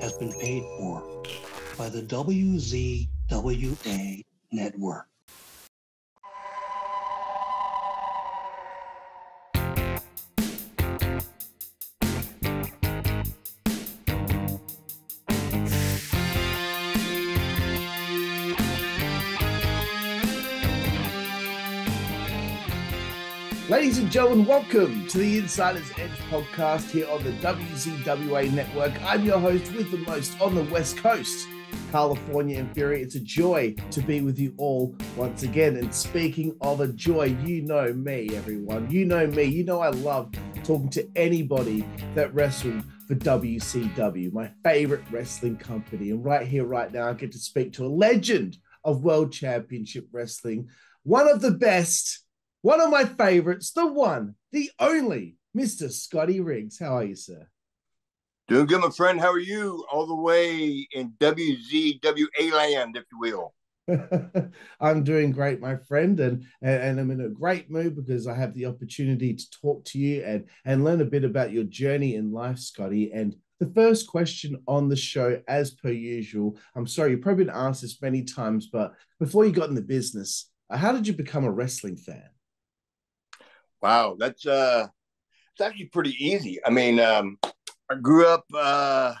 has 0.00 0.12
been 0.18 0.32
paid 0.34 0.62
for 0.78 1.02
by 1.76 1.88
the 1.88 2.02
WZWA 2.02 3.08
network. 4.52 5.09
Ladies 23.80 23.96
and 23.96 24.10
gentlemen, 24.10 24.44
welcome 24.44 25.06
to 25.06 25.16
the 25.16 25.38
Insider's 25.38 25.90
Edge 25.96 26.10
podcast 26.28 26.90
here 26.90 27.08
on 27.08 27.24
the 27.24 27.30
WZWA 27.38 28.52
network. 28.52 28.92
I'm 29.02 29.24
your 29.24 29.38
host 29.38 29.72
with 29.72 29.90
the 29.90 29.96
most 29.96 30.38
on 30.38 30.54
the 30.54 30.64
West 30.64 30.98
Coast, 30.98 31.48
California 31.90 32.58
and 32.58 32.70
Fury. 32.74 33.00
It's 33.00 33.14
a 33.14 33.20
joy 33.20 33.74
to 33.90 34.02
be 34.02 34.20
with 34.20 34.38
you 34.38 34.52
all 34.58 34.94
once 35.16 35.44
again. 35.44 35.76
And 35.76 35.94
speaking 35.94 36.54
of 36.60 36.82
a 36.82 36.88
joy, 36.88 37.34
you 37.42 37.62
know 37.62 37.90
me, 37.94 38.28
everyone. 38.34 38.90
You 38.90 39.06
know 39.06 39.26
me. 39.26 39.44
You 39.44 39.64
know 39.64 39.80
I 39.80 39.88
love 39.88 40.30
talking 40.62 40.90
to 40.90 41.10
anybody 41.16 41.86
that 42.14 42.34
wrestled 42.34 42.84
for 43.08 43.14
WCW, 43.14 44.30
my 44.30 44.52
favorite 44.62 45.04
wrestling 45.10 45.56
company. 45.56 46.10
And 46.10 46.22
right 46.22 46.46
here, 46.46 46.66
right 46.66 46.92
now, 46.92 47.08
I 47.08 47.14
get 47.14 47.32
to 47.32 47.38
speak 47.38 47.72
to 47.72 47.86
a 47.86 47.88
legend 47.88 48.58
of 48.84 49.04
World 49.04 49.32
Championship 49.32 50.06
Wrestling, 50.12 50.68
one 51.02 51.30
of 51.30 51.40
the 51.40 51.52
best 51.52 52.19
one 52.62 52.80
of 52.80 52.90
my 52.90 53.04
favorites, 53.04 53.72
the 53.72 53.86
one, 53.86 54.34
the 54.52 54.70
only, 54.78 55.36
Mr. 55.56 55.90
Scotty 55.90 56.40
Riggs. 56.40 56.78
How 56.78 56.96
are 56.96 57.04
you, 57.04 57.16
sir? 57.16 57.48
Doing 58.48 58.66
good, 58.66 58.80
my 58.80 58.90
friend. 58.90 59.20
How 59.20 59.30
are 59.30 59.38
you? 59.38 59.84
All 59.90 60.06
the 60.06 60.14
way 60.14 60.86
in 60.92 61.12
WZWA 61.20 62.52
land, 62.52 62.96
if 62.96 63.04
you 63.12 63.18
will. 63.18 63.54
I'm 64.80 65.04
doing 65.04 65.32
great, 65.32 65.60
my 65.60 65.76
friend, 65.76 66.18
and, 66.20 66.44
and 66.62 67.00
I'm 67.00 67.10
in 67.10 67.22
a 67.22 67.28
great 67.28 67.70
mood 67.70 67.96
because 67.96 68.26
I 68.26 68.34
have 68.34 68.54
the 68.54 68.66
opportunity 68.66 69.34
to 69.34 69.50
talk 69.50 69.84
to 69.86 69.98
you 69.98 70.22
and 70.24 70.44
and 70.64 70.84
learn 70.84 71.00
a 71.00 71.04
bit 71.04 71.24
about 71.24 71.52
your 71.52 71.64
journey 71.64 72.14
in 72.14 72.32
life, 72.32 72.58
Scotty. 72.58 73.10
And 73.12 73.34
the 73.58 73.72
first 73.74 74.06
question 74.06 74.62
on 74.66 74.88
the 74.88 74.96
show, 74.96 75.40
as 75.48 75.72
per 75.72 75.90
usual, 75.90 76.58
I'm 76.74 76.86
sorry 76.86 77.12
you've 77.12 77.22
probably 77.22 77.44
been 77.44 77.54
asked 77.54 77.82
this 77.82 78.00
many 78.00 78.22
times, 78.22 78.66
but 78.66 78.94
before 79.18 79.44
you 79.44 79.52
got 79.52 79.68
in 79.68 79.74
the 79.74 79.82
business, 79.82 80.50
how 80.70 80.92
did 80.92 81.06
you 81.06 81.12
become 81.12 81.44
a 81.44 81.50
wrestling 81.50 81.96
fan? 81.96 82.30
Wow, 83.82 84.16
that's 84.18 84.46
uh, 84.46 84.86
it's 85.52 85.60
actually 85.60 85.86
pretty 85.86 86.14
easy. 86.18 86.58
I 86.64 86.70
mean, 86.70 87.00
um, 87.00 87.38
I 87.90 87.94
grew 87.94 88.26
up. 88.26 88.44
Uh, 88.54 89.14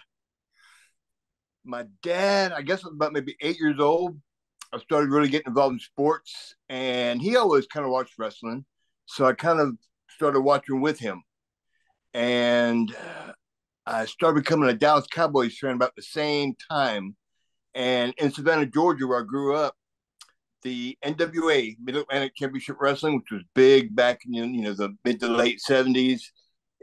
my 1.64 1.84
dad, 2.02 2.52
I 2.52 2.62
guess, 2.62 2.84
was 2.84 2.92
about 2.92 3.12
maybe 3.12 3.36
eight 3.40 3.58
years 3.58 3.80
old. 3.80 4.20
I 4.72 4.78
started 4.78 5.10
really 5.10 5.28
getting 5.28 5.48
involved 5.48 5.74
in 5.74 5.80
sports, 5.80 6.54
and 6.68 7.20
he 7.20 7.36
always 7.36 7.66
kind 7.66 7.84
of 7.84 7.92
watched 7.92 8.18
wrestling, 8.18 8.64
so 9.06 9.26
I 9.26 9.32
kind 9.32 9.60
of 9.60 9.76
started 10.08 10.40
watching 10.40 10.80
with 10.80 10.98
him, 10.98 11.22
and 12.14 12.94
uh, 12.94 13.32
I 13.86 14.04
started 14.04 14.42
becoming 14.42 14.68
a 14.68 14.74
Dallas 14.74 15.06
Cowboys 15.10 15.58
fan 15.58 15.74
about 15.74 15.96
the 15.96 16.02
same 16.02 16.54
time. 16.70 17.16
And 17.74 18.14
in 18.18 18.32
Savannah, 18.32 18.66
Georgia, 18.66 19.06
where 19.06 19.20
I 19.20 19.24
grew 19.24 19.56
up, 19.56 19.74
the 20.62 20.96
NWA 21.04 21.76
Mid 21.82 21.96
Atlantic 21.96 22.34
Championship 22.34 22.76
Wrestling, 22.80 23.16
which 23.16 23.30
was 23.30 23.42
big 23.54 23.94
back 23.94 24.20
in 24.26 24.54
you 24.54 24.62
know 24.62 24.74
the 24.74 24.96
mid 25.04 25.20
to 25.20 25.28
late 25.28 25.60
seventies, 25.60 26.32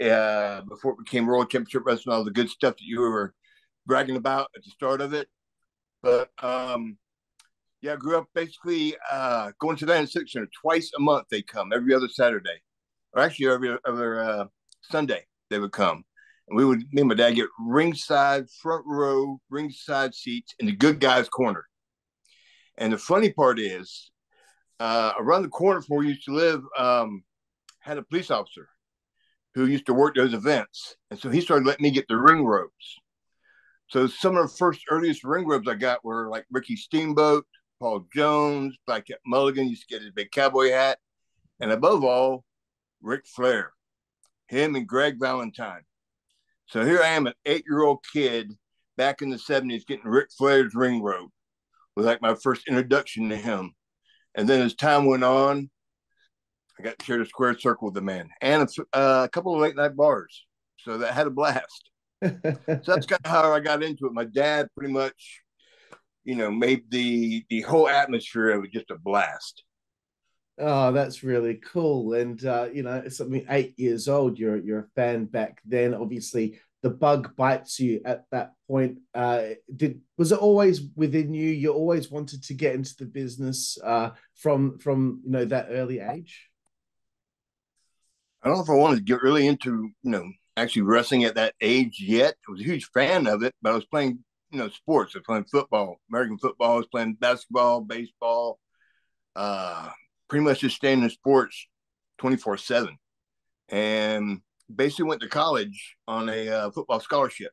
uh, 0.01 0.61
before 0.61 0.93
it 0.93 1.05
became 1.05 1.25
World 1.25 1.49
Championship 1.49 1.83
Wrestling, 1.85 2.15
all 2.15 2.23
the 2.23 2.31
good 2.31 2.49
stuff 2.49 2.75
that 2.75 2.85
you 2.85 2.99
were 2.99 3.33
bragging 3.85 4.17
about 4.17 4.49
at 4.55 4.63
the 4.63 4.71
start 4.71 5.01
of 5.01 5.13
it. 5.13 5.27
But 6.01 6.29
um, 6.41 6.97
yeah, 7.81 7.93
I 7.93 7.95
grew 7.95 8.17
up 8.17 8.27
basically 8.33 8.95
uh, 9.11 9.51
going 9.59 9.77
to 9.77 9.85
that 9.87 10.01
in 10.01 10.07
six 10.07 10.33
center 10.33 10.49
twice 10.61 10.91
a 10.97 11.01
month. 11.01 11.27
They 11.29 11.41
come 11.41 11.71
every 11.73 11.93
other 11.93 12.09
Saturday, 12.09 12.61
or 13.13 13.21
actually 13.21 13.47
every 13.47 13.77
other 13.85 14.19
uh, 14.19 14.45
Sunday 14.81 15.25
they 15.49 15.59
would 15.59 15.71
come. 15.71 16.03
And 16.47 16.57
we 16.57 16.63
would, 16.63 16.79
me 16.93 17.01
and 17.01 17.09
my 17.09 17.15
dad 17.15 17.31
get 17.31 17.49
ringside, 17.59 18.49
front 18.61 18.85
row, 18.87 19.39
ringside 19.49 20.15
seats 20.15 20.55
in 20.59 20.65
the 20.65 20.71
good 20.71 20.99
guys' 20.99 21.27
corner 21.27 21.65
and 22.77 22.93
the 22.93 22.97
funny 22.97 23.31
part 23.31 23.59
is, 23.59 24.11
uh, 24.79 25.13
around 25.17 25.41
the 25.41 25.49
corner 25.49 25.81
from 25.81 25.95
where 25.95 25.99
we 26.05 26.09
used 26.09 26.25
to 26.25 26.33
live, 26.33 26.63
um, 26.77 27.23
had 27.79 27.97
a 27.97 28.03
police 28.03 28.29
officer 28.29 28.69
who 29.55 29.65
used 29.65 29.87
to 29.87 29.93
work 29.93 30.15
those 30.15 30.33
events, 30.33 30.95
and 31.09 31.19
so 31.19 31.29
he 31.29 31.41
started 31.41 31.65
letting 31.65 31.83
me 31.83 31.91
get 31.91 32.07
the 32.07 32.17
ring 32.17 32.45
ropes. 32.45 32.97
So 33.89 34.05
some 34.05 34.35
of 34.35 34.43
the 34.43 34.55
first 34.55 34.81
earliest 34.91 35.23
ring 35.23 35.47
ropes 35.47 35.67
I 35.67 35.75
got 35.75 36.03
were 36.03 36.29
like 36.29 36.45
Ricky 36.51 36.75
Steamboat, 36.75 37.45
Paul 37.79 38.05
Jones, 38.13 38.77
Cat 38.87 39.05
Mulligan 39.25 39.67
used 39.67 39.87
to 39.87 39.93
get 39.93 40.03
his 40.03 40.11
big 40.11 40.31
cowboy 40.31 40.71
hat, 40.71 40.99
and 41.59 41.71
above 41.71 42.03
all, 42.03 42.43
Ric 43.01 43.25
Flair, 43.25 43.71
him 44.47 44.75
and 44.75 44.87
Greg 44.87 45.19
Valentine. 45.19 45.83
So 46.67 46.85
here 46.85 47.01
I 47.01 47.07
am, 47.07 47.27
an 47.27 47.33
eight-year-old 47.45 48.05
kid 48.11 48.53
back 48.97 49.21
in 49.21 49.29
the 49.29 49.37
'70s, 49.37 49.85
getting 49.85 50.05
Ric 50.05 50.29
Flair's 50.37 50.75
ring 50.75 51.01
rope 51.01 51.31
was 51.97 52.05
like 52.05 52.21
my 52.21 52.35
first 52.35 52.67
introduction 52.67 53.29
to 53.29 53.35
him. 53.35 53.73
And 54.35 54.47
then 54.47 54.61
as 54.61 54.75
time 54.75 55.05
went 55.05 55.23
on, 55.23 55.69
I 56.79 56.83
got 56.83 56.99
to 56.99 57.05
share 57.05 57.17
the 57.17 57.25
square 57.25 57.57
circle 57.57 57.87
with 57.87 57.95
the 57.95 58.01
man 58.01 58.29
and 58.39 58.69
a, 58.93 58.97
uh, 58.97 59.23
a 59.25 59.29
couple 59.29 59.55
of 59.55 59.59
late 59.59 59.75
night 59.75 59.95
bars. 59.95 60.45
So 60.81 60.99
that 60.99 61.15
had 61.15 61.25
a 61.25 61.31
blast. 61.31 61.89
so 62.23 62.37
that's 62.63 63.07
kind 63.07 63.21
of 63.25 63.31
how 63.31 63.51
I 63.51 63.59
got 63.59 63.81
into 63.81 64.05
it. 64.05 64.13
My 64.13 64.25
dad 64.25 64.67
pretty 64.77 64.93
much, 64.93 65.41
you 66.23 66.35
know, 66.35 66.51
made 66.51 66.83
the 66.91 67.43
the 67.49 67.61
whole 67.61 67.89
atmosphere 67.89 68.51
of 68.51 68.63
it 68.63 68.71
just 68.71 68.91
a 68.91 68.97
blast. 68.97 69.63
Oh, 70.59 70.91
that's 70.91 71.23
really 71.23 71.55
cool. 71.55 72.13
And 72.13 72.43
uh, 72.45 72.69
you 72.71 72.83
know, 72.83 73.07
something 73.09 73.43
eight 73.49 73.73
years 73.79 74.07
old, 74.07 74.37
you're 74.37 74.57
you're 74.57 74.79
a 74.79 74.89
fan 74.95 75.25
back 75.25 75.61
then. 75.65 75.95
Obviously, 75.95 76.59
the 76.83 76.89
bug 76.89 77.35
bites 77.35 77.79
you 77.79 78.01
at 78.05 78.25
that 78.31 78.53
point 78.67 78.99
uh 79.15 79.43
did 79.75 80.01
was 80.17 80.31
it 80.31 80.39
always 80.39 80.81
within 80.95 81.33
you? 81.33 81.49
You 81.49 81.73
always 81.73 82.11
wanted 82.11 82.43
to 82.43 82.53
get 82.53 82.75
into 82.75 82.95
the 82.97 83.05
business 83.05 83.77
uh 83.83 84.11
from 84.35 84.77
from 84.79 85.21
you 85.25 85.31
know 85.31 85.45
that 85.45 85.67
early 85.69 85.99
age? 85.99 86.49
I 88.43 88.47
don't 88.49 88.57
know 88.57 88.63
if 88.63 88.69
i 88.69 88.73
wanted 88.73 88.97
to 88.97 89.03
get 89.03 89.21
really 89.21 89.47
into 89.47 89.89
you 90.03 90.11
know 90.11 90.29
actually 90.55 90.83
wrestling 90.83 91.23
at 91.23 91.35
that 91.35 91.55
age 91.61 91.97
yet. 91.99 92.35
I 92.47 92.51
was 92.51 92.61
a 92.61 92.65
huge 92.65 92.85
fan 92.93 93.27
of 93.27 93.43
it 93.43 93.53
but 93.61 93.71
i 93.71 93.75
was 93.75 93.85
playing 93.85 94.19
you 94.51 94.59
know 94.59 94.69
sports. 94.69 95.15
I 95.15 95.19
was 95.19 95.25
playing 95.25 95.45
football 95.45 95.99
american 96.09 96.37
football. 96.37 96.73
I 96.73 96.77
was 96.77 96.87
playing 96.87 97.15
basketball 97.15 97.81
baseball 97.81 98.59
uh 99.35 99.89
pretty 100.29 100.43
much 100.43 100.59
just 100.59 100.75
staying 100.75 101.01
in 101.01 101.09
sports 101.09 101.67
24 102.19 102.57
7 102.57 102.97
and 103.69 104.41
basically 104.73 105.05
went 105.05 105.21
to 105.21 105.29
college 105.29 105.95
on 106.07 106.29
a 106.29 106.49
uh, 106.49 106.71
football 106.71 106.99
scholarship 106.99 107.51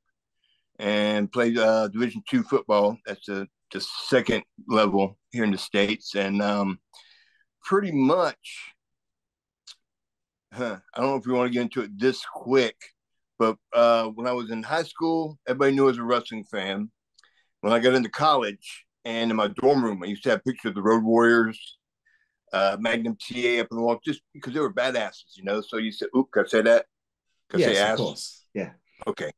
and 0.79 1.31
played 1.31 1.59
uh, 1.59 1.89
Division 1.89 2.23
two 2.29 2.43
football. 2.43 2.99
That's 3.07 3.27
the, 3.27 3.47
the 3.73 3.81
second 3.81 4.45
level 4.69 5.19
here 5.31 5.45
in 5.45 5.51
the 5.51 5.59
states, 5.59 6.15
and 6.15 6.43
um, 6.43 6.79
pretty 7.63 7.93
much. 7.93 8.73
Huh, 10.53 10.79
I 10.95 11.01
don't 11.01 11.11
know 11.11 11.17
if 11.17 11.27
we 11.27 11.33
want 11.33 11.49
to 11.49 11.53
get 11.53 11.63
into 11.63 11.83
it 11.83 11.99
this 11.99 12.25
quick, 12.33 12.77
but 13.39 13.57
uh, 13.73 14.07
when 14.09 14.29
I 14.29 14.33
was 14.33 14.51
in 14.53 14.63
high 14.63 14.85
school, 14.85 15.37
everybody 15.49 15.73
knew 15.75 15.85
I 15.85 15.87
was 15.87 15.99
a 15.99 16.05
wrestling 16.05 16.45
fan. 16.45 16.91
When 17.61 17.73
I 17.73 17.81
got 17.81 17.95
into 17.95 18.09
college, 18.09 18.85
and 19.05 19.31
in 19.31 19.37
my 19.37 19.49
dorm 19.49 19.85
room, 19.85 20.03
I 20.03 20.07
used 20.07 20.23
to 20.25 20.31
have 20.31 20.45
pictures 20.45 20.71
of 20.71 20.75
the 20.77 20.83
Road 20.83 21.03
Warriors, 21.03 21.79
uh, 22.53 22.77
Magnum 22.79 23.17
TA 23.17 23.61
up 23.61 23.69
on 23.73 23.79
the 23.79 23.83
wall, 23.83 23.99
just 24.05 24.21
because 24.33 24.55
they 24.55 24.61
were 24.61 24.73
badasses, 24.73 25.37
you 25.37 25.43
know. 25.43 25.61
So 25.61 25.79
you 25.79 25.91
said, 25.91 26.09
"Oop, 26.17 26.29
I 26.37 26.45
say 26.47 26.63
that?" 26.63 26.87
Yes, 27.55 27.93
of 27.93 27.99
course. 27.99 28.45
Yeah. 28.55 28.71
Okay. 29.07 29.31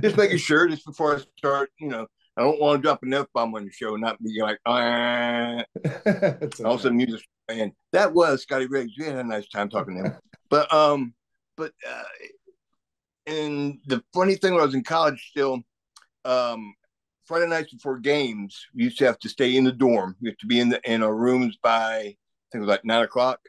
Just 0.00 0.16
making 0.16 0.38
sure 0.38 0.68
just 0.68 0.86
before 0.86 1.16
I 1.16 1.20
start, 1.38 1.70
you 1.78 1.88
know, 1.88 2.06
I 2.36 2.42
don't 2.42 2.60
want 2.60 2.78
to 2.78 2.82
drop 2.82 3.02
an 3.02 3.12
F 3.12 3.26
bomb 3.34 3.54
on 3.54 3.64
the 3.64 3.70
show 3.70 3.94
and 3.94 4.02
not 4.02 4.22
be 4.22 4.40
like, 4.40 4.58
ah. 4.64 5.64
okay. 5.86 6.48
all 6.64 6.74
of 6.74 6.80
a 6.80 6.82
sudden 6.82 6.98
you 6.98 7.06
just 7.06 7.24
and 7.48 7.72
that 7.92 8.12
was 8.14 8.42
Scotty 8.42 8.66
Riggs. 8.66 8.92
We 8.98 9.04
had 9.04 9.16
a 9.16 9.24
nice 9.24 9.48
time 9.48 9.68
talking 9.68 9.96
to 9.96 10.04
him. 10.04 10.16
but 10.48 10.72
um, 10.72 11.14
but 11.56 11.72
uh 11.88 12.04
and 13.26 13.78
the 13.86 14.02
funny 14.14 14.34
thing 14.34 14.52
when 14.52 14.62
I 14.62 14.66
was 14.66 14.74
in 14.74 14.82
college 14.82 15.28
still, 15.30 15.60
um, 16.24 16.74
Friday 17.24 17.46
nights 17.46 17.72
before 17.72 17.98
games, 17.98 18.66
we 18.74 18.84
used 18.84 18.98
to 18.98 19.06
have 19.06 19.18
to 19.20 19.28
stay 19.28 19.56
in 19.56 19.64
the 19.64 19.72
dorm. 19.72 20.16
We 20.20 20.30
had 20.30 20.38
to 20.40 20.46
be 20.46 20.60
in 20.60 20.68
the 20.70 20.80
in 20.84 21.02
our 21.02 21.14
rooms 21.14 21.56
by 21.62 21.96
I 21.96 22.04
think 22.50 22.54
it 22.54 22.60
was 22.60 22.68
like 22.68 22.84
nine 22.84 23.02
o'clock. 23.02 23.40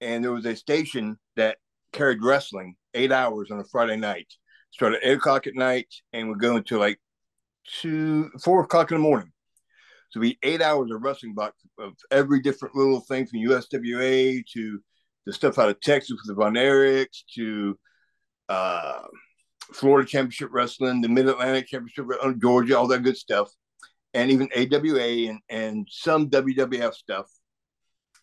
And 0.00 0.22
there 0.22 0.32
was 0.32 0.46
a 0.46 0.56
station 0.56 1.18
that 1.36 1.58
carried 1.92 2.22
wrestling 2.22 2.76
eight 2.94 3.12
hours 3.12 3.50
on 3.50 3.58
a 3.58 3.64
Friday 3.64 3.96
night. 3.96 4.26
Start 4.70 4.94
at 4.94 5.00
eight 5.02 5.18
o'clock 5.18 5.46
at 5.46 5.54
night 5.54 5.88
and 6.12 6.28
we 6.28 6.34
go 6.36 6.56
until 6.56 6.78
like 6.78 6.98
two, 7.80 8.30
four 8.42 8.62
o'clock 8.62 8.90
in 8.90 8.96
the 8.96 9.02
morning. 9.02 9.32
So 10.10 10.20
we 10.20 10.38
eight 10.42 10.60
hours 10.60 10.90
of 10.90 11.02
wrestling 11.02 11.34
block 11.34 11.54
of 11.78 11.94
every 12.10 12.40
different 12.40 12.74
little 12.74 13.00
thing 13.00 13.26
from 13.26 13.40
USWA 13.40 14.44
to 14.52 14.80
the 15.24 15.32
stuff 15.32 15.58
out 15.58 15.70
of 15.70 15.80
Texas 15.80 16.10
with 16.10 16.26
the 16.26 16.34
Von 16.34 16.54
Erichs 16.54 17.22
to 17.34 17.78
uh, 18.48 19.02
Florida 19.72 20.06
Championship 20.06 20.50
Wrestling, 20.52 21.00
the 21.00 21.08
Mid 21.08 21.28
Atlantic 21.28 21.68
Championship, 21.68 22.06
uh, 22.22 22.32
Georgia, 22.32 22.76
all 22.76 22.88
that 22.88 23.02
good 23.02 23.16
stuff, 23.16 23.50
and 24.14 24.30
even 24.30 24.48
AWA 24.54 25.30
and, 25.30 25.40
and 25.48 25.88
some 25.90 26.28
WWF 26.28 26.94
stuff. 26.94 27.26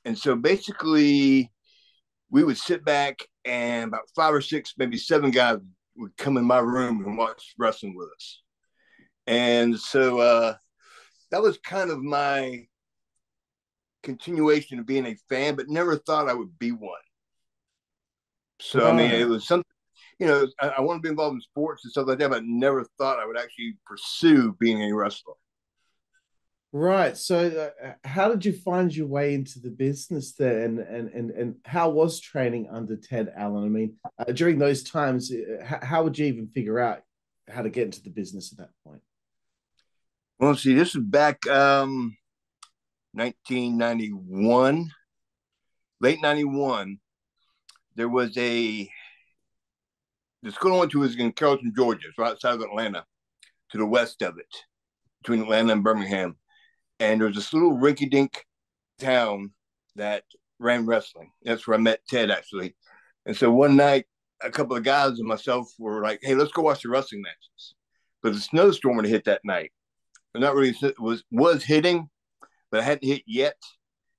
And 0.05 0.17
so 0.17 0.35
basically, 0.35 1.51
we 2.29 2.43
would 2.43 2.57
sit 2.57 2.85
back 2.85 3.19
and 3.45 3.89
about 3.89 4.09
five 4.15 4.33
or 4.33 4.41
six, 4.41 4.73
maybe 4.77 4.97
seven 4.97 5.31
guys 5.31 5.57
would 5.95 6.15
come 6.17 6.37
in 6.37 6.45
my 6.45 6.59
room 6.59 7.03
and 7.05 7.17
watch 7.17 7.53
wrestling 7.57 7.95
with 7.95 8.09
us. 8.15 8.41
And 9.27 9.79
so 9.79 10.19
uh, 10.19 10.55
that 11.31 11.41
was 11.41 11.57
kind 11.59 11.91
of 11.91 12.01
my 12.01 12.65
continuation 14.03 14.79
of 14.79 14.85
being 14.85 15.05
a 15.05 15.15
fan, 15.29 15.55
but 15.55 15.69
never 15.69 15.97
thought 15.97 16.29
I 16.29 16.33
would 16.33 16.57
be 16.57 16.71
one. 16.71 16.91
So, 18.61 18.87
I 18.87 18.93
mean, 18.93 19.11
it 19.11 19.27
was 19.27 19.47
something, 19.47 19.65
you 20.19 20.27
know, 20.27 20.47
I, 20.59 20.67
I 20.69 20.81
want 20.81 20.97
to 20.97 21.01
be 21.01 21.09
involved 21.09 21.35
in 21.35 21.41
sports 21.41 21.85
and 21.85 21.91
stuff 21.91 22.07
like 22.07 22.19
that, 22.19 22.29
but 22.29 22.43
never 22.45 22.85
thought 22.97 23.19
I 23.19 23.25
would 23.25 23.37
actually 23.37 23.75
pursue 23.85 24.53
being 24.59 24.81
a 24.83 24.93
wrestler. 24.93 25.35
Right. 26.71 27.17
So, 27.17 27.71
uh, 27.83 27.93
how 28.03 28.29
did 28.29 28.45
you 28.45 28.53
find 28.53 28.95
your 28.95 29.07
way 29.07 29.33
into 29.33 29.59
the 29.59 29.71
business 29.71 30.33
there, 30.33 30.63
and 30.63 30.79
and 30.79 31.31
and 31.31 31.55
how 31.65 31.89
was 31.89 32.19
training 32.19 32.69
under 32.71 32.95
Ted 32.95 33.33
Allen? 33.35 33.65
I 33.65 33.69
mean, 33.69 33.95
uh, 34.19 34.31
during 34.31 34.59
those 34.59 34.83
times, 34.83 35.31
uh, 35.31 35.65
how, 35.65 35.79
how, 35.81 36.03
would 36.03 36.17
you 36.19 36.27
even 36.27 36.47
figure 36.47 36.79
out 36.79 37.01
how 37.47 37.63
to 37.63 37.71
get 37.71 37.85
into 37.85 38.03
the 38.03 38.11
business 38.11 38.51
at 38.51 38.59
that 38.59 38.69
point? 38.85 39.01
Well, 40.39 40.55
see, 40.55 40.75
this 40.75 40.93
is 40.93 41.01
back 41.01 41.47
um, 41.47 42.15
1991, 43.13 44.91
late 46.01 46.21
91. 46.21 46.99
There 47.95 48.09
was 48.09 48.37
a 48.37 48.87
the 50.43 50.51
school 50.51 50.75
I 50.75 50.79
went 50.79 50.91
to 50.91 50.99
was 50.99 51.15
in 51.15 51.31
Carrollton, 51.31 51.73
Georgia, 51.75 52.09
so 52.15 52.25
outside 52.25 52.53
of 52.53 52.61
Atlanta, 52.61 53.05
to 53.71 53.77
the 53.79 53.87
west 53.87 54.21
of 54.21 54.37
it, 54.37 54.55
between 55.23 55.41
Atlanta 55.41 55.73
and 55.73 55.83
Birmingham 55.83 56.35
and 56.99 57.19
there 57.19 57.27
was 57.27 57.35
this 57.35 57.53
little 57.53 57.77
rinky-dink 57.77 58.45
town 58.99 59.51
that 59.95 60.23
ran 60.59 60.85
wrestling. 60.85 61.31
That's 61.43 61.67
where 61.67 61.77
I 61.77 61.81
met 61.81 62.01
Ted 62.07 62.31
actually. 62.31 62.75
And 63.25 63.35
so 63.35 63.51
one 63.51 63.75
night, 63.75 64.05
a 64.41 64.49
couple 64.49 64.75
of 64.75 64.83
guys 64.83 65.19
and 65.19 65.27
myself 65.27 65.71
were 65.77 66.01
like, 66.01 66.19
"Hey, 66.21 66.35
let's 66.35 66.51
go 66.51 66.61
watch 66.61 66.83
the 66.83 66.89
wrestling 66.89 67.21
matches." 67.21 67.75
But 68.21 68.33
the 68.33 68.39
snowstorm 68.39 68.97
had 68.97 69.05
hit 69.05 69.25
that 69.25 69.41
night. 69.43 69.71
But 70.33 70.41
not 70.41 70.55
really 70.55 70.75
was 70.99 71.23
was 71.31 71.63
hitting, 71.63 72.09
but 72.71 72.81
I 72.81 72.83
hadn't 72.83 73.07
hit 73.07 73.23
yet. 73.25 73.57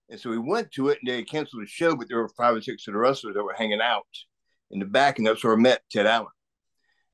And 0.08 0.18
so 0.18 0.30
we 0.30 0.38
went 0.38 0.72
to 0.72 0.88
it, 0.88 0.98
and 1.00 1.10
they 1.10 1.22
canceled 1.22 1.62
the 1.62 1.66
show. 1.66 1.96
But 1.96 2.08
there 2.08 2.18
were 2.18 2.28
five 2.36 2.56
or 2.56 2.60
six 2.60 2.86
of 2.88 2.94
the 2.94 2.98
wrestlers 2.98 3.34
that 3.34 3.44
were 3.44 3.54
hanging 3.54 3.80
out 3.80 4.06
in 4.70 4.80
the 4.80 4.86
back, 4.86 5.18
and 5.18 5.26
that's 5.26 5.42
where 5.44 5.54
I 5.54 5.56
met 5.56 5.82
Ted 5.90 6.06
Allen. 6.06 6.28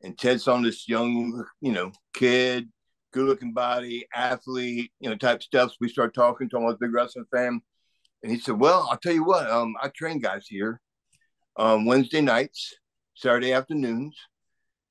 And 0.02 0.19
Ted's 0.19 0.48
on 0.48 0.62
this 0.62 0.88
young, 0.88 1.44
you 1.60 1.72
know, 1.72 1.92
kid, 2.14 2.70
good 3.16 3.26
looking 3.26 3.54
body, 3.54 4.06
athlete, 4.14 4.92
you 5.00 5.08
know, 5.08 5.16
type 5.16 5.42
stuff. 5.42 5.70
So 5.70 5.76
we 5.80 5.88
started 5.88 6.14
talking 6.14 6.50
to 6.50 6.56
him. 6.56 6.64
I 6.64 6.66
was 6.66 6.74
a 6.74 6.84
big 6.84 6.92
wrestling 6.92 7.24
fan. 7.34 7.62
And 8.22 8.30
he 8.30 8.38
said, 8.38 8.60
Well, 8.60 8.86
I'll 8.90 8.98
tell 8.98 9.14
you 9.14 9.24
what, 9.24 9.50
um, 9.50 9.74
I 9.82 9.88
train 9.88 10.18
guys 10.18 10.46
here 10.46 10.80
um, 11.56 11.86
Wednesday 11.86 12.20
nights, 12.20 12.74
Saturday 13.14 13.54
afternoons, 13.54 14.14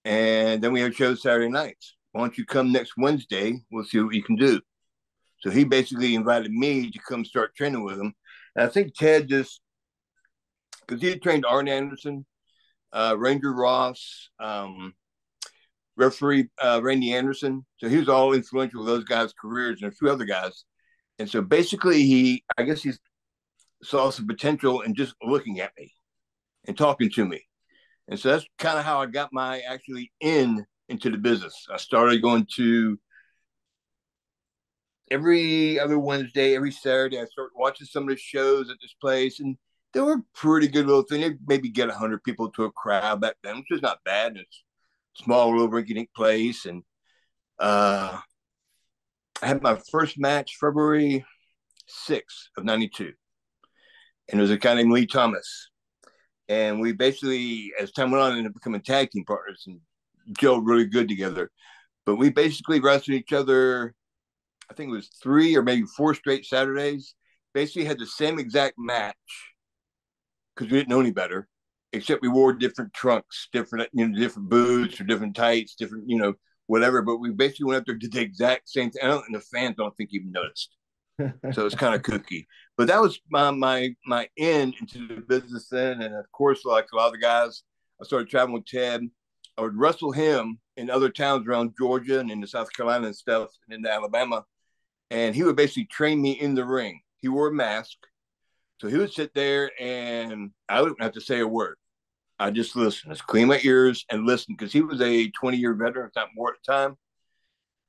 and 0.05 0.61
then 0.61 0.73
we 0.73 0.81
have 0.81 0.95
shows 0.95 1.21
Saturday 1.21 1.49
nights. 1.49 1.95
Why 2.11 2.21
don't 2.21 2.37
you 2.37 2.45
come 2.45 2.71
next 2.71 2.93
Wednesday? 2.97 3.61
We'll 3.71 3.85
see 3.85 3.99
what 3.99 4.15
you 4.15 4.23
can 4.23 4.35
do. 4.35 4.59
So 5.41 5.51
he 5.51 5.63
basically 5.63 6.15
invited 6.15 6.51
me 6.51 6.89
to 6.89 6.99
come 7.07 7.25
start 7.25 7.55
training 7.55 7.83
with 7.83 7.99
him. 7.99 8.13
And 8.55 8.65
I 8.65 8.69
think 8.69 8.95
Ted 8.95 9.27
just, 9.27 9.61
because 10.87 11.01
he 11.01 11.09
had 11.09 11.21
trained 11.21 11.45
Arn 11.45 11.67
Anderson, 11.67 12.25
uh, 12.91 13.15
Ranger 13.17 13.53
Ross, 13.53 14.29
um, 14.39 14.93
referee 15.97 16.49
uh, 16.61 16.79
Randy 16.83 17.13
Anderson. 17.13 17.65
So 17.77 17.87
he 17.87 17.97
was 17.97 18.09
all 18.09 18.33
influential 18.33 18.79
with 18.79 18.87
those 18.87 19.03
guys' 19.03 19.33
careers 19.39 19.81
and 19.81 19.91
a 19.91 19.95
few 19.95 20.09
other 20.09 20.25
guys. 20.25 20.65
And 21.19 21.29
so 21.29 21.41
basically, 21.41 22.03
he, 22.03 22.43
I 22.57 22.63
guess 22.63 22.83
he 22.83 22.91
saw 23.83 24.09
some 24.09 24.27
potential 24.27 24.81
in 24.81 24.95
just 24.95 25.15
looking 25.23 25.59
at 25.59 25.71
me 25.77 25.93
and 26.67 26.77
talking 26.77 27.09
to 27.11 27.25
me. 27.25 27.41
And 28.07 28.19
so 28.19 28.29
that's 28.29 28.45
kind 28.59 28.77
of 28.77 28.85
how 28.85 29.01
I 29.01 29.07
got 29.07 29.33
my 29.33 29.59
actually 29.61 30.11
in 30.19 30.65
into 30.89 31.09
the 31.09 31.17
business. 31.17 31.65
I 31.71 31.77
started 31.77 32.21
going 32.21 32.47
to 32.55 32.99
every 35.09 35.79
other 35.79 35.97
Wednesday, 35.97 36.55
every 36.55 36.71
Saturday. 36.71 37.19
I 37.19 37.25
started 37.25 37.53
watching 37.55 37.87
some 37.87 38.03
of 38.03 38.09
the 38.09 38.17
shows 38.17 38.69
at 38.69 38.77
this 38.81 38.95
place, 39.01 39.39
and 39.39 39.57
they 39.93 40.01
were 40.01 40.21
pretty 40.35 40.67
good 40.67 40.85
little 40.85 41.03
thing. 41.03 41.21
They 41.21 41.35
maybe 41.47 41.69
get 41.69 41.89
hundred 41.89 42.23
people 42.23 42.51
to 42.51 42.65
a 42.65 42.71
crowd 42.71 43.21
back 43.21 43.35
then, 43.43 43.57
which 43.57 43.71
is 43.71 43.81
not 43.81 44.03
bad. 44.03 44.37
It's 44.37 44.63
small 45.17 45.51
little 45.51 45.69
rinky-dink 45.69 46.09
place, 46.15 46.65
and 46.65 46.83
uh, 47.59 48.17
I 49.41 49.47
had 49.47 49.61
my 49.61 49.79
first 49.91 50.17
match 50.17 50.57
February 50.59 51.25
6th 52.07 52.49
of 52.57 52.63
92. 52.63 53.11
And 54.29 54.39
it 54.39 54.41
was 54.41 54.51
a 54.51 54.57
guy 54.57 54.73
named 54.73 54.91
Lee 54.91 55.05
Thomas. 55.05 55.69
And 56.47 56.79
we 56.79 56.93
basically, 56.93 57.71
as 57.79 57.91
time 57.91 58.11
went 58.11 58.23
on, 58.23 58.31
ended 58.31 58.47
up 58.47 58.53
becoming 58.53 58.81
tag 58.81 59.11
team 59.11 59.23
partners 59.25 59.63
and 59.67 59.79
Joe 60.37 60.57
really 60.57 60.85
good 60.85 61.07
together. 61.07 61.51
But 62.05 62.15
we 62.15 62.29
basically 62.29 62.79
wrestled 62.79 63.15
each 63.15 63.33
other, 63.33 63.93
I 64.69 64.73
think 64.73 64.89
it 64.89 64.95
was 64.95 65.09
three 65.21 65.55
or 65.55 65.63
maybe 65.63 65.85
four 65.97 66.13
straight 66.13 66.45
Saturdays. 66.45 67.15
Basically 67.53 67.85
had 67.85 67.99
the 67.99 68.05
same 68.05 68.37
exact 68.37 68.75
match 68.77 69.15
because 70.55 70.71
we 70.71 70.77
didn't 70.77 70.89
know 70.89 70.99
any 70.99 71.11
better 71.11 71.47
except 71.95 72.21
we 72.21 72.27
wore 72.27 72.53
different 72.53 72.93
trunks, 72.93 73.47
different 73.51 73.89
you 73.93 74.07
know, 74.07 74.17
different 74.17 74.49
boots 74.49 74.99
or 74.99 75.05
different 75.05 75.35
tights, 75.35 75.75
different 75.75 76.09
you 76.09 76.17
know 76.17 76.33
whatever. 76.67 77.01
But 77.01 77.17
we 77.17 77.31
basically 77.31 77.65
went 77.65 77.79
up 77.79 77.85
there 77.85 77.95
did 77.95 78.11
the 78.11 78.21
exact 78.21 78.69
same 78.69 78.91
thing. 78.91 79.01
and 79.03 79.35
the 79.35 79.39
fans 79.39 79.75
don't 79.77 79.95
think 79.95 80.09
even 80.13 80.31
noticed. 80.31 80.75
so 81.53 81.65
it's 81.65 81.75
kind 81.75 81.95
of 81.95 82.01
kooky. 82.01 82.45
But 82.77 82.87
that 82.87 83.01
was 83.01 83.19
my 83.29 83.51
my 83.51 83.95
my 84.05 84.27
end 84.37 84.75
into 84.79 85.07
the 85.07 85.21
business 85.21 85.67
then, 85.69 86.01
and 86.01 86.15
of 86.15 86.31
course, 86.31 86.65
like 86.65 86.87
a 86.91 86.95
lot 86.97 87.07
of 87.07 87.13
the 87.13 87.19
guys, 87.19 87.63
I 88.01 88.05
started 88.05 88.29
traveling 88.29 88.53
with 88.53 88.65
Ted. 88.65 89.01
I 89.57 89.61
would 89.61 89.77
wrestle 89.77 90.11
him 90.11 90.59
in 90.75 90.89
other 90.89 91.09
towns 91.09 91.47
around 91.47 91.75
Georgia 91.77 92.19
and 92.19 92.29
in 92.29 92.41
the 92.41 92.47
South 92.47 92.71
Carolina 92.73 93.07
and 93.07 93.15
stuff, 93.15 93.49
and 93.69 93.85
in 93.85 93.89
Alabama, 93.89 94.43
and 95.09 95.33
he 95.33 95.43
would 95.43 95.55
basically 95.55 95.85
train 95.85 96.21
me 96.21 96.31
in 96.31 96.55
the 96.55 96.65
ring. 96.65 96.99
He 97.19 97.29
wore 97.29 97.47
a 97.47 97.53
mask, 97.53 97.95
so 98.81 98.89
he 98.89 98.97
would 98.97 99.13
sit 99.13 99.33
there, 99.33 99.71
and 99.79 100.51
I 100.67 100.81
wouldn't 100.81 101.01
have 101.01 101.13
to 101.13 101.21
say 101.21 101.39
a 101.39 101.47
word. 101.47 101.77
I 102.37 102.51
just 102.51 102.75
listen, 102.75 103.11
just 103.11 103.25
clean 103.27 103.47
my 103.47 103.59
ears 103.63 104.05
and 104.11 104.25
listen 104.25 104.55
because 104.57 104.73
he 104.73 104.81
was 104.81 105.01
a 105.01 105.29
20 105.31 105.57
year 105.57 105.73
veteran, 105.73 106.07
if 106.07 106.15
not 106.15 106.29
more 106.35 106.49
at 106.49 106.55
the 106.65 106.71
time. 106.71 106.97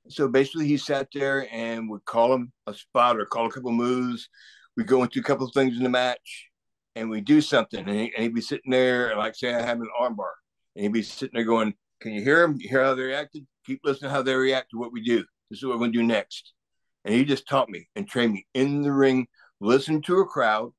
So 0.09 0.27
basically, 0.27 0.67
he 0.67 0.77
sat 0.77 1.09
there 1.13 1.47
and 1.51 1.89
would 1.89 2.05
call 2.05 2.33
him 2.33 2.51
a 2.65 2.73
spot 2.73 3.19
or 3.19 3.25
call 3.25 3.47
a 3.47 3.51
couple 3.51 3.71
moves. 3.71 4.29
We 4.77 4.83
go 4.83 5.03
into 5.03 5.19
a 5.19 5.23
couple 5.23 5.45
of 5.45 5.53
things 5.53 5.75
in 5.75 5.83
the 5.83 5.89
match 5.89 6.49
and 6.95 7.09
we 7.09 7.21
do 7.21 7.41
something. 7.41 7.87
And, 7.87 7.89
he, 7.89 8.13
would 8.17 8.33
be 8.33 8.41
sitting 8.41 8.71
there, 8.71 9.15
like 9.17 9.35
say 9.35 9.53
I 9.53 9.61
have 9.61 9.81
an 9.81 9.89
armbar, 9.99 10.31
and 10.75 10.83
he'd 10.83 10.93
be 10.93 11.03
sitting 11.03 11.35
there 11.35 11.43
going, 11.43 11.73
Can 11.99 12.13
you 12.13 12.21
hear 12.21 12.41
them? 12.41 12.57
You 12.59 12.69
hear 12.69 12.83
how 12.83 12.95
they 12.95 13.03
reacted? 13.03 13.45
Keep 13.65 13.81
listening 13.83 14.11
how 14.11 14.21
they 14.21 14.33
react 14.33 14.71
to 14.71 14.77
what 14.77 14.93
we 14.93 15.03
do. 15.03 15.25
This 15.49 15.59
is 15.59 15.65
what 15.65 15.73
we're 15.73 15.79
going 15.79 15.93
to 15.93 15.99
do 15.99 16.05
next. 16.05 16.53
And 17.05 17.13
he 17.13 17.23
just 17.23 17.47
taught 17.47 17.69
me 17.69 17.87
and 17.95 18.07
trained 18.07 18.33
me 18.33 18.47
in 18.53 18.81
the 18.81 18.91
ring, 18.91 19.27
listen 19.59 20.01
to 20.03 20.19
a 20.19 20.25
crowd, 20.25 20.71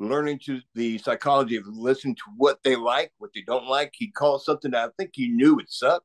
learning 0.00 0.40
to 0.46 0.60
the 0.74 0.98
psychology 0.98 1.56
of 1.56 1.66
listening 1.66 2.16
to 2.16 2.22
what 2.36 2.58
they 2.64 2.74
like, 2.74 3.12
what 3.18 3.30
they 3.34 3.42
don't 3.42 3.68
like. 3.68 3.92
He 3.94 4.10
called 4.10 4.42
something 4.42 4.70
that 4.70 4.88
I 4.88 4.90
think 4.96 5.10
he 5.12 5.28
knew 5.28 5.54
would 5.56 5.70
suck, 5.70 6.02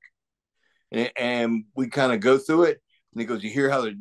and, 0.91 1.11
and 1.17 1.63
we 1.75 1.87
kind 1.87 2.13
of 2.13 2.19
go 2.19 2.37
through 2.37 2.63
it. 2.63 2.81
And 3.13 3.21
he 3.21 3.25
goes, 3.25 3.43
"You 3.43 3.49
hear 3.49 3.69
how 3.69 3.81
they 3.81 3.95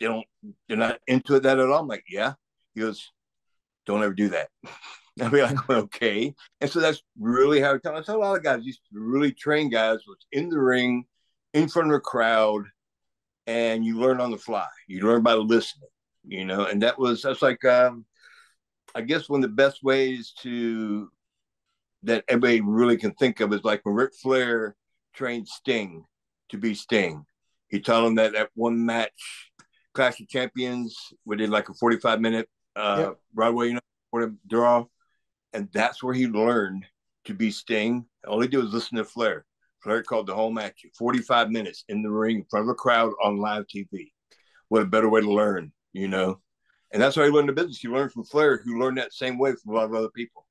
don't 0.00 0.26
they're 0.68 0.76
not 0.76 0.98
into 1.06 1.36
it 1.36 1.44
that 1.44 1.58
at 1.58 1.70
all?" 1.70 1.80
I'm 1.80 1.88
like, 1.88 2.04
"Yeah." 2.10 2.34
He 2.74 2.80
goes, 2.80 3.12
"Don't 3.86 4.02
ever 4.02 4.12
do 4.12 4.28
that." 4.30 4.48
I'd 5.22 5.32
be 5.32 5.40
like, 5.40 5.70
"Okay." 5.70 6.34
And 6.60 6.70
so 6.70 6.80
that's 6.80 7.02
really 7.18 7.60
how. 7.60 7.72
We 7.72 7.78
talk 7.78 7.94
I 7.94 8.12
how 8.12 8.18
a 8.18 8.20
lot 8.20 8.36
of 8.36 8.42
guys 8.42 8.66
used 8.66 8.80
to 8.92 9.00
really 9.00 9.32
train 9.32 9.70
guys 9.70 10.00
was 10.06 10.18
in 10.32 10.50
the 10.50 10.60
ring, 10.60 11.06
in 11.54 11.68
front 11.68 11.88
of 11.88 11.94
a 11.94 12.00
crowd, 12.00 12.64
and 13.46 13.84
you 13.84 13.98
learn 13.98 14.20
on 14.20 14.32
the 14.32 14.38
fly. 14.38 14.68
You 14.88 15.06
learn 15.06 15.22
by 15.22 15.34
listening, 15.34 15.88
you 16.26 16.44
know. 16.44 16.66
And 16.66 16.82
that 16.82 16.98
was 16.98 17.22
that's 17.22 17.42
like. 17.42 17.64
Um, 17.64 18.06
I 18.96 19.02
guess 19.02 19.28
one 19.28 19.44
of 19.44 19.50
the 19.50 19.54
best 19.54 19.84
ways 19.84 20.32
to 20.40 21.10
that 22.04 22.24
everybody 22.28 22.62
really 22.62 22.96
can 22.96 23.12
think 23.12 23.40
of 23.40 23.52
is 23.52 23.62
like 23.62 23.84
when 23.84 23.94
Ric 23.94 24.14
Flair 24.14 24.74
trained 25.14 25.46
Sting 25.46 26.06
to 26.48 26.56
be 26.56 26.74
Sting. 26.74 27.26
He 27.68 27.78
told 27.78 28.06
him 28.06 28.14
that 28.14 28.34
at 28.34 28.48
one 28.54 28.86
match, 28.86 29.50
Clash 29.92 30.18
of 30.20 30.28
Champions, 30.28 30.96
we 31.26 31.36
did 31.36 31.50
like 31.50 31.68
a 31.68 31.74
45 31.74 32.22
minute 32.22 32.48
uh, 32.74 32.96
yep. 33.00 33.16
Broadway, 33.34 33.68
you 33.68 33.74
know, 33.74 34.34
draw. 34.46 34.86
And 35.52 35.68
that's 35.74 36.02
where 36.02 36.14
he 36.14 36.26
learned 36.26 36.86
to 37.26 37.34
be 37.34 37.50
Sting. 37.50 38.06
All 38.26 38.40
he 38.40 38.48
did 38.48 38.64
was 38.64 38.72
listen 38.72 38.96
to 38.96 39.04
Flair. 39.04 39.44
Flair 39.82 40.02
called 40.04 40.26
the 40.26 40.34
whole 40.34 40.50
match 40.50 40.86
45 40.96 41.50
minutes 41.50 41.84
in 41.90 42.02
the 42.02 42.10
ring 42.10 42.36
in 42.36 42.46
front 42.48 42.64
of 42.64 42.70
a 42.70 42.74
crowd 42.74 43.12
on 43.22 43.36
live 43.36 43.66
TV. 43.66 44.10
What 44.68 44.80
a 44.80 44.86
better 44.86 45.10
way 45.10 45.20
to 45.20 45.30
learn, 45.30 45.70
you 45.92 46.08
know? 46.08 46.40
And 46.96 47.02
that's 47.02 47.14
how 47.14 47.24
he 47.24 47.28
learned 47.28 47.50
the 47.50 47.52
business. 47.52 47.76
He 47.76 47.88
learned 47.88 48.10
from 48.10 48.24
Flair, 48.24 48.56
who 48.56 48.78
learned 48.78 48.96
that 48.96 49.12
same 49.12 49.36
way 49.36 49.52
from 49.52 49.74
a 49.74 49.76
lot 49.76 49.84
of 49.84 49.94
other 49.94 50.08
people. 50.08 50.46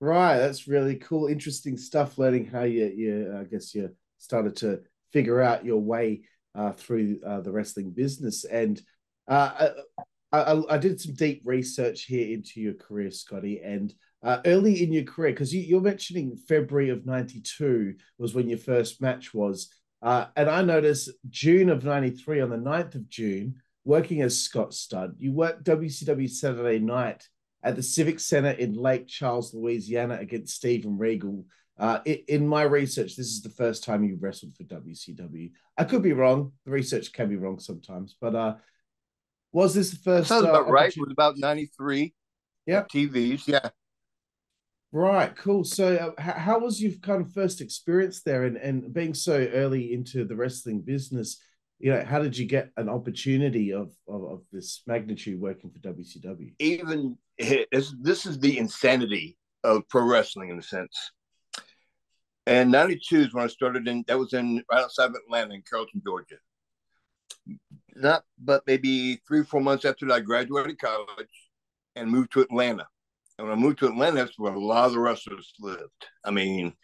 Right, 0.00 0.36
that's 0.36 0.66
really 0.66 0.96
cool, 0.96 1.28
interesting 1.28 1.76
stuff. 1.76 2.18
Learning 2.18 2.44
how 2.44 2.64
you, 2.64 2.86
you 2.86 3.38
I 3.38 3.44
guess 3.44 3.72
you 3.72 3.94
started 4.18 4.56
to 4.56 4.80
figure 5.12 5.40
out 5.40 5.64
your 5.64 5.80
way 5.80 6.22
uh, 6.56 6.72
through 6.72 7.20
uh, 7.24 7.40
the 7.40 7.52
wrestling 7.52 7.92
business, 7.92 8.44
and 8.44 8.82
uh, 9.28 9.68
I, 10.32 10.36
I, 10.36 10.62
I, 10.70 10.78
did 10.78 11.00
some 11.00 11.14
deep 11.14 11.42
research 11.44 12.02
here 12.02 12.34
into 12.34 12.60
your 12.60 12.74
career, 12.74 13.12
Scotty, 13.12 13.60
and 13.62 13.94
uh, 14.24 14.38
early 14.44 14.82
in 14.82 14.92
your 14.92 15.04
career, 15.04 15.30
because 15.30 15.54
you, 15.54 15.78
are 15.78 15.80
mentioning 15.80 16.36
February 16.48 16.88
of 16.88 17.06
'92 17.06 17.94
was 18.18 18.34
when 18.34 18.48
your 18.48 18.58
first 18.58 19.00
match 19.00 19.32
was, 19.32 19.72
uh, 20.02 20.26
and 20.34 20.50
I 20.50 20.62
noticed 20.62 21.10
June 21.30 21.70
of 21.70 21.84
'93 21.84 22.40
on 22.40 22.50
the 22.50 22.56
9th 22.56 22.96
of 22.96 23.08
June, 23.08 23.62
working 23.84 24.22
as 24.22 24.40
Scott 24.40 24.74
Studd, 24.74 25.16
you 25.18 25.32
worked 25.32 25.64
WCW 25.64 26.30
Saturday 26.30 26.78
Night 26.78 27.26
at 27.62 27.76
the 27.76 27.82
Civic 27.82 28.20
Center 28.20 28.50
in 28.50 28.74
Lake 28.74 29.06
Charles, 29.06 29.54
Louisiana, 29.54 30.18
against 30.20 30.56
Steven 30.56 30.98
Regal. 30.98 31.44
Uh, 31.78 32.00
in 32.04 32.46
my 32.46 32.62
research, 32.62 33.16
this 33.16 33.28
is 33.28 33.42
the 33.42 33.48
first 33.48 33.82
time 33.82 34.04
you 34.04 34.16
wrestled 34.20 34.54
for 34.56 34.64
WCW. 34.64 35.50
I 35.78 35.84
could 35.84 36.02
be 36.02 36.12
wrong. 36.12 36.52
The 36.64 36.70
research 36.70 37.12
can 37.12 37.28
be 37.28 37.36
wrong 37.36 37.58
sometimes, 37.58 38.16
but 38.20 38.34
uh, 38.34 38.54
was 39.52 39.74
this 39.74 39.90
the 39.90 39.96
first? 39.96 40.28
Sounds 40.28 40.44
about 40.44 40.68
uh, 40.68 40.70
right. 40.70 40.94
It 40.94 41.00
was 41.00 41.10
about 41.10 41.38
ninety 41.38 41.70
three. 41.76 42.14
Yeah. 42.66 42.84
TVs. 42.84 43.46
Yeah. 43.46 43.70
Right. 44.92 45.34
Cool. 45.34 45.64
So, 45.64 46.14
uh, 46.18 46.22
how 46.22 46.60
was 46.60 46.80
your 46.80 46.92
kind 47.00 47.22
of 47.22 47.32
first 47.32 47.60
experience 47.60 48.22
there, 48.22 48.44
and 48.44 48.56
and 48.56 48.92
being 48.92 49.14
so 49.14 49.48
early 49.52 49.92
into 49.92 50.24
the 50.24 50.36
wrestling 50.36 50.82
business? 50.82 51.40
You 51.82 51.92
know, 51.92 52.04
how 52.06 52.20
did 52.20 52.38
you 52.38 52.46
get 52.46 52.70
an 52.76 52.88
opportunity 52.88 53.72
of, 53.72 53.90
of, 54.06 54.22
of 54.24 54.42
this 54.52 54.82
magnitude 54.86 55.40
working 55.40 55.68
for 55.68 55.80
WCW? 55.80 56.54
Even 56.60 57.18
this, 57.36 58.24
is 58.24 58.38
the 58.38 58.56
insanity 58.56 59.36
of 59.64 59.88
pro 59.88 60.04
wrestling 60.04 60.50
in 60.50 60.58
a 60.60 60.62
sense. 60.62 61.10
And 62.46 62.70
92 62.70 63.16
is 63.22 63.34
when 63.34 63.42
I 63.42 63.48
started 63.48 63.88
in, 63.88 64.04
that 64.06 64.16
was 64.16 64.32
in 64.32 64.62
right 64.70 64.84
outside 64.84 65.06
of 65.06 65.16
Atlanta 65.16 65.54
in 65.54 65.62
Carrollton, 65.68 66.00
Georgia. 66.04 66.36
Not, 67.96 68.22
but 68.38 68.62
maybe 68.68 69.20
three 69.26 69.40
or 69.40 69.44
four 69.44 69.60
months 69.60 69.84
after 69.84 70.10
I 70.12 70.20
graduated 70.20 70.78
college 70.78 71.50
and 71.96 72.08
moved 72.08 72.32
to 72.34 72.42
Atlanta. 72.42 72.86
And 73.38 73.48
when 73.48 73.58
I 73.58 73.60
moved 73.60 73.80
to 73.80 73.88
Atlanta, 73.88 74.18
that's 74.18 74.38
where 74.38 74.54
a 74.54 74.60
lot 74.60 74.86
of 74.86 74.92
the 74.92 75.00
wrestlers 75.00 75.52
lived. 75.58 76.06
I 76.24 76.30
mean, 76.30 76.74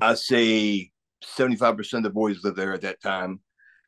I 0.00 0.14
say 0.14 0.90
75% 1.24 1.92
of 1.92 2.02
the 2.02 2.10
boys 2.10 2.42
lived 2.42 2.56
there 2.56 2.72
at 2.72 2.82
that 2.82 3.00
time 3.00 3.38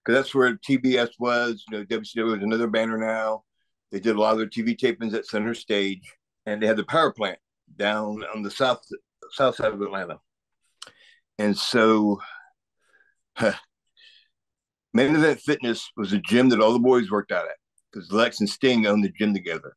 because 0.04 0.18
that's 0.18 0.34
where 0.34 0.56
TBS 0.56 1.10
was. 1.18 1.64
You 1.70 1.78
know, 1.78 1.84
WCW 1.84 2.36
is 2.36 2.42
another 2.42 2.66
banner 2.66 2.98
now. 2.98 3.44
They 3.90 4.00
did 4.00 4.16
a 4.16 4.20
lot 4.20 4.32
of 4.32 4.38
their 4.38 4.48
TV 4.48 4.76
tapings 4.76 5.14
at 5.14 5.26
Center 5.26 5.54
Stage, 5.54 6.02
and 6.46 6.62
they 6.62 6.66
had 6.66 6.76
the 6.76 6.84
power 6.84 7.12
plant 7.12 7.38
down 7.76 8.22
on 8.34 8.42
the 8.42 8.50
south 8.50 8.80
south 9.32 9.56
side 9.56 9.72
of 9.72 9.80
Atlanta. 9.80 10.18
And 11.38 11.56
so, 11.56 12.20
huh, 13.36 13.54
Main 14.92 15.16
Event 15.16 15.40
Fitness 15.40 15.90
was 15.96 16.12
a 16.12 16.18
gym 16.18 16.50
that 16.50 16.60
all 16.60 16.72
the 16.72 16.78
boys 16.78 17.10
worked 17.10 17.32
out 17.32 17.46
at 17.46 17.56
because 17.92 18.12
Lex 18.12 18.40
and 18.40 18.48
Sting 18.48 18.86
owned 18.86 19.04
the 19.04 19.12
gym 19.18 19.32
together. 19.32 19.74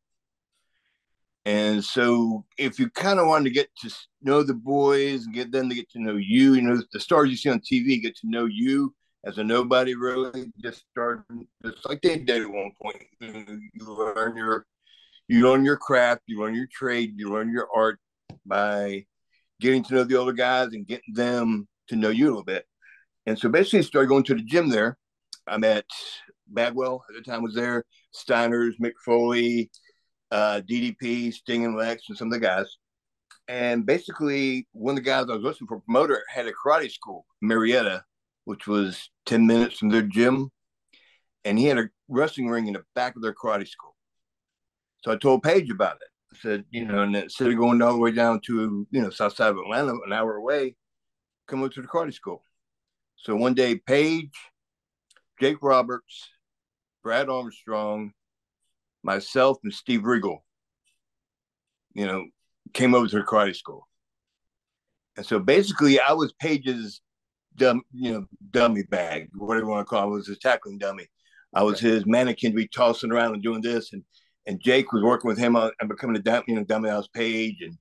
And 1.44 1.82
so, 1.82 2.44
if 2.58 2.78
you 2.78 2.90
kind 2.90 3.18
of 3.18 3.26
wanted 3.26 3.44
to 3.44 3.54
get 3.54 3.70
to 3.82 3.90
know 4.20 4.42
the 4.42 4.54
boys 4.54 5.24
and 5.24 5.34
get 5.34 5.50
them 5.50 5.68
to 5.70 5.74
get 5.74 5.90
to 5.92 6.02
know 6.02 6.16
you, 6.16 6.54
you 6.54 6.62
know, 6.62 6.82
the 6.92 7.00
stars 7.00 7.30
you 7.30 7.36
see 7.36 7.48
on 7.48 7.60
TV 7.60 8.02
get 8.02 8.16
to 8.16 8.28
know 8.28 8.44
you 8.44 8.94
as 9.24 9.38
a 9.38 9.44
nobody 9.44 9.94
really 9.94 10.52
just 10.62 10.84
starting 10.90 11.46
just 11.64 11.88
like 11.88 12.00
they 12.02 12.18
did 12.18 12.42
at 12.42 12.50
one 12.50 12.72
point. 12.80 13.04
You 13.20 13.94
learn 14.14 14.36
your 14.36 14.66
you 15.26 15.48
learn 15.48 15.64
your 15.64 15.76
craft 15.76 16.22
you 16.26 16.40
learn 16.40 16.54
your 16.54 16.68
trade 16.72 17.12
you 17.16 17.30
learn 17.30 17.50
your 17.50 17.68
art 17.74 17.98
by 18.46 19.04
getting 19.60 19.82
to 19.84 19.94
know 19.94 20.04
the 20.04 20.16
older 20.16 20.32
guys 20.32 20.68
and 20.72 20.86
getting 20.86 21.14
them 21.14 21.68
to 21.88 21.96
know 21.96 22.10
you 22.10 22.26
a 22.26 22.28
little 22.28 22.44
bit. 22.44 22.64
And 23.26 23.38
so 23.38 23.48
basically 23.48 23.80
I 23.80 23.82
started 23.82 24.08
going 24.08 24.24
to 24.24 24.34
the 24.34 24.42
gym 24.42 24.68
there. 24.68 24.96
I 25.46 25.58
met 25.58 25.84
bagwell 26.50 27.04
at 27.10 27.14
the 27.14 27.30
time 27.30 27.42
was 27.42 27.54
there 27.54 27.84
steiners 28.16 28.72
mick 28.82 28.94
foley 29.04 29.70
uh, 30.30 30.62
ddp 30.66 31.30
sting 31.30 31.66
and 31.66 31.76
lex 31.76 32.04
and 32.08 32.16
some 32.16 32.28
of 32.28 32.32
the 32.32 32.40
guys. 32.40 32.76
And 33.48 33.84
basically 33.84 34.66
one 34.72 34.92
of 34.92 35.04
the 35.04 35.10
guys 35.10 35.26
i 35.28 35.34
was 35.34 35.42
listening 35.42 35.68
for 35.68 35.80
promoter 35.80 36.22
had 36.28 36.46
a 36.46 36.52
karate 36.52 36.90
school 36.90 37.26
marietta 37.42 38.02
which 38.48 38.66
was 38.66 39.10
10 39.26 39.46
minutes 39.46 39.76
from 39.76 39.90
their 39.90 40.00
gym. 40.00 40.50
And 41.44 41.58
he 41.58 41.66
had 41.66 41.76
a 41.76 41.90
wrestling 42.08 42.48
ring 42.48 42.66
in 42.66 42.72
the 42.72 42.82
back 42.94 43.14
of 43.14 43.20
their 43.20 43.34
karate 43.34 43.68
school. 43.68 43.94
So 45.04 45.12
I 45.12 45.16
told 45.16 45.42
Page 45.42 45.68
about 45.68 45.96
it. 45.96 46.08
I 46.32 46.38
said, 46.40 46.64
you 46.70 46.86
know, 46.86 47.02
and 47.02 47.14
instead 47.14 47.48
of 47.48 47.58
going 47.58 47.82
all 47.82 47.92
the 47.92 47.98
way 47.98 48.10
down 48.10 48.40
to, 48.46 48.86
you 48.90 49.02
know, 49.02 49.10
south 49.10 49.36
side 49.36 49.50
of 49.50 49.58
Atlanta, 49.58 49.92
an 49.92 50.14
hour 50.14 50.36
away, 50.36 50.76
come 51.46 51.62
up 51.62 51.72
to 51.72 51.82
the 51.82 51.88
karate 51.88 52.14
school. 52.14 52.42
So 53.16 53.36
one 53.36 53.52
day, 53.52 53.74
Page, 53.74 54.32
Jake 55.38 55.58
Roberts, 55.60 56.30
Brad 57.02 57.28
Armstrong, 57.28 58.12
myself, 59.02 59.58
and 59.62 59.74
Steve 59.74 60.06
Regal, 60.06 60.42
you 61.92 62.06
know, 62.06 62.24
came 62.72 62.94
over 62.94 63.08
to 63.08 63.16
the 63.16 63.24
karate 63.24 63.54
school. 63.54 63.86
And 65.18 65.26
so 65.26 65.38
basically, 65.38 66.00
I 66.00 66.14
was 66.14 66.32
Page's 66.32 67.02
dumb, 67.58 67.82
you 67.92 68.12
know, 68.12 68.26
dummy 68.50 68.84
bag, 68.84 69.28
whatever 69.36 69.66
you 69.66 69.70
want 69.70 69.86
to 69.86 69.90
call 69.90 70.04
it, 70.04 70.06
it 70.06 70.14
was 70.14 70.28
his 70.28 70.38
tackling 70.38 70.78
dummy. 70.78 71.06
I 71.54 71.62
was 71.62 71.80
his 71.80 72.06
mannequin 72.06 72.52
to 72.52 72.56
be 72.56 72.68
tossing 72.68 73.12
around 73.12 73.34
and 73.34 73.42
doing 73.42 73.62
this, 73.62 73.92
and 73.92 74.02
and 74.46 74.60
Jake 74.60 74.92
was 74.92 75.02
working 75.02 75.28
with 75.28 75.38
him 75.38 75.56
on 75.56 75.70
and 75.80 75.88
becoming 75.88 76.16
a 76.16 76.20
dummy, 76.20 76.44
you 76.48 76.54
know, 76.54 76.64
dummy 76.64 76.88
house 76.88 77.08
page, 77.08 77.60
and 77.60 77.76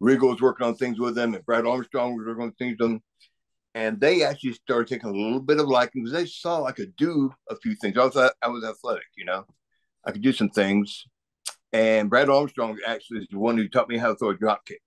Regal 0.00 0.30
was 0.30 0.40
working 0.40 0.66
on 0.66 0.74
things 0.74 0.98
with 0.98 1.16
him, 1.18 1.34
and 1.34 1.44
Brad 1.44 1.66
Armstrong 1.66 2.16
was 2.16 2.26
working 2.26 2.44
on 2.44 2.52
things 2.52 2.76
with 2.78 2.90
him. 2.90 3.02
And 3.74 4.00
they 4.00 4.22
actually 4.22 4.54
started 4.54 4.88
taking 4.88 5.10
a 5.10 5.12
little 5.12 5.40
bit 5.40 5.60
of 5.60 5.68
liking 5.68 6.02
because 6.02 6.18
they 6.18 6.26
saw 6.26 6.64
I 6.64 6.72
could 6.72 6.96
do 6.96 7.30
a 7.50 7.56
few 7.56 7.74
things. 7.74 7.98
I 7.98 8.04
was 8.04 8.16
I 8.16 8.48
was 8.48 8.64
athletic, 8.64 9.04
you 9.16 9.26
know, 9.26 9.44
I 10.04 10.12
could 10.12 10.22
do 10.22 10.32
some 10.32 10.48
things. 10.48 11.04
And 11.72 12.08
Brad 12.08 12.30
Armstrong 12.30 12.78
actually 12.86 13.20
is 13.20 13.28
the 13.30 13.38
one 13.38 13.58
who 13.58 13.68
taught 13.68 13.88
me 13.88 13.98
how 13.98 14.08
to 14.08 14.16
throw 14.16 14.30
a 14.30 14.36
drop 14.36 14.64
kick. 14.64 14.80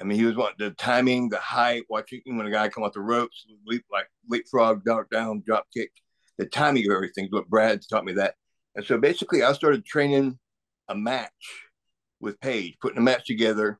I 0.00 0.04
mean, 0.04 0.18
he 0.18 0.24
was 0.24 0.36
what 0.36 0.56
the 0.56 0.70
timing, 0.70 1.28
the 1.28 1.36
height, 1.36 1.84
watching 1.90 2.22
when 2.24 2.46
a 2.46 2.50
guy 2.50 2.70
come 2.70 2.84
off 2.84 2.94
the 2.94 3.00
ropes, 3.00 3.44
leap 3.66 3.84
like 3.92 4.06
leapfrog, 4.28 4.82
dart 4.82 5.10
down, 5.10 5.42
drop 5.44 5.66
kick, 5.74 5.90
the 6.38 6.46
timing 6.46 6.86
of 6.86 6.94
everything. 6.94 7.28
But 7.30 7.50
Brad 7.50 7.82
taught 7.88 8.06
me 8.06 8.14
that, 8.14 8.34
and 8.74 8.84
so 8.84 8.96
basically, 8.96 9.42
I 9.42 9.52
started 9.52 9.84
training 9.84 10.38
a 10.88 10.94
match 10.94 11.30
with 12.18 12.40
Page, 12.40 12.76
putting 12.80 12.98
a 12.98 13.02
match 13.02 13.26
together, 13.26 13.78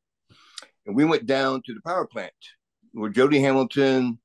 and 0.86 0.94
we 0.94 1.06
went 1.06 1.26
down 1.26 1.62
to 1.64 1.74
the 1.74 1.80
power 1.80 2.06
plant 2.06 2.32
where 2.92 3.10
Jody 3.10 3.40
Hamilton, 3.40 4.18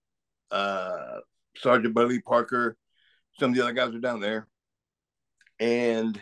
uh, 0.51 1.19
Sergeant 1.57 1.93
Buddy 1.93 2.19
Parker, 2.19 2.75
some 3.39 3.51
of 3.51 3.55
the 3.55 3.63
other 3.63 3.73
guys 3.73 3.93
were 3.93 3.99
down 3.99 4.19
there, 4.19 4.47
and 5.61 6.21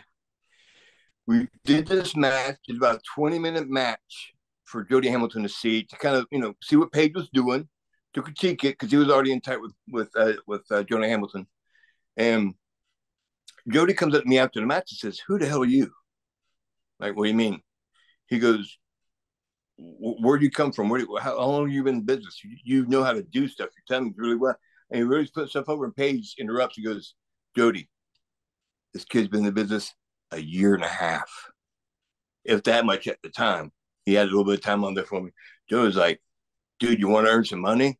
we 1.26 1.48
did 1.64 1.86
this 1.86 2.14
match. 2.14 2.58
It's 2.68 2.78
about 2.78 2.96
a 2.96 3.02
twenty 3.14 3.40
minute 3.40 3.68
match 3.68 4.33
for 4.64 4.84
Jody 4.84 5.08
Hamilton 5.08 5.42
to 5.42 5.48
see 5.48 5.84
to 5.84 5.96
kind 5.96 6.16
of 6.16 6.26
you 6.30 6.38
know 6.38 6.54
see 6.62 6.76
what 6.76 6.92
Page 6.92 7.14
was 7.14 7.28
doing 7.30 7.68
to 8.14 8.22
critique 8.22 8.64
it 8.64 8.78
because 8.78 8.90
he 8.90 8.96
was 8.96 9.10
already 9.10 9.32
in 9.32 9.40
tight 9.40 9.60
with 9.60 9.72
with 9.88 10.10
uh, 10.16 10.34
with 10.46 10.62
uh, 10.70 10.82
Jody 10.84 11.08
Hamilton, 11.08 11.46
and 12.16 12.54
Jody 13.68 13.94
comes 13.94 14.14
up 14.14 14.22
to 14.22 14.28
me 14.28 14.38
after 14.38 14.60
the 14.60 14.66
match 14.66 14.90
and 14.92 14.98
says, 14.98 15.20
"Who 15.26 15.38
the 15.38 15.46
hell 15.46 15.62
are 15.62 15.66
you?" 15.66 15.90
Like, 17.00 17.16
what 17.16 17.24
do 17.24 17.30
you 17.30 17.36
mean? 17.36 17.60
He 18.28 18.38
goes, 18.38 18.78
"Where 19.76 20.38
do 20.38 20.44
you 20.44 20.50
come 20.50 20.72
from? 20.72 20.88
Where 20.88 21.00
do, 21.00 21.18
how, 21.20 21.38
how 21.38 21.46
long 21.46 21.66
have 21.66 21.74
you 21.74 21.82
been 21.82 21.96
in 21.96 22.02
business? 22.02 22.40
You, 22.42 22.56
you 22.64 22.86
know 22.86 23.02
how 23.02 23.12
to 23.12 23.22
do 23.22 23.48
stuff. 23.48 23.70
You're 23.76 23.84
telling 23.96 24.08
me 24.10 24.14
really 24.16 24.36
well." 24.36 24.56
And 24.90 24.98
he 24.98 25.04
really 25.04 25.26
puts 25.26 25.50
stuff 25.50 25.68
over, 25.68 25.84
and 25.84 25.96
Page 25.96 26.34
interrupts. 26.38 26.76
He 26.76 26.84
goes, 26.84 27.14
"Jody, 27.56 27.88
this 28.92 29.04
kid's 29.04 29.28
been 29.28 29.40
in 29.40 29.46
the 29.46 29.52
business 29.52 29.92
a 30.30 30.40
year 30.40 30.74
and 30.74 30.84
a 30.84 30.88
half, 30.88 31.30
if 32.44 32.62
that 32.64 32.86
much 32.86 33.08
at 33.08 33.18
the 33.22 33.30
time." 33.30 33.72
He 34.06 34.14
had 34.14 34.24
a 34.24 34.30
little 34.30 34.44
bit 34.44 34.54
of 34.54 34.62
time 34.62 34.84
on 34.84 34.94
there 34.94 35.04
for 35.04 35.20
me. 35.20 35.30
Joe 35.68 35.82
was 35.82 35.96
like, 35.96 36.20
dude, 36.78 37.00
you 37.00 37.08
want 37.08 37.26
to 37.26 37.32
earn 37.32 37.44
some 37.44 37.60
money? 37.60 37.98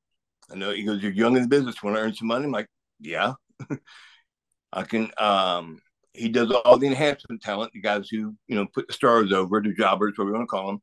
I 0.51 0.57
know 0.57 0.73
he 0.73 0.85
goes, 0.85 1.03
you're 1.03 1.13
young 1.13 1.37
in 1.37 1.43
the 1.43 1.49
business, 1.49 1.83
want 1.83 1.97
to 1.97 2.03
earn 2.03 2.15
some 2.15 2.29
money? 2.29 2.45
I'm 2.45 2.53
like, 2.53 2.69
yeah. 3.01 3.35
I 4.73 4.83
can 4.83 5.11
um 5.19 5.81
he 6.13 6.29
does 6.29 6.51
all 6.51 6.79
the 6.79 6.87
enhancement 6.87 7.43
talent, 7.43 7.73
the 7.73 7.81
guys 7.81 8.09
who, 8.09 8.35
you 8.47 8.55
know, 8.55 8.67
put 8.73 8.87
the 8.87 8.93
stars 8.93 9.33
over, 9.33 9.61
the 9.61 9.73
jobbers, 9.73 10.15
whatever 10.17 10.31
you 10.31 10.37
want 10.37 10.45
to 10.45 10.51
call 10.51 10.67
them. 10.69 10.83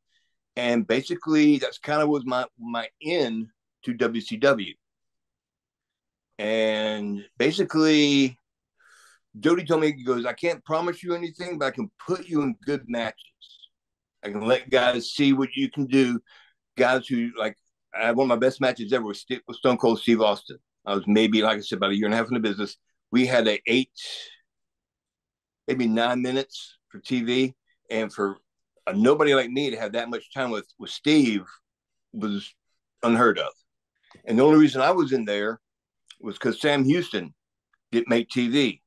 And 0.57 0.85
basically 0.85 1.57
that's 1.57 1.77
kind 1.77 2.01
of 2.01 2.09
was 2.09 2.25
my 2.25 2.45
my 2.59 2.87
in 2.99 3.49
to 3.83 3.93
WCW. 3.93 4.73
And 6.39 7.23
basically 7.37 8.37
Jody 9.39 9.63
told 9.63 9.81
me 9.81 9.93
he 9.93 10.03
goes, 10.03 10.25
I 10.25 10.33
can't 10.33 10.63
promise 10.65 11.03
you 11.03 11.13
anything, 11.13 11.57
but 11.57 11.65
I 11.65 11.71
can 11.71 11.89
put 12.05 12.27
you 12.27 12.41
in 12.41 12.55
good 12.65 12.83
matches. 12.87 13.30
I 14.23 14.29
can 14.29 14.41
let 14.41 14.69
guys 14.69 15.11
see 15.11 15.33
what 15.33 15.55
you 15.55 15.69
can 15.69 15.85
do. 15.85 16.19
Guys 16.77 17.07
who 17.07 17.31
like 17.37 17.57
I 17.93 18.07
had 18.07 18.15
one 18.15 18.25
of 18.25 18.39
my 18.39 18.45
best 18.47 18.61
matches 18.61 18.93
ever 18.93 19.05
with, 19.05 19.23
with 19.47 19.57
Stone 19.57 19.77
Cold 19.77 19.99
Steve 19.99 20.21
Austin. 20.21 20.57
I 20.85 20.95
was 20.95 21.03
maybe, 21.07 21.41
like 21.41 21.57
I 21.57 21.61
said, 21.61 21.77
about 21.77 21.91
a 21.91 21.95
year 21.95 22.05
and 22.05 22.13
a 22.13 22.17
half 22.17 22.27
in 22.27 22.33
the 22.33 22.39
business. 22.39 22.77
We 23.11 23.25
had 23.25 23.47
a 23.47 23.59
eight, 23.67 23.91
maybe 25.67 25.87
nine 25.87 26.21
minutes 26.21 26.77
for 26.89 26.99
TV, 26.99 27.53
and 27.89 28.11
for 28.11 28.37
a 28.87 28.93
nobody 28.93 29.35
like 29.35 29.49
me 29.49 29.69
to 29.69 29.77
have 29.77 29.91
that 29.93 30.09
much 30.09 30.33
time 30.33 30.49
with 30.49 30.67
with 30.79 30.89
Steve 30.89 31.43
was 32.13 32.53
unheard 33.03 33.39
of. 33.39 33.51
And 34.25 34.37
the 34.37 34.43
only 34.43 34.59
reason 34.59 34.81
I 34.81 34.91
was 34.91 35.11
in 35.11 35.25
there 35.25 35.59
was 36.19 36.35
because 36.35 36.59
Sam 36.59 36.83
Houston 36.83 37.33
didn't 37.91 38.09
make 38.09 38.29
TV. 38.29 38.81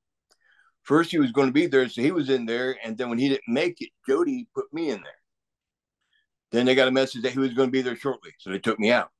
First, 0.82 1.10
he 1.10 1.18
was 1.18 1.32
going 1.32 1.48
to 1.48 1.52
be 1.52 1.66
there, 1.66 1.88
so 1.88 2.02
he 2.02 2.10
was 2.10 2.28
in 2.28 2.44
there. 2.44 2.76
And 2.84 2.96
then 2.96 3.08
when 3.08 3.18
he 3.18 3.28
didn't 3.28 3.48
make 3.48 3.80
it, 3.80 3.90
Jody 4.06 4.46
put 4.54 4.72
me 4.72 4.90
in 4.90 5.02
there. 5.02 5.23
Then 6.52 6.66
they 6.66 6.74
got 6.74 6.88
a 6.88 6.92
message 6.92 7.22
that 7.22 7.32
he 7.32 7.38
was 7.38 7.54
going 7.54 7.68
to 7.68 7.72
be 7.72 7.82
there 7.82 7.96
shortly, 7.96 8.30
so 8.38 8.50
they 8.50 8.58
took 8.58 8.78
me 8.78 8.92
out. 8.92 9.10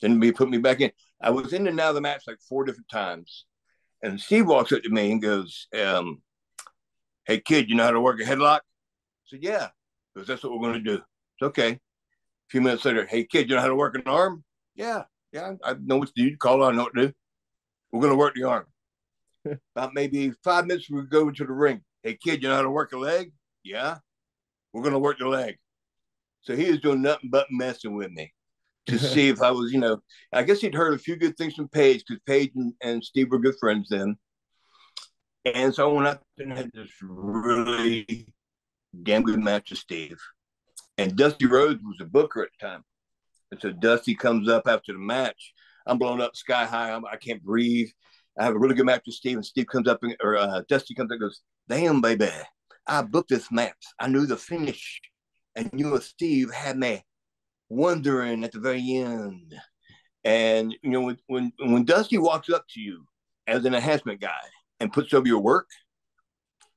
Then 0.00 0.20
they 0.20 0.32
put 0.32 0.48
me 0.48 0.58
back 0.58 0.80
in. 0.80 0.90
I 1.20 1.30
was 1.30 1.52
in 1.52 1.66
and 1.66 1.78
out 1.80 1.90
of 1.90 1.94
the 1.96 2.00
match 2.00 2.24
like 2.26 2.40
four 2.40 2.64
different 2.64 2.88
times. 2.88 3.44
And 4.02 4.20
Steve 4.20 4.46
walks 4.46 4.72
up 4.72 4.82
to 4.82 4.90
me 4.90 5.10
and 5.10 5.20
goes, 5.20 5.66
um, 5.78 6.22
Hey, 7.26 7.40
kid, 7.40 7.68
you 7.68 7.74
know 7.74 7.84
how 7.84 7.90
to 7.90 8.00
work 8.00 8.20
a 8.20 8.24
headlock? 8.24 8.60
I 8.60 9.26
said, 9.26 9.42
Yeah, 9.42 9.68
because 10.14 10.28
that's 10.28 10.42
what 10.42 10.52
we're 10.52 10.68
going 10.68 10.84
to 10.84 10.90
do. 10.90 10.94
It's 10.94 11.42
okay. 11.42 11.72
A 11.72 11.78
few 12.48 12.60
minutes 12.60 12.84
later, 12.84 13.06
Hey, 13.06 13.24
kid, 13.24 13.50
you 13.50 13.56
know 13.56 13.62
how 13.62 13.68
to 13.68 13.74
work 13.74 13.96
an 13.96 14.02
arm? 14.06 14.44
Yeah, 14.76 15.04
yeah, 15.32 15.54
I 15.64 15.74
know 15.74 15.96
what 15.96 16.08
to 16.08 16.14
do. 16.14 16.36
Call 16.36 16.62
on, 16.62 16.74
I 16.74 16.76
know 16.76 16.84
what 16.84 16.94
to 16.94 17.08
do. 17.08 17.12
We're 17.90 18.00
going 18.00 18.12
to 18.12 18.18
work 18.18 18.34
the 18.34 18.44
arm. 18.44 18.66
About 19.76 19.94
maybe 19.94 20.32
five 20.44 20.66
minutes, 20.66 20.88
we 20.88 21.02
go 21.02 21.28
into 21.28 21.44
the 21.44 21.52
ring. 21.52 21.82
Hey, 22.02 22.16
kid, 22.22 22.42
you 22.42 22.48
know 22.48 22.54
how 22.54 22.62
to 22.62 22.70
work 22.70 22.92
a 22.92 22.98
leg? 22.98 23.32
Yeah, 23.64 23.98
we're 24.72 24.82
going 24.82 24.92
to 24.92 24.98
work 24.98 25.18
the 25.18 25.28
leg. 25.28 25.58
So 26.48 26.56
he 26.56 26.70
was 26.70 26.80
doing 26.80 27.02
nothing 27.02 27.28
but 27.30 27.46
messing 27.50 27.94
with 27.94 28.10
me 28.10 28.32
to 28.86 28.98
see 28.98 29.28
if 29.28 29.42
I 29.42 29.50
was, 29.50 29.70
you 29.70 29.78
know, 29.78 29.98
I 30.32 30.42
guess 30.42 30.62
he'd 30.62 30.74
heard 30.74 30.94
a 30.94 30.98
few 30.98 31.16
good 31.16 31.36
things 31.36 31.52
from 31.52 31.68
Page 31.68 32.04
because 32.08 32.22
Page 32.26 32.52
and, 32.56 32.72
and, 32.82 33.04
Steve 33.04 33.30
were 33.30 33.38
good 33.38 33.56
friends 33.60 33.88
then. 33.90 34.16
And 35.44 35.74
so 35.74 35.90
I 35.90 35.92
went 35.92 36.08
out 36.08 36.22
and 36.38 36.56
had 36.56 36.70
this 36.72 36.88
really 37.02 38.32
damn 39.02 39.24
good 39.24 39.40
match 39.40 39.68
with 39.68 39.78
Steve. 39.78 40.16
And 40.96 41.16
Dusty 41.16 41.44
Rhodes 41.44 41.82
was 41.84 42.00
a 42.00 42.06
booker 42.06 42.42
at 42.42 42.48
the 42.58 42.66
time. 42.66 42.82
And 43.50 43.60
so 43.60 43.70
Dusty 43.70 44.14
comes 44.14 44.48
up 44.48 44.66
after 44.66 44.94
the 44.94 44.98
match. 44.98 45.52
I'm 45.86 45.98
blown 45.98 46.22
up 46.22 46.34
sky 46.34 46.64
high. 46.64 46.92
I'm, 46.92 47.04
I 47.04 47.16
can 47.16 47.36
not 47.36 47.42
breathe. 47.42 47.90
I 48.38 48.44
have 48.44 48.54
a 48.54 48.58
really 48.58 48.74
good 48.74 48.86
match 48.86 49.02
with 49.04 49.16
Steve, 49.16 49.36
and 49.36 49.44
Steve 49.44 49.66
comes 49.66 49.86
up 49.86 50.02
and, 50.02 50.16
or 50.22 50.38
uh, 50.38 50.62
Dusty 50.66 50.94
comes 50.94 51.08
up 51.08 51.16
and 51.16 51.20
goes, 51.20 51.42
"Damn, 51.68 52.00
baby, 52.00 52.30
I 52.86 53.02
booked 53.02 53.30
this 53.30 53.50
match. 53.50 53.74
I 53.98 54.06
knew 54.06 54.26
the 54.26 54.36
finish, 54.36 55.00
and 55.58 55.70
you 55.74 55.92
and 55.92 56.02
Steve 56.02 56.52
had 56.52 56.78
me 56.78 57.04
wondering 57.68 58.44
at 58.44 58.52
the 58.52 58.60
very 58.60 58.96
end. 58.96 59.54
And 60.24 60.74
you 60.82 60.90
know, 60.90 61.02
when 61.02 61.18
when 61.26 61.52
when 61.58 61.84
Dusty 61.84 62.18
walks 62.18 62.48
up 62.48 62.64
to 62.70 62.80
you 62.80 63.04
as 63.46 63.64
an 63.64 63.74
enhancement 63.74 64.20
guy 64.20 64.40
and 64.80 64.92
puts 64.92 65.12
over 65.12 65.26
your 65.26 65.40
work, 65.40 65.68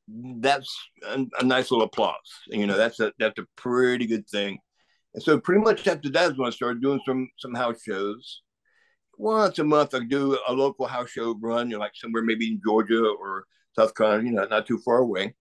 that's 0.07 0.75
a, 1.07 1.25
a 1.39 1.43
nice 1.43 1.71
little 1.71 1.85
applause. 1.85 2.15
And, 2.51 2.59
you 2.59 2.67
know, 2.67 2.77
that's 2.77 3.00
a 3.00 3.13
that's 3.19 3.39
a 3.39 3.45
pretty 3.55 4.07
good 4.07 4.27
thing. 4.27 4.57
And 5.13 5.21
so 5.21 5.39
pretty 5.39 5.61
much 5.61 5.88
after 5.88 6.09
that 6.09 6.31
is 6.31 6.38
when 6.38 6.47
I 6.47 6.51
started 6.51 6.81
doing 6.81 7.01
some 7.05 7.29
some 7.38 7.53
house 7.53 7.81
shows. 7.83 8.41
Once 9.17 9.59
a 9.59 9.63
month, 9.63 9.93
I 9.93 10.00
do 10.00 10.39
a 10.47 10.53
local 10.53 10.88
house 10.88 11.11
show 11.11 11.38
run, 11.39 11.69
you 11.69 11.75
know, 11.75 11.81
like 11.81 11.91
somewhere 11.93 12.23
maybe 12.23 12.47
in 12.47 12.61
Georgia 12.65 13.05
or 13.05 13.45
South 13.77 13.93
Carolina, 13.93 14.23
you 14.23 14.31
know, 14.31 14.45
not 14.45 14.65
too 14.65 14.79
far 14.79 14.97
away. 15.00 15.35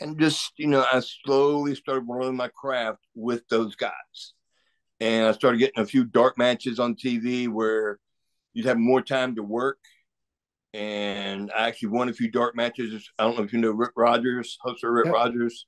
And 0.00 0.18
just, 0.18 0.52
you 0.56 0.68
know, 0.68 0.84
I 0.90 1.00
slowly 1.00 1.74
started 1.74 2.08
learning 2.08 2.36
my 2.36 2.48
craft 2.48 3.00
with 3.14 3.46
those 3.48 3.74
guys 3.74 3.92
and 5.02 5.26
I 5.26 5.32
started 5.32 5.58
getting 5.58 5.82
a 5.82 5.86
few 5.86 6.04
dark 6.04 6.38
matches 6.38 6.78
on 6.78 6.94
TV 6.94 7.48
where 7.48 7.98
you'd 8.52 8.66
have 8.66 8.78
more 8.78 9.02
time 9.02 9.34
to 9.34 9.42
work. 9.42 9.78
And 10.74 11.50
I 11.50 11.66
actually 11.66 11.88
won 11.88 12.08
a 12.08 12.12
few 12.12 12.30
dark 12.30 12.54
matches. 12.54 13.10
I 13.18 13.24
don't 13.24 13.36
know 13.36 13.42
if 13.42 13.52
you 13.52 13.58
know 13.58 13.72
Rick 13.72 13.92
Rogers, 13.96 14.56
hustler 14.62 14.92
Rick 14.92 15.06
yep. 15.06 15.14
Rogers. 15.14 15.66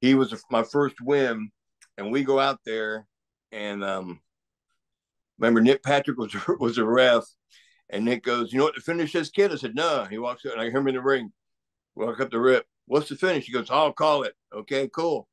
He 0.00 0.14
was 0.14 0.42
my 0.50 0.62
first 0.62 0.96
win, 1.02 1.50
and 1.98 2.10
we 2.10 2.24
go 2.24 2.40
out 2.40 2.60
there, 2.64 3.06
and 3.52 3.84
um, 3.84 4.20
remember 5.38 5.60
Nick 5.60 5.82
Patrick 5.82 6.16
was 6.16 6.34
was 6.58 6.78
a 6.78 6.84
ref, 6.84 7.24
and 7.90 8.06
Nick 8.06 8.24
goes, 8.24 8.50
"You 8.50 8.58
know 8.58 8.64
what 8.64 8.74
to 8.76 8.80
finish 8.80 9.12
this 9.12 9.30
kid?" 9.30 9.52
I 9.52 9.56
said, 9.56 9.74
"No." 9.74 10.06
He 10.08 10.18
walks 10.18 10.46
up, 10.46 10.52
and 10.52 10.60
I 10.60 10.64
hear 10.64 10.78
him 10.78 10.88
in 10.88 10.94
the 10.94 11.02
ring. 11.02 11.30
Walk 11.94 12.18
up 12.20 12.30
the 12.30 12.40
rip. 12.40 12.66
What's 12.88 13.08
the 13.08 13.16
finish? 13.16 13.46
He 13.46 13.52
goes, 13.52 13.70
"I'll 13.70 13.92
call 13.92 14.22
it." 14.24 14.34
Okay, 14.52 14.88
cool. 14.88 15.28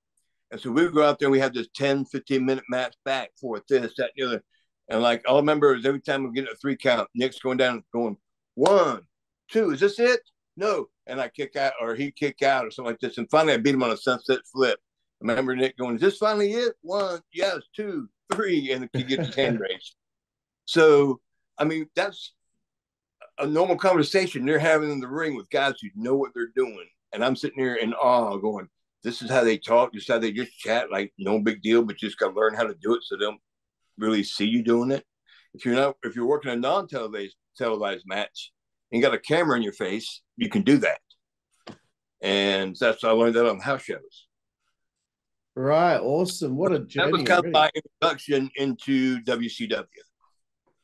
And 0.51 0.61
so 0.61 0.71
we 0.71 0.83
would 0.83 0.93
go 0.93 1.03
out 1.03 1.19
there 1.19 1.27
and 1.27 1.31
we 1.31 1.39
had 1.39 1.53
this 1.53 1.67
10, 1.75 2.05
15 2.05 2.45
minute 2.45 2.63
match 2.69 2.95
back 3.03 3.31
for 3.39 3.61
this, 3.67 3.93
that, 3.97 4.11
and 4.11 4.11
the 4.15 4.23
other. 4.23 4.43
And 4.89 5.01
like 5.01 5.23
all 5.27 5.37
I 5.37 5.39
remember 5.39 5.75
is 5.75 5.85
every 5.85 6.01
time 6.01 6.23
we 6.23 6.31
get 6.31 6.51
a 6.51 6.55
three 6.55 6.77
count, 6.77 7.09
Nick's 7.15 7.39
going 7.39 7.57
down 7.57 7.83
going, 7.91 8.17
one, 8.53 9.01
two, 9.49 9.71
is 9.71 9.79
this 9.79 9.99
it? 9.99 10.21
No. 10.55 10.87
And 11.07 11.19
I 11.19 11.29
kick 11.29 11.55
out 11.55 11.73
or 11.81 11.95
he 11.95 12.11
kick 12.11 12.41
out 12.43 12.65
or 12.65 12.71
something 12.71 12.91
like 12.91 12.99
this. 12.99 13.17
And 13.17 13.29
finally 13.29 13.53
I 13.53 13.57
beat 13.57 13.75
him 13.75 13.83
on 13.83 13.91
a 13.91 13.97
sunset 13.97 14.39
flip. 14.51 14.79
I 15.21 15.27
remember 15.27 15.55
Nick 15.55 15.77
going, 15.77 15.95
Is 15.95 16.01
this 16.01 16.17
finally 16.17 16.53
it? 16.53 16.73
One, 16.81 17.21
yes, 17.33 17.59
two, 17.75 18.07
three, 18.31 18.71
and 18.71 18.89
he 18.93 19.03
gets 19.03 19.27
his 19.27 19.35
hand 19.35 19.59
raised. 19.59 19.95
So 20.65 21.19
I 21.57 21.63
mean, 21.63 21.87
that's 21.95 22.33
a 23.39 23.47
normal 23.47 23.77
conversation 23.77 24.45
they're 24.45 24.59
having 24.59 24.91
in 24.91 24.99
the 24.99 25.07
ring 25.07 25.35
with 25.35 25.49
guys 25.49 25.75
who 25.81 25.89
know 25.95 26.15
what 26.15 26.31
they're 26.33 26.51
doing. 26.55 26.87
And 27.15 27.23
I'm 27.23 27.35
sitting 27.35 27.57
here 27.57 27.75
in 27.75 27.93
awe 27.93 28.37
going, 28.37 28.67
this 29.03 29.21
is 29.21 29.31
how 29.31 29.43
they 29.43 29.57
talk. 29.57 29.93
This 29.93 30.03
is 30.03 30.09
how 30.09 30.19
they 30.19 30.33
just 30.33 30.57
chat. 30.59 30.91
Like 30.91 31.13
no 31.17 31.39
big 31.39 31.61
deal, 31.61 31.81
but 31.81 32.01
you 32.01 32.09
just 32.09 32.19
got 32.19 32.29
to 32.29 32.35
learn 32.35 32.55
how 32.55 32.63
to 32.63 32.75
do 32.75 32.93
it 32.93 33.03
so 33.03 33.15
they 33.15 33.23
don't 33.23 33.39
really 33.97 34.23
see 34.23 34.45
you 34.45 34.61
doing 34.61 34.91
it. 34.91 35.05
If 35.53 35.63
you're 35.63 35.75
not, 35.75 35.95
if 36.03 36.15
you're 36.15 36.25
working 36.25 36.51
a 36.51 36.55
non-televised 36.57 37.35
televised 37.57 38.03
match 38.05 38.51
and 38.91 39.01
got 39.01 39.13
a 39.13 39.19
camera 39.19 39.55
in 39.55 39.63
your 39.63 39.73
face, 39.73 40.21
you 40.35 40.49
can 40.49 40.63
do 40.63 40.77
that. 40.79 40.99
And 42.21 42.75
that's 42.77 43.01
how 43.01 43.09
I 43.09 43.11
learned 43.11 43.35
that 43.35 43.49
on 43.49 43.59
house 43.59 43.83
shows. 43.83 44.27
Right, 45.55 45.97
awesome. 45.97 46.57
What 46.57 46.73
a 46.73 46.79
journey. 46.79 47.11
That 47.11 47.17
was 47.19 47.23
kind 47.23 47.45
of 47.45 47.51
my 47.53 47.71
introduction 47.73 48.49
into 48.57 49.21
WCW. 49.21 49.85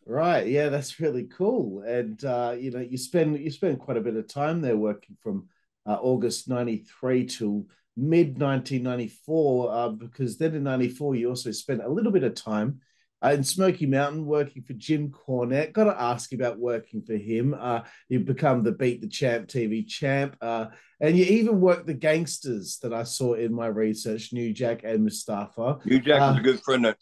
Right, 0.05 0.47
yeah, 0.47 0.69
that's 0.69 0.99
really 0.99 1.25
cool. 1.25 1.81
And 1.81 2.23
uh, 2.23 2.55
you 2.57 2.71
know, 2.71 2.79
you 2.79 2.97
spend 2.97 3.37
you 3.39 3.51
spend 3.51 3.79
quite 3.79 3.97
a 3.97 4.01
bit 4.01 4.15
of 4.15 4.27
time 4.27 4.61
there 4.61 4.77
working 4.77 5.17
from 5.21 5.47
uh, 5.85 5.97
August 6.01 6.49
'93 6.49 7.25
till 7.25 7.65
mid 7.97 8.39
1994, 8.39 9.71
uh, 9.71 9.89
because 9.89 10.37
then 10.37 10.55
in 10.55 10.63
94, 10.63 11.15
you 11.15 11.29
also 11.29 11.51
spent 11.51 11.83
a 11.83 11.89
little 11.89 12.11
bit 12.11 12.23
of 12.23 12.35
time 12.35 12.79
uh, 13.23 13.29
in 13.29 13.43
Smoky 13.43 13.85
Mountain 13.85 14.25
working 14.25 14.63
for 14.63 14.73
Jim 14.73 15.11
Cornette. 15.11 15.73
Got 15.73 15.85
to 15.85 16.01
ask 16.01 16.31
you 16.31 16.37
about 16.37 16.59
working 16.59 17.01
for 17.01 17.15
him. 17.15 17.55
Uh, 17.57 17.81
you've 18.09 18.25
become 18.25 18.63
the 18.63 18.71
Beat 18.71 19.01
the 19.01 19.07
Champ 19.07 19.47
TV 19.47 19.87
champ, 19.87 20.35
uh, 20.41 20.67
and 20.99 21.17
you 21.17 21.25
even 21.25 21.59
worked 21.59 21.87
the 21.87 21.93
gangsters 21.93 22.79
that 22.81 22.93
I 22.93 23.03
saw 23.03 23.33
in 23.33 23.53
my 23.53 23.67
research, 23.67 24.33
New 24.33 24.53
Jack 24.53 24.81
and 24.83 25.03
Mustafa. 25.03 25.79
New 25.85 25.99
Jack 25.99 26.21
was 26.21 26.37
a 26.37 26.39
uh, 26.39 26.43
good 26.43 26.61
friend. 26.61 26.85
Of, 26.85 26.95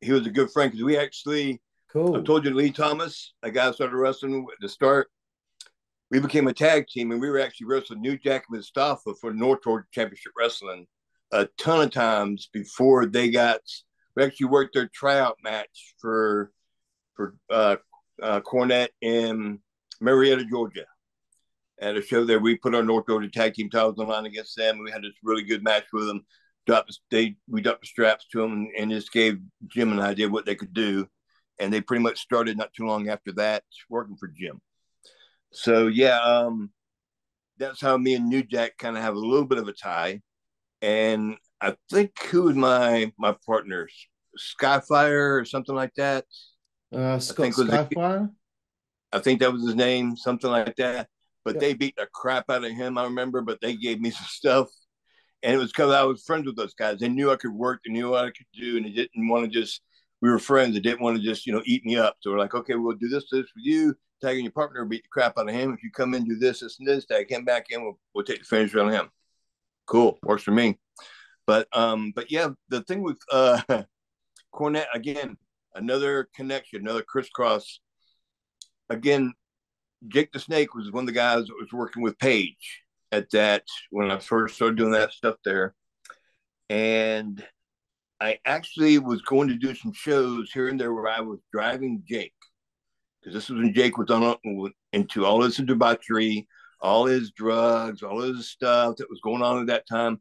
he 0.00 0.12
was 0.12 0.26
a 0.26 0.30
good 0.30 0.50
friend 0.52 0.70
because 0.70 0.84
we 0.84 0.96
actually, 0.96 1.60
cool. 1.90 2.16
I 2.16 2.22
told 2.22 2.44
you, 2.44 2.54
Lee 2.54 2.70
Thomas, 2.70 3.32
a 3.42 3.50
guy 3.50 3.70
started 3.72 3.96
wrestling 3.96 4.46
at 4.52 4.60
the 4.60 4.68
start 4.68 5.08
we 6.14 6.20
became 6.20 6.46
a 6.46 6.52
tag 6.52 6.86
team 6.86 7.10
and 7.10 7.20
we 7.20 7.28
were 7.28 7.40
actually 7.40 7.66
wrestling 7.66 8.00
New 8.00 8.16
Jack 8.16 8.44
and 8.48 8.56
Mustafa 8.56 9.14
for 9.20 9.34
North 9.34 9.64
Georgia 9.64 9.84
Championship 9.90 10.30
Wrestling 10.38 10.86
a 11.32 11.48
ton 11.58 11.82
of 11.82 11.90
times 11.90 12.48
before 12.52 13.04
they 13.06 13.32
got. 13.32 13.58
We 14.14 14.22
actually 14.22 14.46
worked 14.46 14.74
their 14.74 14.88
tryout 14.94 15.38
match 15.42 15.92
for 16.00 16.52
for 17.16 17.34
uh, 17.50 17.76
uh, 18.22 18.40
Cornette 18.42 18.90
in 19.00 19.58
Marietta, 20.00 20.44
Georgia, 20.44 20.84
at 21.80 21.96
a 21.96 22.02
show 22.02 22.22
there. 22.22 22.38
We 22.38 22.58
put 22.58 22.76
our 22.76 22.84
North 22.84 23.06
Georgia 23.08 23.28
tag 23.28 23.54
team 23.54 23.68
titles 23.68 23.98
on 23.98 24.06
line 24.06 24.26
against 24.26 24.56
them. 24.56 24.78
We 24.84 24.92
had 24.92 25.02
this 25.02 25.14
really 25.24 25.42
good 25.42 25.64
match 25.64 25.86
with 25.92 26.06
them. 26.06 26.24
Dropped 26.64 26.96
they 27.10 27.34
we 27.48 27.60
dropped 27.60 27.80
the 27.80 27.88
straps 27.88 28.28
to 28.30 28.40
them 28.40 28.52
and, 28.52 28.68
and 28.78 28.90
just 28.92 29.12
gave 29.12 29.40
Jim 29.66 29.90
an 29.90 29.98
idea 29.98 30.26
of 30.26 30.32
what 30.32 30.46
they 30.46 30.54
could 30.54 30.74
do, 30.74 31.08
and 31.58 31.72
they 31.72 31.80
pretty 31.80 32.04
much 32.04 32.20
started 32.20 32.56
not 32.56 32.72
too 32.72 32.86
long 32.86 33.08
after 33.08 33.32
that 33.32 33.64
working 33.90 34.16
for 34.16 34.28
Jim. 34.28 34.60
So 35.54 35.86
yeah, 35.86 36.20
um, 36.20 36.70
that's 37.58 37.80
how 37.80 37.96
me 37.96 38.14
and 38.14 38.28
New 38.28 38.42
Jack 38.42 38.76
kind 38.76 38.96
of 38.96 39.02
have 39.02 39.14
a 39.14 39.18
little 39.18 39.46
bit 39.46 39.58
of 39.58 39.68
a 39.68 39.72
tie. 39.72 40.20
And 40.82 41.36
I 41.60 41.76
think 41.90 42.10
who 42.24 42.42
was 42.42 42.56
my 42.56 43.12
my 43.18 43.36
partner, 43.46 43.88
Skyfire 44.38 45.40
or 45.40 45.44
something 45.44 45.74
like 45.74 45.94
that. 45.96 46.24
Uh, 46.92 47.18
Scott 47.18 47.46
I 47.46 47.50
think 47.50 47.70
Skyfire. 47.70 48.30
I 49.12 49.18
think 49.20 49.40
that 49.40 49.52
was 49.52 49.64
his 49.64 49.76
name, 49.76 50.16
something 50.16 50.50
like 50.50 50.74
that. 50.76 51.08
But 51.44 51.60
they 51.60 51.74
beat 51.74 51.94
the 51.96 52.08
crap 52.12 52.50
out 52.50 52.64
of 52.64 52.72
him. 52.72 52.98
I 52.98 53.04
remember, 53.04 53.42
but 53.42 53.60
they 53.60 53.76
gave 53.76 54.00
me 54.00 54.10
some 54.10 54.26
stuff, 54.26 54.68
and 55.42 55.54
it 55.54 55.58
was 55.58 55.70
because 55.70 55.92
I 55.92 56.02
was 56.02 56.24
friends 56.24 56.46
with 56.46 56.56
those 56.56 56.74
guys. 56.74 56.98
They 56.98 57.08
knew 57.08 57.30
I 57.30 57.36
could 57.36 57.52
work, 57.52 57.80
they 57.84 57.92
knew 57.92 58.10
what 58.10 58.24
I 58.24 58.30
could 58.30 58.46
do, 58.54 58.76
and 58.76 58.86
they 58.86 58.90
didn't 58.90 59.28
want 59.28 59.44
to 59.44 59.50
just. 59.50 59.82
We 60.22 60.30
were 60.30 60.38
friends. 60.38 60.72
They 60.72 60.80
didn't 60.80 61.02
want 61.02 61.18
to 61.18 61.22
just 61.22 61.46
you 61.46 61.52
know 61.52 61.62
eat 61.66 61.84
me 61.84 61.96
up. 61.96 62.16
So 62.20 62.30
we're 62.30 62.38
like, 62.38 62.54
okay, 62.54 62.74
we'll 62.76 62.96
do 62.96 63.08
this, 63.08 63.26
this 63.30 63.42
for 63.42 63.60
you 63.60 63.94
tagging 64.24 64.44
your 64.44 64.52
partner, 64.52 64.84
beat 64.84 65.02
the 65.02 65.08
crap 65.08 65.38
out 65.38 65.48
of 65.48 65.54
him. 65.54 65.72
If 65.72 65.82
you 65.82 65.90
come 65.90 66.14
in, 66.14 66.24
do 66.24 66.36
this, 66.36 66.60
this, 66.60 66.78
and 66.78 66.88
this, 66.88 67.06
tag 67.06 67.30
him 67.30 67.44
back 67.44 67.66
in, 67.70 67.82
we'll, 67.82 67.98
we'll 68.14 68.24
take 68.24 68.40
the 68.40 68.44
finish 68.44 68.74
on 68.74 68.90
him. 68.90 69.10
Cool, 69.86 70.18
works 70.22 70.42
for 70.42 70.52
me. 70.52 70.78
But 71.46 71.68
um, 71.76 72.12
but 72.14 72.30
yeah, 72.30 72.48
the 72.70 72.82
thing 72.82 73.02
with 73.02 73.18
uh 73.30 73.60
Cornette 74.54 74.86
again, 74.94 75.36
another 75.74 76.28
connection, 76.34 76.80
another 76.80 77.02
crisscross. 77.02 77.80
Again, 78.90 79.34
Jake 80.08 80.32
the 80.32 80.38
Snake 80.38 80.74
was 80.74 80.90
one 80.90 81.02
of 81.04 81.06
the 81.06 81.12
guys 81.12 81.46
that 81.46 81.56
was 81.60 81.72
working 81.72 82.02
with 82.02 82.18
Page 82.18 82.82
at 83.12 83.30
that 83.30 83.64
when 83.90 84.10
I 84.10 84.18
first 84.18 84.56
started 84.56 84.76
doing 84.76 84.92
that 84.92 85.12
stuff 85.12 85.36
there. 85.44 85.74
and 86.70 87.44
I 88.20 88.38
actually 88.46 88.98
was 88.98 89.22
going 89.22 89.48
to 89.48 89.56
do 89.56 89.74
some 89.74 89.92
shows 89.92 90.50
here 90.52 90.68
and 90.68 90.80
there 90.80 90.94
where 90.94 91.08
I 91.08 91.20
was 91.20 91.40
driving 91.52 92.02
Jake 92.08 92.32
because 93.24 93.34
this 93.34 93.48
was 93.48 93.62
when 93.62 93.72
Jake 93.72 93.96
was 93.96 94.10
on 94.10 94.36
into 94.92 95.24
all 95.24 95.42
his 95.42 95.56
debauchery, 95.56 96.46
all 96.80 97.06
his 97.06 97.30
drugs, 97.30 98.02
all 98.02 98.20
his 98.20 98.50
stuff 98.50 98.96
that 98.96 99.08
was 99.08 99.20
going 99.22 99.42
on 99.42 99.60
at 99.60 99.66
that 99.68 99.88
time, 99.88 100.20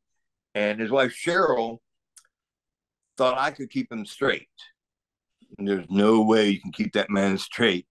and 0.56 0.80
his 0.80 0.90
wife 0.90 1.14
Cheryl 1.14 1.80
thought 3.18 3.38
I 3.38 3.52
could 3.52 3.70
keep 3.70 3.92
him 3.92 4.06
straight. 4.06 4.48
And 5.58 5.68
there's 5.68 5.86
no 5.90 6.22
way 6.22 6.50
you 6.50 6.62
can 6.62 6.72
keep 6.72 6.94
that 6.94 7.10
man 7.10 7.38
straight. 7.38 7.88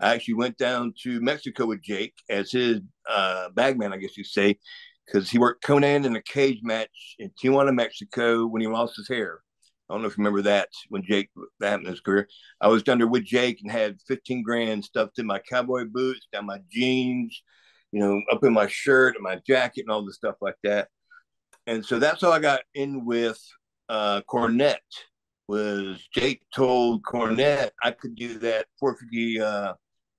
I 0.00 0.14
actually 0.14 0.34
went 0.34 0.56
down 0.58 0.94
to 1.02 1.20
Mexico 1.20 1.66
with 1.66 1.82
Jake 1.82 2.14
as 2.30 2.52
his 2.52 2.80
uh, 3.10 3.48
bagman, 3.50 3.92
I 3.92 3.96
guess 3.96 4.16
you 4.16 4.24
say, 4.24 4.58
because 5.06 5.28
he 5.28 5.38
worked 5.38 5.64
Konnan 5.64 6.04
in 6.04 6.14
a 6.16 6.22
cage 6.22 6.60
match 6.62 7.16
in 7.18 7.30
Tijuana, 7.42 7.74
Mexico 7.74 8.46
when 8.46 8.62
he 8.62 8.68
lost 8.68 8.96
his 8.96 9.08
hair. 9.08 9.40
I 9.88 9.94
don't 9.94 10.02
know 10.02 10.08
if 10.08 10.18
you 10.18 10.24
remember 10.24 10.42
that 10.42 10.68
when 10.88 11.04
Jake 11.04 11.30
that 11.60 11.68
happened 11.68 11.86
in 11.86 11.92
his 11.92 12.00
career. 12.00 12.28
I 12.60 12.68
was 12.68 12.82
down 12.82 12.98
there 12.98 13.06
with 13.06 13.24
Jake 13.24 13.60
and 13.62 13.70
had 13.70 14.00
15 14.08 14.42
grand 14.42 14.84
stuffed 14.84 15.18
in 15.18 15.26
my 15.26 15.38
cowboy 15.38 15.84
boots, 15.84 16.26
down 16.32 16.46
my 16.46 16.58
jeans, 16.70 17.40
you 17.92 18.00
know, 18.00 18.20
up 18.32 18.42
in 18.42 18.52
my 18.52 18.66
shirt 18.66 19.14
and 19.14 19.22
my 19.22 19.40
jacket 19.46 19.82
and 19.82 19.90
all 19.90 20.04
the 20.04 20.12
stuff 20.12 20.36
like 20.40 20.56
that. 20.64 20.88
And 21.66 21.84
so 21.84 21.98
that's 21.98 22.20
how 22.20 22.32
I 22.32 22.40
got 22.40 22.62
in 22.74 23.04
with 23.04 23.40
uh, 23.88 24.22
Cornette. 24.28 24.76
Was 25.48 26.04
Jake 26.12 26.42
told 26.52 27.04
Cornette 27.04 27.70
I 27.80 27.92
could 27.92 28.16
do 28.16 28.38
that 28.40 28.66
450 28.80 29.40
uh, 29.40 29.74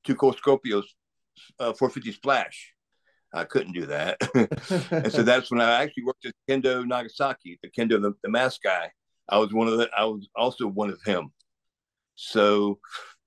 Too 0.05 0.15
Cold 0.15 0.37
Scorpio's 0.37 0.95
uh, 1.59 1.73
450 1.73 2.13
splash. 2.13 2.73
I 3.33 3.43
couldn't 3.43 3.73
do 3.73 3.85
that. 3.87 4.17
and 4.91 5.11
so 5.11 5.23
that's 5.23 5.51
when 5.51 5.59
I 5.59 5.83
actually 5.83 6.03
worked 6.03 6.25
at 6.25 6.33
Kendo 6.49 6.85
Nagasaki, 6.85 7.59
the 7.61 7.69
Kendo, 7.69 8.01
the, 8.01 8.13
the 8.23 8.29
mask 8.29 8.61
guy. 8.63 8.89
I 9.29 9.37
was 9.37 9.53
one 9.53 9.67
of 9.67 9.77
the, 9.77 9.89
I 9.97 10.05
was 10.05 10.27
also 10.35 10.67
one 10.67 10.89
of 10.89 10.99
him. 11.05 11.31
So 12.15 12.79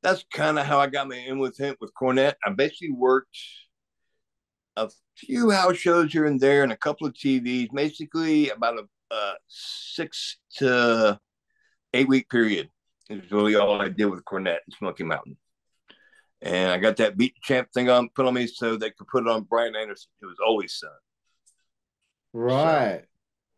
that's 0.03 0.25
kind 0.33 0.59
of 0.59 0.67
how 0.67 0.79
I 0.79 0.87
got 0.87 1.09
me 1.09 1.27
in 1.27 1.39
with 1.39 1.59
him, 1.59 1.77
with 1.81 1.93
Cornette. 2.01 2.35
I 2.45 2.51
basically 2.51 2.93
worked 2.93 3.37
a 4.77 4.91
few 5.17 5.51
house 5.51 5.77
shows 5.77 6.13
here 6.13 6.27
and 6.27 6.41
there 6.41 6.63
and 6.63 6.73
a 6.73 6.77
couple 6.77 7.07
of 7.07 7.15
TVs, 7.15 7.69
basically 7.73 8.51
about 8.51 8.79
a, 8.79 9.15
a 9.15 9.35
six 9.49 10.39
to 10.57 11.19
eight 11.93 12.09
week 12.09 12.29
period. 12.29 12.71
Is 13.09 13.31
really 13.33 13.57
all 13.57 13.81
I 13.81 13.89
did 13.89 14.07
with 14.07 14.25
Cornette 14.25 14.61
and 14.67 14.75
Smoky 14.79 15.03
Mountain 15.03 15.37
and 16.43 16.71
I 16.71 16.79
got 16.79 16.97
that 16.97 17.17
beat 17.17 17.35
champ 17.43 17.69
thing 17.73 17.91
on 17.91 18.09
put 18.15 18.27
on 18.27 18.35
me 18.35 18.47
so 18.47 18.77
they 18.77 18.91
could 18.91 19.09
put 19.09 19.25
it 19.25 19.29
on 19.29 19.43
Bryant 19.43 19.77
Anderson, 19.77 20.11
who 20.21 20.29
was 20.29 20.37
Ole's 20.45 20.79
son. 20.79 20.91
Right. 22.33 23.03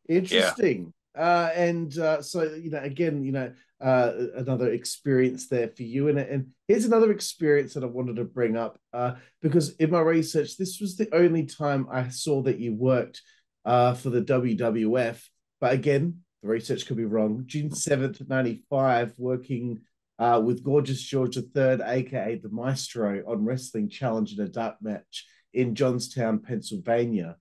So, 0.09 0.15
Interesting. 0.15 0.93
Uh, 1.17 1.51
and 1.55 1.97
uh, 1.99 2.23
so 2.23 2.43
you 2.43 2.71
know, 2.71 2.81
again, 2.81 3.23
you 3.23 3.33
know, 3.33 3.53
uh, 3.81 4.13
another 4.37 4.71
experience 4.71 5.49
there 5.49 5.69
for 5.69 5.83
you. 5.83 6.09
And 6.09 6.19
and 6.19 6.49
here's 6.69 6.85
another 6.85 7.11
experience 7.11 7.75
that 7.75 7.85
I 7.85 7.89
wanted 7.89 8.17
to 8.17 8.25
bring 8.25 8.57
up 8.57 8.79
uh, 8.93 9.15
because 9.41 9.77
in 9.77 9.91
my 9.91 10.01
research, 10.01 10.57
this 10.57 10.81
was 10.81 10.97
the 10.97 11.15
only 11.15 11.47
time 11.47 11.87
I 11.91 12.09
saw 12.09 12.43
that 12.43 12.59
you 12.59 12.75
worked 12.75 13.21
uh, 13.65 13.95
for 13.95 14.11
the 14.11 14.23
WWF. 14.23 15.23
But 15.61 15.75
again, 15.75 16.21
the 16.43 16.49
research 16.49 16.87
could 16.87 16.97
be 16.97 17.05
wrong. 17.05 17.45
June 17.47 17.75
seventh, 17.75 18.23
ninety 18.29 18.65
five, 18.71 19.15
working 19.19 19.83
uh, 20.19 20.41
with 20.43 20.65
Gorgeous 20.65 21.03
George 21.03 21.37
III, 21.37 21.79
aka 21.85 22.37
the 22.37 22.49
Maestro, 22.51 23.23
on 23.27 23.45
Wrestling 23.45 23.89
Challenge 23.89 24.33
in 24.33 24.45
a 24.45 24.49
dark 24.49 24.77
match 24.81 25.27
in 25.53 25.75
Johnstown, 25.75 26.39
Pennsylvania. 26.39 27.37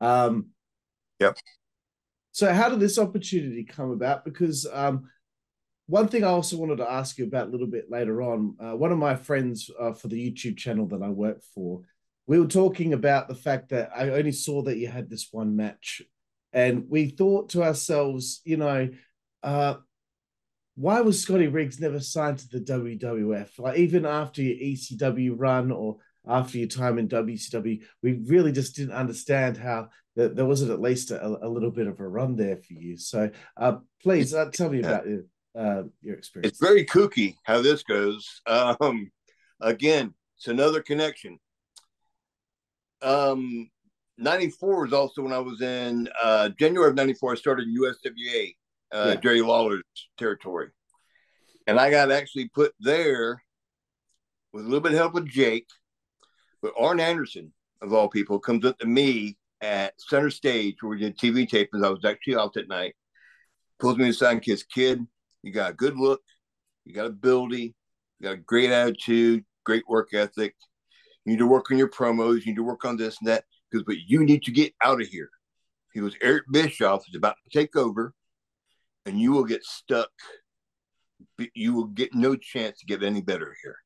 Um, 0.00 0.48
yep. 1.20 1.36
So, 2.34 2.52
how 2.52 2.68
did 2.68 2.80
this 2.80 2.98
opportunity 2.98 3.62
come 3.62 3.92
about? 3.92 4.24
Because 4.24 4.66
um, 4.72 5.08
one 5.86 6.08
thing 6.08 6.24
I 6.24 6.30
also 6.30 6.56
wanted 6.56 6.78
to 6.78 6.90
ask 6.90 7.16
you 7.16 7.26
about 7.26 7.46
a 7.46 7.50
little 7.52 7.68
bit 7.68 7.92
later 7.92 8.22
on, 8.22 8.56
uh, 8.58 8.76
one 8.76 8.90
of 8.90 8.98
my 8.98 9.14
friends 9.14 9.70
uh, 9.78 9.92
for 9.92 10.08
the 10.08 10.32
YouTube 10.32 10.56
channel 10.56 10.88
that 10.88 11.00
I 11.00 11.10
work 11.10 11.44
for, 11.54 11.82
we 12.26 12.40
were 12.40 12.48
talking 12.48 12.92
about 12.92 13.28
the 13.28 13.36
fact 13.36 13.68
that 13.68 13.90
I 13.94 14.08
only 14.08 14.32
saw 14.32 14.62
that 14.62 14.78
you 14.78 14.88
had 14.88 15.08
this 15.08 15.28
one 15.30 15.54
match, 15.54 16.02
and 16.52 16.86
we 16.88 17.10
thought 17.10 17.50
to 17.50 17.62
ourselves, 17.62 18.40
you 18.44 18.56
know, 18.56 18.88
uh, 19.44 19.74
why 20.74 21.02
was 21.02 21.22
Scotty 21.22 21.46
Riggs 21.46 21.78
never 21.78 22.00
signed 22.00 22.38
to 22.40 22.48
the 22.48 22.64
WWF? 22.64 23.60
Like 23.60 23.78
even 23.78 24.04
after 24.04 24.42
your 24.42 24.56
ECW 24.56 25.34
run 25.36 25.70
or 25.70 25.98
after 26.26 26.58
your 26.58 26.68
time 26.68 26.98
in 26.98 27.08
WCW, 27.08 27.82
we 28.02 28.12
really 28.26 28.52
just 28.52 28.76
didn't 28.76 28.94
understand 28.94 29.56
how 29.56 29.88
that 30.16 30.36
there 30.36 30.46
wasn't 30.46 30.70
at 30.70 30.80
least 30.80 31.10
a, 31.10 31.24
a, 31.24 31.48
little 31.48 31.70
bit 31.70 31.86
of 31.86 31.98
a 31.98 32.08
run 32.08 32.36
there 32.36 32.56
for 32.56 32.72
you. 32.72 32.96
So 32.96 33.30
uh, 33.56 33.76
please 34.02 34.32
uh, 34.32 34.50
tell 34.52 34.70
me 34.70 34.78
about 34.78 35.06
your, 35.06 35.22
uh, 35.58 35.82
your 36.02 36.16
experience. 36.16 36.52
It's 36.52 36.60
very 36.60 36.86
kooky 36.86 37.34
how 37.42 37.62
this 37.62 37.82
goes. 37.82 38.40
Um, 38.46 39.10
again, 39.60 40.14
it's 40.36 40.46
another 40.46 40.82
connection. 40.82 41.38
Um, 43.02 43.70
94 44.18 44.82
was 44.82 44.92
also 44.92 45.22
when 45.22 45.32
I 45.32 45.40
was 45.40 45.60
in 45.60 46.08
uh, 46.22 46.50
January 46.50 46.90
of 46.90 46.96
94, 46.96 47.32
I 47.32 47.34
started 47.34 47.68
USWA 47.68 48.54
uh, 48.92 49.06
yeah. 49.08 49.14
Jerry 49.16 49.42
Lawler's 49.42 49.82
territory. 50.16 50.68
And 51.66 51.80
I 51.80 51.90
got 51.90 52.12
actually 52.12 52.48
put 52.48 52.72
there 52.78 53.42
with 54.52 54.64
a 54.64 54.68
little 54.68 54.80
bit 54.80 54.92
of 54.92 54.98
help 54.98 55.14
with 55.14 55.28
Jake. 55.28 55.66
But 56.64 56.72
Arn 56.78 56.98
Anderson, 56.98 57.52
of 57.82 57.92
all 57.92 58.08
people, 58.08 58.38
comes 58.38 58.64
up 58.64 58.78
to 58.78 58.86
me 58.86 59.36
at 59.60 59.92
center 60.00 60.30
stage 60.30 60.76
where 60.80 60.92
we 60.92 60.98
did 60.98 61.18
TV 61.18 61.46
tapings. 61.46 61.84
I 61.84 61.90
was 61.90 62.06
actually 62.06 62.36
out 62.36 62.54
that 62.54 62.68
night. 62.68 62.94
Pulls 63.78 63.98
me 63.98 64.08
aside 64.08 64.32
and 64.32 64.42
kids, 64.42 64.62
kid, 64.62 65.06
you 65.42 65.52
got 65.52 65.72
a 65.72 65.74
good 65.74 65.98
look, 65.98 66.22
you 66.86 66.94
got 66.94 67.04
ability, 67.04 67.74
you 68.18 68.24
got 68.24 68.32
a 68.32 68.38
great 68.38 68.70
attitude, 68.70 69.44
great 69.64 69.86
work 69.86 70.14
ethic. 70.14 70.54
You 71.26 71.32
need 71.32 71.38
to 71.40 71.46
work 71.46 71.70
on 71.70 71.76
your 71.76 71.90
promos, 71.90 72.46
you 72.46 72.52
need 72.52 72.56
to 72.56 72.62
work 72.62 72.86
on 72.86 72.96
this 72.96 73.18
and 73.20 73.28
that, 73.28 73.44
because 73.70 73.84
but 73.84 73.98
you 74.06 74.24
need 74.24 74.44
to 74.44 74.50
get 74.50 74.72
out 74.82 75.02
of 75.02 75.08
here. 75.08 75.28
He 75.92 76.00
was 76.00 76.16
Eric 76.22 76.44
Bischoff 76.50 77.04
is 77.06 77.14
about 77.14 77.36
to 77.44 77.58
take 77.58 77.76
over 77.76 78.14
and 79.04 79.20
you 79.20 79.32
will 79.32 79.44
get 79.44 79.64
stuck. 79.64 80.08
You 81.52 81.74
will 81.74 81.88
get 81.88 82.14
no 82.14 82.36
chance 82.36 82.78
to 82.78 82.86
get 82.86 83.02
any 83.02 83.20
better 83.20 83.54
here, 83.62 83.76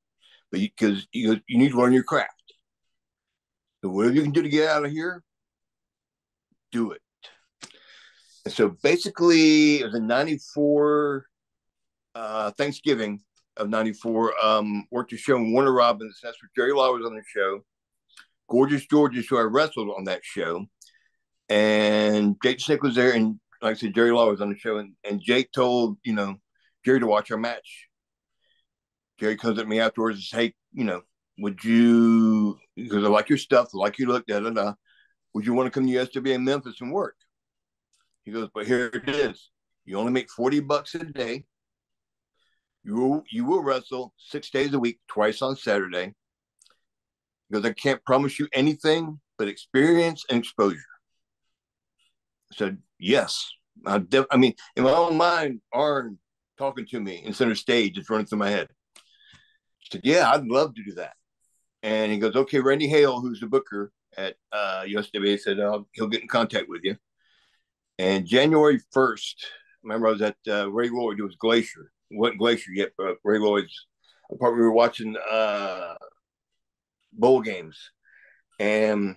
but 0.52 0.60
because 0.60 1.08
you, 1.12 1.32
you, 1.32 1.40
you 1.48 1.58
need 1.58 1.72
to 1.72 1.76
learn 1.76 1.92
your 1.92 2.04
craft. 2.04 2.37
So 3.82 3.90
whatever 3.90 4.14
you 4.14 4.22
can 4.22 4.32
do 4.32 4.42
to 4.42 4.48
get 4.48 4.68
out 4.68 4.84
of 4.84 4.90
here, 4.90 5.22
do 6.72 6.92
it. 6.92 7.00
And 8.44 8.52
so 8.52 8.70
basically, 8.82 9.80
it 9.80 9.84
was 9.84 9.94
a 9.94 10.00
'94 10.00 11.26
uh, 12.14 12.50
Thanksgiving 12.52 13.20
of 13.56 13.68
'94. 13.68 14.34
Um, 14.42 14.86
worked 14.90 15.12
a 15.12 15.16
show 15.16 15.36
in 15.36 15.52
Warner 15.52 15.72
Robins. 15.72 16.18
That's 16.22 16.38
where 16.42 16.50
Jerry 16.56 16.72
Law 16.72 16.92
was 16.92 17.06
on 17.06 17.14
the 17.14 17.22
show. 17.26 17.60
Gorgeous 18.48 18.86
George 18.86 19.14
who 19.28 19.38
I 19.38 19.42
wrestled 19.42 19.90
on 19.96 20.04
that 20.04 20.24
show, 20.24 20.64
and 21.48 22.36
Jake 22.42 22.60
Snick 22.60 22.82
was 22.82 22.94
there, 22.94 23.12
and 23.12 23.38
like 23.60 23.76
I 23.76 23.78
said, 23.78 23.94
Jerry 23.94 24.10
Law 24.10 24.30
was 24.30 24.40
on 24.40 24.50
the 24.50 24.58
show, 24.58 24.78
and, 24.78 24.94
and 25.04 25.20
Jake 25.20 25.52
told 25.52 25.98
you 26.02 26.14
know 26.14 26.36
Jerry 26.84 27.00
to 27.00 27.06
watch 27.06 27.30
our 27.30 27.38
match. 27.38 27.88
Jerry 29.20 29.36
comes 29.36 29.58
at 29.58 29.68
me 29.68 29.80
afterwards 29.80 30.16
and 30.16 30.24
says, 30.24 30.38
"Hey, 30.38 30.54
you 30.72 30.84
know, 30.84 31.02
would 31.38 31.62
you? 31.64 32.58
Because 32.76 33.04
I 33.04 33.08
like 33.08 33.28
your 33.28 33.38
stuff, 33.38 33.68
like 33.72 33.98
you 33.98 34.06
look, 34.06 34.26
da 34.26 34.40
da 34.40 34.50
da. 34.50 34.74
Would 35.34 35.46
you 35.46 35.54
want 35.54 35.66
to 35.66 35.70
come 35.70 35.86
to 35.86 35.92
USWA 35.92 36.34
in 36.34 36.44
Memphis 36.44 36.80
and 36.80 36.92
work?" 36.92 37.16
He 38.24 38.32
goes, 38.32 38.48
"But 38.54 38.66
here 38.66 38.90
it 38.92 39.08
is. 39.08 39.50
You 39.84 39.98
only 39.98 40.12
make 40.12 40.30
forty 40.30 40.60
bucks 40.60 40.94
a 40.94 41.04
day. 41.04 41.44
You 42.84 42.94
will, 42.94 43.22
you 43.30 43.44
will 43.44 43.62
wrestle 43.62 44.14
six 44.16 44.50
days 44.50 44.72
a 44.72 44.78
week, 44.78 45.00
twice 45.08 45.42
on 45.42 45.56
Saturday." 45.56 46.14
Because 47.50 47.64
I 47.64 47.72
can't 47.72 48.04
promise 48.04 48.38
you 48.38 48.46
anything 48.52 49.20
but 49.38 49.48
experience 49.48 50.24
and 50.28 50.38
exposure. 50.38 50.80
I 52.52 52.56
said, 52.56 52.78
yes. 52.98 53.50
I, 53.86 53.98
def- 53.98 54.26
I 54.30 54.36
mean, 54.36 54.54
in 54.76 54.84
my 54.84 54.92
own 54.92 55.16
mind, 55.16 55.60
Arn 55.72 56.18
talking 56.58 56.86
to 56.86 57.00
me 57.00 57.22
in 57.24 57.32
center 57.32 57.54
stage 57.54 57.96
is 57.96 58.10
running 58.10 58.26
through 58.26 58.38
my 58.38 58.50
head. 58.50 58.68
I 58.96 59.86
said, 59.92 60.00
yeah, 60.04 60.30
I'd 60.30 60.44
love 60.44 60.74
to 60.74 60.82
do 60.82 60.92
that. 60.94 61.12
And 61.82 62.10
he 62.10 62.18
goes, 62.18 62.34
okay, 62.34 62.60
Randy 62.60 62.88
Hales, 62.88 63.22
who's 63.22 63.40
the 63.40 63.46
booker 63.46 63.92
at 64.16 64.36
uh, 64.52 64.84
USWA, 64.86 65.38
said 65.38 65.60
uh, 65.60 65.80
he'll 65.92 66.08
get 66.08 66.22
in 66.22 66.28
contact 66.28 66.68
with 66.68 66.82
you. 66.82 66.96
And 67.98 68.26
January 68.26 68.80
1st, 68.94 69.34
remember 69.82 70.08
I 70.08 70.12
was 70.12 70.22
at 70.22 70.36
uh, 70.48 70.70
Ray 70.70 70.88
Lloyd, 70.90 71.18
it 71.18 71.24
was 71.24 71.36
Glacier. 71.36 71.92
It 72.10 72.18
wasn't 72.18 72.38
Glacier 72.38 72.72
yet, 72.72 72.90
but 72.96 73.16
Ray 73.24 73.38
Lloyd's 73.38 73.86
apartment. 74.30 74.60
We 74.60 74.66
were 74.66 74.72
watching 74.72 75.16
uh, 75.30 75.94
bowl 77.12 77.42
games. 77.42 77.78
And 78.58 79.16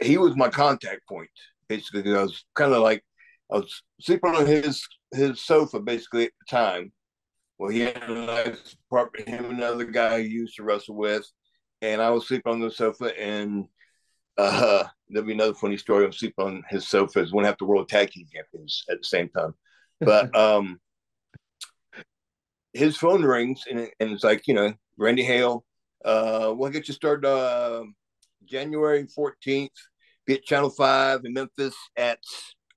he 0.00 0.16
was 0.16 0.36
my 0.36 0.48
contact 0.48 1.06
point 1.06 1.28
basically 1.72 2.14
I 2.14 2.22
was 2.22 2.44
kind 2.54 2.72
of 2.72 2.82
like 2.82 3.02
I 3.50 3.56
was 3.56 3.82
sleeping 4.00 4.34
on 4.34 4.46
his 4.46 4.86
his 5.12 5.42
sofa 5.42 5.80
basically 5.80 6.24
at 6.24 6.32
the 6.40 6.56
time. 6.56 6.92
Well, 7.58 7.70
he 7.70 7.80
had 7.80 8.02
a 8.08 8.26
nice 8.26 8.76
apartment, 8.90 9.28
him 9.28 9.44
and 9.44 9.58
another 9.58 9.84
guy 9.84 10.22
he 10.22 10.28
used 10.28 10.56
to 10.56 10.64
wrestle 10.64 10.96
with, 10.96 11.24
and 11.82 12.00
I 12.00 12.08
was 12.10 12.26
sleeping 12.26 12.52
on 12.52 12.60
the 12.60 12.70
sofa, 12.70 13.12
and 13.20 13.66
uh, 14.38 14.84
There'll 15.12 15.26
be 15.26 15.34
another 15.34 15.54
funny 15.54 15.76
story. 15.76 16.06
I'm 16.06 16.12
sleeping 16.12 16.44
on 16.44 16.64
his 16.70 16.88
sofas. 16.88 17.32
One 17.32 17.44
half 17.44 17.58
the 17.58 17.66
world 17.66 17.88
tag 17.88 18.10
team 18.10 18.26
champions 18.32 18.84
at 18.90 18.98
the 18.98 19.04
same 19.04 19.28
time. 19.28 19.54
But 20.00 20.34
um, 20.36 20.80
his 22.72 22.96
phone 22.96 23.22
rings 23.22 23.64
and, 23.70 23.80
and 24.00 24.10
it's 24.10 24.24
like, 24.24 24.48
you 24.48 24.54
know, 24.54 24.72
Randy 24.96 25.22
Hales, 25.22 25.62
uh, 26.04 26.54
we'll 26.56 26.70
get 26.70 26.88
you 26.88 26.94
started 26.94 27.28
uh, 27.28 27.84
January 28.46 29.06
14th. 29.06 29.68
Be 30.24 30.34
at 30.34 30.44
Channel 30.44 30.70
5 30.70 31.24
in 31.24 31.34
Memphis 31.34 31.74
at, 31.96 32.18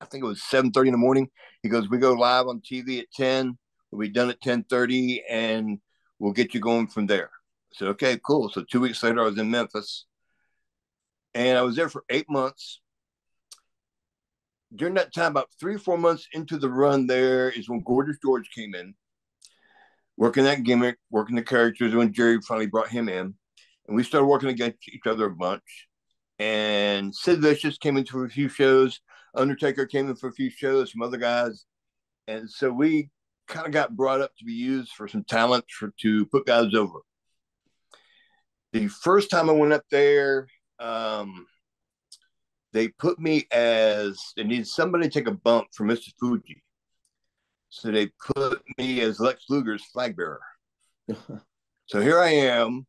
I 0.01 0.05
think 0.05 0.23
it 0.23 0.27
was 0.27 0.41
7.30 0.41 0.87
in 0.87 0.91
the 0.91 0.97
morning. 0.97 1.29
He 1.63 1.69
goes, 1.69 1.89
we 1.89 1.97
go 1.97 2.13
live 2.13 2.47
on 2.47 2.59
TV 2.59 2.99
at 2.99 3.11
10. 3.13 3.57
We'll 3.91 4.01
be 4.01 4.09
done 4.09 4.29
at 4.29 4.41
10.30 4.41 5.21
and 5.29 5.79
we'll 6.19 6.33
get 6.33 6.53
you 6.53 6.59
going 6.59 6.87
from 6.87 7.05
there. 7.05 7.29
Said, 7.75 7.89
okay, 7.89 8.19
cool. 8.25 8.49
So 8.49 8.63
two 8.63 8.79
weeks 8.79 9.03
later, 9.03 9.21
I 9.21 9.25
was 9.25 9.37
in 9.37 9.51
Memphis. 9.51 10.05
And 11.33 11.57
I 11.57 11.61
was 11.61 11.75
there 11.75 11.89
for 11.89 12.03
eight 12.09 12.29
months. 12.29 12.81
During 14.73 14.93
that 14.95 15.13
time, 15.13 15.31
about 15.31 15.49
three 15.59 15.75
or 15.75 15.79
four 15.79 15.97
months 15.97 16.27
into 16.33 16.57
the 16.57 16.69
run, 16.69 17.07
there 17.07 17.49
is 17.49 17.69
when 17.69 17.81
Gorgeous 17.81 18.17
George 18.23 18.49
came 18.51 18.73
in 18.75 18.95
working 20.17 20.45
that 20.45 20.63
gimmick, 20.63 20.97
working 21.11 21.35
the 21.35 21.43
characters 21.43 21.93
when 21.93 22.13
Jerry 22.13 22.39
finally 22.41 22.67
brought 22.67 22.89
him 22.89 23.09
in. 23.09 23.33
And 23.87 23.95
we 23.95 24.03
started 24.03 24.27
working 24.27 24.49
against 24.49 24.89
each 24.89 25.05
other 25.05 25.25
a 25.25 25.31
bunch. 25.31 25.87
And 26.39 27.13
Sid 27.13 27.41
Vicious 27.41 27.77
came 27.77 27.97
into 27.97 28.23
a 28.23 28.29
few 28.29 28.49
shows. 28.49 28.99
Undertaker 29.35 29.85
came 29.85 30.09
in 30.09 30.15
for 30.15 30.29
a 30.29 30.33
few 30.33 30.49
shows, 30.49 30.91
some 30.91 31.01
other 31.01 31.17
guys. 31.17 31.65
And 32.27 32.49
so 32.49 32.71
we 32.71 33.09
kind 33.47 33.67
of 33.67 33.73
got 33.73 33.95
brought 33.95 34.21
up 34.21 34.35
to 34.37 34.45
be 34.45 34.53
used 34.53 34.91
for 34.91 35.07
some 35.07 35.23
talent 35.23 35.65
for 35.69 35.93
to 36.01 36.25
put 36.27 36.45
guys 36.45 36.73
over. 36.73 36.99
The 38.75 38.89
first 38.89 39.29
time 39.29 39.49
I 39.49 39.53
went 39.53 39.71
up 39.71 39.85
there, 39.89 40.49
um, 40.79 41.47
they 42.73 42.89
put 42.89 43.17
me 43.17 43.47
as 43.49 44.19
they 44.35 44.43
needed 44.43 44.67
somebody 44.67 45.05
to 45.05 45.09
take 45.09 45.29
a 45.29 45.31
bump 45.31 45.67
for 45.73 45.85
Mr. 45.85 46.11
Fuji. 46.19 46.61
So 47.69 47.89
they 47.89 48.09
put 48.35 48.61
me 48.77 48.99
as 48.99 49.21
Lex 49.21 49.45
Luger's 49.49 49.85
flag 49.93 50.17
bearer. 50.17 50.41
so 51.85 52.01
here 52.01 52.19
I 52.19 52.31
am. 52.31 52.85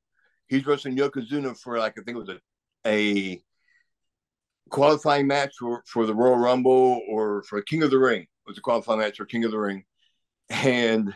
He's 0.49 0.67
wrestling 0.67 0.97
Yokozuna 0.97 1.57
for 1.57 1.79
like 1.79 1.93
I 1.93 2.03
think 2.03 2.17
it 2.17 2.27
was 2.27 2.31
a 2.31 2.41
a 2.85 3.41
qualifying 4.71 5.29
match 5.29 5.55
for, 5.57 5.85
for 5.87 6.05
the 6.05 6.17
Royal 6.17 6.37
Rumble 6.37 7.01
or 7.09 7.45
for 7.45 7.63
King 7.63 7.85
of 7.85 7.93
the 7.93 7.99
Ring. 8.01 8.23
It 8.23 8.29
was 8.45 8.59
a 8.59 8.61
qualifying 8.61 8.99
match 8.99 9.19
for 9.19 9.25
King 9.25 9.45
of 9.45 9.53
the 9.53 9.61
Ring. 9.61 9.85
And 10.51 11.15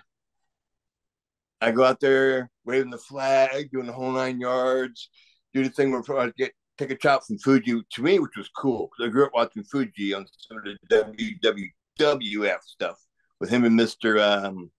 I 1.61 1.73
go 1.73 1.83
out 1.83 1.99
there 1.99 2.53
waving 2.71 2.91
the 2.91 2.99
flag, 2.99 3.71
doing 3.73 3.87
the 3.87 3.93
whole 3.93 4.13
nine 4.13 4.41
yards, 4.41 5.11
do 5.53 5.63
the 5.63 5.71
thing 5.71 5.91
where 5.91 6.03
I 6.19 6.31
get 6.37 6.53
take 6.79 6.91
a 6.91 6.97
chop 6.97 7.25
from 7.25 7.39
Fuji 7.39 7.83
to 7.93 8.03
me, 8.03 8.19
which 8.19 8.37
was 8.37 8.49
cool 8.57 8.89
because 8.89 9.09
I 9.09 9.13
grew 9.13 9.27
up 9.27 9.35
watching 9.35 9.65
Fuji 9.65 10.15
on 10.15 10.27
some 10.39 10.59
of 10.59 10.65
the 10.65 11.59
WWF 12.01 12.63
stuff 12.63 12.99
with 13.39 13.51
him 13.51 13.65
and 13.65 13.79
Mr. 13.79 14.21
Um, 14.21 14.71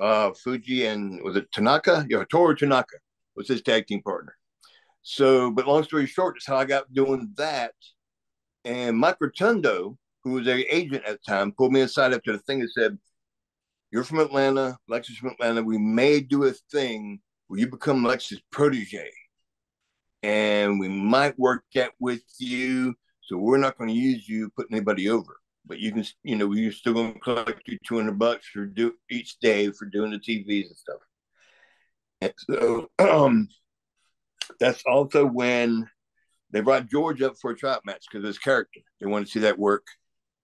uh, 0.00 0.30
Fuji 0.42 0.86
and 0.86 1.22
was 1.22 1.36
it 1.36 1.52
Tanaka? 1.52 2.06
Yeah, 2.08 2.24
Toru 2.30 2.56
Tanaka 2.56 2.96
was 3.36 3.48
his 3.48 3.62
tag 3.62 3.86
team 3.86 4.02
partner. 4.02 4.34
So, 5.02 5.50
but 5.50 5.66
long 5.66 5.82
story 5.82 6.06
short, 6.06 6.36
that's 6.36 6.46
how 6.46 6.56
I 6.56 6.64
got 6.64 6.92
doing 6.94 7.32
that. 7.36 7.74
And 8.64 8.96
Mike 8.96 9.16
Rotundo, 9.20 9.98
who 10.22 10.32
was 10.32 10.46
a 10.46 10.74
agent 10.74 11.04
at 11.04 11.18
the 11.18 11.30
time, 11.30 11.52
pulled 11.52 11.72
me 11.72 11.80
aside 11.80 12.14
after 12.14 12.32
the 12.32 12.38
thing 12.38 12.60
and 12.60 12.70
said, 12.70 12.96
You're 13.92 14.04
from 14.04 14.18
Atlanta, 14.18 14.78
Lex's 14.88 15.18
from 15.18 15.30
Atlanta. 15.30 15.62
We 15.62 15.78
may 15.78 16.20
do 16.20 16.44
a 16.44 16.52
thing 16.72 17.20
where 17.46 17.60
you 17.60 17.68
become 17.68 18.02
Lex's 18.02 18.40
protege. 18.50 19.10
And 20.24 20.80
we 20.80 20.88
might 20.88 21.38
work 21.38 21.64
that 21.74 21.92
with 22.00 22.22
you. 22.38 22.94
So 23.20 23.36
we're 23.36 23.58
not 23.58 23.78
going 23.78 23.88
to 23.88 23.94
use 23.94 24.28
you 24.28 24.50
putting 24.56 24.74
anybody 24.74 25.08
over 25.08 25.36
but 25.64 25.78
you 25.78 25.92
can, 25.92 26.04
you 26.22 26.36
know, 26.36 26.52
you're 26.52 26.72
still 26.72 26.94
going 26.94 27.14
to 27.14 27.20
collect 27.20 27.66
your 27.66 27.78
200 27.86 28.18
bucks 28.18 28.46
for 28.48 28.66
do 28.66 28.94
each 29.10 29.38
day 29.38 29.70
for 29.70 29.86
doing 29.86 30.10
the 30.10 30.18
TVs 30.18 30.66
and 30.66 30.76
stuff. 30.76 31.00
And 32.20 32.32
so 32.38 32.90
um, 32.98 33.48
that's 34.60 34.82
also 34.86 35.24
when 35.24 35.88
they 36.50 36.60
brought 36.60 36.88
George 36.88 37.22
up 37.22 37.36
for 37.40 37.52
a 37.52 37.56
tryout 37.56 37.84
match 37.84 38.04
because 38.10 38.26
his 38.26 38.38
character. 38.38 38.80
They 39.00 39.06
wanted 39.06 39.26
to 39.26 39.30
see 39.32 39.40
that 39.40 39.58
work. 39.58 39.86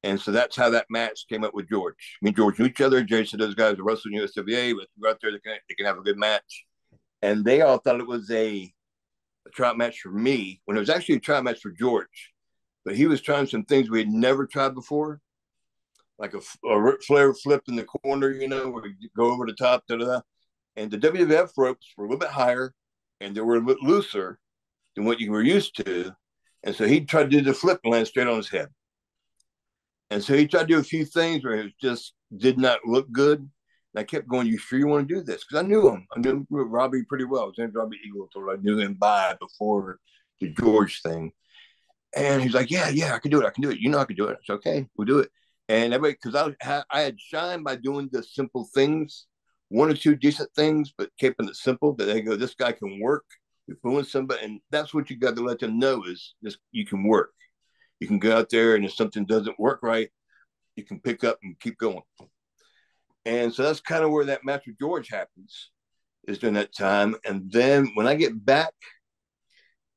And 0.05 0.21
so 0.21 0.31
that's 0.31 0.55
how 0.55 0.71
that 0.71 0.87
match 0.91 1.27
came 1.29 1.43
up 1.43 1.55
with 1.55 1.69
George. 1.69 2.19
Me 2.23 2.29
and 2.29 2.37
George 2.37 2.59
knew 2.59 2.67
each 2.67 2.81
other. 2.81 3.03
Jason, 3.03 3.41
those 3.41 3.55
guys 3.55 3.79
are 3.79 3.83
wrestling 3.83 4.15
USWA. 4.15 4.77
Let's 4.77 4.91
go 5.01 5.11
out 5.11 5.19
there. 5.21 5.33
They 5.33 5.39
can, 5.39 5.59
they 5.69 5.75
can 5.75 5.87
have 5.87 5.99
a 5.99 6.03
good 6.03 6.19
match. 6.19 6.65
And 7.21 7.45
they 7.45 7.63
all 7.63 7.79
thought 7.79 8.01
it 8.01 8.07
was 8.07 8.31
a, 8.31 8.73
a 9.47 9.51
tryout 9.51 9.77
match 9.77 10.01
for 10.01 10.11
me 10.11 10.61
when 10.67 10.77
it 10.77 10.81
was 10.81 10.91
actually 10.91 11.17
a 11.17 11.21
tryout 11.21 11.45
match 11.45 11.61
for 11.61 11.73
George 11.73 12.33
but 12.89 12.97
he 12.97 13.07
was 13.07 13.21
trying 13.21 13.47
some 13.47 13.65
things 13.65 13.91
we 13.91 13.99
had 13.99 14.09
never 14.09 14.47
tried 14.47 14.75
before, 14.75 15.21
like 16.19 16.33
a, 16.33 16.39
a 16.67 16.93
Flair 17.07 17.35
flip 17.35 17.63
in 17.69 17.77
the 17.77 17.85
corner, 17.85 18.31
you 18.31 18.49
know, 18.49 18.71
where 18.71 18.87
you 18.87 19.11
go 19.15 19.31
over 19.31 19.45
the 19.45 19.53
top, 19.53 19.85
da, 19.87 19.97
da, 19.97 20.07
da. 20.07 20.21
And 20.77 20.91
the 20.91 20.97
WWF 20.97 21.51
ropes 21.59 21.93
were 21.99 22.07
a 22.07 22.09
little 22.09 22.19
bit 22.19 22.31
higher 22.31 22.73
and 23.21 23.35
they 23.35 23.43
were 23.43 23.57
a 23.57 23.61
bit 23.61 23.83
looser 23.83 24.39
than 24.97 25.05
what 25.05 25.21
you 25.21 25.31
were 25.31 25.43
used 25.43 25.77
to. 25.85 26.17
And 26.63 26.75
so 26.75 26.87
he 26.87 27.03
tried 27.03 27.25
to 27.25 27.29
do 27.29 27.43
the 27.43 27.53
flip 27.53 27.79
and 27.85 27.93
land 27.93 28.07
straight 28.07 28.27
on 28.27 28.39
his 28.39 28.49
head. 28.49 28.69
And 30.11 30.23
so 30.23 30.35
he 30.35 30.47
tried 30.47 30.63
to 30.63 30.67
do 30.67 30.79
a 30.79 30.85
few 30.85 31.05
things 31.05 31.45
where 31.45 31.57
it 31.57 31.73
just 31.81 32.15
did 32.37 32.59
not 32.59 32.81
look 32.85 33.11
good. 33.13 33.41
And 33.41 34.01
I 34.01 34.05
kept 34.05 34.29
going, 34.29 34.47
You 34.47 34.59
sure 34.59 34.79
you 34.79 34.87
want 34.87 35.09
to 35.09 35.15
do 35.15 35.23
this? 35.23 35.45
Because 35.45 35.65
I 35.65 35.69
knew 35.69 35.89
him. 35.89 36.07
I 36.17 36.21
knew 36.21 36.47
Robbie 36.51 37.05
pretty 37.05 37.25
well. 37.25 37.49
His 37.49 37.59
name's 37.59 37.75
Robbie 37.75 37.99
Eagle. 38.07 38.29
So 38.33 38.51
I 38.51 38.57
knew 38.57 38.79
him 38.79 38.95
by 38.95 39.37
before 39.41 39.99
the 40.41 40.49
George 40.49 41.03
thing. 41.03 41.33
And 42.17 42.43
he's 42.43 42.55
like, 42.55 42.71
yeah, 42.71 42.89
yeah, 42.89 43.15
I 43.15 43.19
can 43.19 43.31
do 43.31 43.41
it. 43.41 43.47
I 43.47 43.51
can 43.51 43.63
do 43.63 43.71
it. 43.71 43.81
You 43.81 43.91
know, 43.91 43.99
I 43.99 44.05
can 44.05 44.17
do 44.17 44.29
it. 44.29 44.39
It's 44.41 44.51
okay. 44.51 44.87
We'll 44.97 45.07
do 45.07 45.19
it. 45.19 45.31
And 45.69 45.93
everybody, 45.93 46.19
because 46.23 46.57
I, 46.63 46.83
I 46.91 47.01
had 47.03 47.21
shined 47.21 47.65
by 47.65 47.77
doing 47.77 48.09
the 48.11 48.23
simple 48.23 48.67
things, 48.73 49.27
one 49.69 49.91
or 49.91 49.95
two 49.95 50.17
decent 50.17 50.51
things, 50.55 50.95
but 50.97 51.11
keeping 51.19 51.47
it 51.49 51.57
simple. 51.57 51.95
That 51.95 52.07
they 52.07 52.23
go, 52.23 52.37
this 52.37 52.55
guy 52.55 52.73
can 52.73 53.01
work. 53.01 53.25
Fooling 53.83 54.07
somebody, 54.07 54.43
and 54.43 54.61
that's 54.71 54.95
what 54.95 55.11
you 55.11 55.19
got 55.19 55.37
to 55.37 55.43
let 55.43 55.59
them 55.59 55.79
know 55.79 56.03
is 56.05 56.35
this: 56.41 56.57
you 56.73 56.87
can 56.87 57.05
work. 57.07 57.33
You 58.01 58.07
can 58.07 58.19
go 58.19 58.37
out 58.37 58.51
there, 58.51 58.75
and 58.75 58.85
if 58.85 58.95
something 58.95 59.25
doesn't 59.25 59.59
work 59.59 59.81
right, 59.83 60.11
you 60.77 60.85
can 60.85 61.01
pick 61.01 61.25
up 61.25 61.39
and 61.43 61.59
keep 61.59 61.79
going. 61.79 62.03
And 63.25 63.53
so 63.53 63.63
that's 63.63 63.81
kind 63.81 64.05
of 64.05 64.11
where 64.11 64.25
that 64.27 64.41
with 64.45 64.79
George 64.79 65.09
happens, 65.11 65.71
is 66.27 66.39
during 66.39 66.55
that 66.55 66.75
time. 66.75 67.17
And 67.25 67.51
then 67.51 67.91
when 67.95 68.07
I 68.07 68.15
get 68.15 68.45
back 68.45 68.73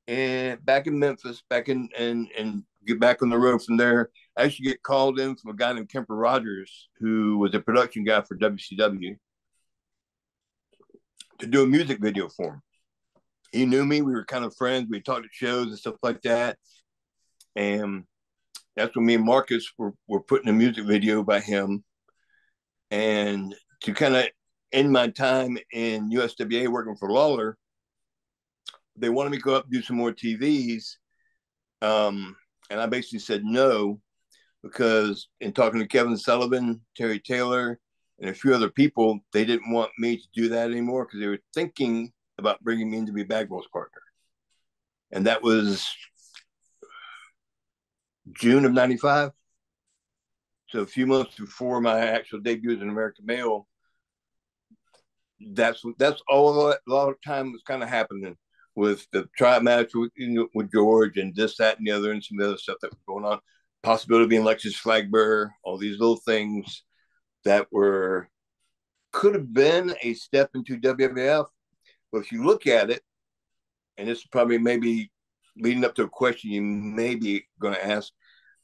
and 0.08 0.64
back 0.66 0.88
in 0.88 1.00
Memphis, 1.00 1.44
back 1.50 1.70
in 1.70 1.90
and 1.98 2.28
and 2.38 2.64
get 2.86 3.00
back 3.00 3.22
on 3.22 3.30
the 3.30 3.38
road 3.38 3.64
from 3.64 3.78
there. 3.78 4.10
I 4.38 4.44
actually 4.44 4.66
get 4.66 4.84
called 4.84 5.20
in 5.20 5.36
from 5.36 5.52
a 5.52 5.56
guy 5.56 5.74
named 5.74 5.90
Kemper 5.90 6.16
Rogers, 6.16 6.90
who 7.00 7.38
was 7.38 7.54
a 7.54 7.60
production 7.60 8.04
guy 8.04 8.22
for 8.22 8.36
WCW, 8.38 9.18
to 11.40 11.48
do 11.48 11.64
a 11.64 11.68
music 11.68 12.00
video 12.02 12.30
for 12.30 12.54
him. 12.54 12.62
He 13.52 13.66
knew 13.66 13.86
me. 13.86 14.02
We 14.02 14.14
were 14.14 14.26
kind 14.26 14.46
of 14.46 14.56
friends. 14.56 14.88
We 14.90 15.02
talked 15.02 15.26
at 15.26 15.32
shows 15.34 15.68
and 15.68 15.78
stuff 15.78 15.96
like 16.02 16.22
that. 16.22 16.58
And 17.56 18.04
that's 18.76 18.96
when 18.96 19.06
me 19.06 19.16
and 19.16 19.26
Marcus 19.26 19.70
were, 19.78 19.94
were 20.08 20.22
putting 20.22 20.50
a 20.50 20.54
music 20.54 20.86
video 20.86 21.24
by 21.24 21.40
him. 21.40 21.84
And 22.90 23.56
to 23.84 23.94
kind 23.94 24.16
of 24.16 24.28
end 24.72 24.92
my 24.92 25.10
time 25.10 25.58
in 25.72 26.12
USWA 26.12 26.68
working 26.68 26.96
for 26.96 27.12
Lawler, 27.12 27.58
they 28.96 29.10
wanted 29.10 29.32
me 29.32 29.38
to 29.38 29.44
go 29.44 29.56
up 29.56 29.66
and 29.66 29.74
do 29.74 29.82
some 29.82 29.98
more 29.98 30.12
TVs. 30.12 30.96
Um, 31.82 32.36
and 32.70 32.80
I 32.80 32.86
basically 32.86 33.20
said 33.20 33.44
no 33.44 34.00
because 34.64 35.28
in 35.40 35.52
talking 35.52 35.80
to 35.80 35.88
Kevin 35.88 36.18
Sullivan, 36.18 36.82
Terry 36.96 37.20
Taylor, 37.20 37.80
and 38.20 38.30
a 38.30 38.34
few 38.34 38.54
other 38.54 38.70
people, 38.70 39.20
they 39.34 39.44
didn't 39.44 39.72
want 39.72 39.92
me 39.98 40.18
to 40.18 40.28
do 40.34 40.50
that 40.50 40.70
anymore 40.70 41.06
because 41.06 41.20
they 41.20 41.28
were 41.28 41.40
thinking 41.56 42.12
about 42.38 42.64
bringing 42.64 42.92
me 42.92 43.00
in 43.00 43.06
to 43.08 43.12
be 43.12 43.24
Bagwell's 43.24 43.68
partner. 43.74 44.02
And 45.12 45.26
that 45.26 45.42
was 45.42 45.92
June 48.32 48.66
of 48.66 48.74
95. 48.74 49.32
So 50.70 50.80
a 50.80 50.86
few 50.86 51.06
months 51.06 51.36
before 51.38 51.82
my 51.82 52.00
actual 52.00 52.40
debut 52.40 52.76
as 52.76 52.82
an 52.82 52.90
American 52.90 53.26
male, 53.26 53.68
that's 55.54 55.84
that's 55.98 56.22
all 56.30 56.70
a 56.70 56.78
lot 56.88 57.10
of 57.10 57.22
time 57.26 57.52
was 57.52 57.64
kind 57.64 57.84
of 57.84 57.90
happening 57.90 58.38
with 58.76 59.06
the 59.12 59.28
tryout 59.38 59.64
match 59.64 59.92
with, 59.94 60.12
you 60.16 60.30
know, 60.30 60.48
with 60.54 60.72
George 60.72 61.18
and 61.18 61.36
this, 61.36 61.58
that, 61.58 61.78
and 61.78 61.86
the 61.86 61.92
other, 61.92 62.12
and 62.12 62.24
some 62.24 62.40
of 62.40 62.44
the 62.44 62.50
other 62.50 62.58
stuff 62.58 62.78
that 62.82 62.92
was 62.92 63.02
going 63.06 63.26
on. 63.26 63.40
Possibility 63.84 64.24
of 64.24 64.30
being 64.30 64.44
Lex's 64.44 64.78
flag 64.78 65.12
bearer, 65.12 65.52
all 65.64 65.78
these 65.78 66.00
little 66.00 66.18
things 66.18 66.84
that 67.44 67.68
were 67.72 68.30
could 69.12 69.34
have 69.34 69.54
been 69.54 69.94
a 70.02 70.14
step 70.14 70.52
into 70.56 70.80
WWF. 70.80 71.48
But 72.12 72.20
if 72.20 72.32
you 72.32 72.46
look 72.46 72.68
at 72.68 72.90
it, 72.90 73.02
and 73.98 74.08
this 74.08 74.20
is 74.20 74.28
probably 74.28 74.58
maybe 74.58 75.12
leading 75.58 75.86
up 75.86 75.96
to 75.96 76.04
a 76.04 76.10
question 76.10 76.52
you 76.52 76.62
may 76.62 77.16
be 77.16 77.46
going 77.60 77.74
to 77.74 77.86
ask, 77.86 78.12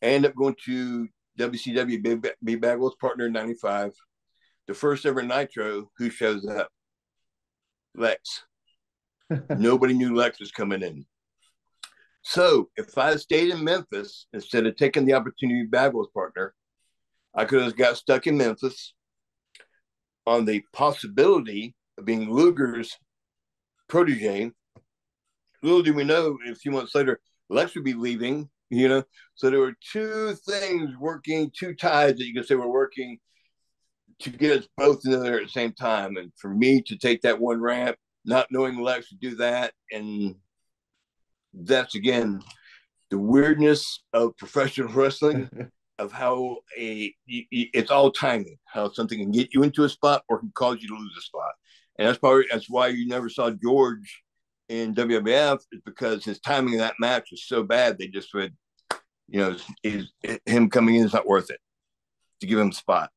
I 0.01 0.07
end 0.07 0.25
up 0.25 0.35
going 0.35 0.55
to 0.65 1.07
WCW, 1.39 2.25
B 2.43 2.55
Bagwell's 2.55 2.95
partner 2.99 3.27
in 3.27 3.33
95. 3.33 3.93
The 4.67 4.73
first 4.73 5.05
ever 5.05 5.23
Nitro, 5.23 5.89
who 5.97 6.09
shows 6.09 6.45
up? 6.45 6.69
Lex. 7.95 8.43
Nobody 9.49 9.93
knew 9.93 10.15
Lex 10.15 10.39
was 10.39 10.51
coming 10.51 10.83
in. 10.83 11.05
So 12.21 12.69
if 12.75 12.97
I 12.97 13.15
stayed 13.15 13.51
in 13.51 13.63
Memphis 13.63 14.27
instead 14.33 14.65
of 14.65 14.75
taking 14.75 15.05
the 15.05 15.13
opportunity 15.13 15.63
to 15.63 15.69
Bagwell's 15.69 16.09
partner, 16.13 16.53
I 17.33 17.45
could 17.45 17.61
have 17.61 17.77
got 17.77 17.97
stuck 17.97 18.27
in 18.27 18.37
Memphis 18.37 18.93
on 20.25 20.43
the 20.43 20.61
possibility 20.73 21.73
of 21.97 22.05
being 22.05 22.29
Luger's 22.29 22.97
protege. 23.87 24.51
Little 25.63 25.81
do 25.81 25.93
we 25.93 26.03
know, 26.03 26.37
a 26.49 26.55
few 26.55 26.71
months 26.71 26.93
later, 26.95 27.19
Lex 27.49 27.75
would 27.75 27.83
be 27.83 27.93
leaving, 27.93 28.49
you 28.69 28.87
know. 28.87 29.03
So 29.35 29.49
there 29.49 29.59
were 29.59 29.75
two 29.91 30.35
things 30.47 30.91
working, 30.99 31.51
two 31.57 31.73
ties 31.73 32.17
that 32.17 32.25
you 32.25 32.33
could 32.33 32.45
say 32.45 32.55
were 32.55 32.71
working 32.71 33.19
to 34.19 34.29
get 34.29 34.59
us 34.59 34.67
both 34.77 35.01
in 35.05 35.11
there 35.21 35.37
at 35.37 35.43
the 35.43 35.49
same 35.49 35.73
time. 35.73 36.17
And 36.17 36.31
for 36.37 36.53
me 36.53 36.81
to 36.83 36.97
take 36.97 37.21
that 37.21 37.39
one 37.39 37.61
ramp, 37.61 37.97
not 38.25 38.47
knowing 38.51 38.81
Lex 38.81 39.11
would 39.11 39.21
do 39.21 39.35
that, 39.35 39.73
and 39.91 40.35
that's 41.53 41.95
again 41.95 42.41
the 43.09 43.17
weirdness 43.17 44.03
of 44.13 44.35
professional 44.37 44.91
wrestling 44.93 45.49
of 45.99 46.11
how 46.11 46.57
a 46.77 47.13
it's 47.27 47.89
all 47.89 48.11
timing 48.11 48.57
how 48.65 48.91
something 48.91 49.19
can 49.19 49.31
get 49.31 49.53
you 49.53 49.63
into 49.63 49.83
a 49.83 49.89
spot 49.89 50.23
or 50.29 50.39
can 50.39 50.51
cause 50.53 50.77
you 50.79 50.87
to 50.87 50.93
lose 50.93 51.15
a 51.17 51.21
spot 51.21 51.51
and 51.97 52.07
that's 52.07 52.19
probably 52.19 52.45
that's 52.51 52.69
why 52.69 52.87
you 52.87 53.07
never 53.07 53.29
saw 53.29 53.49
george 53.49 54.21
in 54.69 54.93
wwf 54.93 55.59
is 55.71 55.81
because 55.85 56.25
his 56.25 56.39
timing 56.39 56.75
of 56.75 56.79
that 56.79 56.95
match 56.99 57.29
was 57.31 57.43
so 57.45 57.63
bad 57.63 57.97
they 57.97 58.07
just 58.07 58.29
said 58.31 58.53
you 59.29 59.39
know 59.39 59.55
is 59.83 60.11
him 60.45 60.69
coming 60.69 60.95
in 60.95 61.05
is 61.05 61.13
not 61.13 61.27
worth 61.27 61.49
it 61.49 61.59
to 62.39 62.47
give 62.47 62.59
him 62.59 62.69
a 62.69 62.73
spot. 62.73 63.09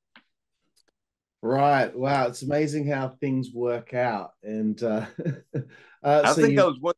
Right. 1.43 1.95
Wow. 1.97 2.27
It's 2.27 2.43
amazing 2.43 2.87
how 2.87 3.09
things 3.21 3.51
work 3.53 3.95
out. 3.95 4.33
And 4.43 4.83
uh, 4.83 5.07
uh 6.03 6.23
i 6.25 6.29
so 6.29 6.35
think 6.35 6.51
you... 6.51 6.57
that 6.57 6.67
was 6.67 6.81
one 6.81 6.95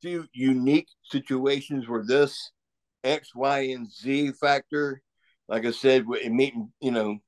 few 0.00 0.26
unique 0.32 0.86
situations 1.02 1.88
where 1.88 2.04
this 2.04 2.52
X, 3.02 3.34
Y, 3.34 3.58
and 3.70 3.90
Z 3.90 4.32
factor, 4.40 5.02
like 5.48 5.66
I 5.66 5.72
said, 5.72 6.06
with 6.06 6.24
meeting, 6.26 6.72
you 6.80 6.92
know, 6.92 7.18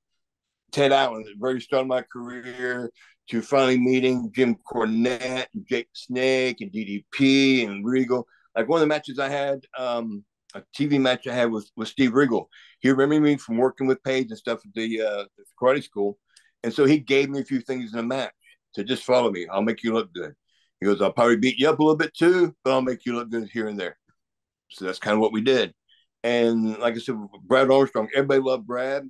Ted 0.70 0.92
Allen 0.92 1.22
at 1.22 1.26
the 1.26 1.34
very 1.36 1.60
start 1.60 1.82
of 1.82 1.88
my 1.88 2.02
career, 2.02 2.90
to 3.30 3.40
finally 3.40 3.78
meeting 3.78 4.30
Jim 4.34 4.56
Cornette 4.56 5.46
and 5.54 5.66
Jake 5.68 5.88
Snake 5.92 6.60
and 6.60 6.72
DDP 6.72 7.66
and 7.66 7.84
Regal. 7.84 8.26
Like 8.56 8.68
one 8.68 8.78
of 8.78 8.80
the 8.80 8.88
matches 8.88 9.20
I 9.20 9.28
had, 9.28 9.60
um, 9.78 10.24
a 10.54 10.62
TV 10.76 11.00
match 11.00 11.28
I 11.28 11.34
had 11.34 11.52
with, 11.52 11.70
with 11.76 11.86
Steve 11.86 12.12
Regal. 12.12 12.48
He 12.80 12.90
remembered 12.90 13.22
me 13.22 13.36
from 13.36 13.56
working 13.56 13.86
with 13.86 14.02
Page 14.02 14.26
and 14.30 14.38
stuff 14.38 14.60
at 14.66 14.74
the, 14.74 15.00
uh, 15.00 15.24
the 15.38 15.44
karate 15.60 15.84
school. 15.84 16.18
And 16.64 16.74
so 16.74 16.84
he 16.84 16.98
gave 16.98 17.30
me 17.30 17.40
a 17.40 17.44
few 17.44 17.60
things 17.60 17.92
in 17.92 17.98
the 17.98 18.02
match 18.02 18.32
to 18.74 18.82
just 18.82 19.04
follow 19.04 19.30
me. 19.30 19.46
I'll 19.46 19.62
make 19.62 19.84
you 19.84 19.94
look 19.94 20.12
good. 20.12 20.34
He 20.80 20.86
goes, 20.86 21.00
I'll 21.00 21.12
probably 21.12 21.36
beat 21.36 21.58
you 21.58 21.68
up 21.70 21.78
a 21.78 21.82
little 21.82 21.96
bit 21.96 22.14
too, 22.14 22.54
but 22.64 22.72
I'll 22.72 22.82
make 22.82 23.06
you 23.06 23.14
look 23.14 23.30
good 23.30 23.48
here 23.52 23.68
and 23.68 23.78
there. 23.78 23.96
So 24.70 24.86
that's 24.86 24.98
kind 24.98 25.14
of 25.14 25.20
what 25.20 25.32
we 25.32 25.40
did. 25.40 25.72
And 26.24 26.78
like 26.78 26.94
I 26.94 26.98
said, 26.98 27.16
Brad 27.44 27.70
Armstrong, 27.70 28.08
everybody 28.14 28.40
loved 28.40 28.66
Brad. 28.66 29.08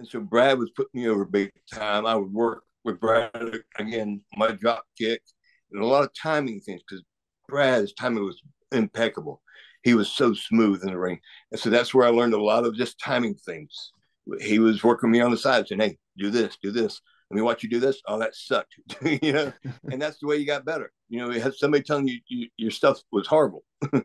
And 0.00 0.08
so 0.08 0.20
Brad 0.20 0.58
was 0.58 0.70
putting 0.70 1.02
me 1.02 1.08
over 1.08 1.24
big 1.24 1.52
time. 1.72 2.04
I 2.04 2.16
would 2.16 2.32
work 2.32 2.64
with 2.84 3.00
Brad 3.00 3.30
again, 3.78 4.22
my 4.36 4.52
drop 4.52 4.84
kick, 4.98 5.22
and 5.72 5.82
a 5.82 5.86
lot 5.86 6.04
of 6.04 6.10
timing 6.14 6.60
things 6.60 6.82
because 6.88 7.04
Brad's 7.48 7.92
timing 7.94 8.24
was 8.24 8.40
impeccable. 8.72 9.42
He 9.82 9.94
was 9.94 10.08
so 10.08 10.34
smooth 10.34 10.82
in 10.82 10.90
the 10.90 10.98
ring. 10.98 11.18
And 11.50 11.60
so 11.60 11.70
that's 11.70 11.94
where 11.94 12.06
I 12.06 12.10
learned 12.10 12.34
a 12.34 12.42
lot 12.42 12.64
of 12.64 12.76
just 12.76 13.00
timing 13.00 13.34
things. 13.34 13.92
He 14.40 14.58
was 14.58 14.84
working 14.84 15.10
me 15.10 15.20
on 15.20 15.30
the 15.30 15.36
side 15.36 15.66
saying, 15.66 15.80
Hey, 15.80 15.98
do 16.18 16.30
this, 16.30 16.58
do 16.62 16.70
this 16.70 17.00
let 17.30 17.36
me 17.36 17.42
watch 17.42 17.62
you 17.62 17.68
do 17.68 17.78
this. 17.78 18.02
Oh, 18.06 18.18
that 18.18 18.34
sucked. 18.34 18.74
you 19.22 19.32
know, 19.32 19.52
and 19.90 20.02
that's 20.02 20.18
the 20.18 20.26
way 20.26 20.36
you 20.36 20.46
got 20.46 20.64
better. 20.64 20.92
You 21.08 21.20
know, 21.20 21.30
you 21.30 21.40
had 21.40 21.54
somebody 21.54 21.84
telling 21.84 22.08
you, 22.08 22.18
you 22.26 22.48
your 22.56 22.72
stuff 22.72 23.00
was 23.12 23.26
horrible. 23.26 23.64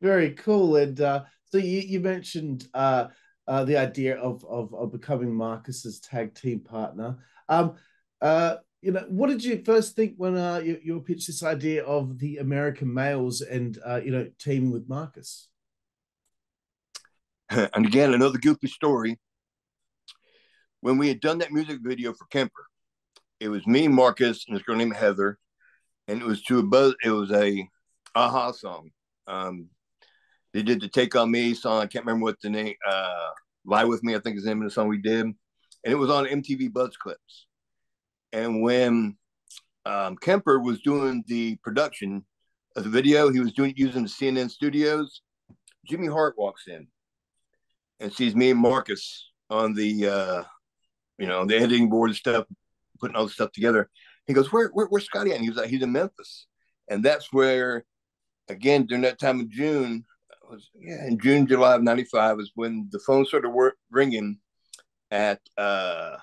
Very 0.00 0.32
cool. 0.32 0.76
And 0.76 1.00
uh, 1.00 1.24
so 1.46 1.58
you, 1.58 1.80
you 1.80 2.00
mentioned 2.00 2.68
uh, 2.72 3.08
uh, 3.50 3.64
the 3.64 3.76
idea 3.76 4.16
of, 4.16 4.44
of, 4.44 4.72
of 4.72 4.92
becoming 4.92 5.34
Marcus's 5.34 5.98
tag 5.98 6.34
team 6.34 6.60
partner. 6.60 7.18
Um, 7.48 7.74
uh, 8.22 8.58
you 8.80 8.92
know, 8.92 9.04
what 9.08 9.28
did 9.28 9.42
you 9.42 9.60
first 9.64 9.96
think 9.96 10.14
when 10.18 10.36
uh, 10.36 10.58
you, 10.58 10.78
you 10.84 11.00
pitched 11.00 11.26
this 11.26 11.42
idea 11.42 11.84
of 11.84 12.20
the 12.20 12.36
American 12.36 12.94
males 12.94 13.40
and 13.40 13.76
uh, 13.84 14.00
you 14.04 14.12
know 14.12 14.30
teaming 14.38 14.70
with 14.70 14.88
Marcus? 14.88 15.48
And 17.74 17.84
again, 17.84 18.14
another 18.14 18.38
goofy 18.38 18.68
story 18.68 19.18
when 20.80 20.96
we 20.96 21.08
had 21.08 21.20
done 21.20 21.38
that 21.38 21.52
music 21.52 21.80
video 21.82 22.12
for 22.12 22.26
Kemper, 22.26 22.66
it 23.40 23.48
was 23.48 23.66
me, 23.66 23.88
Marcus, 23.88 24.44
and 24.46 24.56
this 24.56 24.62
girl 24.62 24.76
named 24.76 24.94
Heather, 24.94 25.38
and 26.06 26.22
it 26.22 26.24
was 26.24 26.40
to 26.44 26.60
a 26.60 26.62
buzz. 26.62 26.94
It 27.04 27.10
was 27.10 27.32
a 27.32 27.68
a-ha 28.14 28.52
song. 28.52 28.90
Um, 29.26 29.70
they 30.52 30.62
did 30.62 30.80
the 30.80 30.88
"Take 30.88 31.14
on 31.16 31.30
Me" 31.30 31.54
song. 31.54 31.80
I 31.80 31.86
can't 31.86 32.04
remember 32.04 32.24
what 32.24 32.40
the 32.40 32.50
name. 32.50 32.74
Uh, 32.86 33.30
"Lie 33.64 33.84
with 33.84 34.02
Me," 34.02 34.14
I 34.14 34.18
think 34.18 34.36
is 34.36 34.44
the 34.44 34.50
name 34.50 34.62
of 34.62 34.68
the 34.68 34.74
song 34.74 34.88
we 34.88 34.98
did, 34.98 35.26
and 35.26 35.36
it 35.84 35.94
was 35.94 36.10
on 36.10 36.26
MTV 36.26 36.72
Buzz 36.72 36.96
Clips. 36.96 37.46
And 38.32 38.62
when 38.62 39.16
um, 39.84 40.16
Kemper 40.16 40.60
was 40.60 40.80
doing 40.80 41.24
the 41.26 41.56
production 41.56 42.24
of 42.76 42.84
the 42.84 42.90
video, 42.90 43.30
he 43.30 43.40
was 43.40 43.52
doing 43.52 43.74
using 43.76 44.02
the 44.02 44.08
CNN 44.08 44.50
studios. 44.50 45.22
Jimmy 45.86 46.06
Hart 46.06 46.36
walks 46.38 46.68
in 46.68 46.86
and 47.98 48.12
sees 48.12 48.36
me 48.36 48.50
and 48.50 48.60
Marcus 48.60 49.30
on 49.48 49.74
the 49.74 50.06
uh, 50.06 50.42
you 51.20 51.26
know, 51.26 51.44
the 51.44 51.54
editing 51.54 51.90
board 51.90 52.10
and 52.10 52.16
stuff, 52.16 52.46
putting 52.98 53.14
all 53.14 53.26
the 53.26 53.30
stuff 53.30 53.52
together. 53.52 53.88
He 54.26 54.32
goes, 54.32 54.50
where, 54.50 54.68
where 54.68 54.86
where's 54.86 55.04
Scotty 55.04 55.30
at? 55.30 55.36
And 55.36 55.44
he 55.44 55.50
was 55.50 55.58
like, 55.58 55.68
he's 55.68 55.82
in 55.82 55.92
Memphis. 55.92 56.46
And 56.88 57.04
that's 57.04 57.32
where, 57.32 57.84
again, 58.48 58.86
during 58.86 59.02
that 59.02 59.20
time 59.20 59.38
of 59.38 59.50
June, 59.50 60.04
was 60.50 60.70
yeah, 60.74 61.06
in 61.06 61.18
June, 61.18 61.46
July 61.46 61.74
of 61.74 61.82
95 61.82 62.36
was 62.36 62.50
when 62.54 62.88
the 62.90 62.98
phone 63.00 63.24
started 63.24 63.50
work, 63.50 63.76
ringing 63.90 64.38
at 65.10 65.40
uh, 65.56 66.16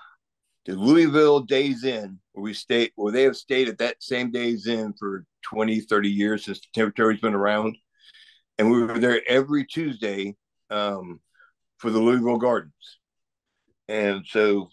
the 0.66 0.74
Louisville 0.74 1.40
Days 1.40 1.84
Inn, 1.84 2.18
where 2.32 2.42
we 2.42 2.54
stayed, 2.54 2.92
where 2.96 3.12
they 3.12 3.22
have 3.22 3.36
stayed 3.36 3.68
at 3.68 3.78
that 3.78 4.02
same 4.02 4.30
Days 4.30 4.66
Inn 4.66 4.94
for 4.98 5.24
20, 5.42 5.80
30 5.80 6.08
years 6.08 6.44
since 6.44 6.60
the 6.60 6.66
territory's 6.74 7.20
been 7.20 7.34
around. 7.34 7.76
And 8.58 8.70
we 8.70 8.82
were 8.82 8.98
there 8.98 9.22
every 9.28 9.64
Tuesday 9.64 10.36
um, 10.70 11.20
for 11.78 11.90
the 11.90 11.98
Louisville 11.98 12.38
Gardens. 12.38 12.72
And 13.88 14.24
so 14.26 14.68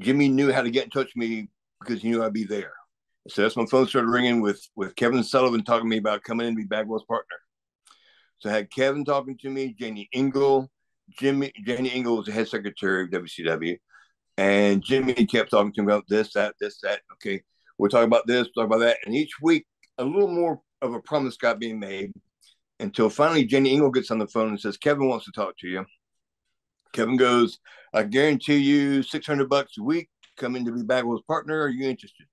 Jimmy 0.00 0.28
knew 0.28 0.52
how 0.52 0.62
to 0.62 0.70
get 0.70 0.84
in 0.84 0.90
touch 0.90 1.06
with 1.06 1.16
me 1.16 1.48
because 1.80 2.02
he 2.02 2.10
knew 2.10 2.22
I'd 2.22 2.32
be 2.32 2.44
there. 2.44 2.72
So 3.28 3.42
that's 3.42 3.56
when 3.56 3.66
the 3.66 3.70
phone 3.70 3.86
started 3.86 4.08
ringing 4.08 4.40
with 4.40 4.66
with 4.74 4.96
Kevin 4.96 5.22
Sullivan 5.22 5.62
talking 5.62 5.84
to 5.84 5.90
me 5.90 5.98
about 5.98 6.22
coming 6.22 6.46
in 6.46 6.54
to 6.54 6.56
be 6.56 6.64
Bagwell's 6.64 7.04
partner. 7.04 7.36
So 8.38 8.50
I 8.50 8.54
had 8.54 8.70
Kevin 8.70 9.04
talking 9.04 9.36
to 9.38 9.50
me, 9.50 9.74
Jenny 9.78 10.08
Engel, 10.12 10.70
Jimmy, 11.18 11.52
Jenny 11.64 11.90
Engel 11.90 12.16
was 12.18 12.26
the 12.26 12.32
head 12.32 12.48
secretary 12.48 13.04
of 13.04 13.10
WCW, 13.10 13.76
and 14.36 14.82
Jimmy 14.82 15.14
kept 15.26 15.50
talking 15.50 15.72
to 15.72 15.82
me 15.82 15.92
about 15.92 16.04
this, 16.08 16.32
that, 16.34 16.54
this, 16.60 16.78
that. 16.82 17.00
Okay, 17.14 17.42
we'll 17.78 17.90
talk 17.90 18.04
about 18.04 18.26
this, 18.26 18.48
talk 18.54 18.66
about 18.66 18.78
that, 18.78 18.98
and 19.04 19.14
each 19.14 19.40
week 19.42 19.66
a 19.98 20.04
little 20.04 20.28
more 20.28 20.60
of 20.82 20.94
a 20.94 21.00
promise 21.00 21.36
got 21.36 21.58
being 21.58 21.80
made 21.80 22.12
until 22.80 23.10
finally 23.10 23.44
Jenny 23.44 23.72
Engel 23.72 23.90
gets 23.90 24.10
on 24.10 24.18
the 24.18 24.28
phone 24.28 24.50
and 24.50 24.60
says, 24.60 24.76
Kevin 24.76 25.08
wants 25.08 25.24
to 25.24 25.32
talk 25.32 25.56
to 25.58 25.68
you. 25.68 25.84
Kevin 26.92 27.16
goes, 27.16 27.58
I 27.92 28.04
guarantee 28.04 28.58
you 28.58 29.02
600 29.02 29.48
bucks 29.48 29.78
a 29.78 29.82
week 29.82 30.08
coming 30.36 30.64
to 30.64 30.72
be 30.72 30.82
Bagwell's 30.82 31.22
partner. 31.26 31.60
Are 31.60 31.68
you 31.68 31.88
interested? 31.88 32.26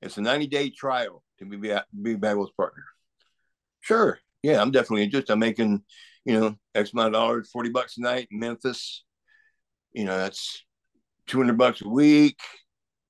It's 0.00 0.16
a 0.16 0.22
90 0.22 0.46
day 0.46 0.70
trial 0.70 1.22
to 1.38 1.44
be, 1.44 1.56
be 1.56 2.14
Bagwell's 2.16 2.52
partner. 2.56 2.84
Sure. 3.80 4.18
Yeah, 4.42 4.60
I'm 4.60 4.70
definitely 4.70 5.04
interested. 5.04 5.32
I'm 5.32 5.38
making, 5.40 5.82
you 6.24 6.38
know, 6.38 6.56
X 6.74 6.92
amount 6.92 7.08
of 7.08 7.12
dollars, 7.14 7.50
40 7.50 7.70
bucks 7.70 7.98
a 7.98 8.02
night 8.02 8.28
in 8.30 8.38
Memphis. 8.38 9.04
You 9.92 10.04
know, 10.04 10.16
that's 10.16 10.64
200 11.26 11.58
bucks 11.58 11.82
a 11.82 11.88
week. 11.88 12.38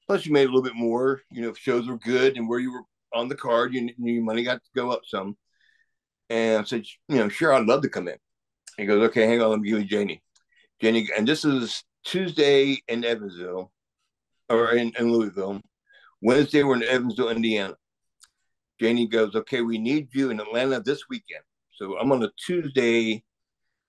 Plus, 0.07 0.25
you 0.25 0.33
made 0.33 0.45
a 0.45 0.47
little 0.47 0.63
bit 0.63 0.75
more, 0.75 1.21
you 1.31 1.43
know, 1.43 1.51
if 1.51 1.59
shows 1.59 1.87
were 1.87 1.99
good 1.99 2.37
and 2.37 2.49
where 2.49 2.61
you 2.61 2.73
were 2.73 2.83
on 3.13 3.29
the 3.29 3.35
card, 3.35 3.75
you, 3.75 3.91
your 3.99 4.23
money 4.23 4.43
got 4.43 4.63
to 4.63 4.71
go 4.75 4.91
up 4.91 5.03
some. 5.07 5.37
And 6.31 6.63
I 6.63 6.65
said, 6.65 6.85
you 7.09 7.17
know, 7.17 7.29
sure, 7.29 7.53
I'd 7.53 7.67
love 7.67 7.83
to 7.83 7.89
come 7.89 8.09
in. 8.09 8.17
He 8.79 8.87
goes, 8.87 9.03
okay, 9.09 9.27
hang 9.27 9.43
on, 9.43 9.51
let 9.51 9.61
me 9.61 9.69
give 9.69 9.81
you 9.81 9.85
Janie. 9.85 10.23
Jenny, 10.81 11.09
and 11.17 11.27
this 11.27 11.45
is 11.45 11.83
Tuesday 12.05 12.79
in 12.87 13.05
Evansville 13.05 13.73
or 14.49 14.71
in, 14.73 14.93
in 14.99 15.13
Louisville. 15.13 15.61
Wednesday, 16.23 16.63
we're 16.63 16.77
in 16.77 16.85
Evansville, 16.85 17.31
Indiana. 17.31 17.75
Janie 18.81 19.07
goes, 19.07 19.35
Okay, 19.35 19.63
we 19.63 19.79
need 19.79 20.09
you 20.13 20.31
in 20.31 20.41
Atlanta 20.41 20.81
this 20.81 21.09
weekend. 21.09 21.43
So 21.73 21.99
I'm 21.99 22.13
on 22.13 22.23
a 22.23 22.31
Tuesday 22.45 23.23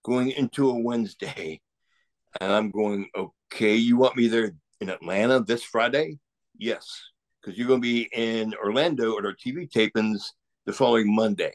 going 0.04 0.32
into 0.32 0.70
a 0.70 0.80
Wednesday. 0.80 1.62
And 2.40 2.52
I'm 2.52 2.72
going, 2.72 3.10
Okay, 3.16 3.76
you 3.76 3.98
want 3.98 4.16
me 4.16 4.28
there 4.28 4.52
in 4.82 4.90
Atlanta 4.90 5.42
this 5.42 5.64
Friday? 5.64 6.20
Yes, 6.58 6.88
because 7.42 7.58
you're 7.58 7.68
going 7.68 7.82
to 7.82 7.88
be 7.88 8.10
in 8.14 8.54
Orlando 8.56 9.18
at 9.18 9.26
our 9.26 9.34
TV 9.34 9.70
tapings 9.70 10.24
the 10.66 10.74
following 10.74 11.14
Monday. 11.14 11.54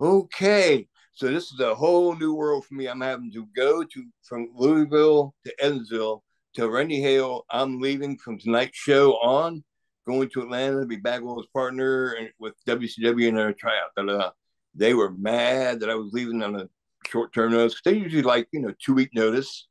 Okay. 0.00 0.86
So 1.12 1.26
this 1.26 1.50
is 1.50 1.58
a 1.58 1.74
whole 1.74 2.14
new 2.14 2.34
world 2.34 2.64
for 2.64 2.74
me. 2.74 2.86
I'm 2.86 3.00
having 3.00 3.32
to 3.32 3.46
go 3.56 3.82
to 3.82 4.04
from 4.22 4.50
Louisville 4.54 5.34
to 5.44 5.52
Evansville 5.64 6.22
to 6.54 6.70
Randy 6.70 7.00
Hales. 7.00 7.42
I'm 7.50 7.80
leaving 7.80 8.16
from 8.18 8.38
tonight's 8.38 8.78
show 8.78 9.14
on, 9.14 9.64
going 10.08 10.28
to 10.30 10.42
Atlanta 10.42 10.80
to 10.80 10.86
be 10.86 10.96
Bagwell's 10.96 11.46
partner 11.52 12.12
and 12.12 12.30
with 12.38 12.54
WCW 12.66 13.28
in 13.28 13.36
their 13.36 13.52
tryout. 13.52 13.90
Da, 13.96 14.02
da, 14.02 14.18
da. 14.18 14.30
They 14.74 14.94
were 14.94 15.12
mad 15.12 15.80
that 15.80 15.90
I 15.90 15.94
was 15.94 16.12
leaving 16.12 16.42
on 16.42 16.56
a 16.56 16.68
short 17.06 17.32
term 17.34 17.52
notice. 17.52 17.80
They 17.84 17.94
usually 17.94 18.22
like, 18.22 18.48
you 18.52 18.60
know, 18.60 18.74
two 18.82 18.94
week 18.94 19.10
notice 19.14 19.68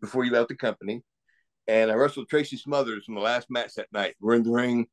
before 0.00 0.24
you 0.24 0.32
left 0.32 0.48
the 0.48 0.56
company. 0.56 1.02
And 1.68 1.90
I 1.90 1.94
wrestled 1.94 2.28
Tracy 2.28 2.56
Smothers 2.56 3.04
in 3.08 3.14
the 3.14 3.20
last 3.20 3.46
match 3.50 3.74
that 3.76 3.92
night. 3.92 4.16
We're 4.20 4.34
in 4.34 4.42
the 4.42 4.50
ring 4.50 4.88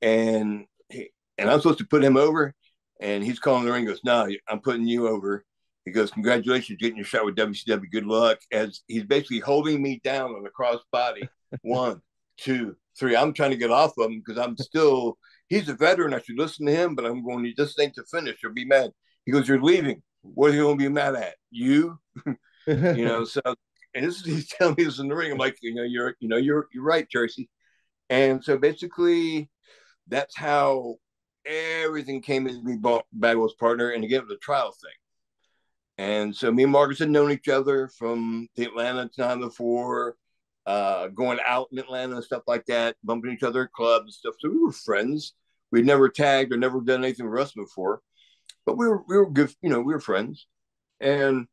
and 0.00 0.64
he, 0.88 1.10
and 1.38 1.50
I'm 1.50 1.60
supposed 1.60 1.78
to 1.78 1.86
put 1.86 2.04
him 2.04 2.16
over. 2.16 2.54
And 3.00 3.22
he's 3.22 3.38
calling 3.38 3.66
the 3.66 3.72
ring, 3.72 3.84
goes, 3.84 4.00
No, 4.04 4.26
I'm 4.48 4.60
putting 4.60 4.86
you 4.86 5.08
over. 5.08 5.44
He 5.84 5.90
goes, 5.90 6.10
Congratulations, 6.10 6.78
getting 6.80 6.96
your 6.96 7.04
shot 7.04 7.26
with 7.26 7.36
WCW. 7.36 7.90
Good 7.90 8.06
luck. 8.06 8.38
As 8.50 8.80
he's 8.88 9.04
basically 9.04 9.40
holding 9.40 9.82
me 9.82 10.00
down 10.02 10.30
on 10.34 10.42
the 10.42 10.50
cross 10.50 10.80
body. 10.90 11.28
One, 11.62 12.00
two, 12.38 12.76
three. 12.98 13.16
I'm 13.16 13.32
trying 13.32 13.50
to 13.50 13.56
get 13.56 13.70
off 13.70 13.96
of 13.98 14.10
him 14.10 14.22
because 14.24 14.38
I'm 14.38 14.56
still, 14.56 15.18
he's 15.48 15.68
a 15.68 15.74
veteran. 15.74 16.14
I 16.14 16.20
should 16.20 16.38
listen 16.38 16.66
to 16.66 16.74
him, 16.74 16.94
but 16.94 17.04
I'm 17.04 17.24
going, 17.24 17.44
to 17.44 17.52
this 17.56 17.78
ain't 17.78 17.94
to 17.94 18.04
finish. 18.04 18.38
You'll 18.42 18.52
be 18.52 18.64
mad. 18.64 18.90
He 19.24 19.32
goes, 19.32 19.48
You're 19.48 19.62
leaving. 19.62 20.02
What 20.22 20.50
are 20.50 20.54
you 20.54 20.62
going 20.62 20.78
to 20.78 20.84
be 20.84 20.88
mad 20.88 21.14
at? 21.14 21.34
You? 21.50 21.98
you 22.66 23.04
know, 23.04 23.24
so, 23.24 23.40
and 23.94 24.04
this 24.04 24.16
is, 24.20 24.24
he's 24.24 24.48
telling 24.50 24.74
me 24.76 24.84
this 24.84 24.98
in 24.98 25.08
the 25.08 25.14
ring. 25.14 25.32
I'm 25.32 25.38
like, 25.38 25.56
you 25.62 25.74
know, 25.74 25.82
you're, 25.82 26.14
you 26.20 26.28
know, 26.28 26.36
you're, 26.36 26.66
you're 26.72 26.84
right, 26.84 27.08
Tracy. 27.10 27.48
And 28.10 28.42
so 28.42 28.58
basically, 28.58 29.50
that's 30.08 30.36
how 30.36 30.96
everything 31.44 32.22
came 32.22 32.46
into 32.46 32.62
me, 32.62 32.76
Bagwell's 33.12 33.54
partner, 33.54 33.90
and 33.90 34.04
again, 34.04 34.20
it 34.20 34.28
was 34.28 34.36
a 34.36 34.38
trial 34.38 34.72
thing. 34.72 34.90
And 35.98 36.36
so 36.36 36.52
me 36.52 36.64
and 36.64 36.72
Marcus 36.72 36.98
had 36.98 37.10
known 37.10 37.32
each 37.32 37.48
other 37.48 37.88
from 37.88 38.48
the 38.54 38.64
Atlanta 38.64 39.08
time 39.08 39.40
before 39.40 40.16
uh, 40.66 41.08
going 41.08 41.38
out 41.46 41.68
in 41.70 41.78
Atlanta 41.78 42.16
and 42.16 42.24
stuff 42.24 42.42
like 42.46 42.66
that, 42.66 42.96
bumping 43.04 43.32
each 43.32 43.42
other 43.42 43.64
at 43.64 43.72
clubs 43.72 44.04
and 44.06 44.14
stuff. 44.14 44.34
So 44.40 44.50
we 44.50 44.58
were 44.58 44.72
friends. 44.72 45.34
We'd 45.70 45.86
never 45.86 46.08
tagged 46.08 46.52
or 46.52 46.56
never 46.56 46.80
done 46.80 47.04
anything 47.04 47.28
with 47.30 47.40
us 47.40 47.52
before, 47.52 48.00
but 48.64 48.76
we 48.76 48.86
were 48.86 49.02
we 49.08 49.16
were 49.16 49.30
good. 49.30 49.52
You 49.62 49.70
know, 49.70 49.80
we 49.80 49.94
were 49.94 50.00
friends, 50.00 50.46
and 51.00 51.46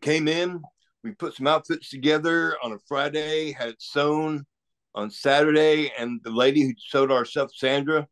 came 0.00 0.28
in. 0.28 0.62
We 1.04 1.12
put 1.12 1.34
some 1.34 1.46
outfits 1.46 1.90
together 1.90 2.56
on 2.62 2.72
a 2.72 2.78
Friday. 2.86 3.52
Had 3.52 3.70
it 3.70 3.82
sewn 3.82 4.46
on 4.94 5.10
Saturday, 5.10 5.92
and 5.98 6.20
the 6.24 6.30
lady 6.30 6.62
who 6.62 6.72
sewed 6.78 7.12
our 7.12 7.24
stuff, 7.24 7.50
Sandra, 7.54 8.06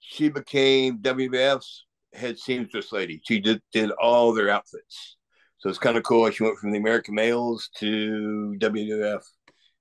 she 0.00 0.28
became 0.28 0.98
WWF's 0.98 1.86
head 2.12 2.38
seamstress 2.38 2.92
lady. 2.92 3.20
She 3.24 3.40
did 3.40 3.62
did 3.72 3.90
all 3.92 4.32
their 4.32 4.50
outfits. 4.50 5.16
So 5.60 5.68
it's 5.68 5.78
kind 5.78 5.96
of 5.96 6.02
cool. 6.04 6.30
She 6.30 6.42
went 6.42 6.58
from 6.58 6.72
the 6.72 6.78
American 6.78 7.14
Males 7.14 7.68
to 7.78 8.56
WWF, 8.58 9.22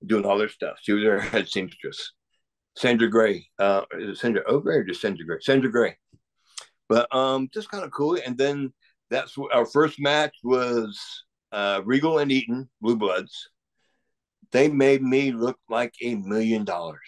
doing 0.06 0.26
all 0.26 0.38
their 0.38 0.50
stuff. 0.50 0.78
She 0.82 0.92
was 0.92 1.04
their 1.04 1.20
head 1.20 1.48
seamstress. 1.48 2.12
Sandra 2.76 3.10
Gray. 3.10 3.48
Uh, 3.58 3.82
is 3.94 4.10
it 4.10 4.18
Sandra 4.18 4.44
O'Gray 4.48 4.78
or 4.78 4.84
just 4.84 5.02
Sandra 5.02 5.26
Gray? 5.26 5.38
Sandra 5.42 5.72
Gray. 5.72 5.98
But 6.90 7.14
um, 7.16 7.50
just 7.54 7.70
kind 7.72 7.84
of 7.84 7.92
cool. 7.92 8.18
And 8.26 8.38
then 8.38 8.74
that's 9.10 9.36
our 9.54 9.66
first 9.66 10.00
match 10.00 10.36
was 10.44 11.00
uh, 11.52 11.82
Regal 11.86 12.20
and 12.20 12.32
Eaton, 12.32 12.70
Blue 12.82 12.98
Bloods. 12.98 13.50
They 14.52 14.68
made 14.68 15.02
me 15.02 15.32
look 15.32 15.58
like 15.70 15.94
a 16.02 16.16
million 16.16 16.66
dollars. 16.66 17.00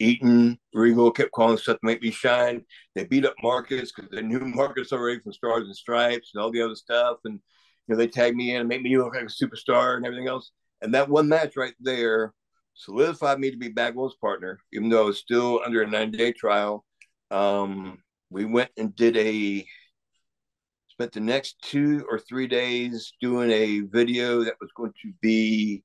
Eaton, 0.00 0.58
Regal 0.72 1.10
kept 1.10 1.32
calling 1.32 1.58
stuff 1.58 1.78
to 1.78 1.86
make 1.86 2.02
me 2.02 2.10
shine. 2.10 2.64
They 2.94 3.04
beat 3.04 3.26
up 3.26 3.34
Marcus 3.42 3.92
because 3.92 4.10
they 4.10 4.22
knew 4.22 4.40
Marcus 4.40 4.92
already 4.92 5.20
from 5.20 5.32
Stars 5.32 5.66
and 5.66 5.76
Stripes 5.76 6.32
and 6.34 6.42
all 6.42 6.50
the 6.50 6.62
other 6.62 6.74
stuff. 6.74 7.18
And 7.24 7.38
know, 7.90 7.96
they 7.96 8.08
tagged 8.08 8.36
me 8.36 8.54
in 8.54 8.60
and 8.60 8.68
made 8.68 8.82
me 8.82 8.96
look 8.96 9.14
like 9.14 9.24
a 9.24 9.26
superstar 9.26 9.96
and 9.96 10.06
everything 10.06 10.28
else. 10.28 10.52
And 10.82 10.94
that 10.94 11.08
one 11.08 11.28
match 11.28 11.56
right 11.56 11.74
there 11.80 12.32
solidified 12.74 13.38
me 13.38 13.50
to 13.50 13.56
be 13.56 13.68
Bagwell's 13.68 14.16
partner, 14.16 14.60
even 14.72 14.88
though 14.88 15.02
I 15.02 15.06
was 15.06 15.18
still 15.18 15.60
under 15.64 15.82
a 15.82 15.86
90 15.86 16.16
day 16.16 16.32
trial. 16.32 16.84
Um, 17.30 18.02
we 18.30 18.44
went 18.44 18.70
and 18.76 18.94
did 18.94 19.16
a 19.16 19.66
spent 20.88 21.12
the 21.12 21.20
next 21.20 21.56
two 21.62 22.06
or 22.10 22.18
three 22.18 22.46
days 22.46 23.12
doing 23.20 23.50
a 23.50 23.80
video 23.80 24.44
that 24.44 24.56
was 24.60 24.70
going 24.76 24.92
to 25.02 25.12
be 25.20 25.82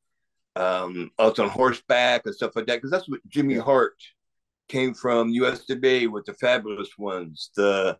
um, 0.56 1.12
us 1.20 1.40
on 1.40 1.50
horseback 1.50 2.26
and 2.26 2.36
stuff 2.36 2.56
like 2.56 2.66
that 2.68 2.76
because 2.76 2.92
that's 2.92 3.10
what 3.10 3.26
Jimmy 3.28 3.56
Hart 3.56 3.96
came 4.68 4.94
from 4.94 5.32
USWA 5.32 6.10
with 6.10 6.26
the 6.26 6.34
fabulous 6.34 6.98
ones, 6.98 7.52
the 7.56 7.98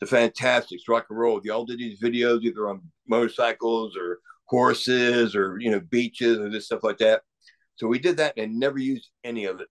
the 0.00 0.06
Fantastics, 0.06 0.88
rock 0.88 1.06
and 1.10 1.18
roll. 1.18 1.40
They 1.40 1.50
all 1.50 1.64
did 1.64 1.78
these 1.78 2.00
videos 2.00 2.42
either 2.42 2.68
on 2.68 2.82
motorcycles 3.08 3.96
or 3.96 4.20
horses 4.46 5.34
or 5.34 5.58
you 5.60 5.70
know 5.70 5.80
beaches 5.80 6.38
and 6.38 6.52
this 6.52 6.66
stuff 6.66 6.82
like 6.82 6.98
that. 6.98 7.22
So 7.76 7.86
we 7.86 7.98
did 7.98 8.16
that 8.18 8.34
and 8.36 8.58
never 8.58 8.78
used 8.78 9.10
any 9.24 9.44
of 9.44 9.60
it. 9.60 9.68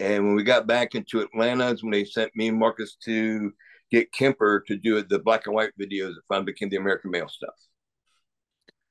And 0.00 0.26
when 0.26 0.34
we 0.34 0.42
got 0.42 0.66
back 0.66 0.94
into 0.94 1.20
Atlanta, 1.20 1.68
is 1.68 1.82
when 1.82 1.92
they 1.92 2.04
sent 2.04 2.34
me 2.36 2.48
and 2.48 2.58
Marcus 2.58 2.96
to 3.04 3.52
get 3.90 4.12
Kemper 4.12 4.62
to 4.66 4.76
do 4.76 5.02
the 5.02 5.18
black 5.18 5.46
and 5.46 5.54
white 5.54 5.72
videos 5.80 6.14
that 6.14 6.22
finally 6.28 6.52
became 6.52 6.68
the 6.68 6.76
American 6.76 7.10
Male 7.10 7.28
stuff. 7.28 7.54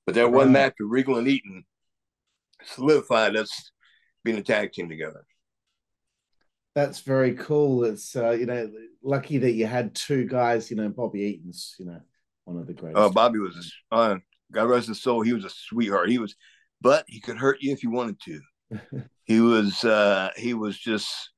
But 0.05 0.15
that 0.15 0.32
one 0.32 0.51
match 0.51 0.76
with 0.80 0.89
Regal 0.89 1.18
and 1.18 1.28
Eaton 1.28 1.65
solidified 2.63 3.36
us 3.36 3.72
being 4.24 4.38
a 4.38 4.43
tag 4.43 4.72
team 4.72 4.89
together. 4.89 5.26
That's 6.78 6.99
very 6.99 7.34
cool. 7.34 7.86
It's 7.86 8.15
uh, 8.15 8.30
you 8.30 8.45
know 8.45 8.71
lucky 9.01 9.39
that 9.39 9.53
you 9.53 9.65
had 9.65 9.95
two 9.95 10.28
guys. 10.28 10.69
You 10.69 10.78
know, 10.78 10.89
Bobby 10.89 11.21
Eaton's 11.21 11.73
you 11.80 11.88
know 11.88 11.99
one 12.43 12.57
of 12.57 12.67
the 12.67 12.73
greatest. 12.75 13.01
Oh, 13.01 13.09
Bobby 13.09 13.39
was 13.39 13.73
uh, 13.91 14.17
God 14.51 14.65
rest 14.65 14.88
his 14.88 15.01
soul. 15.01 15.21
He 15.21 15.34
was 15.34 15.43
a 15.43 15.49
sweetheart. 15.49 16.11
He 16.11 16.19
was, 16.19 16.36
but 16.80 17.03
he 17.07 17.19
could 17.19 17.36
hurt 17.36 17.57
you 17.61 17.73
if 17.73 17.82
you 17.82 17.89
wanted 17.89 18.19
to. 18.25 18.41
he 19.25 19.41
was 19.41 19.84
uh, 19.84 20.30
he 20.38 20.53
was 20.53 20.78
just. 20.78 21.32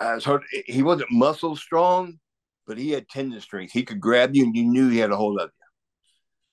Uh, 0.00 0.18
hard. 0.18 0.42
He 0.66 0.82
wasn't 0.82 1.12
muscle 1.12 1.54
strong, 1.54 2.18
but 2.66 2.76
he 2.76 2.90
had 2.90 3.08
tendon 3.08 3.40
strength. 3.40 3.72
He 3.72 3.84
could 3.84 4.00
grab 4.00 4.34
you, 4.34 4.42
and 4.42 4.56
you 4.56 4.64
knew 4.64 4.88
he 4.88 4.98
had 4.98 5.12
a 5.12 5.16
hold 5.16 5.38
of 5.40 5.50
you. 5.56 5.66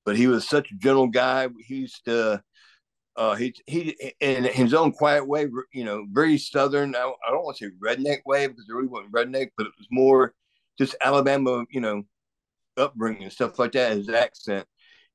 But 0.06 0.18
he 0.18 0.28
was 0.28 0.48
such 0.48 0.70
a 0.70 0.76
gentle 0.76 1.08
guy. 1.08 1.48
He 1.66 1.78
used 1.78 2.06
to 2.06 2.44
uh, 3.16 3.36
he 3.36 3.54
he 3.68 4.14
in 4.20 4.44
his 4.46 4.74
own 4.74 4.92
quiet 4.92 5.28
way, 5.28 5.48
you 5.72 5.84
know, 5.84 6.06
very 6.12 6.38
southern. 6.38 6.96
I, 6.96 7.00
I 7.00 7.32
don't 7.32 7.44
want 7.44 7.58
to 7.58 7.66
say 7.66 7.72
redneck 7.84 8.20
way 8.26 8.48
because 8.48 8.66
it 8.68 8.74
really 8.74 8.88
wasn't 8.88 9.14
redneck, 9.14 9.50
but 9.58 9.68
it 9.68 9.74
was 9.78 9.88
more 9.92 10.34
just 10.78 10.96
Alabama, 11.02 11.66
you 11.70 11.82
know, 11.82 12.04
upbringing 12.78 13.24
and 13.24 13.32
stuff 13.32 13.60
like 13.60 13.74
that. 13.74 13.96
His 13.98 14.10
accent, 14.10 14.66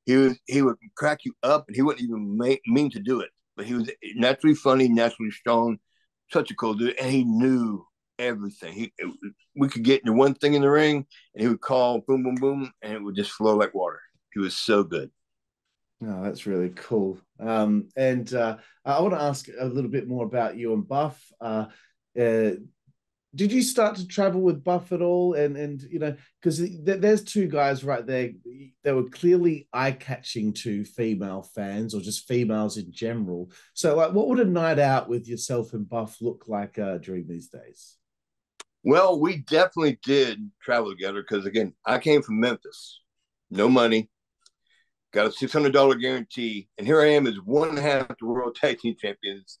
he 0.05 0.15
was 0.15 0.39
he 0.47 0.61
would 0.61 0.77
crack 0.95 1.19
you 1.25 1.33
up, 1.43 1.65
and 1.67 1.75
he 1.75 1.81
wouldn't 1.81 2.03
even 2.03 2.37
make, 2.37 2.61
mean 2.65 2.89
to 2.91 2.99
do 2.99 3.19
it. 3.19 3.29
But 3.57 3.65
he 3.65 3.73
was 3.73 3.89
naturally 4.15 4.55
funny, 4.55 4.87
naturally 4.87 5.31
strong, 5.31 5.79
such 6.31 6.51
a 6.51 6.55
cool 6.55 6.75
dude, 6.75 6.97
and 6.97 7.11
he 7.11 7.25
knew 7.25 7.85
everything. 8.17 8.73
He 8.73 8.93
we 9.55 9.67
could 9.67 9.83
get 9.83 10.01
into 10.01 10.13
one 10.13 10.35
thing 10.35 10.53
in 10.53 10.61
the 10.61 10.69
ring, 10.69 11.05
and 11.33 11.41
he 11.41 11.47
would 11.49 11.61
call 11.61 11.99
boom, 11.99 12.23
boom, 12.23 12.35
boom, 12.35 12.71
and 12.81 12.93
it 12.93 13.03
would 13.03 13.15
just 13.15 13.31
flow 13.31 13.57
like 13.57 13.73
water. 13.73 13.99
He 14.33 14.39
was 14.39 14.55
so 14.55 14.83
good. 14.83 15.11
Oh, 16.01 16.23
that's 16.23 16.45
really 16.45 16.69
cool. 16.69 17.19
Um, 17.39 17.89
and 17.95 18.33
uh, 18.33 18.57
I 18.85 19.01
want 19.01 19.13
to 19.13 19.21
ask 19.21 19.47
a 19.59 19.65
little 19.65 19.89
bit 19.89 20.07
more 20.07 20.25
about 20.25 20.57
you 20.57 20.73
and 20.73 20.87
Buff. 20.87 21.21
Uh, 21.41 21.65
uh, 22.19 22.51
did 23.35 23.51
you 23.51 23.61
start 23.61 23.97
to 23.97 24.07
travel 24.07 24.41
with 24.41 24.63
Buff 24.63 24.91
at 24.91 25.01
all? 25.01 25.33
And 25.33 25.55
and 25.55 25.81
you 25.83 25.99
know, 25.99 26.15
because 26.41 26.59
th- 26.59 26.99
there's 26.99 27.23
two 27.23 27.47
guys 27.47 27.83
right 27.83 28.05
there. 28.05 28.31
They 28.83 28.91
were 28.91 29.09
clearly 29.09 29.67
eye 29.71 29.91
catching 29.91 30.53
to 30.53 30.83
female 30.83 31.43
fans 31.43 31.93
or 31.93 32.01
just 32.01 32.27
females 32.27 32.77
in 32.77 32.91
general. 32.91 33.51
So, 33.73 33.95
like, 33.95 34.13
what 34.13 34.29
would 34.29 34.39
a 34.39 34.45
night 34.45 34.79
out 34.79 35.09
with 35.09 35.27
yourself 35.27 35.73
and 35.73 35.87
Buff 35.87 36.17
look 36.21 36.45
like 36.47 36.79
uh, 36.79 36.97
during 36.97 37.27
these 37.27 37.49
days? 37.49 37.97
Well, 38.83 39.19
we 39.19 39.37
definitely 39.37 39.99
did 40.03 40.49
travel 40.61 40.89
together 40.89 41.21
because 41.21 41.45
again, 41.45 41.73
I 41.85 41.99
came 41.99 42.21
from 42.21 42.39
Memphis, 42.39 43.01
no 43.51 43.67
money, 43.69 44.09
got 45.11 45.27
a 45.27 45.31
six 45.31 45.51
hundred 45.51 45.73
dollar 45.73 45.95
guarantee, 45.95 46.67
and 46.77 46.85
here 46.85 47.01
I 47.01 47.07
am 47.07 47.27
as 47.27 47.35
one 47.35 47.77
half 47.77 48.07
the 48.19 48.25
world 48.25 48.55
tag 48.55 48.79
team 48.79 48.95
champions. 48.99 49.59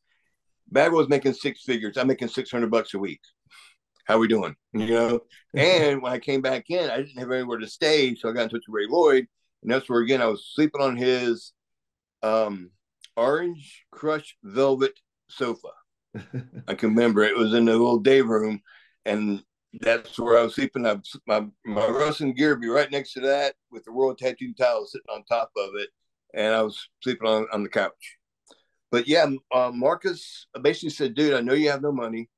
Bagwell's 0.71 1.09
making 1.09 1.33
six 1.33 1.63
figures. 1.63 1.97
I'm 1.97 2.07
making 2.07 2.27
six 2.27 2.51
hundred 2.51 2.71
bucks 2.71 2.93
a 2.93 2.99
week. 2.99 3.21
How 4.05 4.17
we 4.17 4.27
doing? 4.27 4.55
You 4.73 4.87
know. 4.87 5.19
and 5.55 6.01
when 6.01 6.11
I 6.11 6.19
came 6.19 6.41
back 6.41 6.65
in, 6.69 6.89
I 6.89 6.97
didn't 6.97 7.19
have 7.19 7.31
anywhere 7.31 7.59
to 7.59 7.67
stay, 7.67 8.15
so 8.15 8.29
I 8.29 8.33
got 8.33 8.43
in 8.43 8.49
touch 8.49 8.63
with 8.67 8.75
Ray 8.75 8.87
Lloyd, 8.87 9.27
and 9.61 9.71
that's 9.71 9.89
where 9.89 10.01
again 10.01 10.21
I 10.21 10.27
was 10.27 10.51
sleeping 10.53 10.81
on 10.81 10.95
his 10.95 11.53
um, 12.21 12.71
orange 13.15 13.85
crush 13.91 14.35
velvet 14.43 14.99
sofa. 15.29 15.69
I 16.67 16.73
can 16.73 16.89
remember 16.89 17.23
it 17.23 17.37
was 17.37 17.53
in 17.53 17.65
the 17.65 17.71
little 17.71 17.99
day 17.99 18.21
room, 18.21 18.61
and 19.05 19.43
that's 19.73 20.17
where 20.19 20.37
I 20.37 20.43
was 20.43 20.55
sleeping. 20.55 20.85
I, 20.85 20.97
my 21.27 21.45
my 21.65 21.87
wrestling 21.87 22.33
gear 22.33 22.51
would 22.51 22.61
be 22.61 22.67
right 22.67 22.91
next 22.91 23.13
to 23.13 23.21
that 23.21 23.55
with 23.71 23.85
the 23.85 23.91
World 23.91 24.17
Tattoo 24.17 24.53
towel 24.53 24.85
sitting 24.85 25.05
on 25.13 25.23
top 25.23 25.51
of 25.57 25.69
it, 25.75 25.89
and 26.33 26.53
I 26.53 26.61
was 26.61 26.89
sleeping 27.03 27.27
on, 27.27 27.47
on 27.53 27.63
the 27.63 27.69
couch. 27.69 28.17
But 28.91 29.07
yeah, 29.07 29.27
uh, 29.53 29.71
Marcus 29.73 30.47
basically 30.61 30.89
said, 30.89 31.13
"Dude, 31.13 31.35
I 31.35 31.41
know 31.41 31.53
you 31.53 31.69
have 31.69 31.81
no 31.81 31.91
money. 31.91 32.29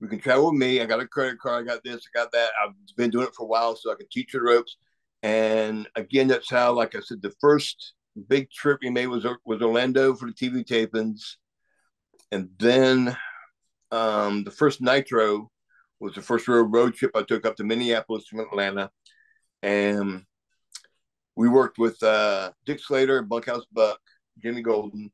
We 0.00 0.08
can 0.08 0.20
travel 0.20 0.50
with 0.50 0.60
me. 0.60 0.80
I 0.80 0.86
got 0.86 1.00
a 1.00 1.08
credit 1.08 1.38
card. 1.40 1.64
I 1.64 1.72
got 1.72 1.82
this. 1.82 2.06
I 2.14 2.18
got 2.18 2.32
that. 2.32 2.50
I've 2.62 2.74
been 2.96 3.10
doing 3.10 3.26
it 3.26 3.34
for 3.34 3.44
a 3.44 3.48
while, 3.48 3.74
so 3.74 3.90
I 3.92 3.96
can 3.96 4.06
teach 4.10 4.34
you 4.34 4.40
the 4.40 4.46
ropes." 4.46 4.76
And 5.22 5.88
again, 5.96 6.28
that's 6.28 6.50
how, 6.50 6.74
like 6.74 6.94
I 6.94 7.00
said, 7.00 7.22
the 7.22 7.34
first 7.40 7.94
big 8.28 8.50
trip 8.50 8.80
we 8.82 8.90
made 8.90 9.06
was 9.08 9.26
was 9.44 9.62
Orlando 9.62 10.14
for 10.14 10.26
the 10.26 10.32
TV 10.32 10.64
tapings. 10.64 11.36
and 12.30 12.50
then 12.58 13.16
um, 13.90 14.44
the 14.44 14.50
first 14.50 14.80
Nitro 14.80 15.50
was 16.04 16.14
the 16.14 16.22
first 16.22 16.46
real 16.46 16.62
road 16.62 16.94
trip 16.94 17.12
I 17.14 17.22
took 17.22 17.46
up 17.46 17.56
to 17.56 17.64
Minneapolis 17.64 18.26
from 18.26 18.40
Atlanta, 18.40 18.90
and 19.62 20.22
we 21.34 21.48
worked 21.48 21.78
with 21.78 22.00
uh, 22.02 22.52
Dick 22.66 22.78
Slater, 22.78 23.22
Bunkhouse 23.22 23.64
Buck, 23.72 24.00
Jimmy 24.42 24.62
Golden 24.62 25.10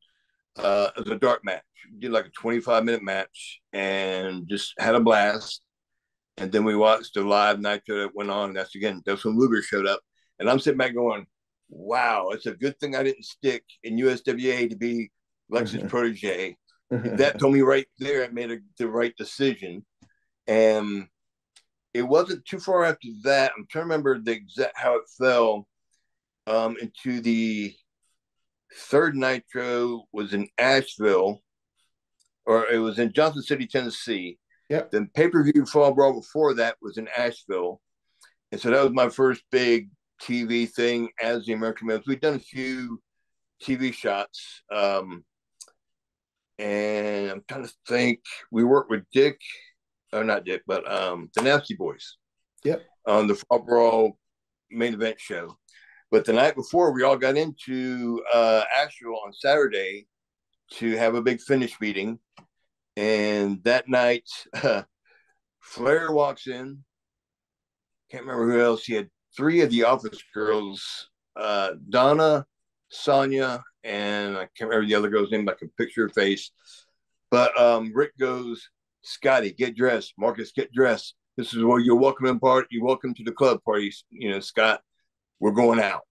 uh, 0.58 0.88
as 0.98 1.06
a 1.06 1.16
dart 1.16 1.44
match. 1.44 1.62
We 1.92 2.00
did 2.00 2.10
like 2.10 2.26
a 2.26 2.30
25 2.30 2.84
minute 2.84 3.02
match 3.02 3.60
and 3.72 4.48
just 4.48 4.74
had 4.78 4.94
a 4.94 5.00
blast. 5.00 5.62
And 6.36 6.50
then 6.50 6.64
we 6.64 6.76
watched 6.76 7.14
the 7.14 7.22
live 7.22 7.60
Nitro 7.60 8.00
that 8.00 8.14
went 8.14 8.30
on. 8.30 8.50
And 8.50 8.56
that's 8.56 8.74
again, 8.74 9.02
that's 9.06 9.24
when 9.24 9.38
Luger 9.38 9.62
showed 9.62 9.86
up. 9.86 10.00
And 10.38 10.50
I'm 10.50 10.58
sitting 10.58 10.78
back 10.78 10.94
going, 10.94 11.26
wow, 11.68 12.30
it's 12.30 12.46
a 12.46 12.52
good 12.52 12.78
thing 12.80 12.96
I 12.96 13.02
didn't 13.02 13.24
stick 13.24 13.64
in 13.82 13.96
USWA 13.96 14.68
to 14.68 14.76
be 14.76 15.10
Lex's 15.50 15.82
protege. 15.88 16.56
that 16.90 17.38
told 17.38 17.54
me 17.54 17.60
right 17.60 17.86
there 17.98 18.24
I 18.24 18.28
made 18.28 18.50
a, 18.50 18.58
the 18.78 18.88
right 18.88 19.14
decision. 19.16 19.84
And 20.50 21.06
it 21.94 22.02
wasn't 22.02 22.44
too 22.44 22.58
far 22.58 22.84
after 22.84 23.06
that. 23.22 23.52
I'm 23.56 23.66
trying 23.70 23.82
to 23.82 23.86
remember 23.86 24.18
the 24.18 24.32
exact 24.32 24.76
how 24.76 24.96
it 24.96 25.04
fell 25.16 25.68
um, 26.48 26.76
into 26.82 27.20
the 27.20 27.72
third 28.74 29.14
Nitro 29.14 30.02
was 30.12 30.34
in 30.34 30.48
Asheville, 30.58 31.40
or 32.46 32.66
it 32.66 32.78
was 32.78 32.98
in 32.98 33.12
Johnson 33.12 33.42
City, 33.42 33.68
Tennessee. 33.68 34.38
Yeah. 34.68 34.82
Then 34.90 35.08
pay 35.14 35.28
per 35.28 35.44
view 35.44 35.64
Fall 35.66 35.92
Brawl 35.94 36.14
before 36.14 36.54
that 36.54 36.76
was 36.82 36.98
in 36.98 37.06
Asheville, 37.16 37.80
and 38.50 38.60
so 38.60 38.70
that 38.70 38.82
was 38.82 38.92
my 38.92 39.08
first 39.08 39.42
big 39.52 39.88
TV 40.20 40.68
thing 40.68 41.10
as 41.22 41.46
the 41.46 41.52
American 41.52 41.86
Males. 41.86 42.06
We'd 42.08 42.20
done 42.20 42.34
a 42.34 42.40
few 42.40 43.00
TV 43.62 43.94
shots, 43.94 44.62
um, 44.72 45.24
and 46.58 47.30
I'm 47.30 47.44
trying 47.48 47.66
to 47.66 47.72
think. 47.86 48.20
We 48.50 48.64
worked 48.64 48.90
with 48.90 49.04
Dick, 49.12 49.38
or 50.12 50.24
not 50.24 50.44
Dick, 50.44 50.62
but 50.66 50.90
um, 50.90 51.30
the 51.34 51.42
Nasty 51.42 51.74
Boys. 51.74 52.16
Yep. 52.64 52.82
On 53.06 53.26
the 53.26 53.34
Fall 53.34 53.60
Brawl 53.60 54.18
main 54.70 54.94
event 54.94 55.20
show. 55.20 55.56
But 56.10 56.24
the 56.24 56.32
night 56.32 56.56
before, 56.56 56.92
we 56.92 57.02
all 57.02 57.16
got 57.16 57.36
into 57.36 58.22
uh, 58.32 58.64
Asheville 58.76 59.20
on 59.24 59.32
Saturday 59.32 60.06
to 60.72 60.96
have 60.96 61.14
a 61.14 61.22
big 61.22 61.40
finish 61.40 61.80
meeting. 61.80 62.18
And 62.96 63.62
that 63.64 63.88
night, 63.88 64.28
uh, 64.62 64.82
Flair 65.60 66.10
walks 66.10 66.46
in. 66.46 66.84
Can't 68.10 68.24
remember 68.24 68.52
who 68.52 68.60
else. 68.60 68.84
He 68.84 68.94
had 68.94 69.08
three 69.36 69.60
of 69.60 69.70
the 69.70 69.84
office 69.84 70.20
girls 70.34 71.08
uh, 71.36 71.72
Donna, 71.88 72.44
Sonia, 72.88 73.62
and 73.84 74.36
I 74.36 74.48
can't 74.56 74.68
remember 74.68 74.86
the 74.86 74.96
other 74.96 75.08
girl's 75.08 75.30
name. 75.30 75.44
But 75.44 75.56
I 75.56 75.58
can 75.58 75.70
picture 75.78 76.02
her 76.02 76.08
face. 76.08 76.50
But 77.30 77.58
um, 77.58 77.92
Rick 77.94 78.18
goes, 78.18 78.68
Scotty, 79.02 79.52
get 79.52 79.76
dressed. 79.76 80.14
Marcus, 80.18 80.52
get 80.52 80.72
dressed. 80.72 81.14
This 81.36 81.54
is 81.54 81.64
where 81.64 81.78
you're 81.78 81.96
welcome 81.96 82.26
in 82.26 82.38
part. 82.38 82.66
You're 82.70 82.84
welcome 82.84 83.14
to 83.14 83.24
the 83.24 83.32
club 83.32 83.62
party. 83.64 83.92
You 84.10 84.30
know, 84.30 84.40
Scott, 84.40 84.82
we're 85.38 85.52
going 85.52 85.80
out. 85.80 86.02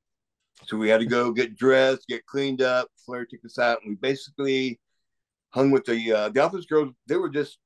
So 0.66 0.78
we 0.78 0.90
had 0.90 1.00
to 1.00 1.06
go 1.06 1.32
get 1.32 1.56
dressed, 1.56 2.08
get 2.08 2.26
cleaned 2.26 2.62
up. 2.62 2.90
Flair 3.06 3.26
took 3.26 3.46
us 3.46 3.60
out, 3.60 3.80
and 3.82 3.92
we 3.92 3.96
basically 3.96 4.80
hung 5.52 5.72
with 5.72 5.86
the 5.86 6.12
uh, 6.12 6.30
the 6.30 6.42
office 6.42 6.66
girls. 6.66 6.94
They 7.08 7.16
were 7.16 7.30
just 7.30 7.58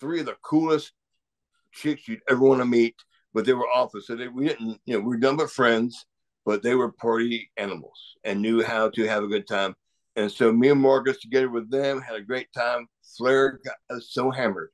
three 0.00 0.20
of 0.20 0.26
the 0.26 0.36
coolest 0.42 0.92
chicks 1.72 2.08
you'd 2.08 2.22
ever 2.28 2.40
want 2.40 2.60
to 2.60 2.66
meet, 2.66 2.96
but 3.34 3.44
they 3.44 3.52
were 3.52 3.68
office. 3.74 4.06
So 4.06 4.16
they, 4.16 4.28
we 4.28 4.46
didn't, 4.48 4.80
you 4.84 4.94
know, 4.94 5.00
we 5.00 5.08
were 5.08 5.16
done 5.16 5.36
but 5.36 5.50
friends, 5.50 6.06
but 6.44 6.62
they 6.62 6.74
were 6.74 6.92
party 6.92 7.50
animals 7.56 8.16
and 8.24 8.40
knew 8.40 8.62
how 8.62 8.90
to 8.90 9.06
have 9.06 9.24
a 9.24 9.28
good 9.28 9.46
time. 9.46 9.74
And 10.16 10.30
so 10.30 10.52
me 10.52 10.68
and 10.68 10.80
Marcus 10.80 11.20
together 11.20 11.48
with 11.48 11.70
them 11.70 12.00
had 12.00 12.16
a 12.16 12.22
great 12.22 12.52
time. 12.52 12.86
Flair 13.16 13.60
got 13.64 13.96
us 13.96 14.08
so 14.10 14.30
hammered. 14.30 14.70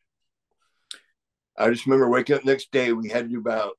I 1.56 1.70
just 1.70 1.86
remember 1.86 2.08
waking 2.08 2.36
up 2.36 2.44
next 2.44 2.70
day. 2.72 2.92
We 2.92 3.08
had 3.08 3.24
to 3.24 3.30
do 3.30 3.38
about 3.38 3.74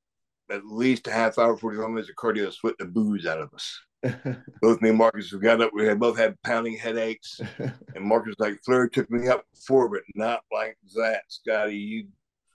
at 0.52 0.66
least 0.66 1.08
a 1.08 1.12
half 1.12 1.38
hour, 1.38 1.56
45 1.56 1.90
minutes 1.90 2.10
of 2.10 2.16
cardio 2.16 2.46
to 2.46 2.52
sweat 2.52 2.76
the 2.80 2.86
booze 2.86 3.26
out 3.26 3.40
of 3.40 3.54
us. 3.54 3.80
both 4.62 4.82
me 4.82 4.90
and 4.90 4.98
Marcus, 4.98 5.32
we 5.32 5.40
got 5.40 5.62
up, 5.62 5.72
we 5.74 5.86
had 5.86 6.00
both 6.00 6.18
had 6.18 6.42
pounding 6.44 6.78
headaches. 6.78 7.40
and 7.58 8.04
Marcus 8.06 8.36
like, 8.40 8.58
Flair 8.66 8.88
took 8.88 9.10
me 9.10 9.28
up 9.28 9.44
before, 9.54 9.90
but 9.90 10.02
not 10.16 10.42
like 10.52 10.78
that, 10.96 11.24
Scotty. 11.28 11.78
You, 11.78 12.08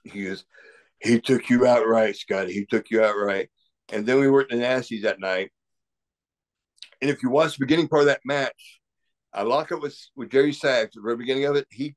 he 0.03 0.25
goes, 0.25 0.45
he 0.99 1.19
took 1.19 1.49
you 1.49 1.65
out 1.65 1.87
right, 1.87 2.15
Scotty. 2.15 2.53
He 2.53 2.65
took 2.65 2.89
you 2.89 3.03
out 3.03 3.15
right. 3.15 3.49
And 3.91 4.05
then 4.05 4.19
we 4.19 4.29
worked 4.29 4.51
the 4.51 4.57
Nasties 4.57 5.03
that 5.03 5.19
night. 5.19 5.51
And 7.01 7.09
if 7.09 7.21
you 7.21 7.29
watch 7.29 7.57
the 7.57 7.65
beginning 7.65 7.87
part 7.87 8.01
of 8.01 8.07
that 8.07 8.21
match, 8.25 8.79
I 9.35 9.41
lock 9.41 9.73
up 9.73 9.81
with, 9.81 9.97
with 10.15 10.31
Jerry 10.31 10.53
Sags 10.53 10.87
at 10.87 10.93
the 10.93 11.01
very 11.01 11.17
beginning 11.17 11.43
of 11.43 11.57
it. 11.57 11.67
He 11.69 11.95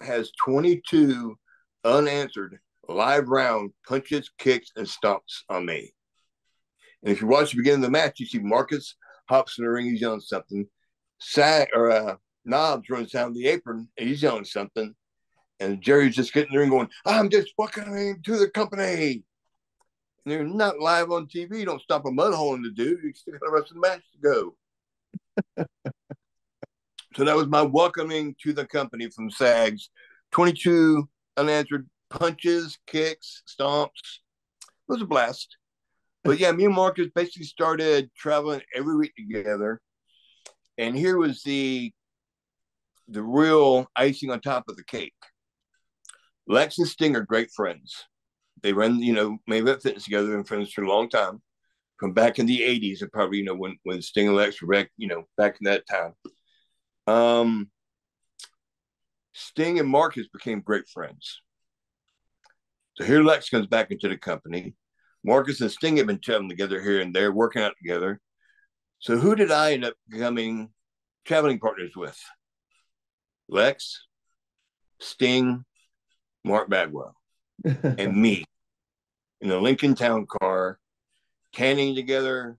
has 0.00 0.30
22 0.44 1.34
unanswered 1.82 2.58
live 2.88 3.28
round 3.28 3.70
punches, 3.88 4.30
kicks, 4.38 4.70
and 4.76 4.86
stomps 4.86 5.44
on 5.48 5.64
me. 5.64 5.94
And 7.02 7.10
if 7.10 7.22
you 7.22 7.26
watch 7.26 7.52
the 7.52 7.56
beginning 7.56 7.84
of 7.84 7.86
the 7.86 7.90
match, 7.90 8.20
you 8.20 8.26
see 8.26 8.38
Marcus 8.38 8.96
hops 9.30 9.58
in 9.58 9.64
the 9.64 9.70
ring, 9.70 9.86
he's 9.86 10.02
yelling 10.02 10.20
something. 10.20 10.66
Sag 11.18 11.68
or 11.74 11.90
uh, 11.90 12.16
Knobs 12.44 12.90
runs 12.90 13.12
down 13.12 13.32
the 13.32 13.46
apron, 13.46 13.88
and 13.96 14.08
he's 14.08 14.22
yelling 14.22 14.44
something. 14.44 14.94
And 15.58 15.80
Jerry's 15.80 16.16
just 16.16 16.34
getting 16.34 16.52
in 16.52 16.54
the 16.54 16.60
ring 16.60 16.70
going, 16.70 16.90
I'm 17.06 17.30
just 17.30 17.54
welcoming 17.56 18.20
to 18.24 18.36
the 18.36 18.50
company. 18.50 19.24
And 20.24 20.32
they're 20.34 20.44
not 20.44 20.80
live 20.80 21.10
on 21.10 21.28
TV. 21.28 21.60
You 21.60 21.64
don't 21.64 21.80
stop 21.80 22.04
a 22.04 22.10
mud 22.10 22.34
hole 22.34 22.54
in 22.54 22.62
the 22.62 22.70
dude. 22.70 23.02
You 23.02 23.14
still 23.14 23.32
got 23.32 23.40
the 23.40 23.50
rest 23.50 23.70
of 23.70 23.76
the 23.76 23.80
match 23.80 24.02
to 24.12 24.54
go. 25.56 25.66
so 27.16 27.24
that 27.24 27.34
was 27.34 27.46
my 27.46 27.62
welcoming 27.62 28.36
to 28.42 28.52
the 28.52 28.66
company 28.66 29.08
from 29.08 29.30
SAGS. 29.30 29.88
22 30.32 31.08
unanswered 31.38 31.88
punches, 32.10 32.78
kicks, 32.86 33.42
stomps. 33.48 34.20
It 34.60 34.92
was 34.92 35.00
a 35.00 35.06
blast. 35.06 35.56
But 36.24 36.38
yeah, 36.38 36.52
me 36.52 36.66
and 36.66 36.74
Marcus 36.74 37.08
basically 37.14 37.46
started 37.46 38.10
traveling 38.14 38.60
every 38.74 38.96
week 38.96 39.14
together. 39.16 39.80
And 40.76 40.94
here 40.94 41.16
was 41.16 41.42
the 41.42 41.90
the 43.08 43.22
real 43.22 43.86
icing 43.96 44.30
on 44.30 44.40
top 44.40 44.64
of 44.68 44.76
the 44.76 44.84
cake. 44.84 45.14
Lex 46.46 46.78
and 46.78 46.86
Sting 46.86 47.16
are 47.16 47.22
great 47.22 47.48
friends. 47.56 47.94
They 48.62 48.74
run, 48.74 48.98
you 48.98 49.14
know, 49.14 49.38
Main 49.46 49.64
Fitness 49.64 50.04
together, 50.04 50.32
been 50.32 50.44
friends 50.44 50.70
for 50.72 50.82
a 50.82 50.88
long 50.88 51.08
time. 51.08 51.40
From 51.98 52.12
back 52.12 52.38
in 52.38 52.44
the 52.44 52.60
80s, 52.60 53.00
and 53.00 53.10
probably, 53.10 53.38
you 53.38 53.44
know, 53.44 53.54
when, 53.54 53.78
when 53.84 54.02
Sting 54.02 54.26
and 54.26 54.36
Lex 54.36 54.60
were 54.60 54.68
back, 54.68 54.90
you 54.98 55.08
know, 55.08 55.22
back 55.38 55.56
in 55.60 55.64
that 55.64 55.86
time. 55.88 56.12
Um 57.06 57.70
Sting 59.32 59.78
and 59.78 59.88
Marcus 59.88 60.26
became 60.32 60.60
great 60.60 60.88
friends. 60.88 61.42
So 62.94 63.04
here 63.04 63.22
Lex 63.22 63.50
comes 63.50 63.66
back 63.66 63.90
into 63.90 64.08
the 64.08 64.16
company. 64.16 64.74
Marcus 65.22 65.60
and 65.60 65.70
Sting 65.70 65.98
have 65.98 66.06
been 66.06 66.20
traveling 66.20 66.48
together 66.48 66.80
here 66.80 67.00
and 67.00 67.14
there, 67.14 67.32
working 67.32 67.62
out 67.62 67.74
together. 67.76 68.20
So 68.98 69.18
who 69.18 69.34
did 69.34 69.50
I 69.50 69.72
end 69.72 69.84
up 69.84 69.94
becoming 70.08 70.70
traveling 71.26 71.58
partners 71.58 71.92
with? 71.94 72.18
Lex, 73.48 74.06
Sting, 75.00 75.64
Mark 76.44 76.70
Bagwell, 76.70 77.14
and 77.82 78.16
me 78.16 78.44
in 79.40 79.48
the 79.48 79.60
Lincoln 79.60 79.94
Town 79.94 80.26
car, 80.26 80.78
tanning 81.52 81.94
together, 81.94 82.56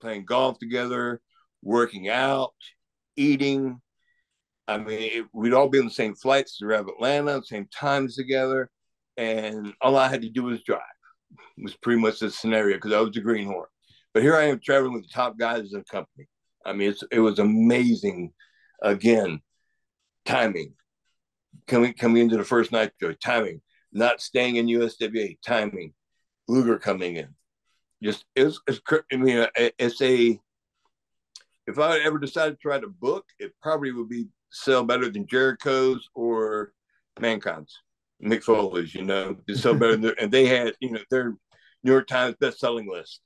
playing 0.00 0.24
golf 0.24 0.58
together, 0.58 1.20
working 1.62 2.08
out, 2.08 2.54
eating. 3.18 3.80
I 4.66 4.78
mean, 4.78 5.10
it, 5.12 5.26
we'd 5.32 5.54
all 5.54 5.68
be 5.68 5.78
on 5.78 5.86
the 5.86 5.90
same 5.90 6.14
flights 6.14 6.56
throughout 6.58 6.88
Atlanta, 6.88 7.42
same 7.42 7.68
times 7.72 8.16
together 8.16 8.70
and 9.18 9.74
all 9.80 9.96
I 9.96 10.08
had 10.08 10.22
to 10.22 10.30
do 10.30 10.44
was 10.44 10.62
drive. 10.62 10.80
It 11.58 11.64
was 11.64 11.74
pretty 11.74 12.00
much 12.00 12.20
the 12.20 12.30
scenario 12.30 12.76
because 12.76 12.92
I 12.92 13.00
was 13.00 13.10
the 13.12 13.20
greenhorn. 13.20 13.66
But 14.14 14.22
here 14.22 14.36
I 14.36 14.44
am 14.44 14.60
traveling 14.60 14.94
with 14.94 15.02
the 15.02 15.12
top 15.12 15.36
guys 15.36 15.72
in 15.72 15.80
the 15.80 15.84
company. 15.84 16.28
I 16.64 16.72
mean, 16.72 16.94
it 17.10 17.18
was 17.18 17.40
amazing. 17.40 18.32
Again, 18.80 19.40
timing. 20.24 20.74
Coming 21.66 21.94
coming 21.94 22.22
into 22.22 22.36
the 22.36 22.44
first 22.44 22.70
night, 22.70 22.92
timing. 23.22 23.60
Not 23.92 24.20
staying 24.20 24.56
in 24.56 24.66
USWA, 24.66 25.36
timing. 25.44 25.94
Luger 26.46 26.78
coming 26.78 27.16
in. 27.16 27.34
Just 28.02 28.24
it's, 28.36 28.60
it's 28.68 28.80
I 29.12 29.16
mean, 29.16 29.46
it's 29.56 30.00
a. 30.00 30.38
If 31.68 31.78
I 31.78 31.98
ever 31.98 32.18
decided 32.18 32.52
to 32.52 32.56
try 32.56 32.80
to 32.80 32.88
book, 32.88 33.26
it 33.38 33.52
probably 33.60 33.92
would 33.92 34.08
be 34.08 34.28
sell 34.50 34.84
better 34.84 35.10
than 35.10 35.26
Jericho's 35.26 36.08
or 36.14 36.72
Mankind's. 37.20 37.76
Mick 38.24 38.42
Foley's, 38.42 38.94
you 38.94 39.04
know, 39.04 39.36
so 39.54 39.74
better. 39.74 39.98
Than, 39.98 40.14
and 40.18 40.32
they 40.32 40.46
had, 40.46 40.72
you 40.80 40.92
know, 40.92 41.00
their 41.10 41.36
New 41.84 41.92
York 41.92 42.06
Times 42.06 42.36
best-selling 42.40 42.90
list. 42.90 43.20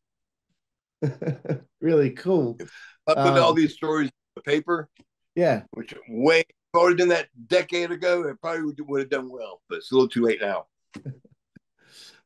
really 1.80 2.10
cool. 2.10 2.58
I 3.06 3.14
put 3.14 3.26
um, 3.28 3.38
all 3.38 3.54
these 3.54 3.74
stories 3.74 4.08
in 4.08 4.12
the 4.34 4.42
paper. 4.42 4.88
Yeah. 5.36 5.62
Which 5.70 5.94
way 6.08 6.42
I 6.74 6.78
would 6.78 6.90
have 6.90 6.98
done 6.98 7.08
that 7.10 7.28
decade 7.46 7.92
ago, 7.92 8.24
it 8.24 8.40
probably 8.40 8.64
would, 8.64 8.80
would 8.88 9.00
have 9.02 9.10
done 9.10 9.30
well, 9.30 9.62
but 9.68 9.76
it's 9.76 9.92
a 9.92 9.94
little 9.94 10.08
too 10.08 10.22
late 10.22 10.40
now. 10.40 10.66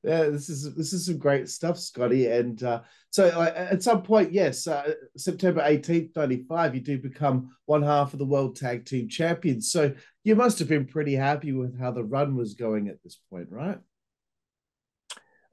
Yeah, 0.07 0.27
this 0.27 0.49
is 0.49 0.73
this 0.77 0.93
is 0.93 1.07
some 1.07 1.19
great 1.19 1.49
stuff, 1.49 1.77
Scotty. 1.77 2.29
And 2.29 2.63
uh, 2.63 2.83
so, 3.11 3.27
uh, 3.27 3.53
at 3.57 3.83
some 3.83 4.03
point, 4.03 4.33
yes, 4.33 4.69
uh, 4.69 4.93
September 5.17 5.63
eighteenth, 5.65 6.15
ninety 6.15 6.45
five, 6.49 6.77
you 6.77 6.81
do 6.81 6.97
become 6.97 7.51
one 7.65 7.83
half 7.83 8.13
of 8.13 8.21
the 8.21 8.25
World 8.25 8.55
Tag 8.55 8.87
Team 8.87 9.09
Champions. 9.09 9.73
So 9.73 9.93
you 10.23 10.37
must 10.37 10.61
have 10.61 10.69
been 10.69 10.87
pretty 10.87 11.17
happy 11.17 11.51
with 11.51 11.77
how 11.77 11.91
the 11.91 12.05
run 12.05 12.37
was 12.37 12.55
going 12.55 12.87
at 12.87 13.03
this 13.03 13.19
point, 13.31 13.49
right? 13.51 13.81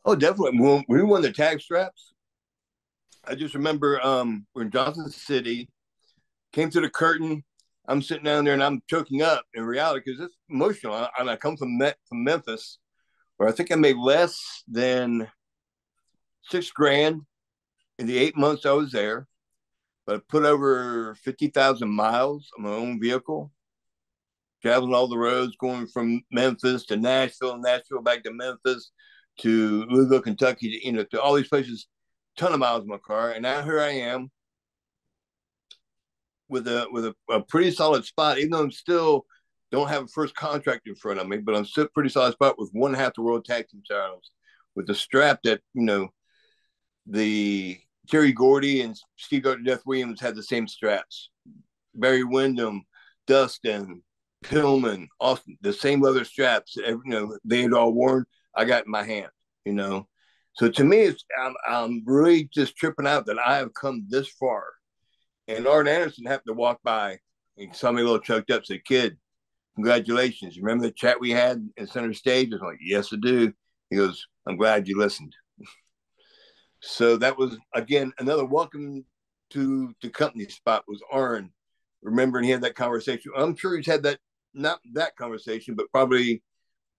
Oh, 0.05 0.15
definitely. 0.15 0.59
When 0.59 0.85
we 0.87 1.01
won 1.01 1.23
the 1.23 1.31
tag 1.31 1.59
straps, 1.59 2.13
I 3.25 3.33
just 3.33 3.55
remember 3.55 3.99
um, 4.05 4.45
we're 4.53 4.63
in 4.63 4.69
Johnson 4.69 5.09
City, 5.09 5.67
came 6.51 6.69
to 6.69 6.81
the 6.81 6.91
curtain. 6.91 7.43
I'm 7.87 8.03
sitting 8.03 8.23
down 8.23 8.45
there 8.45 8.53
and 8.53 8.63
I'm 8.63 8.83
choking 8.87 9.23
up 9.23 9.45
in 9.55 9.63
reality 9.63 10.03
because 10.05 10.21
it's 10.21 10.37
emotional. 10.47 11.07
And 11.17 11.27
I 11.27 11.37
come 11.37 11.57
from 11.57 11.79
from 11.79 12.23
Memphis, 12.23 12.77
where 13.43 13.51
I 13.51 13.55
think 13.55 13.73
I 13.73 13.75
made 13.75 13.97
less 13.97 14.63
than 14.69 15.27
six 16.49 16.71
grand 16.71 17.23
in 17.99 18.07
the 18.07 18.17
eight 18.17 18.37
months 18.37 18.65
I 18.65 18.71
was 18.71 18.93
there, 18.93 19.27
but 20.05 20.15
I 20.15 20.19
put 20.29 20.45
over 20.45 21.13
fifty 21.15 21.47
thousand 21.47 21.89
miles 21.89 22.49
on 22.57 22.63
my 22.63 22.69
own 22.69 23.01
vehicle, 23.01 23.51
traveling 24.61 24.93
all 24.93 25.09
the 25.09 25.17
roads, 25.17 25.57
going 25.59 25.87
from 25.87 26.21
Memphis 26.31 26.85
to 26.85 26.95
Nashville, 26.95 27.57
Nashville 27.57 28.01
back 28.01 28.23
to 28.23 28.31
Memphis 28.31 28.91
to 29.39 29.83
Louisville, 29.89 30.21
Kentucky, 30.21 30.79
to, 30.79 30.85
you 30.85 30.93
know, 30.93 31.03
to 31.03 31.21
all 31.21 31.33
these 31.33 31.49
places, 31.49 31.87
ton 32.37 32.53
of 32.53 32.59
miles 32.61 32.83
in 32.83 32.87
my 32.87 32.97
car. 32.97 33.31
And 33.31 33.43
now 33.43 33.61
here 33.61 33.81
I 33.81 33.89
am 33.89 34.31
with 36.47 36.65
a 36.69 36.87
with 36.91 37.07
a, 37.07 37.15
a 37.29 37.41
pretty 37.41 37.71
solid 37.71 38.05
spot, 38.05 38.37
even 38.37 38.51
though 38.51 38.63
I'm 38.63 38.71
still 38.71 39.25
don't 39.74 39.89
have 39.89 40.03
a 40.03 40.07
first 40.07 40.36
contract 40.36 40.88
in 40.88 40.93
front 40.93 41.19
of 41.19 41.28
me, 41.28 41.38
but 41.38 41.55
I'm 41.55 41.65
still 41.65 41.88
pretty 41.88 42.09
solid 42.09 42.34
spot 42.34 42.59
with 42.59 42.69
one 42.74 42.93
half 42.93 43.15
the 43.15 43.24
world 43.24 43.43
tag 43.43 43.67
team 43.67 43.82
titles, 43.89 44.30
with 44.76 44.86
the 44.86 44.93
strap 44.93 45.39
that 45.43 45.61
you 45.74 45.82
know 45.82 46.09
the 47.07 47.80
Terry 48.07 48.32
Gordy 48.32 48.82
and 48.82 48.95
Steve 49.17 49.47
Death 49.65 49.82
Williams 49.88 50.21
had 50.21 50.36
the 50.36 50.43
same 50.43 50.67
straps. 50.67 51.32
Barry 51.95 52.24
Windham, 52.24 52.84
Dustin, 53.26 54.03
Pillman, 54.45 55.07
Austin, 55.19 55.57
the 55.61 55.74
same 55.74 56.01
leather 56.01 56.24
straps. 56.24 56.76
You 56.76 57.01
know, 57.05 57.36
they 57.43 57.63
had 57.63 57.74
all 57.74 57.93
worn. 57.93 58.26
I 58.55 58.65
got 58.65 58.86
in 58.86 58.91
my 58.91 59.03
hand. 59.03 59.32
You 59.65 59.74
know, 59.74 60.07
so 60.53 60.69
to 60.69 60.84
me, 60.84 60.97
it's 60.97 61.26
I'm, 61.41 61.55
I'm 61.67 62.03
really 62.05 62.47
just 62.53 62.78
tripping 62.78 63.07
out 63.07 63.26
that 63.26 63.39
I 63.39 63.57
have 63.57 63.74
come 63.74 64.05
this 64.07 64.28
far. 64.28 64.65
And 65.47 65.67
Arn 65.67 65.88
Anderson 65.88 66.28
happened 66.28 66.49
to 66.49 66.53
walk 66.53 66.80
by 66.84 67.17
and 67.57 67.76
saw 67.76 67.91
me 67.91 68.01
a 68.01 68.05
little 68.05 68.19
choked 68.19 68.51
up. 68.51 68.65
Said, 68.65 68.86
"Kid, 68.86 69.17
congratulations! 69.76 70.57
Remember 70.57 70.86
the 70.86 70.91
chat 70.91 71.19
we 71.19 71.32
had 71.32 71.69
at 71.78 71.89
center 71.89 72.13
stage?" 72.13 72.49
I 72.51 72.55
was 72.55 72.61
like, 72.61 72.80
"Yes, 72.82 73.11
I 73.13 73.17
do." 73.17 73.53
He 73.89 73.97
goes, 73.97 74.26
"I'm 74.47 74.57
glad 74.57 74.88
you 74.88 74.97
listened." 74.97 75.36
so 76.82 77.17
that 77.17 77.38
was 77.38 77.57
again 77.74 78.11
another 78.19 78.45
welcome 78.45 79.05
to 79.51 79.93
the 80.01 80.09
company 80.09 80.45
spot 80.45 80.84
was 80.88 81.01
Arn. 81.11 81.51
Remembering 82.01 82.45
he 82.45 82.51
had 82.51 82.61
that 82.61 82.76
conversation. 82.76 83.32
I'm 83.38 83.55
sure 83.55 83.78
he's 83.78 83.86
had 83.86 84.03
that 84.03 84.19
not 84.53 84.80
that 84.93 85.15
conversation, 85.15 85.76
but 85.76 85.91
probably 85.91 86.43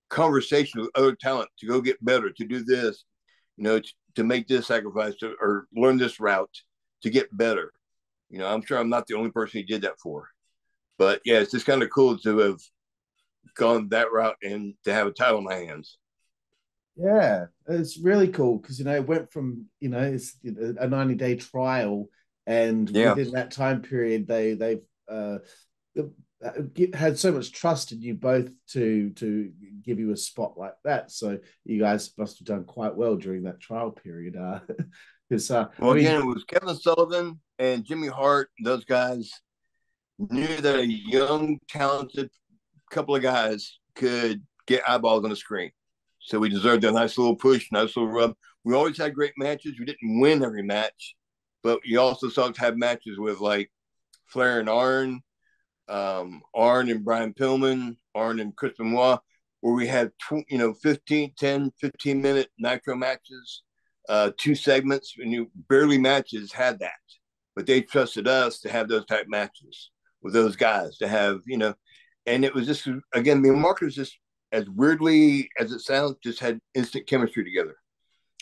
conversation 0.08 0.80
with 0.80 0.90
other 0.94 1.14
talent 1.14 1.50
to 1.58 1.66
go 1.66 1.80
get 1.80 2.04
better, 2.04 2.30
to 2.30 2.44
do 2.46 2.64
this, 2.64 3.04
you 3.56 3.64
know, 3.64 3.80
to, 3.80 3.92
to 4.16 4.24
make 4.24 4.46
this 4.46 4.66
sacrifice 4.66 5.14
to, 5.16 5.34
or 5.40 5.66
learn 5.74 5.98
this 5.98 6.20
route 6.20 6.50
to 7.02 7.10
get 7.10 7.36
better. 7.36 7.72
You 8.30 8.38
know, 8.38 8.46
I'm 8.46 8.64
sure 8.64 8.78
I'm 8.78 8.88
not 8.88 9.06
the 9.06 9.14
only 9.14 9.30
person 9.30 9.58
he 9.58 9.64
did 9.64 9.82
that 9.82 9.98
for. 10.02 10.28
But 10.98 11.20
yeah, 11.24 11.38
it's 11.40 11.52
just 11.52 11.66
kind 11.66 11.82
of 11.82 11.90
cool 11.90 12.18
to 12.18 12.38
have 12.38 12.60
gone 13.56 13.88
that 13.90 14.12
route 14.12 14.36
and 14.42 14.74
to 14.84 14.92
have 14.92 15.06
a 15.06 15.12
title 15.12 15.38
in 15.38 15.44
my 15.44 15.56
hands. 15.56 15.98
Yeah, 16.96 17.46
it's 17.66 17.98
really 17.98 18.28
cool 18.28 18.58
because 18.58 18.78
you 18.78 18.84
know 18.84 18.94
it 18.94 19.06
went 19.06 19.32
from 19.32 19.66
you 19.80 19.88
know 19.88 20.00
it's 20.00 20.36
a 20.44 20.86
90 20.86 21.14
day 21.16 21.36
trial, 21.36 22.08
and 22.46 22.88
yeah. 22.90 23.14
within 23.14 23.32
that 23.32 23.50
time 23.50 23.82
period 23.82 24.28
they 24.28 24.54
they've 24.54 24.82
uh, 25.10 25.38
uh, 26.44 26.50
had 26.92 27.18
so 27.18 27.32
much 27.32 27.52
trust 27.52 27.92
in 27.92 28.00
you 28.00 28.14
both 28.14 28.50
to 28.68 29.10
to 29.10 29.50
give 29.82 29.98
you 29.98 30.12
a 30.12 30.16
spot 30.16 30.56
like 30.56 30.74
that. 30.84 31.10
So 31.10 31.38
you 31.64 31.80
guys 31.80 32.12
must 32.16 32.38
have 32.38 32.46
done 32.46 32.64
quite 32.64 32.94
well 32.94 33.16
during 33.16 33.44
that 33.44 33.60
trial 33.60 33.90
period. 33.90 34.36
Uh, 34.36 34.60
because 35.28 35.50
uh, 35.50 35.68
well, 35.78 35.92
I 35.92 35.94
mean, 35.94 36.06
again, 36.06 36.20
it 36.22 36.26
was 36.26 36.44
Kevin 36.44 36.76
Sullivan 36.76 37.40
and 37.58 37.84
Jimmy 37.84 38.08
Hart. 38.08 38.50
Those 38.62 38.84
guys 38.84 39.30
knew 40.18 40.56
that 40.56 40.78
a 40.78 40.86
young, 40.86 41.58
talented 41.68 42.30
couple 42.90 43.16
of 43.16 43.22
guys 43.22 43.78
could 43.94 44.42
get 44.66 44.88
eyeballs 44.88 45.24
on 45.24 45.30
the 45.30 45.36
screen. 45.36 45.70
So 46.20 46.38
we 46.38 46.48
deserved 46.48 46.84
a 46.84 46.92
nice 46.92 47.18
little 47.18 47.36
push, 47.36 47.70
nice 47.72 47.96
little 47.96 48.08
rub. 48.08 48.34
We 48.64 48.74
always 48.74 48.96
had 48.96 49.14
great 49.14 49.34
matches. 49.36 49.78
We 49.78 49.84
didn't 49.84 50.20
win 50.20 50.42
every 50.42 50.62
match, 50.62 51.14
but 51.62 51.80
you 51.84 52.00
also 52.00 52.28
saw 52.28 52.48
to 52.48 52.60
have 52.60 52.76
matches 52.76 53.18
with 53.18 53.40
like 53.40 53.70
Flair 54.26 54.60
and 54.60 54.68
Arn, 54.68 55.20
um, 55.88 56.40
Arn 56.54 56.88
and 56.88 57.04
Brian 57.04 57.34
Pillman, 57.34 57.96
Arn 58.14 58.40
and 58.40 58.56
Chris 58.56 58.72
Benoit, 58.78 59.20
where 59.60 59.74
we 59.74 59.86
had, 59.86 60.12
tw- 60.18 60.48
you 60.48 60.56
know, 60.56 60.72
15, 60.72 61.34
10, 61.36 61.72
15 61.78 62.22
minute 62.22 62.48
nitro 62.58 62.96
matches, 62.96 63.62
uh, 64.08 64.30
two 64.38 64.54
segments, 64.54 65.14
and 65.18 65.30
you 65.30 65.50
barely 65.68 65.98
matches 65.98 66.52
had 66.52 66.78
that. 66.78 66.92
But 67.54 67.66
they 67.66 67.82
trusted 67.82 68.26
us 68.26 68.60
to 68.60 68.70
have 68.70 68.88
those 68.88 69.04
type 69.04 69.26
matches 69.28 69.90
with 70.24 70.32
those 70.32 70.56
guys 70.56 70.96
to 70.96 71.06
have, 71.06 71.42
you 71.46 71.58
know, 71.58 71.74
and 72.26 72.44
it 72.44 72.54
was 72.54 72.66
just, 72.66 72.88
again, 73.12 73.42
the 73.42 73.52
markers 73.52 73.94
just, 73.94 74.18
as 74.50 74.68
weirdly 74.70 75.50
as 75.58 75.70
it 75.70 75.80
sounds, 75.80 76.16
just 76.24 76.40
had 76.40 76.60
instant 76.74 77.06
chemistry 77.06 77.44
together. 77.44 77.76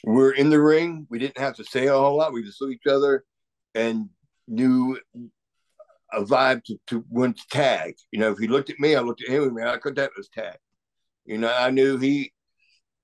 We 0.05 0.15
we're 0.15 0.33
in 0.33 0.51
the 0.51 0.61
ring. 0.61 1.07
We 1.11 1.19
didn't 1.19 1.39
have 1.39 1.57
to 1.57 1.65
say 1.65 1.87
a 1.89 1.93
whole 1.93 2.17
lot. 2.17 2.33
We 2.33 2.43
just 2.43 2.59
saw 2.59 2.69
each 2.69 2.87
other 2.89 3.25
and 3.75 4.09
knew 4.47 4.99
a 6.13 6.23
vibe 6.23 6.63
to, 6.65 6.79
to 6.89 7.05
when 7.09 7.33
to 7.35 7.43
tag. 7.51 7.95
You 8.13 8.21
know, 8.21 8.31
if 8.31 8.39
he 8.39 8.47
looked 8.47 8.71
at 8.71 8.79
me, 8.79 8.95
I 8.95 9.01
looked 9.01 9.23
at 9.23 9.31
him, 9.31 9.57
and 9.57 9.69
I 9.69 9.79
could 9.79 9.97
that 9.97 10.11
was 10.17 10.29
tag. 10.29 10.57
You 11.25 11.39
know, 11.39 11.53
I 11.53 11.71
knew 11.71 11.99
he. 11.99 12.33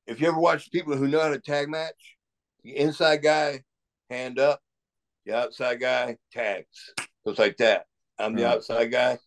If 0.06 0.20
you 0.20 0.28
ever 0.28 0.38
watch 0.38 0.70
people 0.70 0.96
who 0.96 1.08
know 1.08 1.20
how 1.20 1.28
to 1.28 1.40
tag 1.40 1.68
match, 1.68 2.16
the 2.62 2.76
inside 2.76 3.22
guy, 3.22 3.62
hand 4.10 4.38
up, 4.38 4.60
the 5.26 5.36
outside 5.36 5.80
guy 5.80 6.16
tags. 6.32 6.92
Just 7.26 7.38
like 7.38 7.56
that. 7.58 7.87
I'm 8.18 8.34
the 8.34 8.48
outside 8.48 8.90
guy. 8.90 9.18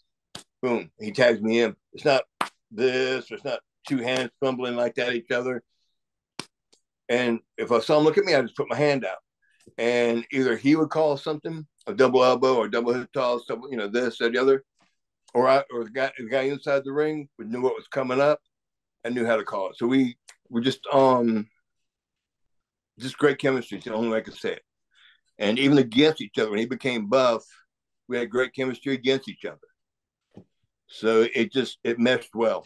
Boom, 0.62 0.92
he 1.00 1.12
tags 1.12 1.42
me 1.42 1.62
in. 1.62 1.76
It's 1.94 2.06
not 2.06 2.24
this. 2.72 3.32
It's 3.32 3.44
not 3.44 3.60
two 3.88 3.98
hands 3.98 4.32
fumbling 4.40 4.76
like 4.76 4.96
that 4.96 5.14
each 5.14 5.32
other. 5.32 5.64
And 7.10 7.40
if 7.58 7.72
I 7.72 7.80
saw 7.80 7.98
him 7.98 8.04
look 8.04 8.18
at 8.18 8.26
me, 8.26 8.36
I 8.36 8.42
just 8.42 8.56
put 8.56 8.70
my 8.70 8.76
hand 8.76 9.06
out, 9.06 9.18
and 9.78 10.26
either 10.32 10.56
he 10.56 10.76
would 10.76 10.90
call 10.90 11.18
something, 11.18 11.66
a 11.88 11.94
double 11.94 12.24
elbow 12.24 12.56
or 12.56 12.68
double 12.70 12.94
hip 12.94 13.12
toss, 13.12 13.46
double, 13.46 13.70
you 13.70 13.78
know, 13.78 13.88
this 13.88 14.22
or 14.22 14.30
the 14.30 14.38
other, 14.38 14.64
or 15.34 15.48
I, 15.48 15.64
or 15.74 15.84
the 15.84 15.90
guy, 15.90 16.12
the 16.18 16.30
guy 16.30 16.44
inside 16.44 16.84
the 16.86 16.94
ring 16.94 17.28
would 17.38 17.50
knew 17.50 17.62
what 17.62 17.76
was 17.76 17.88
coming 17.88 18.22
up 18.22 18.40
and 19.04 19.16
knew 19.16 19.26
how 19.26 19.36
to 19.36 19.44
call 19.44 19.70
it. 19.70 19.78
So 19.78 19.88
we 19.88 20.18
we 20.50 20.62
just 20.62 20.86
um 20.94 21.48
just 23.00 23.18
great 23.18 23.40
chemistry. 23.40 23.78
It's 23.78 23.86
the 23.86 23.94
only 23.94 24.10
way 24.10 24.20
I 24.20 24.22
could 24.22 24.38
say 24.38 24.54
it. 24.54 24.64
And 25.40 25.58
even 25.58 25.80
against 25.80 26.22
each 26.22 26.38
other, 26.38 26.50
when 26.50 26.60
he 26.60 26.66
became 26.66 27.08
buff, 27.08 27.44
we 28.12 28.18
had 28.18 28.30
great 28.30 28.54
chemistry 28.54 28.94
against 28.94 29.30
each 29.30 29.46
other. 29.46 29.58
So 30.88 31.26
it 31.34 31.54
just 31.54 31.80
it 31.86 31.98
meshed 31.98 32.36
well. 32.36 32.66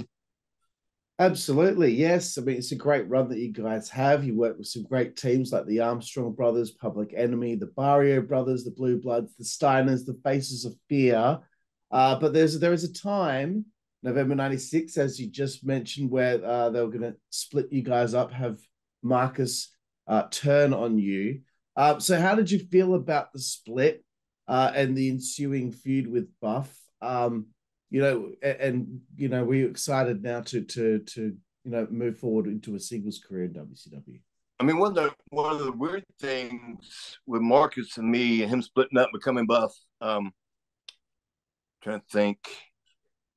Absolutely, 1.20 1.94
yes. 1.94 2.38
I 2.38 2.42
mean, 2.42 2.58
it's 2.58 2.72
a 2.72 2.76
great 2.76 3.08
run 3.08 3.30
that 3.30 3.38
you 3.38 3.54
guys 3.54 3.88
have. 3.90 4.26
You 4.26 4.36
work 4.36 4.58
with 4.58 4.68
some 4.68 4.84
great 4.84 5.16
teams 5.16 5.54
like 5.54 5.66
the 5.68 5.80
Armstrong 5.80 6.34
brothers, 6.34 6.72
Public 6.72 7.14
Enemy, 7.16 7.56
the 7.56 7.68
Barrio 7.68 8.22
brothers, 8.22 8.66
the 8.66 8.72
Blue 8.72 9.00
Bloods, 9.00 9.34
the 9.38 9.46
Steiners, 9.46 10.04
the 10.06 10.20
Faces 10.24 10.66
of 10.66 10.76
Fear. 10.90 11.40
Uh, 11.92 12.20
but 12.20 12.34
there's 12.34 12.60
there 12.60 12.74
is 12.74 12.84
a 12.84 12.92
time, 12.92 13.66
November 14.02 14.34
'96, 14.34 14.98
as 14.98 15.20
you 15.20 15.30
just 15.30 15.64
mentioned, 15.64 16.10
where 16.10 16.44
uh, 16.44 16.72
they 16.72 16.82
were 16.82 16.90
going 16.90 17.14
to 17.14 17.16
split 17.30 17.72
you 17.72 17.84
guys 17.84 18.16
up, 18.16 18.32
have 18.32 18.58
Marcus 19.04 19.72
uh, 20.08 20.24
turn 20.32 20.74
on 20.74 20.98
you. 20.98 21.42
Uh, 21.78 22.00
so, 22.00 22.20
how 22.20 22.34
did 22.34 22.50
you 22.50 22.60
feel 22.72 22.96
about 22.96 23.32
the 23.32 23.40
split 23.40 24.04
uh, 24.48 24.72
and 24.76 24.96
the 24.96 25.10
ensuing 25.10 25.72
feud 25.72 26.08
with 26.08 26.28
Buff? 26.42 26.76
Um, 27.02 27.48
you 27.90 28.02
know, 28.02 28.32
and, 28.42 28.58
and 28.60 29.02
you 29.16 29.30
know, 29.30 29.44
we're 29.44 29.70
excited 29.70 30.24
now 30.24 30.42
to 30.42 30.62
to 30.64 31.00
to 31.00 31.22
you 31.64 31.72
know 31.72 31.88
move 31.90 32.18
forward 32.18 32.48
into 32.48 32.76
a 32.76 32.80
singles 32.80 33.20
career 33.20 33.46
in 33.46 33.54
WCW. 33.54 34.20
I 34.60 34.64
mean, 34.64 34.78
one 34.78 34.90
of 34.90 34.96
the 34.96 35.14
one 35.30 35.52
of 35.54 35.60
the 35.60 35.72
weird 35.72 36.06
things 36.20 37.18
with 37.26 37.42
Marcus 37.42 37.98
and 37.98 38.10
me 38.10 38.42
and 38.42 38.52
him 38.52 38.62
splitting 38.62 38.98
up, 38.98 39.10
becoming 39.14 39.46
buff. 39.46 39.74
Um, 40.02 40.32
trying 41.84 42.00
to 42.00 42.06
think, 42.12 42.40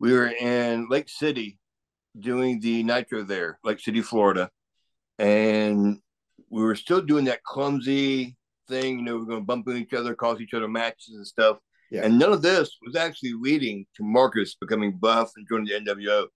we 0.00 0.12
were 0.12 0.28
in 0.28 0.88
Lake 0.88 1.08
City 1.08 1.58
doing 2.18 2.60
the 2.60 2.82
Nitro 2.82 3.22
there, 3.22 3.58
Lake 3.64 3.80
City, 3.80 4.00
Florida, 4.00 4.48
and 5.18 5.98
we 6.50 6.62
were 6.62 6.74
still 6.74 7.02
doing 7.02 7.26
that 7.26 7.42
clumsy 7.42 8.37
thing. 8.68 8.98
You 8.98 9.04
know, 9.04 9.14
we 9.14 9.20
we're 9.20 9.26
going 9.26 9.40
to 9.40 9.46
bump 9.46 9.68
into 9.68 9.80
each 9.80 9.94
other, 9.94 10.14
cause 10.14 10.40
each 10.40 10.54
other 10.54 10.68
matches 10.68 11.14
and 11.14 11.26
stuff. 11.26 11.58
Yeah. 11.90 12.02
And 12.04 12.18
none 12.18 12.32
of 12.32 12.42
this 12.42 12.76
was 12.84 12.96
actually 12.96 13.32
leading 13.32 13.86
to 13.96 14.04
Marcus 14.04 14.54
becoming 14.54 14.92
buff 14.92 15.32
and 15.36 15.46
joining 15.48 15.66
the 15.66 15.92
NWO. 15.92 16.26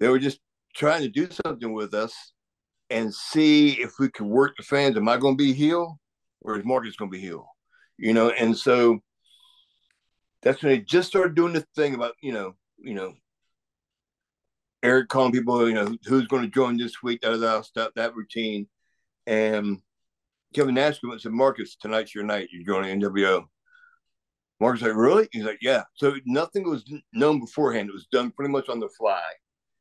They 0.00 0.08
were 0.08 0.18
just 0.18 0.40
trying 0.74 1.02
to 1.02 1.08
do 1.08 1.28
something 1.30 1.72
with 1.72 1.94
us 1.94 2.14
and 2.90 3.12
see 3.12 3.72
if 3.80 3.92
we 3.98 4.08
could 4.08 4.26
work 4.26 4.56
the 4.56 4.62
fans. 4.62 4.96
Am 4.96 5.08
I 5.08 5.16
going 5.16 5.36
to 5.36 5.44
be 5.44 5.52
heel 5.52 5.98
or 6.40 6.58
is 6.58 6.64
Marcus 6.64 6.96
going 6.96 7.10
to 7.10 7.16
be 7.16 7.22
heel? 7.22 7.46
You 7.98 8.12
know, 8.12 8.30
and 8.30 8.56
so 8.56 9.00
that's 10.42 10.62
when 10.62 10.72
they 10.72 10.80
just 10.80 11.08
started 11.08 11.34
doing 11.34 11.52
the 11.52 11.64
thing 11.76 11.94
about 11.94 12.14
you 12.22 12.32
know, 12.32 12.54
you 12.78 12.94
know, 12.94 13.14
Eric 14.82 15.08
calling 15.08 15.32
people, 15.32 15.68
you 15.68 15.74
know, 15.74 15.96
who's 16.04 16.26
going 16.26 16.42
to 16.42 16.48
join 16.48 16.76
this 16.76 17.02
week, 17.02 17.22
that 17.22 17.36
that 17.36 17.64
stuff, 17.64 17.90
that 17.94 18.14
routine, 18.14 18.68
and 19.26 19.80
Kevin 20.54 20.78
and 20.78 21.20
said, 21.20 21.32
Marcus, 21.32 21.76
tonight's 21.76 22.14
your 22.14 22.24
night. 22.24 22.48
You're 22.52 22.64
going 22.64 23.00
to 23.00 23.08
NWO. 23.08 23.44
Marcus 24.60 24.82
like, 24.82 24.94
really? 24.94 25.28
He's 25.32 25.44
like, 25.44 25.58
yeah. 25.60 25.82
So 25.94 26.14
nothing 26.24 26.68
was 26.68 26.84
known 27.12 27.40
beforehand. 27.40 27.88
It 27.88 27.94
was 27.94 28.06
done 28.10 28.30
pretty 28.30 28.52
much 28.52 28.68
on 28.68 28.80
the 28.80 28.88
fly. 28.96 29.22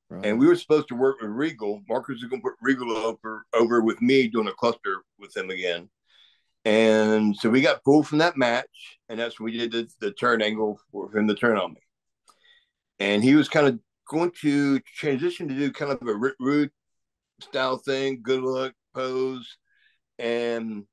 Right. 0.10 0.26
And 0.26 0.40
we 0.40 0.48
were 0.48 0.56
supposed 0.56 0.88
to 0.90 0.96
work 0.96 1.22
with 1.22 1.32
Regal. 1.32 1.82
Marcus 1.88 2.22
was 2.22 2.30
going 2.30 2.42
to 2.42 2.50
put 2.50 2.58
Regal 2.62 2.92
over 2.92 3.46
over 3.54 3.82
with 3.82 4.02
me 4.02 4.28
doing 4.28 4.48
a 4.48 4.54
cluster 4.54 5.04
with 5.20 5.36
him 5.36 5.50
again. 5.50 5.90
And 6.66 7.36
so 7.36 7.50
we 7.50 7.62
got 7.62 7.84
pulled 7.84 8.08
from 8.08 8.20
that 8.20 8.38
match, 8.38 9.00
and 9.10 9.20
that's 9.20 9.40
when 9.40 9.46
we 9.46 9.58
did 9.58 9.72
the, 9.72 9.88
the 10.00 10.12
turn 10.12 10.42
angle 10.42 10.80
for 10.92 11.16
him 11.16 11.28
to 11.28 11.36
turn 11.36 11.58
on 11.58 11.74
me. 11.74 11.82
And 13.00 13.24
he 13.24 13.36
was 13.36 13.50
kind 13.50 13.68
of 13.68 13.80
going 14.08 14.32
to 14.42 14.80
transition 14.80 15.48
to 15.48 15.56
do 15.56 15.72
kind 15.72 15.92
of 15.92 16.08
a 16.08 16.16
Rick 16.16 16.36
Rude 16.40 16.72
style 17.42 17.78
thing, 17.78 18.22
good 18.24 18.42
look, 18.42 18.74
pose. 18.94 19.58
And 20.20 20.86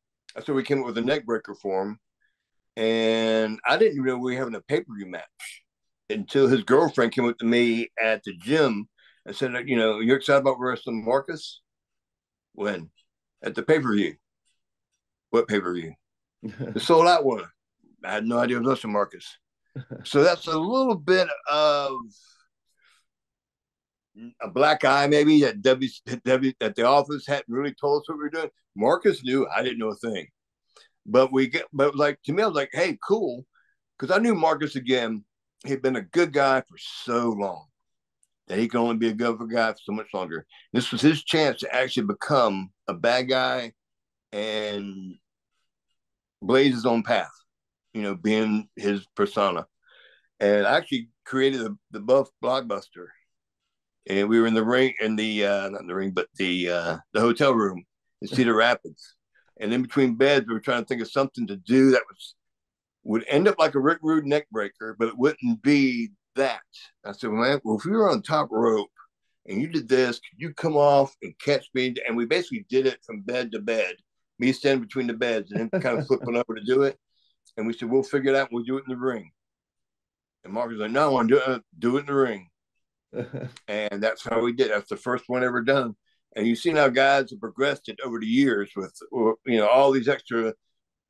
so 0.45 0.53
we 0.55 0.63
came 0.63 0.81
up 0.81 0.87
with 0.87 0.99
a 0.99 1.03
neck 1.03 1.27
breaker 1.27 1.55
for 1.55 1.83
him. 1.83 1.99
And 2.77 3.59
I 3.67 3.77
didn't 3.77 3.95
even 3.95 4.07
know 4.07 4.19
we 4.19 4.33
were 4.33 4.39
having 4.39 4.55
a 4.55 4.61
pay 4.61 4.81
per 4.81 4.95
view 4.95 5.07
match 5.07 5.65
until 6.09 6.49
his 6.49 6.63
girlfriend 6.63 7.13
came 7.13 7.29
up 7.29 7.39
to 7.39 7.45
me 7.45 7.89
at 8.01 8.23
the 8.25 8.33
gym 8.35 8.89
and 9.27 9.35
said, 9.35 9.53
You 9.69 9.77
know, 9.77 10.01
you're 10.01 10.17
excited 10.17 10.41
about 10.41 10.59
wrestling 10.59 11.05
Marcus? 11.05 11.61
When? 12.55 12.91
At 13.43 13.55
the 13.55 13.63
pay 13.63 13.81
per 13.81 13.95
view. 13.95 14.15
What 15.31 15.49
pay 15.49 15.61
per 15.61 15.75
view? 15.75 15.95
the 16.43 16.81
sold 16.81 17.07
out 17.07 17.25
one. 17.25 17.45
I 18.05 18.13
had 18.13 18.27
no 18.27 18.39
idea 18.39 18.57
it 18.57 18.61
was 18.61 18.69
wrestling 18.69 18.93
Marcus. 18.93 19.27
so 20.05 20.23
that's 20.23 20.47
a 20.47 20.59
little 20.59 20.97
bit 20.97 21.29
of 21.51 21.99
a 24.43 24.49
black 24.49 24.85
eye 24.85 25.07
maybe 25.07 25.41
that 25.43 25.63
W, 25.63 25.89
w 26.25 26.53
that 26.61 26.75
the 26.75 26.85
office 26.85 27.27
hadn't 27.27 27.49
really 27.49 27.75
told 27.75 28.03
us 28.03 28.09
what 28.09 28.19
we 28.19 28.25
were 28.25 28.31
doing. 28.31 28.51
Marcus 28.77 29.23
knew 29.23 29.47
I 29.55 29.63
didn't 29.63 29.79
know 29.79 29.91
a 29.91 29.97
thing, 29.97 30.27
but 31.07 31.33
we 31.33 31.49
get 31.49 31.67
but 31.73 31.97
like 31.97 32.21
to 32.25 32.33
me 32.33 32.43
I 32.43 32.47
was 32.47 32.57
like, 32.57 32.71
hey, 32.73 32.99
cool, 33.07 33.47
because 33.99 34.15
I 34.15 34.21
knew 34.21 34.35
Marcus 34.35 34.77
again. 34.77 35.25
He'd 35.67 35.83
been 35.83 35.97
a 35.97 36.03
good 36.03 36.33
guy 36.33 36.63
for 36.63 36.79
so 36.79 37.31
long 37.31 37.67
that 38.49 38.59
he 38.59 38.67
could 38.67 38.81
only 38.81 38.97
be 38.97 39.09
a 39.09 39.15
good 39.15 39.39
guy 39.51 39.73
for 39.73 39.79
so 39.83 39.93
much 39.93 40.07
longer. 40.15 40.47
This 40.73 40.91
was 40.91 41.03
his 41.03 41.23
chance 41.23 41.61
to 41.61 41.75
actually 41.75 42.07
become 42.07 42.71
a 42.89 42.95
bad 42.95 43.29
guy 43.29 43.73
and 44.33 45.17
blaze 46.41 46.75
his 46.75 46.87
own 46.87 47.03
path. 47.03 47.31
You 47.93 48.03
know, 48.03 48.15
being 48.15 48.69
his 48.77 49.05
persona, 49.17 49.67
and 50.39 50.67
I 50.67 50.77
actually 50.77 51.11
created 51.27 51.61
the, 51.61 51.77
the 51.91 52.01
Buff 52.01 52.29
Blockbuster 52.43 53.09
and 54.11 54.29
we 54.29 54.41
were 54.41 54.47
in 54.47 54.55
the 54.55 54.65
ring 54.65 54.93
in 55.01 55.15
the 55.15 55.47
uh, 55.47 55.69
not 55.69 55.83
in 55.83 55.87
the 55.87 55.95
ring, 55.95 56.11
but 56.11 56.27
the 56.37 56.69
uh, 56.69 56.97
the 57.13 57.21
hotel 57.21 57.55
room 57.55 57.85
in 58.21 58.29
Cedar 58.29 58.55
Rapids. 58.55 59.15
And 59.61 59.73
in 59.73 59.83
between 59.83 60.17
beds, 60.17 60.47
we 60.49 60.55
were 60.55 60.61
trying 60.61 60.83
to 60.83 60.87
think 60.87 61.01
of 61.01 61.11
something 61.11 61.47
to 61.47 61.57
do 61.57 61.93
that 61.93 62.03
was 62.09 62.35
would 63.05 63.25
end 63.29 63.47
up 63.47 63.59
like 63.59 63.75
a 63.75 63.81
Rick 63.81 63.99
Rude 64.03 64.27
neck 64.27 64.47
breaker, 64.51 64.97
but 64.99 65.09
it 65.09 65.17
wouldn't 65.17 65.63
be 65.63 66.11
that. 66.37 66.61
I 67.05 67.13
said, 67.13 67.31
well, 67.31 67.43
man, 67.43 67.61
well, 67.65 67.79
if 67.79 67.85
we 67.85 67.93
were 67.93 68.11
on 68.11 68.23
top 68.23 68.49
rope 68.51 68.91
and 69.47 69.61
you 69.61 69.69
did 69.69 69.89
this, 69.89 70.19
could 70.19 70.39
you 70.39 70.53
come 70.53 70.77
off 70.77 71.15
and 71.23 71.33
catch 71.39 71.67
me? 71.73 71.95
And 72.07 72.17
we 72.17 72.27
basically 72.27 72.67
did 72.69 72.87
it 72.87 72.99
from 73.07 73.23
bed 73.23 73.53
to 73.53 73.61
bed, 73.61 73.95
me 74.39 74.53
standing 74.53 74.83
between 74.83 75.07
the 75.07 75.15
beds 75.15 75.53
and 75.53 75.71
then 75.71 75.81
kind 75.81 75.99
of 75.99 76.07
flipping 76.07 76.37
over 76.37 76.55
to 76.55 76.65
do 76.65 76.83
it. 76.83 76.99
And 77.57 77.67
we 77.67 77.73
said, 77.73 77.89
we'll 77.89 78.03
figure 78.03 78.33
it 78.33 78.37
out. 78.37 78.49
We'll 78.53 78.65
do 78.65 78.77
it 78.77 78.85
in 78.87 78.93
the 78.93 78.99
ring. 78.99 79.31
And 80.45 80.53
Mark 80.53 80.69
was 80.69 80.79
like, 80.79 80.91
no, 80.91 81.07
I 81.07 81.13
want 81.13 81.29
to 81.31 81.63
do 81.79 81.97
it 81.97 82.01
in 82.01 82.07
the 82.07 82.15
ring. 82.15 82.50
And 83.69 84.03
that's 84.03 84.25
how 84.25 84.41
we 84.41 84.53
did. 84.53 84.71
That's 84.71 84.89
the 84.89 84.97
first 84.97 85.25
one 85.27 85.45
ever 85.45 85.63
done. 85.63 85.95
And 86.37 86.47
you've 86.47 86.59
seen 86.59 86.77
how 86.77 86.89
guys 86.89 87.31
have 87.31 87.41
progressed 87.41 87.89
it 87.89 87.99
over 88.05 88.21
the 88.21 88.27
years 88.27 88.71
with 88.77 88.95
you 89.13 89.59
know 89.59 89.69
all 89.69 89.91
these 89.91 90.09
extra 90.09 90.55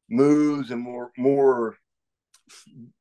moves 0.08 0.70
and 0.70 0.80
more 0.80 1.12
more 1.16 1.76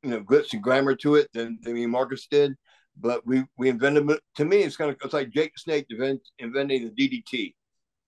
you 0.04 0.10
know 0.10 0.22
glitz 0.22 0.54
and 0.54 0.62
glamour 0.62 0.95
to 0.95 1.16
it 1.16 1.30
than, 1.34 1.58
than 1.62 1.74
me 1.74 1.86
Marcus 1.86 2.28
did. 2.30 2.56
But 2.97 3.26
we 3.26 3.45
we 3.58 3.70
invented 3.70 4.10
to 4.36 4.45
me 4.45 4.58
it's 4.58 4.76
kind 4.76 4.91
of 4.91 4.97
it's 5.04 5.14
like 5.14 5.32
Jake 5.32 5.58
Snake 5.58 5.86
invent, 5.89 6.22
inventing 6.39 6.93
the 6.95 7.08
DDT. 7.08 7.54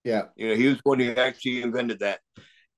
Yeah, 0.04 0.24
you 0.36 0.48
know 0.48 0.54
he 0.54 0.66
was 0.66 0.78
one 0.82 1.00
who 1.00 1.12
actually 1.12 1.62
invented 1.62 2.00
that. 2.00 2.20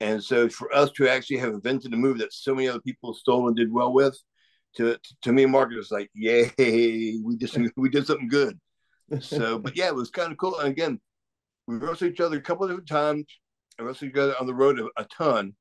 And 0.01 0.23
so 0.23 0.49
for 0.49 0.75
us 0.75 0.91
to 0.93 1.09
actually 1.09 1.39
have 1.39 1.55
invented 1.55 1.95
a 1.95 1.97
move 1.97 2.19
that 2.19 2.33
so 2.33 2.55
many 2.55 2.69
other 2.69 2.81
people 2.81 3.15
stole 3.15 3.49
and 3.49 3.57
did 3.57 3.73
well 3.73 3.93
with, 3.93 4.19
to 4.77 4.99
to 5.23 5.33
me, 5.33 5.47
Marcus 5.47 5.77
was 5.77 5.91
like, 5.91 6.11
"Yay, 6.15 7.19
we 7.23 7.37
just 7.37 7.59
we 7.77 7.89
did 7.89 8.07
something 8.07 8.29
good." 8.29 8.59
So, 9.21 9.59
but 9.59 9.77
yeah, 9.77 9.89
it 9.89 9.95
was 9.95 10.11
kind 10.11 10.33
of 10.33 10.39
cool. 10.39 10.59
And 10.59 10.69
again, 10.69 11.01
we 11.67 11.77
wrestled 11.77 12.13
each 12.13 12.21
other 12.21 12.39
a 12.39 12.43
couple 12.43 12.65
of 12.65 12.71
different 12.71 12.89
times. 12.89 13.25
I 13.79 13.83
wrestled 13.83 14.11
each 14.11 14.17
other 14.17 14.35
on 14.41 14.47
the 14.47 14.55
road 14.55 14.79
a, 14.81 14.89
a 14.97 15.05
ton, 15.05 15.55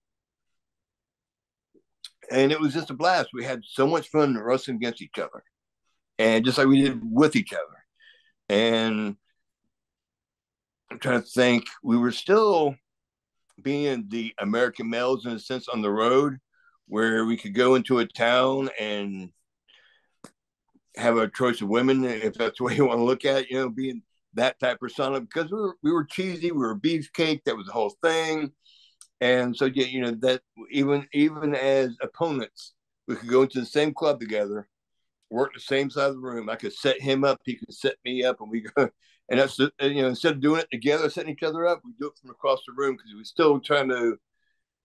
and 2.31 2.51
it 2.51 2.59
was 2.59 2.73
just 2.73 2.89
a 2.89 2.93
blast. 2.93 3.29
We 3.33 3.43
had 3.43 3.61
so 3.65 3.87
much 3.87 4.09
fun 4.09 4.37
wrestling 4.37 4.77
against 4.77 5.01
each 5.01 5.17
other, 5.17 5.43
and 6.17 6.45
just 6.45 6.57
like 6.57 6.67
we 6.67 6.81
did 6.81 7.01
with 7.03 7.35
each 7.35 7.53
other. 7.53 7.85
And 8.49 9.15
I'm 10.91 10.99
trying 10.99 11.21
to 11.21 11.27
think, 11.27 11.65
we 11.81 11.97
were 11.97 12.11
still 12.11 12.75
being 13.61 14.05
the 14.09 14.33
American 14.39 14.89
males 14.89 15.25
in 15.25 15.31
a 15.31 15.39
sense 15.39 15.67
on 15.67 15.81
the 15.81 15.91
road, 15.91 16.37
where 16.87 17.25
we 17.25 17.37
could 17.37 17.53
go 17.53 17.75
into 17.75 17.99
a 17.99 18.05
town 18.05 18.69
and 18.79 19.29
have 20.95 21.17
a 21.17 21.27
choice 21.27 21.61
of 21.61 21.69
women, 21.69 22.03
if 22.03 22.35
that's 22.35 22.57
the 22.57 22.63
way 22.63 22.75
you 22.75 22.85
want 22.85 22.99
to 22.99 23.03
look 23.03 23.25
at 23.25 23.43
it, 23.43 23.49
you 23.49 23.57
know, 23.57 23.69
being 23.69 24.01
that 24.35 24.59
type 24.59 24.75
of 24.75 24.79
persona, 24.79 25.21
because 25.21 25.51
we 25.51 25.59
were 25.59 25.75
we 25.83 25.91
were 25.91 26.03
cheesy, 26.03 26.51
we 26.51 26.59
were 26.59 26.77
beefcake, 26.77 27.43
that 27.45 27.57
was 27.57 27.67
the 27.67 27.73
whole 27.73 27.95
thing. 28.01 28.51
And 29.21 29.55
so 29.55 29.65
yeah, 29.65 29.85
you 29.85 30.01
know, 30.01 30.11
that 30.21 30.41
even 30.71 31.07
even 31.13 31.55
as 31.55 31.95
opponents, 32.01 32.73
we 33.07 33.15
could 33.15 33.29
go 33.29 33.43
into 33.43 33.59
the 33.59 33.65
same 33.65 33.93
club 33.93 34.19
together, 34.19 34.67
work 35.29 35.53
the 35.53 35.59
same 35.59 35.89
side 35.89 36.09
of 36.09 36.15
the 36.15 36.19
room. 36.21 36.49
I 36.49 36.55
could 36.55 36.73
set 36.73 37.01
him 37.01 37.23
up, 37.23 37.41
he 37.45 37.55
could 37.55 37.73
set 37.73 37.95
me 38.05 38.23
up, 38.23 38.41
and 38.41 38.49
we 38.49 38.61
go 38.61 38.89
and 39.29 39.39
that's 39.39 39.57
you 39.57 39.71
know, 39.79 40.09
instead 40.09 40.33
of 40.33 40.41
doing 40.41 40.61
it 40.61 40.71
together, 40.71 41.09
setting 41.09 41.31
each 41.31 41.43
other 41.43 41.65
up, 41.65 41.81
we 41.85 41.93
do 41.99 42.07
it 42.07 42.17
from 42.19 42.29
across 42.29 42.61
the 42.67 42.73
room 42.73 42.95
because 42.95 43.13
we're 43.15 43.23
still 43.23 43.59
trying 43.59 43.89
to 43.89 44.17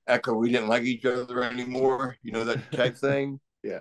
echo 0.09 0.34
we 0.34 0.50
didn't 0.50 0.68
like 0.68 0.84
each 0.84 1.04
other 1.04 1.42
anymore, 1.42 2.16
you 2.22 2.32
know, 2.32 2.44
that 2.44 2.72
type 2.72 2.96
thing. 2.98 3.40
Yeah. 3.62 3.80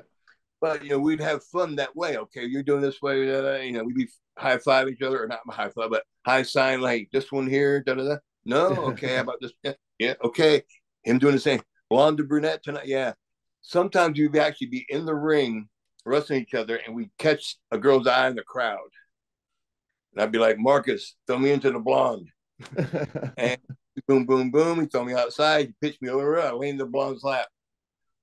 But 0.60 0.84
you 0.84 0.92
know, 0.92 1.00
we'd 1.00 1.22
have 1.22 1.44
fun 1.44 1.76
that 1.76 1.96
way. 1.96 2.18
Okay, 2.18 2.46
you're 2.46 2.64
doing 2.64 2.82
this 2.82 3.02
way, 3.02 3.26
da, 3.28 3.42
da, 3.42 3.56
you 3.58 3.74
know, 3.74 3.84
we'd 3.84 3.96
be 3.96 4.08
high 4.38 4.58
five 4.58 4.88
each 4.90 5.02
other, 5.02 5.24
or 5.24 5.28
not 5.28 5.40
high 5.50 5.70
five, 5.70 5.90
but 5.90 6.04
high 6.26 6.44
sign 6.44 6.82
like 6.82 7.10
this 7.12 7.32
one 7.32 7.48
here, 7.48 7.84
da 7.84 7.94
da 7.94 8.04
da. 8.04 8.18
No, 8.46 8.68
okay, 8.68 9.16
how 9.16 9.22
about 9.24 9.42
this? 9.42 9.52
Yeah, 9.64 9.74
yeah, 10.00 10.14
okay. 10.24 10.64
Him 11.04 11.20
doing 11.20 11.36
the 11.36 11.40
same. 11.40 11.62
Blonde 11.90 12.18
to 12.18 12.24
brunette 12.24 12.64
tonight. 12.64 12.88
Yeah. 12.88 13.14
Sometimes 13.62 14.20
we'd 14.20 14.36
actually 14.38 14.68
be 14.68 14.86
in 14.90 15.06
the 15.06 15.16
ring 15.16 15.70
wrestling 16.06 16.42
each 16.42 16.54
other 16.54 16.78
and 16.78 16.96
we 16.96 17.10
catch 17.18 17.58
a 17.72 17.78
girl's 17.78 18.08
eye 18.08 18.28
in 18.28 18.36
the 18.36 18.44
crowd. 18.44 18.90
And 20.14 20.22
I'd 20.22 20.32
be 20.32 20.40
like, 20.40 20.58
Marcus, 20.58 21.16
throw 21.28 21.38
me 21.38 21.52
into 21.52 21.72
the 21.72 21.80
blonde. 21.80 22.30
and 23.38 23.60
boom, 24.08 24.26
boom, 24.26 24.52
boom. 24.52 24.82
He 24.82 24.88
throw 24.88 25.04
me 25.04 25.14
outside. 25.14 25.68
He 25.68 25.74
pitched 25.82 26.02
me 26.02 26.10
over. 26.10 26.40
I 26.40 26.54
in 26.66 26.78
the 26.78 26.86
blonde's 26.86 27.24
lap. 27.24 27.48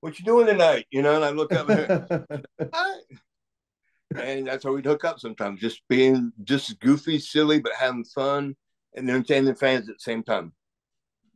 What 0.00 0.18
you 0.18 0.24
doing 0.24 0.46
tonight? 0.46 0.86
You 0.90 1.02
know, 1.02 1.16
and 1.16 1.24
I 1.24 1.30
look 1.30 1.52
up 1.52 1.68
and 4.16 4.46
that's 4.46 4.64
how 4.64 4.72
we'd 4.72 4.84
hook 4.84 5.04
up 5.04 5.18
sometimes, 5.18 5.60
just 5.60 5.80
being 5.88 6.32
just 6.44 6.78
goofy, 6.80 7.18
silly, 7.18 7.58
but 7.60 7.72
having 7.78 8.04
fun 8.04 8.54
and 8.94 9.08
entertaining 9.08 9.54
fans 9.54 9.88
at 9.88 9.96
the 9.96 10.00
same 10.00 10.22
time. 10.22 10.52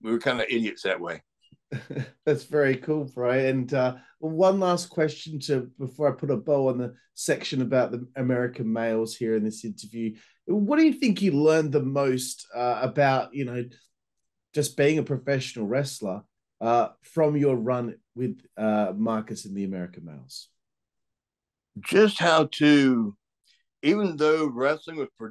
We 0.02 0.12
were 0.12 0.18
kind 0.18 0.40
of 0.40 0.46
idiots 0.48 0.82
that 0.82 1.00
way. 1.00 1.22
That's 2.24 2.44
very 2.44 2.76
cool, 2.76 3.10
Brian. 3.14 3.46
And 3.46 3.74
uh, 3.74 3.96
one 4.20 4.60
last 4.60 4.86
question 4.86 5.40
to 5.40 5.70
before 5.78 6.08
I 6.08 6.16
put 6.16 6.30
a 6.30 6.36
bow 6.36 6.68
on 6.68 6.78
the 6.78 6.94
section 7.14 7.62
about 7.62 7.90
the 7.90 8.06
American 8.16 8.72
males 8.72 9.16
here 9.16 9.34
in 9.34 9.44
this 9.44 9.64
interview. 9.64 10.14
What 10.46 10.78
do 10.78 10.84
you 10.84 10.94
think 10.94 11.20
you 11.20 11.32
learned 11.32 11.72
the 11.72 11.82
most 11.82 12.46
uh, 12.54 12.78
about, 12.80 13.34
you 13.34 13.44
know, 13.44 13.64
just 14.54 14.76
being 14.76 14.98
a 14.98 15.02
professional 15.02 15.66
wrestler 15.66 16.22
uh, 16.60 16.88
from 17.02 17.36
your 17.36 17.56
run 17.56 17.96
with 18.14 18.40
uh, 18.56 18.92
Marcus 18.96 19.44
and 19.44 19.56
the 19.56 19.64
American 19.64 20.04
Males? 20.04 20.48
Just 21.80 22.18
how 22.18 22.48
to, 22.52 23.16
even 23.82 24.16
though 24.16 24.46
wrestling 24.48 24.96
was 24.96 25.08
pro- 25.16 25.30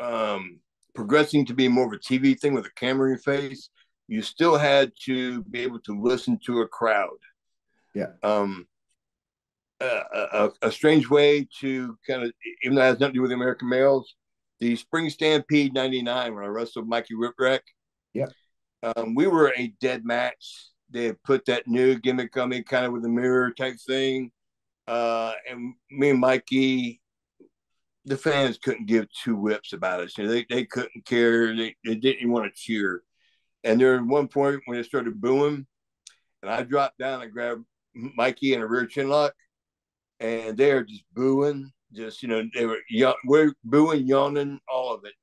um, 0.00 0.60
progressing 0.94 1.46
to 1.46 1.54
be 1.54 1.68
more 1.68 1.86
of 1.86 1.92
a 1.92 1.98
TV 1.98 2.38
thing 2.38 2.54
with 2.54 2.66
a 2.66 2.70
camera 2.76 3.10
in 3.10 3.16
your 3.16 3.18
face, 3.18 3.70
you 4.06 4.22
still 4.22 4.56
had 4.56 4.92
to 5.06 5.42
be 5.44 5.60
able 5.60 5.80
to 5.80 6.00
listen 6.00 6.38
to 6.46 6.60
a 6.60 6.68
crowd. 6.68 7.08
Yeah. 7.94 8.12
Um, 8.22 8.66
a, 9.80 10.02
a, 10.32 10.50
a, 10.62 10.72
strange 10.72 11.08
way 11.08 11.48
to 11.60 11.96
kind 12.08 12.22
of, 12.22 12.32
even 12.62 12.76
though 12.76 12.82
it 12.82 12.86
has 12.86 13.00
nothing 13.00 13.14
to 13.14 13.18
do 13.18 13.22
with 13.22 13.30
the 13.30 13.36
American 13.36 13.68
males, 13.68 14.14
the 14.60 14.76
Spring 14.76 15.10
Stampede 15.10 15.74
'99 15.74 16.34
when 16.34 16.44
I 16.44 16.48
wrestled 16.48 16.88
Mikey 16.88 17.14
Whipwreck. 17.14 17.60
Yeah. 18.14 18.26
Um, 18.82 19.14
we 19.14 19.26
were 19.26 19.52
a 19.56 19.74
dead 19.80 20.04
match. 20.04 20.68
They 20.90 21.06
had 21.06 21.22
put 21.22 21.44
that 21.46 21.66
new 21.66 21.98
gimmick 21.98 22.36
on 22.36 22.50
me, 22.50 22.62
kind 22.62 22.86
of 22.86 22.92
with 22.92 23.04
a 23.04 23.08
mirror 23.08 23.50
type 23.52 23.76
thing. 23.86 24.30
Uh, 24.86 25.32
and 25.50 25.74
me 25.90 26.10
and 26.10 26.20
Mikey, 26.20 27.00
the 28.04 28.16
fans 28.16 28.58
couldn't 28.58 28.86
give 28.86 29.06
two 29.10 29.36
whips 29.36 29.72
about 29.72 30.00
us. 30.00 30.16
You 30.16 30.24
know, 30.24 30.30
they, 30.30 30.46
they 30.48 30.64
couldn't 30.64 31.06
care. 31.06 31.56
They, 31.56 31.74
they 31.84 31.94
didn't 31.94 32.20
even 32.20 32.32
want 32.32 32.44
to 32.44 32.60
cheer. 32.60 33.02
And 33.64 33.80
there 33.80 33.98
was 33.98 34.06
one 34.06 34.28
point 34.28 34.60
when 34.66 34.78
it 34.78 34.84
started 34.84 35.20
booing, 35.20 35.66
and 36.42 36.50
I 36.50 36.62
dropped 36.62 36.98
down 36.98 37.22
and 37.22 37.32
grabbed 37.32 37.64
Mikey 37.94 38.52
in 38.52 38.60
a 38.60 38.66
rear 38.66 38.84
chin 38.86 39.08
lock, 39.08 39.32
and 40.20 40.56
they 40.56 40.70
are 40.70 40.84
just 40.84 41.04
booing, 41.14 41.72
just 41.94 42.22
you 42.22 42.28
know, 42.28 42.42
they 42.54 42.66
were 42.66 42.80
we're 43.24 43.54
booing, 43.64 44.06
yawning, 44.06 44.60
all 44.68 44.92
of 44.92 45.06
it. 45.06 45.14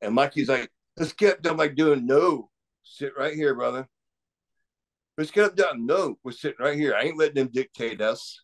And 0.00 0.14
Mikey's 0.14 0.48
like, 0.48 0.70
"Let's 0.98 1.12
get 1.12 1.42
them 1.42 1.56
like 1.56 1.74
doing 1.74 2.06
no, 2.06 2.50
sit 2.82 3.12
right 3.16 3.34
here, 3.34 3.54
brother. 3.54 3.88
Let's 5.16 5.30
get 5.30 5.44
up 5.44 5.56
down. 5.56 5.86
No, 5.86 6.18
we're 6.22 6.32
sitting 6.32 6.64
right 6.64 6.76
here. 6.76 6.94
I 6.94 7.02
ain't 7.02 7.18
letting 7.18 7.34
them 7.34 7.50
dictate 7.52 8.00
us." 8.00 8.40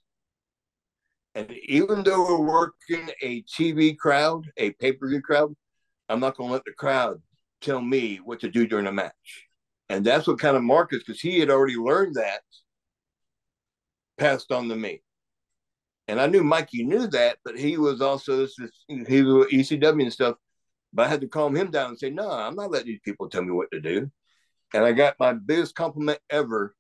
And 1.34 1.50
even 1.66 2.05
though 2.05 2.22
we're 2.22 2.46
working 2.46 3.11
a 3.22 3.42
TV 3.42 3.96
crowd, 3.96 4.50
a 4.57 4.70
pay 4.72 4.92
per 4.92 5.09
view 5.09 5.20
crowd, 5.20 5.55
I'm 6.09 6.20
not 6.20 6.36
going 6.36 6.48
to 6.48 6.52
let 6.52 6.64
the 6.64 6.72
crowd 6.72 7.20
tell 7.61 7.80
me 7.80 8.16
what 8.16 8.40
to 8.40 8.50
do 8.50 8.66
during 8.66 8.86
a 8.86 8.92
match. 8.92 9.48
And 9.88 10.05
that's 10.05 10.26
what 10.26 10.38
kind 10.38 10.57
of 10.57 10.62
Marcus, 10.62 11.02
because 11.05 11.20
he 11.20 11.40
had 11.40 11.50
already 11.50 11.76
learned 11.76 12.14
that, 12.14 12.42
passed 14.16 14.52
on 14.52 14.68
to 14.68 14.76
me. 14.76 15.02
And 16.07 16.20
I 16.20 16.26
knew 16.26 16.44
Mikey 16.44 16.84
knew 16.84 17.07
that, 17.09 17.38
but 17.44 17.59
he 17.59 17.78
was 17.78 18.00
also 18.00 18.36
this, 18.36 18.57
he 18.88 19.22
was 19.22 19.46
ECW 19.48 20.02
and 20.02 20.12
stuff. 20.12 20.36
But 20.95 21.07
I 21.07 21.09
had 21.09 21.20
to 21.22 21.28
calm 21.28 21.57
him 21.57 21.72
down 21.72 21.90
and 21.90 21.99
say, 21.99 22.11
no, 22.11 22.30
I'm 22.30 22.55
not 22.55 22.70
letting 22.70 22.86
these 22.86 23.01
people 23.05 23.28
tell 23.28 23.42
me 23.42 23.51
what 23.51 23.70
to 23.72 23.80
do. 23.80 24.11
And 24.72 24.84
I 24.84 24.92
got 24.92 25.18
my 25.18 25.32
biggest 25.32 25.74
compliment 25.74 26.20
ever, 26.30 26.74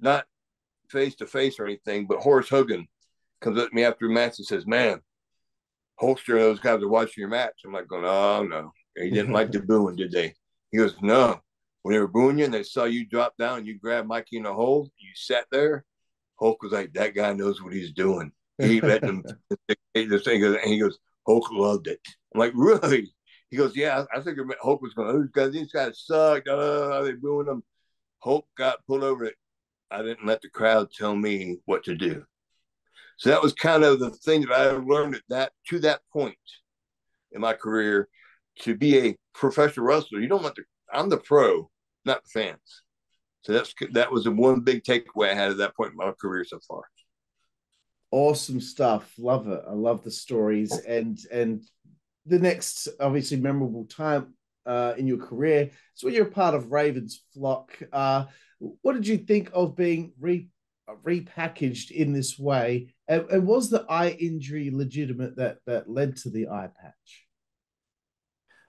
not 0.00 0.24
face 0.88 1.14
to 1.16 1.26
face 1.26 1.58
or 1.60 1.66
anything, 1.66 2.06
but 2.06 2.18
Horace 2.18 2.48
Hogan 2.48 2.88
comes 3.42 3.60
up 3.60 3.68
to 3.68 3.74
me 3.74 3.84
after 3.84 4.06
a 4.06 4.10
match 4.10 4.38
and 4.38 4.46
says, 4.46 4.66
Man, 4.66 5.00
Hulkster 6.00 6.34
and 6.34 6.40
those 6.40 6.60
guys 6.60 6.82
are 6.82 6.88
watching 6.88 7.20
your 7.20 7.28
match. 7.28 7.60
I'm 7.64 7.72
like 7.72 7.88
going, 7.88 8.04
Oh 8.06 8.42
no. 8.42 8.72
He 8.96 9.10
didn't 9.10 9.32
like 9.32 9.52
the 9.52 9.60
booing, 9.66 9.96
did 9.96 10.12
they? 10.12 10.34
He 10.70 10.78
goes, 10.78 10.96
No. 11.02 11.40
When 11.82 11.94
they 11.94 12.00
were 12.00 12.08
booing 12.08 12.38
you 12.38 12.46
and 12.46 12.54
they 12.54 12.62
saw 12.62 12.84
you 12.84 13.06
drop 13.06 13.36
down, 13.38 13.66
you 13.66 13.78
grabbed 13.78 14.08
Mikey 14.08 14.38
in 14.38 14.42
the 14.42 14.52
hole, 14.52 14.90
you 14.98 15.10
sat 15.14 15.46
there. 15.52 15.84
Hulk 16.40 16.62
was 16.62 16.72
like, 16.72 16.92
That 16.94 17.14
guy 17.14 17.34
knows 17.34 17.62
what 17.62 17.74
he's 17.74 17.92
doing. 17.92 18.32
He 18.58 18.80
let 18.80 19.02
them 19.02 19.22
this 19.94 20.22
thing 20.24 20.42
and 20.42 20.58
he 20.64 20.78
goes, 20.78 20.98
Hulk 21.26 21.50
loved 21.52 21.86
it. 21.86 22.00
I'm 22.34 22.40
like, 22.40 22.52
Really? 22.54 23.12
He 23.50 23.56
goes, 23.56 23.76
Yeah, 23.76 24.04
I 24.14 24.20
think 24.20 24.38
Hope 24.60 24.82
was 24.82 24.94
going, 24.94 25.20
These 25.20 25.30
guys, 25.30 25.52
these 25.52 25.72
guys 25.72 26.02
suck. 26.04 26.46
Uh, 26.48 27.02
they 27.02 27.12
booing 27.12 27.46
them. 27.46 27.62
Hope 28.20 28.46
got 28.56 28.84
pulled 28.86 29.04
over 29.04 29.24
it. 29.24 29.36
I 29.90 30.02
didn't 30.02 30.26
let 30.26 30.42
the 30.42 30.50
crowd 30.50 30.90
tell 30.90 31.14
me 31.14 31.58
what 31.64 31.84
to 31.84 31.94
do. 31.94 32.24
So 33.16 33.30
that 33.30 33.42
was 33.42 33.52
kind 33.52 33.84
of 33.84 34.00
the 34.00 34.10
thing 34.10 34.42
that 34.42 34.52
I 34.52 34.70
learned 34.70 35.16
at 35.16 35.22
that 35.28 35.52
to 35.68 35.78
that 35.80 36.00
point 36.12 36.36
in 37.32 37.40
my 37.40 37.52
career 37.52 38.08
to 38.60 38.76
be 38.76 38.98
a 38.98 39.16
professional 39.34 39.86
wrestler. 39.86 40.20
You 40.20 40.28
don't 40.28 40.42
want 40.42 40.56
to. 40.56 40.64
I'm 40.92 41.08
the 41.08 41.16
pro, 41.16 41.70
not 42.04 42.22
the 42.24 42.30
fans. 42.40 42.82
So 43.42 43.52
that's 43.52 43.74
that 43.92 44.12
was 44.12 44.24
the 44.24 44.30
one 44.30 44.60
big 44.60 44.84
takeaway 44.84 45.30
I 45.30 45.34
had 45.34 45.50
at 45.50 45.56
that 45.58 45.76
point 45.76 45.92
in 45.92 45.96
my 45.96 46.12
career 46.20 46.44
so 46.44 46.58
far. 46.66 46.82
Awesome 48.10 48.60
stuff. 48.60 49.12
Love 49.18 49.48
it. 49.48 49.62
I 49.66 49.72
love 49.72 50.02
the 50.04 50.10
stories 50.10 50.76
and 50.78 51.18
and 51.30 51.62
the 52.28 52.38
next 52.38 52.88
obviously 53.00 53.38
memorable 53.38 53.84
time 53.86 54.34
uh, 54.66 54.94
in 54.96 55.06
your 55.06 55.18
career. 55.18 55.70
So 55.94 56.06
when 56.06 56.14
you're 56.14 56.28
a 56.28 56.30
part 56.30 56.54
of 56.54 56.70
Raven's 56.70 57.22
flock, 57.34 57.78
uh, 57.92 58.26
what 58.58 58.94
did 58.94 59.06
you 59.06 59.18
think 59.18 59.50
of 59.52 59.76
being 59.76 60.12
re 60.20 60.48
repackaged 61.04 61.90
in 61.90 62.12
this 62.12 62.38
way? 62.38 62.94
And, 63.08 63.26
and, 63.30 63.46
was 63.46 63.68
the 63.68 63.84
eye 63.88 64.16
injury 64.18 64.70
legitimate 64.70 65.36
that 65.36 65.58
that 65.66 65.88
led 65.88 66.16
to 66.18 66.30
the 66.30 66.48
eye 66.48 66.68
patch? 66.80 67.26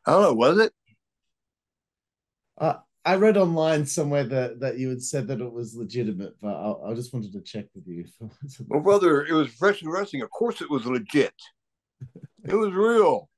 I 0.06 0.12
don't 0.12 0.22
know. 0.22 0.34
Was 0.34 0.58
it? 0.60 0.74
Uh, 2.58 2.76
I 3.06 3.16
read 3.16 3.38
online 3.38 3.86
somewhere 3.86 4.26
that, 4.26 4.60
that 4.60 4.78
you 4.78 4.90
had 4.90 5.02
said 5.02 5.28
that 5.28 5.40
it 5.40 5.52
was 5.52 5.76
legitimate, 5.76 6.36
but 6.42 6.54
I, 6.54 6.92
I 6.92 6.94
just 6.94 7.14
wanted 7.14 7.32
to 7.34 7.42
check 7.42 7.66
with 7.74 7.88
you. 7.88 8.06
well, 8.68 8.82
brother, 8.82 9.26
it 9.26 9.34
was 9.34 9.48
professional 9.56 9.94
wrestling. 9.94 10.22
Of 10.22 10.30
course, 10.30 10.62
it 10.62 10.70
was 10.70 10.86
legit. 10.86 11.34
it 12.46 12.54
was 12.54 12.74
real. 12.74 13.29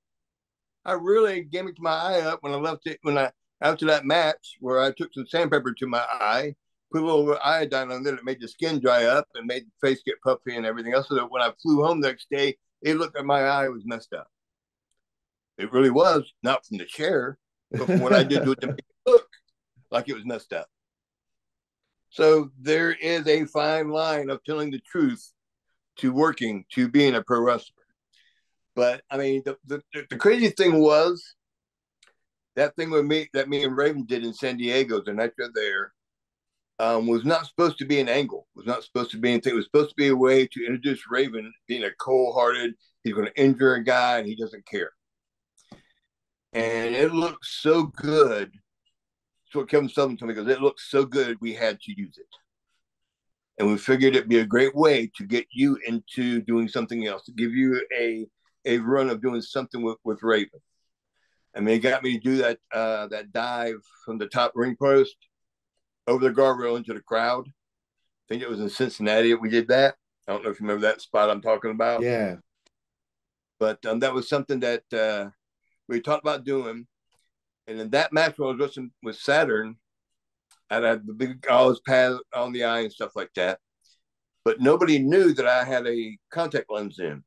I 0.86 0.94
really 0.94 1.46
gimmicked 1.46 1.80
my 1.80 1.92
eye 1.92 2.22
up 2.22 2.40
when 2.42 2.54
I 2.54 2.58
left 2.58 2.88
it 2.88 3.00
when 3.04 3.18
I 3.18 3.32
after 3.62 3.86
that 3.88 4.06
match 4.06 4.58
where 4.60 4.82
I 4.82 4.92
took 4.92 5.14
some 5.14 5.28
sandpaper 5.28 5.74
to 5.74 5.88
my 5.88 6.04
eye 6.12 6.56
put 6.92 7.04
a 7.04 7.06
little 7.06 7.38
iodine 7.44 7.92
on 7.92 8.04
there 8.04 8.16
that 8.16 8.26
made 8.26 8.42
the 8.42 8.48
skin 8.48 8.80
dry 8.80 9.06
up 9.06 9.28
and 9.36 9.48
made 9.48 9.64
the 9.64 9.88
face 9.88 10.02
get 10.06 10.22
puffy 10.22 10.56
and 10.56 10.66
everything 10.66 10.94
else. 10.94 11.08
So 11.08 11.16
that 11.16 11.32
when 11.32 11.42
I 11.42 11.52
flew 11.62 11.84
home 11.84 12.02
the 12.02 12.10
next 12.10 12.28
day, 12.30 12.58
it 12.82 12.98
looked 12.98 13.16
like 13.16 13.26
my 13.26 13.42
eye 13.44 13.70
was 13.70 13.84
messed 13.86 14.14
up. 14.14 14.28
It 15.58 15.72
really 15.72 15.90
was, 15.90 16.32
not 16.44 16.66
from 16.66 16.78
the 16.78 16.86
chair, 16.86 17.38
but 17.72 17.86
from 17.86 18.02
what 18.02 18.14
I 18.14 18.24
did 18.24 18.44
to 18.44 18.52
it 18.52 18.62
to 18.62 18.68
make 18.68 18.80
it 18.80 19.10
look 19.10 19.28
like 19.92 20.10
it 20.10 20.16
was 20.16 20.26
messed 20.26 20.54
up. 20.54 20.68
So 22.10 22.50
there 22.60 22.92
is 22.92 23.28
a 23.28 23.46
fine 23.46 23.90
line 23.90 24.30
of 24.30 24.44
telling 24.44 24.72
the 24.72 24.80
truth 24.80 25.32
to 25.98 26.12
working 26.12 26.66
to 26.74 26.90
being 26.90 27.16
a 27.16 27.22
pro 27.22 27.42
wrestler. 27.42 27.81
But 28.76 29.02
I 29.10 29.18
mean, 29.18 29.42
the, 29.46 29.58
the, 29.66 29.82
the 30.10 30.18
crazy 30.18 30.50
thing 30.50 30.80
was 30.80 31.36
that 32.56 32.76
thing 32.76 32.90
with 32.90 33.06
me 33.06 33.30
that 33.34 33.50
me 33.50 33.64
and 33.64 33.76
Raven 33.76 34.06
did 34.06 34.24
in 34.24 34.34
San 34.34 34.58
Diego 34.58 35.02
the 35.02 35.14
night 35.14 35.34
you're 35.38 35.52
there 35.54 35.94
um, 36.80 37.06
was 37.06 37.24
not 37.24 37.46
supposed 37.46 37.78
to 37.78 37.86
be 37.86 38.00
an 38.00 38.10
angle, 38.10 38.48
was 38.56 38.66
not 38.66 38.84
supposed 38.84 39.12
to 39.12 39.18
be 39.18 39.30
anything. 39.30 39.54
It 39.54 39.56
was 39.56 39.66
supposed 39.66 39.90
to 39.90 39.96
be 39.96 40.08
a 40.08 40.16
way 40.16 40.48
to 40.48 40.66
introduce 40.66 41.04
Raven 41.10 41.54
being 41.68 41.84
a 41.84 41.92
cold 42.00 42.34
hearted, 42.36 42.74
he's 43.04 43.14
going 43.14 43.28
to 43.28 43.42
injure 43.42 43.76
a 43.76 43.84
guy 43.84 44.20
and 44.20 44.28
he 44.28 44.36
doesn't 44.36 44.66
care. 44.66 44.92
And 46.54 46.96
it 46.96 47.14
looked 47.14 47.46
so 47.46 47.84
good. 47.84 48.52
That's 48.52 49.56
what 49.56 49.70
Kevin 49.70 49.90
Sullivan 49.90 50.18
told 50.18 50.30
me 50.30 50.34
because 50.34 50.52
it 50.52 50.62
looked 50.62 50.82
so 50.82 51.06
good, 51.06 51.38
we 51.40 51.54
had 51.54 51.80
to 51.82 51.94
use 51.96 52.18
it. 52.18 52.26
And 53.60 53.70
we 53.70 53.78
figured 53.78 54.16
it'd 54.16 54.30
be 54.30 54.40
a 54.40 54.46
great 54.46 54.76
way 54.76 55.12
to 55.18 55.26
get 55.26 55.46
you 55.52 55.78
into 55.86 56.42
doing 56.42 56.68
something 56.68 57.06
else, 57.06 57.26
to 57.26 57.32
give 57.32 57.54
you 57.54 57.86
a, 57.96 58.26
a 58.66 58.78
run 58.78 59.10
of 59.10 59.22
doing 59.22 59.42
something 59.42 59.82
with, 59.82 59.98
with 60.04 60.24
Raven. 60.24 60.60
I 61.56 61.60
mean, 61.60 61.76
it 61.76 61.80
got 61.80 62.04
me 62.04 62.18
to 62.18 62.24
do 62.24 62.38
that 62.38 62.60
uh, 62.74 63.08
that 63.08 63.34
dive 63.34 63.82
from 64.06 64.18
the 64.18 64.28
top 64.28 64.54
ring 64.56 64.76
post 64.80 65.16
over 66.08 66.28
the 66.28 66.34
guardrail 66.34 66.78
into 66.78 66.94
the 66.94 67.02
crowd. 67.02 67.48
I 67.48 68.24
think 68.30 68.42
it 68.42 68.50
was 68.50 68.62
in 68.62 68.70
Cincinnati 68.70 69.32
that 69.32 69.42
we 69.42 69.50
did 69.50 69.68
that. 69.68 69.96
I 70.28 70.32
don't 70.32 70.44
know 70.44 70.50
if 70.50 70.60
you 70.60 70.66
remember 70.66 70.88
that 70.88 71.02
spot 71.02 71.30
I'm 71.30 71.42
talking 71.42 71.72
about. 71.72 72.02
Yeah. 72.02 72.36
But 73.60 73.86
um, 73.86 74.00
that 74.00 74.14
was 74.14 74.30
something 74.30 74.62
that 74.62 74.84
uh, 74.94 75.30
we 75.88 76.00
talked 76.00 76.24
about 76.24 76.46
doing. 76.46 76.88
And 77.68 77.80
in 77.80 77.90
that 77.92 78.14
match 78.14 78.38
when 78.38 78.48
I 78.48 78.52
was 78.54 78.60
wrestling 78.60 78.92
with 79.04 79.18
Saturn, 79.18 79.76
I 80.70 80.76
had 80.76 81.06
the 81.06 81.14
big 81.14 81.46
olive 81.50 81.84
pad 81.86 82.14
on 82.34 82.54
the 82.54 82.64
eye 82.64 82.82
and 82.82 82.94
stuff 82.94 83.12
like 83.16 83.32
that. 83.36 83.60
But 84.46 84.62
nobody 84.62 85.00
knew 85.00 85.34
that 85.34 85.46
I 85.46 85.64
had 85.64 85.86
a 85.86 86.18
contact 86.32 86.72
lens 86.72 87.00
in. 87.00 87.24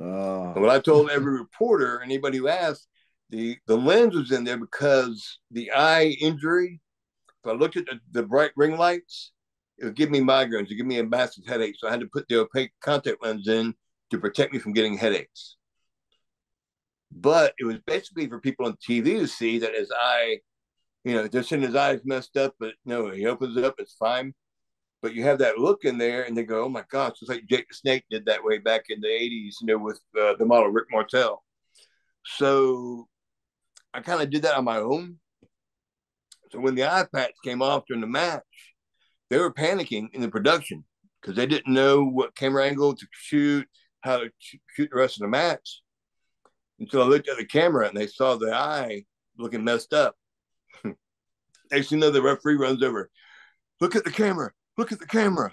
Oh. 0.00 0.52
And 0.54 0.62
when 0.62 0.70
I 0.70 0.78
told 0.78 1.10
every 1.10 1.38
reporter, 1.38 2.00
anybody 2.02 2.38
who 2.38 2.48
asked, 2.48 2.86
the, 3.28 3.58
the 3.66 3.76
lens 3.76 4.16
was 4.16 4.32
in 4.32 4.44
there 4.44 4.56
because 4.56 5.38
the 5.50 5.70
eye 5.72 6.16
injury 6.20 6.80
if 7.42 7.50
I 7.50 7.54
looked 7.54 7.76
at 7.76 7.86
the, 7.86 8.00
the 8.12 8.22
bright 8.22 8.52
ring 8.56 8.76
lights, 8.76 9.32
it 9.78 9.84
would 9.86 9.96
give 9.96 10.10
me 10.10 10.20
migraines, 10.20 10.64
it 10.64 10.68
would 10.70 10.76
give 10.76 10.86
me 10.86 10.98
a 10.98 11.04
massive 11.04 11.46
headache. 11.46 11.76
So 11.78 11.88
I 11.88 11.90
had 11.90 12.00
to 12.00 12.08
put 12.12 12.28
the 12.28 12.40
opaque 12.40 12.72
contact 12.80 13.22
lens 13.22 13.48
in 13.48 13.74
to 14.10 14.18
protect 14.18 14.52
me 14.52 14.58
from 14.58 14.72
getting 14.72 14.96
headaches. 14.96 15.56
But 17.10 17.54
it 17.58 17.64
was 17.64 17.78
basically 17.86 18.28
for 18.28 18.40
people 18.40 18.66
on 18.66 18.76
TV 18.76 19.18
to 19.18 19.26
see 19.26 19.58
that 19.58 19.74
his 19.74 19.90
eye, 19.90 20.40
you 21.04 21.14
know, 21.14 21.26
they're 21.26 21.42
his 21.42 21.74
eye's 21.74 22.02
messed 22.04 22.36
up, 22.36 22.54
but 22.60 22.74
no, 22.84 23.10
he 23.10 23.26
opens 23.26 23.56
it 23.56 23.64
up, 23.64 23.76
it's 23.78 23.94
fine. 23.94 24.34
But 25.02 25.14
you 25.14 25.22
have 25.24 25.38
that 25.38 25.58
look 25.58 25.84
in 25.84 25.96
there, 25.96 26.24
and 26.24 26.36
they 26.36 26.42
go, 26.42 26.64
"Oh 26.64 26.68
my 26.68 26.84
gosh!" 26.90 27.16
It's 27.20 27.30
like 27.30 27.46
Jake 27.48 27.68
the 27.68 27.74
Snake 27.74 28.04
did 28.10 28.26
that 28.26 28.44
way 28.44 28.58
back 28.58 28.84
in 28.90 29.00
the 29.00 29.08
'80s, 29.08 29.54
you 29.60 29.66
know, 29.66 29.78
with 29.78 30.00
uh, 30.20 30.34
the 30.38 30.44
model 30.44 30.68
Rick 30.68 30.88
Martel. 30.90 31.42
So 32.24 33.08
I 33.94 34.00
kind 34.00 34.22
of 34.22 34.30
did 34.30 34.42
that 34.42 34.56
on 34.56 34.64
my 34.64 34.76
own 34.78 35.18
so 36.50 36.58
when 36.58 36.74
the 36.74 36.84
eye 36.84 37.06
patch 37.12 37.32
came 37.44 37.62
off 37.62 37.84
during 37.86 38.00
the 38.00 38.06
match, 38.06 38.42
they 39.28 39.38
were 39.38 39.52
panicking 39.52 40.12
in 40.12 40.20
the 40.20 40.28
production 40.28 40.84
because 41.20 41.36
they 41.36 41.46
didn't 41.46 41.72
know 41.72 42.04
what 42.04 42.34
camera 42.34 42.66
angle 42.66 42.94
to 42.94 43.06
shoot, 43.12 43.68
how 44.00 44.18
to 44.18 44.30
shoot 44.38 44.90
the 44.90 44.98
rest 44.98 45.16
of 45.16 45.22
the 45.22 45.28
match. 45.28 45.82
Until 46.80 47.02
I 47.02 47.06
looked 47.06 47.28
at 47.28 47.36
the 47.36 47.44
camera 47.44 47.86
and 47.86 47.96
they 47.96 48.06
saw 48.06 48.36
the 48.36 48.54
eye 48.54 49.04
looking 49.38 49.62
messed 49.62 49.92
up. 49.92 50.16
Next 50.84 50.96
thing 51.70 51.84
you 51.90 51.96
know, 51.98 52.10
the 52.10 52.22
referee 52.22 52.56
runs 52.56 52.82
over. 52.82 53.10
Look 53.80 53.94
at 53.94 54.04
the 54.04 54.10
camera. 54.10 54.50
Look 54.80 54.92
at 54.92 54.98
the 54.98 55.06
camera. 55.06 55.52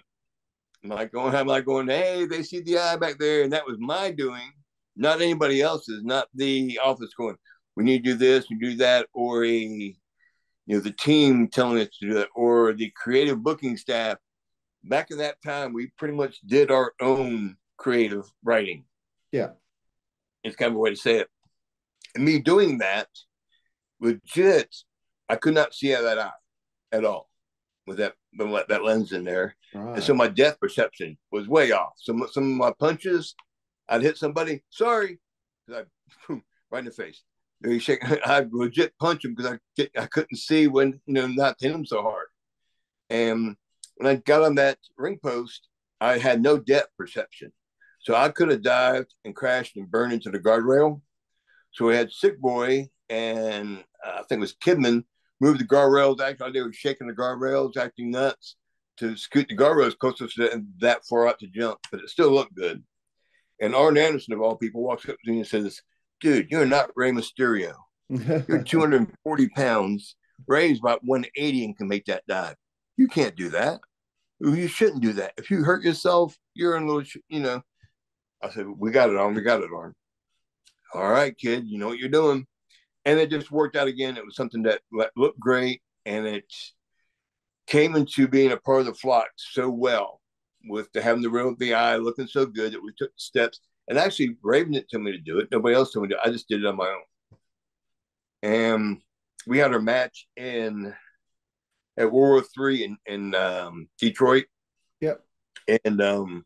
I'm 0.86 0.90
like 0.90 1.12
going, 1.12 1.36
I'm 1.36 1.48
like 1.48 1.66
going, 1.66 1.90
hey, 1.90 2.26
they 2.26 2.44
see 2.44 2.62
the 2.62 2.78
eye 2.78 2.96
back 2.96 3.20
there. 3.20 3.44
And 3.44 3.52
that 3.52 3.68
was 3.68 3.76
my 3.78 4.10
doing, 4.10 4.54
not 4.96 5.20
anybody 5.20 5.62
else's, 5.62 6.02
not 6.02 6.30
the 6.34 6.80
office 6.82 7.14
going, 7.18 7.36
we 7.76 7.84
need 7.84 8.06
to 8.06 8.12
do 8.12 8.18
this, 8.18 8.50
we 8.50 8.56
do 8.56 8.78
that, 8.78 9.08
or 9.12 9.44
a 9.44 9.50
you 9.50 9.96
know 10.66 10.80
the 10.80 10.92
team 10.92 11.50
telling 11.50 11.78
us 11.82 11.90
to 12.00 12.08
do 12.08 12.14
that, 12.14 12.30
or 12.36 12.72
the 12.72 12.90
creative 12.96 13.44
booking 13.44 13.76
staff. 13.76 14.18
Back 14.86 15.12
in 15.12 15.18
that 15.18 15.42
time, 15.44 15.74
we 15.74 15.92
pretty 15.98 16.14
much 16.14 16.40
did 16.48 16.72
our 16.72 16.94
own 17.02 17.58
creative 17.76 18.32
writing. 18.46 18.86
Yeah, 19.34 19.50
it's 20.46 20.56
kind 20.56 20.72
of 20.72 20.78
a 20.78 20.80
way 20.80 20.92
to 20.92 20.96
say 20.96 21.16
it. 21.16 21.28
And 22.16 22.24
me 22.24 22.40
doing 22.40 22.78
that, 22.78 23.10
legit, 24.00 24.74
I 25.28 25.36
could 25.36 25.54
not 25.54 25.74
see 25.74 25.94
out 25.94 26.06
of 26.06 26.06
that 26.06 26.20
eye 26.20 26.32
at 26.94 27.04
all 27.04 27.30
with 27.88 27.98
that 27.98 28.14
that 28.38 28.84
lens 28.84 29.12
in 29.12 29.24
there, 29.24 29.56
right. 29.74 29.96
and 29.96 30.04
so 30.04 30.14
my 30.14 30.28
depth 30.28 30.60
perception 30.60 31.18
was 31.32 31.48
way 31.48 31.72
off. 31.72 31.94
Some 31.98 32.26
some 32.32 32.44
of 32.44 32.58
my 32.58 32.72
punches, 32.80 33.36
I'd 33.90 34.02
hit 34.02 34.18
somebody, 34.18 34.64
sorry, 34.70 35.20
I, 35.70 35.84
right 36.30 36.80
in 36.80 36.86
the 36.86 36.92
face. 36.92 37.24
He 37.66 37.80
shake, 37.80 38.04
I'd 38.28 38.54
legit 38.54 38.98
punch 39.00 39.26
him 39.26 39.36
because 39.36 39.58
I 39.80 39.88
I 39.98 40.06
couldn't 40.06 40.38
see 40.38 40.68
when 40.68 41.00
you 41.06 41.14
know 41.14 41.28
not 41.28 41.58
hit 41.60 41.72
him 41.72 41.86
so 41.86 42.02
hard. 42.02 42.28
And 43.10 43.56
when 43.98 44.08
I 44.08 44.16
got 44.16 44.44
on 44.44 44.56
that 44.56 44.78
ring 44.98 45.20
post, 45.22 45.68
I 46.00 46.18
had 46.18 46.42
no 46.42 46.58
depth 46.58 46.90
perception, 46.98 47.52
so 48.00 48.16
I 48.16 48.30
could 48.30 48.50
have 48.50 48.64
dived 48.64 49.14
and 49.26 49.36
crashed 49.36 49.78
and 49.78 49.90
burned 49.90 50.14
into 50.14 50.30
the 50.30 50.40
guardrail. 50.40 51.02
So 51.72 51.86
we 51.86 51.96
had 51.96 52.12
Sick 52.12 52.40
Boy 52.40 52.90
and 53.10 53.84
uh, 54.06 54.20
I 54.20 54.24
think 54.24 54.40
it 54.40 54.40
was 54.40 54.56
Kidman 54.56 55.04
moved 55.40 55.60
the 55.60 55.66
guardrails. 55.66 56.20
Actually, 56.20 56.52
they 56.52 56.62
were 56.62 56.74
shaking 56.74 57.08
the 57.08 57.14
guardrails, 57.14 57.78
acting 57.78 58.12
nuts 58.12 58.56
to 58.98 59.16
scoot 59.16 59.48
the 59.50 59.56
guardrails 59.58 59.98
closer 59.98 60.28
to 60.28 60.64
that 60.80 61.06
far 61.06 61.28
out 61.28 61.40
to 61.40 61.48
jump, 61.48 61.80
but 61.92 62.02
it 62.02 62.10
still 62.10 62.32
looked 62.32 62.56
good. 62.56 62.84
And 63.62 63.76
Arn 63.76 63.98
Anderson, 63.98 64.34
of 64.34 64.42
all 64.42 64.56
people, 64.56 64.84
walks 64.84 65.08
up 65.08 65.16
to 65.24 65.32
me 65.32 65.40
and 65.40 65.48
says, 65.48 65.82
Dude, 66.20 66.50
you're 66.50 66.66
not 66.66 66.92
Rey 66.96 67.12
Mysterio. 67.12 67.74
You're 68.10 68.64
240 68.66 69.50
pounds, 69.50 70.16
Rey's 70.48 70.80
about 70.80 71.04
180 71.04 71.66
and 71.66 71.78
can 71.78 71.88
make 71.88 72.06
that 72.06 72.24
dive. 72.28 72.56
You 72.98 73.08
can't 73.08 73.36
do 73.36 73.50
that. 73.50 73.80
You 74.40 74.68
shouldn't 74.68 75.02
do 75.02 75.14
that. 75.14 75.34
If 75.38 75.50
you 75.50 75.64
hurt 75.64 75.84
yourself, 75.84 76.38
you're 76.54 76.78
in 76.78 76.84
a 76.84 76.88
little, 76.88 77.04
you 77.30 77.40
know. 77.40 77.62
I 78.44 78.50
said, 78.50 78.68
We 78.68 78.92
got 78.92 79.10
it 79.10 79.18
on. 79.18 79.34
We 79.34 79.42
got 79.42 79.62
it 79.62 79.72
on. 79.72 79.94
All 80.94 81.10
right, 81.10 81.36
kid, 81.38 81.68
you 81.68 81.78
know 81.80 81.88
what 81.88 81.98
you're 81.98 82.10
doing 82.10 82.46
and 83.08 83.20
it 83.20 83.30
just 83.30 83.52
worked 83.52 83.78
out 83.78 83.88
again. 83.88 84.18
It 84.18 84.26
was 84.26 84.36
something 84.36 84.64
that 84.64 84.82
looked 85.16 85.40
great, 85.40 85.82
and 86.06 86.28
it 86.28 86.54
came 87.66 87.96
into 87.96 88.28
being 88.28 88.52
a 88.52 88.58
part 88.58 88.82
of 88.82 88.86
the 88.86 88.94
flock 88.94 89.28
so 89.38 89.70
well 89.70 90.22
with 90.66 90.92
the, 90.92 91.02
having 91.02 91.22
the 91.22 91.30
real 91.30 91.56
the 91.58 91.74
eye 91.74 91.96
looking 91.96 92.28
so 92.28 92.46
good 92.46 92.74
that 92.74 92.84
we 92.84 92.92
took 92.98 93.12
steps. 93.16 93.62
And 93.88 93.98
actually, 93.98 94.36
Raven 94.44 94.74
didn't 94.74 94.90
tell 94.90 95.00
me 95.00 95.14
to 95.14 95.18
do 95.18 95.40
it. 95.40 95.48
Nobody 95.52 95.74
else 95.74 95.94
told 95.94 96.04
me 96.04 96.10
to. 96.10 96.16
Do 96.16 96.22
it. 96.22 96.28
I 96.28 96.32
just 96.34 96.50
did 96.50 96.60
it 96.60 96.68
on 96.68 96.76
my 96.76 96.90
own. 96.90 97.38
And 98.44 99.02
we 99.48 99.58
had 99.58 99.72
our 99.72 99.82
match 99.82 100.28
in 100.36 100.94
at 101.96 102.12
World 102.12 102.14
War 102.14 102.44
Three 102.44 102.84
in 102.84 102.98
in 103.06 103.34
um, 103.36 103.88
Detroit. 103.98 104.48
Yep. 105.00 105.24
And 105.86 106.02
um, 106.02 106.46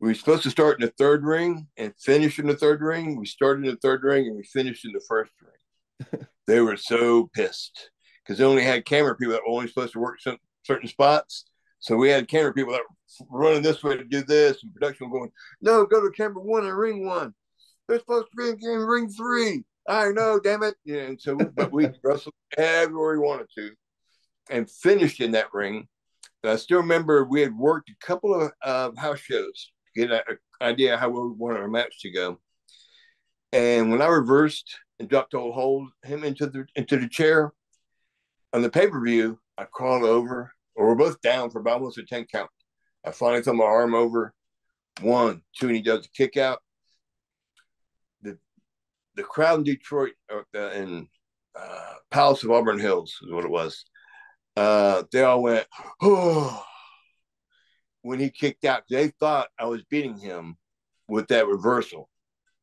we 0.00 0.08
were 0.08 0.14
supposed 0.14 0.42
to 0.42 0.50
start 0.50 0.80
in 0.80 0.86
the 0.86 0.92
third 0.98 1.24
ring 1.24 1.68
and 1.76 1.94
finish 1.98 2.38
in 2.38 2.46
the 2.46 2.56
third 2.56 2.82
ring. 2.82 3.16
We 3.16 3.26
started 3.26 3.64
in 3.64 3.70
the 3.70 3.80
third 3.80 4.02
ring 4.02 4.26
and 4.26 4.36
we 4.36 4.44
finished 4.44 4.84
in 4.84 4.92
the 4.92 5.00
first 5.08 5.32
ring. 5.40 6.26
they 6.46 6.60
were 6.60 6.76
so 6.76 7.30
pissed 7.34 7.90
because 8.22 8.38
they 8.38 8.44
only 8.44 8.62
had 8.62 8.84
camera 8.84 9.16
people 9.16 9.32
that 9.32 9.42
were 9.46 9.54
only 9.54 9.68
supposed 9.68 9.94
to 9.94 10.00
work 10.00 10.20
some 10.20 10.36
certain 10.64 10.88
spots. 10.88 11.46
So 11.78 11.96
we 11.96 12.10
had 12.10 12.28
camera 12.28 12.52
people 12.52 12.72
that 12.72 12.82
were 13.30 13.40
running 13.40 13.62
this 13.62 13.82
way 13.82 13.96
to 13.96 14.04
do 14.04 14.22
this, 14.22 14.62
and 14.62 14.74
production 14.74 15.10
going, 15.10 15.30
"No, 15.60 15.86
go 15.86 16.00
to 16.00 16.10
camera 16.10 16.42
one 16.42 16.66
and 16.66 16.76
ring 16.76 17.06
one. 17.06 17.34
They're 17.86 17.98
supposed 17.98 18.28
to 18.30 18.54
be 18.56 18.66
in 18.66 18.78
ring 18.80 19.08
three. 19.08 19.64
I 19.88 20.10
know, 20.10 20.40
damn 20.40 20.62
it." 20.62 20.74
Yeah, 20.84 21.02
and 21.02 21.20
so, 21.20 21.36
but 21.36 21.72
we 21.72 21.88
wrestled 22.02 22.34
everywhere 22.58 23.12
we 23.12 23.26
wanted 23.26 23.48
to, 23.56 23.70
and 24.50 24.70
finished 24.70 25.20
in 25.20 25.32
that 25.32 25.54
ring. 25.54 25.86
I 26.44 26.56
still 26.56 26.78
remember 26.78 27.24
we 27.24 27.40
had 27.40 27.56
worked 27.56 27.90
a 27.90 28.06
couple 28.06 28.34
of 28.34 28.52
uh, 28.62 28.90
house 29.00 29.18
shows 29.18 29.72
get 29.96 30.10
an 30.10 30.38
idea 30.60 30.96
how 30.96 31.08
we 31.08 31.32
want 31.32 31.58
our 31.58 31.68
match 31.68 32.00
to 32.00 32.10
go. 32.10 32.38
And 33.52 33.90
when 33.90 34.02
I 34.02 34.06
reversed 34.06 34.78
and 34.98 35.08
dropped 35.08 35.32
to 35.32 35.38
hold 35.38 35.88
him 36.04 36.24
into 36.24 36.46
the 36.46 36.66
into 36.74 36.98
the 36.98 37.08
chair 37.08 37.52
on 38.52 38.62
the 38.62 38.70
pay 38.70 38.88
per 38.88 39.02
view, 39.02 39.38
I 39.56 39.64
crawled 39.64 40.04
over, 40.04 40.52
or 40.74 40.88
we're 40.88 40.94
both 40.94 41.20
down 41.20 41.50
for 41.50 41.60
about 41.60 41.78
almost 41.80 41.98
a 41.98 42.04
ten 42.04 42.26
count. 42.26 42.50
I 43.04 43.12
finally 43.12 43.42
throw 43.42 43.54
my 43.54 43.64
arm 43.64 43.94
over, 43.94 44.34
one, 45.00 45.42
two, 45.58 45.68
and 45.68 45.76
he 45.76 45.82
does 45.82 46.06
a 46.06 46.10
kick 46.10 46.36
out. 46.36 46.60
The 48.22 48.38
the 49.14 49.22
crowd 49.22 49.58
in 49.58 49.64
Detroit 49.64 50.14
uh, 50.30 50.70
in 50.70 51.08
uh, 51.58 51.94
Palace 52.10 52.44
of 52.44 52.50
Auburn 52.50 52.78
Hills 52.78 53.16
is 53.22 53.32
what 53.32 53.44
it 53.44 53.50
was. 53.50 53.84
Uh, 54.56 55.02
they 55.12 55.22
all 55.22 55.42
went, 55.42 55.66
oh 56.02 56.64
when 58.06 58.20
he 58.20 58.30
kicked 58.30 58.64
out. 58.64 58.84
They 58.88 59.08
thought 59.08 59.48
I 59.58 59.66
was 59.66 59.82
beating 59.90 60.16
him 60.16 60.56
with 61.08 61.26
that 61.28 61.48
reversal. 61.48 62.08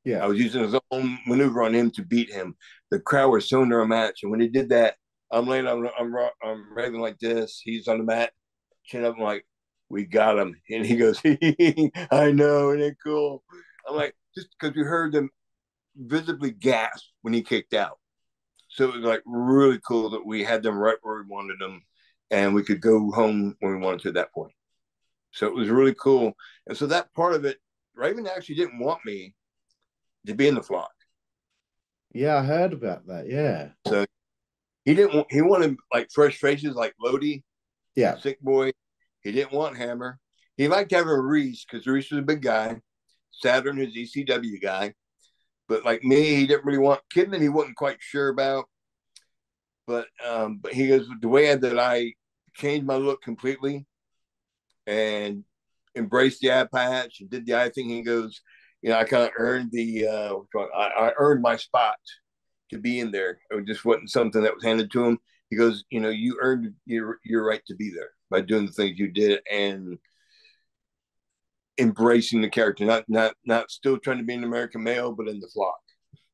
Yeah, 0.06 0.24
I 0.24 0.28
was 0.28 0.40
using 0.40 0.64
his 0.64 0.76
own 0.92 1.20
maneuver 1.28 1.64
on 1.64 1.74
him 1.74 1.92
to 1.92 2.02
beat 2.04 2.32
him. 2.32 2.56
The 2.92 3.00
crowd 3.00 3.30
was 3.30 3.48
so 3.48 3.62
into 3.62 3.78
a 3.80 3.88
match, 3.88 4.20
and 4.24 4.32
when 4.32 4.40
he 4.40 4.48
did 4.48 4.70
that, 4.70 4.96
I'm 5.32 5.48
laying, 5.48 5.68
I'm, 5.68 5.88
I'm, 6.00 6.14
I'm 6.44 6.74
raving 6.74 7.02
like 7.02 7.20
this. 7.20 7.62
He's 7.64 7.88
on 7.88 7.98
the 7.98 8.04
mat, 8.04 8.32
chin 8.86 9.06
up, 9.06 9.16
I'm 9.18 9.24
like, 9.24 9.46
"We 9.90 10.06
got 10.06 10.38
him," 10.38 10.56
and 10.70 10.86
he 10.86 10.96
goes, 10.96 11.22
"I 12.12 12.32
know, 12.32 12.70
isn't 12.72 12.82
it 12.82 12.98
cool?" 13.04 13.44
I'm 13.88 13.96
like, 13.96 14.16
just 14.36 14.48
because 14.58 14.76
we 14.76 14.84
heard 14.84 15.14
them 15.14 15.30
visibly 15.96 16.52
gasp 16.52 17.06
when 17.22 17.34
he 17.34 17.42
kicked 17.42 17.74
out. 17.74 18.00
So 18.70 18.86
it 18.90 18.96
was 18.96 19.04
like 19.04 19.22
really 19.26 19.80
cool 19.86 20.10
that 20.12 20.26
we 20.26 20.44
had 20.44 20.64
them 20.64 20.78
right 20.78 20.98
where 21.02 21.22
we 21.22 21.30
wanted 21.30 21.60
them, 21.60 21.84
and 22.32 22.54
we 22.54 22.64
could 22.64 22.82
go 22.82 23.12
home 23.12 23.56
when 23.60 23.74
we 23.74 23.86
wanted 23.86 24.02
to 24.02 24.08
at 24.10 24.16
that 24.16 24.34
point. 24.34 24.54
So 25.34 25.48
it 25.48 25.56
was 25.56 25.70
really 25.70 25.96
cool. 25.96 26.34
And 26.68 26.78
so 26.78 26.88
that 26.88 27.14
part 27.14 27.34
of 27.34 27.44
it, 27.44 27.58
Raven 27.96 28.28
actually 28.28 28.56
didn't 28.56 28.80
want 28.80 29.04
me 29.06 29.34
to 30.28 30.34
be 30.34 30.48
in 30.48 30.56
the 30.56 30.64
flock. 30.64 30.92
Yeah, 32.14 32.38
I 32.38 32.44
heard 32.44 32.74
about 32.74 33.08
that. 33.08 33.28
Yeah. 33.28 33.70
So 33.88 34.06
he 34.86 34.94
didn't 34.94 35.16
want, 35.16 35.28
he 35.32 35.42
wanted 35.42 35.76
like 35.92 36.10
fresh 36.12 36.38
faces 36.38 36.76
like 36.76 36.94
Lodi. 37.02 37.44
Yeah. 37.96 38.18
Sick 38.18 38.40
boy. 38.42 38.72
He 39.24 39.32
didn't 39.32 39.54
want 39.54 39.78
Hammer. 39.78 40.20
He 40.56 40.68
liked 40.68 40.92
having 40.92 41.08
Reese 41.08 41.66
because 41.66 41.88
Reese 41.88 42.12
was 42.12 42.20
a 42.20 42.24
big 42.24 42.42
guy. 42.42 42.80
Saturn, 43.32 43.78
his 43.78 43.96
ECW 43.96 44.62
guy. 44.62 44.94
But 45.68 45.84
like 45.84 46.04
me, 46.04 46.36
he 46.36 46.46
didn't 46.46 46.66
really 46.66 46.78
want 46.78 47.02
Kidman, 47.14 47.42
he 47.42 47.50
wasn't 47.50 47.78
quite 47.78 47.98
sure 48.00 48.30
about. 48.30 48.66
But 49.88 50.08
um, 50.26 50.60
but 50.62 50.74
he 50.74 50.88
goes, 50.88 51.08
the 51.22 51.28
way 51.28 51.54
that 51.56 51.80
I 51.80 52.14
changed 52.54 52.86
my 52.86 52.96
look 52.96 53.22
completely 53.22 53.88
and 54.88 55.44
embraced 55.96 56.42
the 56.42 56.52
eye 56.52 56.68
patch 56.74 57.22
and 57.22 57.30
did 57.30 57.46
the 57.46 57.56
eye 57.56 57.70
thing. 57.70 57.90
He 57.90 58.02
goes, 58.02 58.42
you 58.82 58.90
know, 58.90 58.98
I 58.98 59.04
kind 59.06 59.24
of 59.24 59.32
earned 59.38 59.72
the, 59.72 60.08
uh, 60.08 60.36
I, 60.76 61.08
I, 61.08 61.12
earned 61.18 61.42
my 61.42 61.56
spot 61.56 61.96
to 62.72 62.80
be 62.80 63.00
in 63.00 63.12
there. 63.12 63.40
It 63.50 63.66
just 63.66 63.86
wasn't 63.86 64.10
something 64.10 64.44
that 64.44 64.56
was 64.56 64.64
handed 64.64 64.92
to 64.92 65.06
him. 65.06 65.20
He 65.50 65.56
goes, 65.56 65.84
you 65.90 66.00
know, 66.00 66.10
you 66.10 66.38
earned 66.42 66.74
your 66.86 67.20
your 67.24 67.46
right 67.46 67.62
to 67.68 67.76
be 67.76 67.92
there 67.92 68.10
by 68.32 68.42
doing 68.42 68.66
the 68.66 68.72
things 68.72 68.98
you 68.98 69.12
did 69.12 69.40
and 69.52 70.00
embracing 71.78 72.42
the 72.42 72.50
character, 72.50 72.86
not 72.86 73.06
not 73.08 73.36
not 73.46 73.70
still 73.70 73.98
trying 73.98 74.18
to 74.18 74.24
be 74.24 74.34
an 74.34 74.44
American 74.44 74.84
male, 74.84 75.12
but 75.12 75.28
in 75.28 75.40
the 75.40 75.48
flock. 75.54 75.80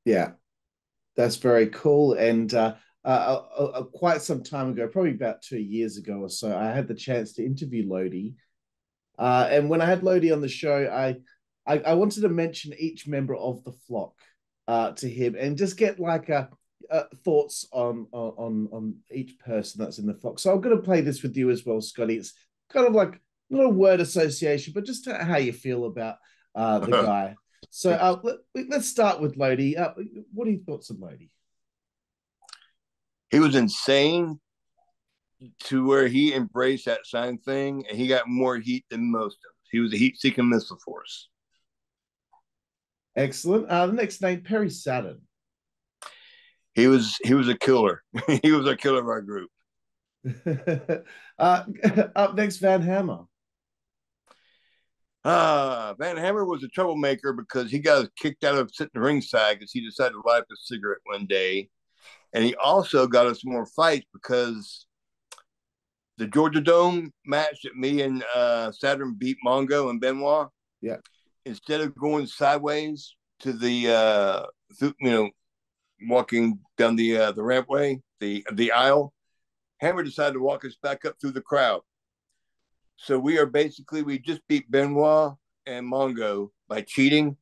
Yeah, 0.05 0.31
that's 1.17 1.35
very 1.35 1.67
cool. 1.67 2.13
And 2.13 2.53
uh, 2.53 2.75
uh, 3.05 3.41
uh, 3.57 3.63
uh, 3.63 3.83
quite 3.83 4.21
some 4.21 4.43
time 4.43 4.69
ago, 4.69 4.87
probably 4.87 5.11
about 5.11 5.41
two 5.41 5.59
years 5.59 5.97
ago 5.97 6.19
or 6.19 6.29
so, 6.29 6.55
I 6.57 6.71
had 6.71 6.87
the 6.87 6.93
chance 6.93 7.33
to 7.33 7.45
interview 7.45 7.89
Lodi. 7.89 8.33
Uh, 9.17 9.47
and 9.49 9.69
when 9.69 9.81
I 9.81 9.85
had 9.85 10.03
Lodi 10.03 10.31
on 10.31 10.41
the 10.41 10.47
show, 10.47 10.85
I, 10.85 11.17
I, 11.65 11.79
I 11.79 11.93
wanted 11.93 12.21
to 12.21 12.29
mention 12.29 12.73
each 12.77 13.07
member 13.07 13.35
of 13.35 13.63
the 13.63 13.73
flock 13.87 14.13
uh, 14.67 14.91
to 14.93 15.09
him 15.09 15.35
and 15.35 15.57
just 15.57 15.77
get 15.77 15.99
like 15.99 16.29
a, 16.29 16.49
uh, 16.89 17.03
thoughts 17.23 17.67
on, 17.71 18.07
on 18.13 18.67
on 18.71 18.95
each 19.11 19.37
person 19.39 19.83
that's 19.83 19.99
in 19.99 20.07
the 20.07 20.13
flock. 20.13 20.39
So 20.39 20.51
I'm 20.51 20.61
going 20.61 20.75
to 20.75 20.81
play 20.81 21.01
this 21.01 21.21
with 21.21 21.35
you 21.35 21.49
as 21.51 21.65
well, 21.65 21.81
Scotty. 21.81 22.15
It's 22.15 22.33
kind 22.71 22.87
of 22.87 22.93
like 22.93 23.19
not 23.49 23.65
a 23.65 23.69
word 23.69 23.99
association, 23.99 24.73
but 24.73 24.85
just 24.85 25.07
how 25.09 25.37
you 25.37 25.53
feel 25.53 25.85
about 25.85 26.15
uh, 26.55 26.79
the 26.79 26.91
guy. 27.03 27.35
So 27.69 27.91
uh, 27.91 28.19
let, 28.55 28.71
us 28.71 28.87
start 28.87 29.21
with 29.21 29.37
Lodi. 29.37 29.77
Uh, 29.77 29.91
what 30.33 30.47
are 30.47 30.51
your 30.51 30.61
thoughts 30.61 30.89
on 30.89 30.99
Lodi? 30.99 31.29
He 33.31 33.39
was 33.39 33.55
insane 33.55 34.39
to 35.61 35.85
where 35.85 36.07
he 36.07 36.33
embraced 36.33 36.85
that 36.85 37.05
sign 37.05 37.37
thing 37.37 37.85
and 37.89 37.97
he 37.97 38.07
got 38.07 38.27
more 38.27 38.57
heat 38.57 38.85
than 38.89 39.11
most 39.11 39.37
of 39.45 39.49
us. 39.49 39.69
He 39.71 39.79
was 39.79 39.93
a 39.93 39.97
heat 39.97 40.19
seeking 40.19 40.49
missile 40.49 40.79
force. 40.83 41.29
Excellent. 43.15 43.67
Uh, 43.67 43.87
the 43.87 43.93
next 43.93 44.21
name, 44.21 44.41
Perry 44.41 44.69
Saturn. 44.69 45.21
He 46.73 46.87
was 46.87 47.17
he 47.23 47.33
was 47.33 47.49
a 47.49 47.57
killer. 47.57 48.03
he 48.43 48.51
was 48.51 48.67
a 48.67 48.75
killer 48.75 49.01
of 49.01 49.07
our 49.07 49.21
group. 49.21 49.49
uh, 51.39 51.63
up 52.15 52.35
next, 52.35 52.57
Van 52.57 52.81
Hammer. 52.81 53.23
Uh, 55.23 55.93
Van 55.99 56.15
Hammer 56.15 56.45
was 56.45 56.63
a 56.63 56.69
troublemaker 56.69 57.33
because 57.33 57.69
he 57.69 57.79
got 57.79 58.07
kicked 58.15 58.43
out 58.43 58.55
of 58.55 58.71
sitting 58.73 59.01
ringside 59.01 59.59
because 59.59 59.71
he 59.71 59.81
decided 59.81 60.13
to 60.13 60.21
light 60.25 60.39
up 60.39 60.47
a 60.51 60.55
cigarette 60.55 61.01
one 61.03 61.25
day. 61.25 61.69
And 62.33 62.43
he 62.43 62.55
also 62.55 63.07
got 63.07 63.27
us 63.27 63.43
more 63.43 63.65
fights 63.65 64.05
because 64.13 64.85
the 66.17 66.27
Georgia 66.27 66.61
Dome 66.61 67.11
match 67.25 67.61
that 67.63 67.75
me 67.75 68.01
and 68.01 68.23
uh, 68.35 68.71
Saturn 68.71 69.15
beat 69.17 69.37
Mongo 69.45 69.89
and 69.89 69.99
Benoit. 69.99 70.49
Yeah. 70.81 70.97
Instead 71.45 71.81
of 71.81 71.95
going 71.95 72.27
sideways 72.27 73.15
to 73.39 73.53
the, 73.53 73.91
uh, 73.91 74.45
th- 74.79 74.93
you 74.99 75.11
know, 75.11 75.29
walking 76.07 76.59
down 76.77 76.95
the 76.95 77.17
uh, 77.17 77.31
the 77.31 77.41
rampway, 77.41 78.01
the 78.19 78.45
the 78.53 78.71
aisle, 78.71 79.13
Hammer 79.79 80.03
decided 80.03 80.33
to 80.33 80.41
walk 80.41 80.65
us 80.65 80.75
back 80.81 81.05
up 81.05 81.15
through 81.19 81.31
the 81.31 81.41
crowd. 81.41 81.81
So 82.97 83.17
we 83.17 83.37
are 83.37 83.45
basically 83.45 84.03
we 84.03 84.19
just 84.19 84.41
beat 84.47 84.69
Benoit 84.69 85.33
and 85.65 85.91
Mongo 85.91 86.49
by 86.67 86.81
cheating, 86.81 87.37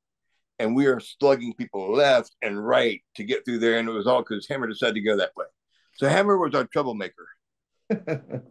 and 0.60 0.76
we 0.76 0.88
are 0.88 1.00
slugging 1.00 1.54
people 1.54 1.94
left 1.94 2.36
and 2.42 2.66
right 2.66 3.02
to 3.16 3.24
get 3.24 3.46
through 3.46 3.60
there, 3.60 3.78
and 3.78 3.88
it 3.88 3.92
was 3.92 4.08
all 4.08 4.22
because 4.22 4.48
Hammer 4.48 4.68
decided 4.68 4.96
to 4.96 5.02
go 5.02 5.18
that 5.18 5.36
way. 5.36 5.46
So 5.94 6.08
Hammer 6.08 6.38
was 6.38 6.54
our 6.56 6.66
troublemaker. 6.66 7.28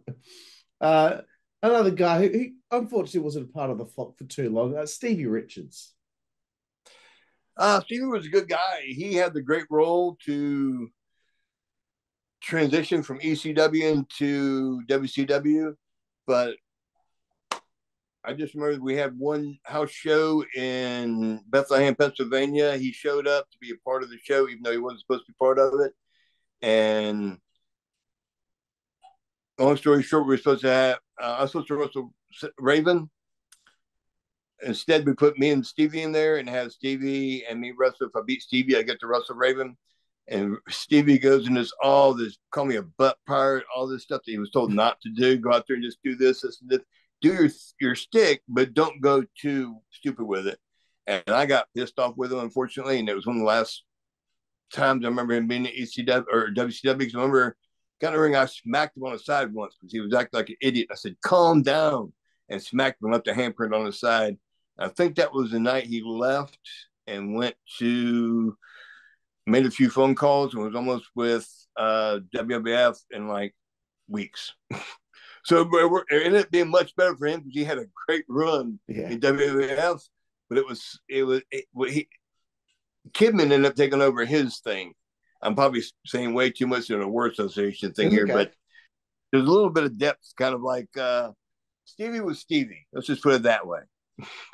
uh, 0.81 1.17
another 1.61 1.91
guy 1.91 2.21
who, 2.21 2.29
who, 2.29 2.45
unfortunately 2.71 3.21
wasn't 3.21 3.49
a 3.49 3.53
part 3.53 3.69
of 3.69 3.77
the 3.77 3.85
flock 3.85 4.17
for 4.17 4.25
too 4.25 4.49
long, 4.49 4.75
uh, 4.75 4.85
Stevie 4.85 5.25
Richards. 5.25 5.93
Uh, 7.55 7.81
Stevie 7.81 8.05
was 8.05 8.25
a 8.25 8.29
good 8.29 8.47
guy. 8.47 8.81
He 8.85 9.15
had 9.15 9.33
the 9.33 9.41
great 9.41 9.65
role 9.69 10.17
to 10.25 10.89
transition 12.41 13.01
from 13.01 13.19
ECW 13.19 13.91
into 13.91 14.81
WCW, 14.87 15.75
but 16.27 16.55
I 18.27 18.33
just 18.33 18.53
remember 18.55 18.83
we 18.83 18.95
had 18.95 19.17
one 19.17 19.57
house 19.63 19.89
show 19.89 20.43
in 20.53 21.41
Bethlehem, 21.47 21.95
Pennsylvania. 21.95 22.75
He 22.75 22.91
showed 22.91 23.25
up 23.25 23.49
to 23.49 23.57
be 23.61 23.71
a 23.71 23.77
part 23.85 24.03
of 24.03 24.09
the 24.09 24.17
show, 24.21 24.49
even 24.49 24.63
though 24.63 24.73
he 24.73 24.77
wasn't 24.77 24.99
supposed 24.99 25.25
to 25.27 25.31
be 25.31 25.35
part 25.39 25.57
of 25.57 25.79
it. 25.79 25.93
And 26.61 27.37
long 29.57 29.77
story 29.77 30.03
short, 30.03 30.25
we 30.25 30.31
were 30.31 30.37
supposed 30.37 30.63
to 30.63 30.69
have, 30.69 30.99
uh, 31.21 31.37
I 31.39 31.41
was 31.43 31.51
supposed 31.51 31.69
to 31.69 31.75
wrestle 31.77 32.13
Raven. 32.59 33.09
Instead, 34.61 35.05
we 35.05 35.13
put 35.13 35.39
me 35.39 35.51
and 35.51 35.65
Stevie 35.65 36.01
in 36.01 36.11
there 36.11 36.35
and 36.35 36.49
have 36.49 36.73
Stevie 36.73 37.45
and 37.45 37.61
me 37.61 37.71
wrestle. 37.77 38.07
If 38.07 38.15
I 38.17 38.23
beat 38.27 38.41
Stevie, 38.41 38.75
I 38.75 38.81
get 38.81 38.99
to 38.99 39.07
wrestle 39.07 39.37
Raven. 39.37 39.77
And 40.27 40.57
Stevie 40.67 41.17
goes 41.17 41.47
into 41.47 41.65
all 41.81 42.13
this, 42.13 42.37
call 42.51 42.65
me 42.65 42.75
a 42.75 42.81
butt 42.83 43.19
pirate, 43.25 43.63
all 43.73 43.87
this 43.87 44.03
stuff 44.03 44.23
that 44.25 44.31
he 44.31 44.37
was 44.37 44.51
told 44.51 44.73
not 44.73 44.99
to 44.99 45.09
do. 45.09 45.37
Go 45.37 45.53
out 45.53 45.63
there 45.65 45.75
and 45.75 45.85
just 45.85 46.03
do 46.03 46.17
this, 46.17 46.41
this, 46.41 46.59
and 46.59 46.69
this 46.69 46.81
do 47.21 47.33
your 47.33 47.49
your 47.79 47.95
stick, 47.95 48.41
but 48.47 48.73
don't 48.73 49.01
go 49.01 49.23
too 49.39 49.77
stupid 49.91 50.25
with 50.25 50.47
it. 50.47 50.59
And 51.05 51.23
I 51.27 51.45
got 51.45 51.67
pissed 51.75 51.99
off 51.99 52.17
with 52.17 52.33
him, 52.33 52.39
unfortunately, 52.39 52.99
and 52.99 53.09
it 53.09 53.15
was 53.15 53.25
one 53.25 53.37
of 53.37 53.41
the 53.41 53.47
last 53.47 53.83
times 54.73 55.05
I 55.05 55.07
remember 55.07 55.33
him 55.33 55.47
being 55.47 55.65
at 55.65 55.73
ECW 55.73 56.25
or 56.31 56.49
WCW. 56.53 56.97
Because 56.97 57.15
I 57.15 57.19
remember 57.19 57.57
kind 58.01 58.13
of 58.13 58.21
ring, 58.21 58.35
I 58.35 58.45
smacked 58.45 58.97
him 58.97 59.03
on 59.03 59.13
the 59.13 59.19
side 59.19 59.53
once 59.53 59.75
because 59.79 59.91
he 59.91 59.99
was 59.99 60.13
acting 60.13 60.37
like 60.37 60.49
an 60.49 60.57
idiot. 60.61 60.89
I 60.91 60.95
said, 60.95 61.15
"Calm 61.21 61.61
down," 61.61 62.13
and 62.49 62.61
smacked 62.61 63.01
him, 63.01 63.11
left 63.11 63.27
a 63.27 63.33
handprint 63.33 63.73
on 63.73 63.85
the 63.85 63.93
side. 63.93 64.37
I 64.77 64.89
think 64.89 65.15
that 65.15 65.33
was 65.33 65.51
the 65.51 65.59
night 65.59 65.85
he 65.85 66.03
left 66.03 66.59
and 67.07 67.35
went 67.35 67.55
to 67.79 68.55
made 69.47 69.65
a 69.65 69.71
few 69.71 69.89
phone 69.89 70.13
calls 70.13 70.53
and 70.53 70.63
was 70.63 70.75
almost 70.75 71.05
with 71.15 71.49
uh, 71.77 72.19
WWF 72.35 72.97
in 73.11 73.27
like 73.27 73.55
weeks. 74.07 74.53
So 75.47 75.61
it 75.61 76.25
ended 76.25 76.41
up 76.41 76.51
being 76.51 76.69
much 76.69 76.93
better 76.97 77.15
for 77.15 77.25
him 77.25 77.39
because 77.39 77.53
he 77.53 77.63
had 77.63 77.77
a 77.77 77.85
great 78.05 78.25
run 78.27 78.79
yeah. 78.89 79.09
in 79.09 79.21
WWF. 79.21 80.01
But 80.49 80.57
it 80.57 80.67
was 80.67 80.99
it 81.07 81.23
was 81.23 81.41
it, 81.51 81.65
he 81.89 82.09
Kidman 83.11 83.51
ended 83.51 83.65
up 83.65 83.75
taking 83.75 84.01
over 84.01 84.25
his 84.25 84.59
thing. 84.59 84.91
I'm 85.41 85.55
probably 85.55 85.83
saying 86.05 86.33
way 86.33 86.49
too 86.49 86.67
much 86.67 86.89
in 86.89 87.01
a 87.01 87.07
word 87.07 87.31
association 87.31 87.93
thing 87.93 88.11
here, 88.11 88.27
but 88.27 88.51
there's 89.31 89.47
a 89.47 89.51
little 89.51 89.69
bit 89.69 89.85
of 89.85 89.97
depth, 89.97 90.33
kind 90.37 90.53
of 90.53 90.61
like 90.61 90.89
uh, 90.99 91.29
Stevie 91.85 92.19
was 92.19 92.39
Stevie. 92.39 92.85
Let's 92.91 93.07
just 93.07 93.23
put 93.23 93.35
it 93.35 93.43
that 93.43 93.65
way. 93.65 93.79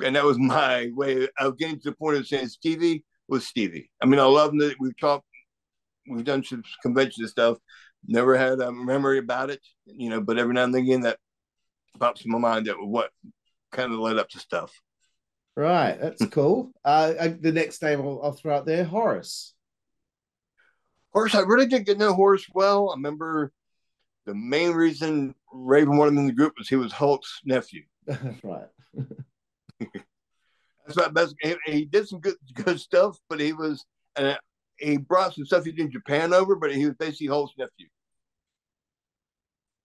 And 0.04 0.14
that 0.14 0.24
was 0.24 0.38
my 0.38 0.90
way 0.94 1.26
of 1.38 1.58
getting 1.58 1.80
to 1.80 1.90
the 1.90 1.96
point 1.96 2.18
of 2.18 2.26
saying 2.28 2.48
Stevie 2.48 3.04
was 3.26 3.46
Stevie. 3.46 3.90
I 4.00 4.06
mean, 4.06 4.20
I 4.20 4.24
love 4.24 4.52
that 4.58 4.76
we've 4.78 4.96
talked, 4.98 5.26
we've 6.08 6.24
done 6.24 6.44
some 6.44 6.62
convention 6.82 7.26
stuff, 7.26 7.58
never 8.06 8.36
had 8.36 8.60
a 8.60 8.72
memory 8.72 9.18
about 9.18 9.50
it, 9.50 9.60
you 9.86 10.10
know, 10.10 10.20
but 10.20 10.38
every 10.38 10.54
now 10.54 10.64
and 10.64 10.74
again 10.74 11.02
that 11.02 11.18
pops 11.98 12.24
in 12.24 12.30
my 12.30 12.38
mind 12.38 12.66
that 12.66 12.76
what 12.78 13.10
kind 13.72 13.92
of 13.92 13.98
led 13.98 14.18
up 14.18 14.28
to 14.30 14.38
stuff. 14.38 14.72
Right, 15.56 16.00
that's 16.00 16.24
cool. 16.30 16.72
Uh, 16.84 17.28
the 17.40 17.52
next 17.52 17.82
name 17.82 18.00
I'll, 18.00 18.20
I'll, 18.22 18.32
throw 18.32 18.56
out 18.56 18.66
there, 18.66 18.84
Horace. 18.84 19.54
Horace, 21.12 21.34
I 21.34 21.40
really 21.40 21.66
didn't 21.66 21.86
get 21.86 21.94
to 21.94 21.98
know 22.00 22.14
Horace 22.14 22.46
well. 22.52 22.90
I 22.90 22.94
remember 22.94 23.52
the 24.26 24.34
main 24.34 24.72
reason 24.72 25.34
Raven 25.52 25.96
wanted 25.96 26.12
him 26.12 26.18
in 26.18 26.26
the 26.26 26.32
group 26.32 26.54
was 26.58 26.68
he 26.68 26.76
was 26.76 26.92
Hulk's 26.92 27.40
nephew. 27.44 27.84
That's 28.06 28.44
right. 28.44 28.68
that's 30.86 30.96
not 30.96 31.14
best. 31.14 31.34
He, 31.40 31.54
he, 31.66 31.84
did 31.86 32.06
some 32.06 32.20
good 32.20 32.36
good 32.52 32.78
stuff, 32.78 33.16
but 33.30 33.40
he 33.40 33.52
was 33.54 33.84
and 34.16 34.38
he 34.78 34.96
brought 34.96 35.34
some 35.34 35.46
stuff 35.46 35.64
he 35.64 35.72
did 35.72 35.86
in 35.86 35.90
Japan 35.90 36.32
over, 36.32 36.56
but 36.56 36.74
he 36.74 36.86
was 36.86 36.94
basically 36.96 37.28
Hulk's 37.28 37.54
nephew. 37.58 37.88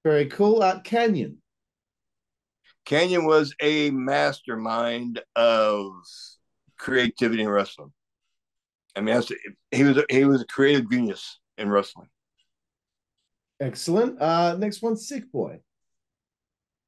Very 0.03 0.27
cool. 0.27 0.61
Uh, 0.61 0.79
Kanyon. 0.81 1.37
Kanyon 2.85 3.25
was 3.25 3.53
a 3.61 3.91
mastermind 3.91 5.21
of 5.35 5.91
creativity 6.77 7.43
in 7.43 7.49
wrestling. 7.49 7.91
I 8.95 9.01
mean, 9.01 9.21
he 9.71 9.83
was 9.83 9.97
a, 9.97 10.05
he 10.09 10.25
was 10.25 10.41
a 10.41 10.45
creative 10.45 10.89
genius 10.89 11.39
in 11.57 11.69
wrestling. 11.69 12.07
Excellent. 13.59 14.19
Uh, 14.21 14.55
next 14.57 14.81
one, 14.81 14.95
Sick 14.95 15.31
Boy. 15.31 15.59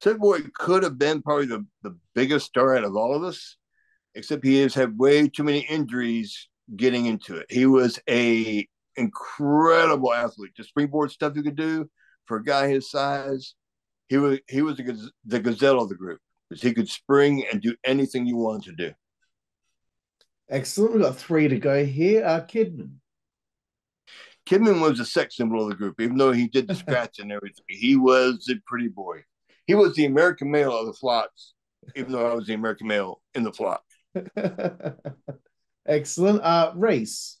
Sick 0.02 0.18
Boy 0.18 0.40
could 0.54 0.82
have 0.82 0.98
been 0.98 1.22
probably 1.22 1.46
the, 1.46 1.64
the 1.82 1.96
biggest 2.14 2.46
star 2.46 2.76
out 2.76 2.84
of 2.84 2.96
all 2.96 3.14
of 3.14 3.22
us, 3.22 3.56
except 4.14 4.44
he 4.44 4.58
has 4.60 4.74
had 4.74 4.98
way 4.98 5.28
too 5.28 5.44
many 5.44 5.60
injuries 5.60 6.48
getting 6.76 7.06
into 7.06 7.36
it. 7.36 7.46
He 7.50 7.66
was 7.66 7.98
a 8.08 8.66
incredible 8.96 10.12
athlete. 10.12 10.52
The 10.56 10.64
springboard 10.64 11.10
stuff 11.10 11.34
he 11.34 11.42
could 11.42 11.56
do 11.56 11.88
for 12.26 12.38
a 12.38 12.44
guy 12.44 12.68
his 12.68 12.90
size, 12.90 13.54
he 14.08 14.16
was 14.18 14.38
he 14.48 14.62
was 14.62 14.76
the, 14.76 15.10
the 15.24 15.40
gazelle 15.40 15.80
of 15.80 15.88
the 15.88 15.94
group 15.94 16.20
because 16.48 16.62
he 16.62 16.74
could 16.74 16.88
spring 16.88 17.44
and 17.50 17.60
do 17.60 17.74
anything 17.84 18.26
you 18.26 18.36
wanted 18.36 18.76
to 18.76 18.88
do. 18.88 18.94
Excellent. 20.50 20.94
We've 20.94 21.02
got 21.02 21.16
three 21.16 21.48
to 21.48 21.58
go 21.58 21.84
here. 21.84 22.24
Uh, 22.24 22.40
Kidman. 22.40 22.96
Kidman 24.44 24.80
was 24.82 25.00
a 25.00 25.04
sex 25.04 25.36
symbol 25.36 25.62
of 25.62 25.68
the 25.70 25.76
group, 25.76 26.00
even 26.00 26.18
though 26.18 26.32
he 26.32 26.48
did 26.48 26.68
the 26.68 26.74
scratch 26.74 27.18
and 27.20 27.32
everything. 27.32 27.64
He 27.68 27.96
was 27.96 28.48
a 28.50 28.56
pretty 28.66 28.88
boy. 28.88 29.22
He 29.66 29.74
was 29.74 29.94
the 29.94 30.04
American 30.04 30.50
male 30.50 30.76
of 30.76 30.86
the 30.86 30.92
flocks, 30.92 31.54
even 31.94 32.12
though 32.12 32.30
I 32.30 32.34
was 32.34 32.46
the 32.46 32.54
American 32.54 32.88
male 32.88 33.22
in 33.34 33.44
the 33.44 33.52
flock. 33.52 33.82
Excellent. 35.86 36.42
Uh, 36.42 36.72
Reese. 36.76 37.38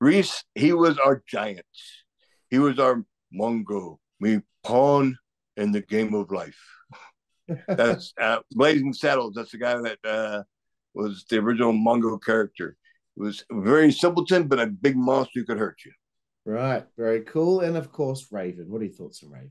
Reese, 0.00 0.44
he 0.54 0.72
was 0.72 0.98
our 0.98 1.22
giant. 1.26 1.66
He 2.50 2.58
was 2.58 2.78
our 2.78 3.04
Mongo. 3.34 3.98
We 4.20 4.40
pawn 4.64 5.18
in 5.56 5.72
the 5.72 5.82
game 5.82 6.14
of 6.14 6.30
life. 6.30 6.58
That's 7.66 8.12
uh, 8.20 8.40
Blazing 8.52 8.92
Saddles. 8.92 9.34
That's 9.34 9.52
the 9.52 9.58
guy 9.58 9.76
that 9.80 9.98
uh, 10.04 10.42
was 10.94 11.24
the 11.28 11.38
original 11.38 11.72
Mongo 11.72 12.22
character. 12.22 12.76
It 13.16 13.22
was 13.22 13.44
very 13.50 13.90
simpleton, 13.92 14.46
but 14.46 14.60
a 14.60 14.66
big 14.66 14.96
monster 14.96 15.40
who 15.40 15.46
could 15.46 15.58
hurt 15.58 15.78
you. 15.84 15.92
Right. 16.44 16.84
Very 16.96 17.22
cool. 17.22 17.60
And 17.60 17.76
of 17.76 17.92
course, 17.92 18.28
Raven. 18.30 18.70
What 18.70 18.80
are 18.80 18.86
your 18.86 18.94
thoughts 18.94 19.22
on 19.22 19.30
Raven? 19.30 19.50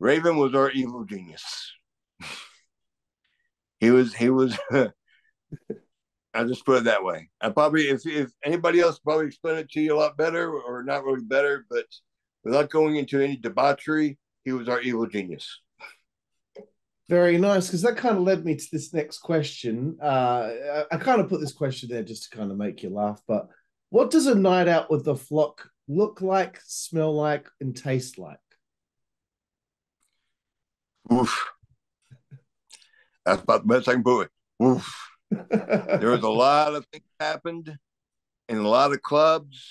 Raven 0.00 0.36
was 0.36 0.54
our 0.54 0.70
evil 0.70 1.04
genius. 1.04 1.72
he 3.80 3.90
was 3.90 4.14
he 4.14 4.30
was 4.30 4.58
I 6.34 6.44
just 6.44 6.64
put 6.64 6.78
it 6.78 6.84
that 6.84 7.02
way. 7.02 7.30
I 7.40 7.48
probably, 7.50 7.88
if 7.88 8.06
if 8.06 8.30
anybody 8.44 8.80
else 8.80 8.98
probably 8.98 9.26
explain 9.26 9.56
it 9.56 9.70
to 9.70 9.80
you 9.80 9.94
a 9.94 9.98
lot 9.98 10.16
better, 10.16 10.52
or 10.52 10.84
not 10.84 11.04
really 11.04 11.24
better, 11.24 11.66
but 11.68 11.86
without 12.44 12.70
going 12.70 12.96
into 12.96 13.20
any 13.20 13.36
debauchery, 13.36 14.18
he 14.44 14.52
was 14.52 14.68
our 14.68 14.80
evil 14.80 15.06
genius. 15.06 15.60
Very 17.08 17.38
nice, 17.38 17.66
because 17.66 17.82
that 17.82 17.96
kind 17.96 18.18
of 18.18 18.22
led 18.22 18.44
me 18.44 18.54
to 18.54 18.66
this 18.70 18.92
next 18.92 19.18
question. 19.18 19.96
Uh, 20.00 20.50
I, 20.72 20.84
I 20.92 20.96
kind 20.98 21.20
of 21.20 21.28
put 21.28 21.40
this 21.40 21.54
question 21.54 21.88
there 21.88 22.02
just 22.02 22.30
to 22.30 22.36
kind 22.36 22.50
of 22.50 22.58
make 22.58 22.82
you 22.82 22.90
laugh, 22.90 23.20
but 23.26 23.48
what 23.88 24.10
does 24.10 24.26
a 24.26 24.34
night 24.34 24.68
out 24.68 24.90
with 24.90 25.04
the 25.04 25.16
flock 25.16 25.70
look 25.88 26.20
like, 26.20 26.60
smell 26.66 27.14
like, 27.14 27.48
and 27.60 27.74
taste 27.74 28.18
like? 28.18 28.38
Oof. 31.10 31.48
That's 33.24 33.42
about 33.42 33.66
the 33.66 33.74
best 33.74 33.88
I 33.88 33.94
can 33.94 34.04
put 34.04 34.26
it. 34.26 34.30
Oof 34.62 35.08
there 35.30 36.10
was 36.10 36.22
a 36.22 36.28
lot 36.28 36.74
of 36.74 36.86
things 36.92 37.04
happened 37.20 37.76
in 38.48 38.58
a 38.58 38.68
lot 38.68 38.92
of 38.92 39.02
clubs 39.02 39.62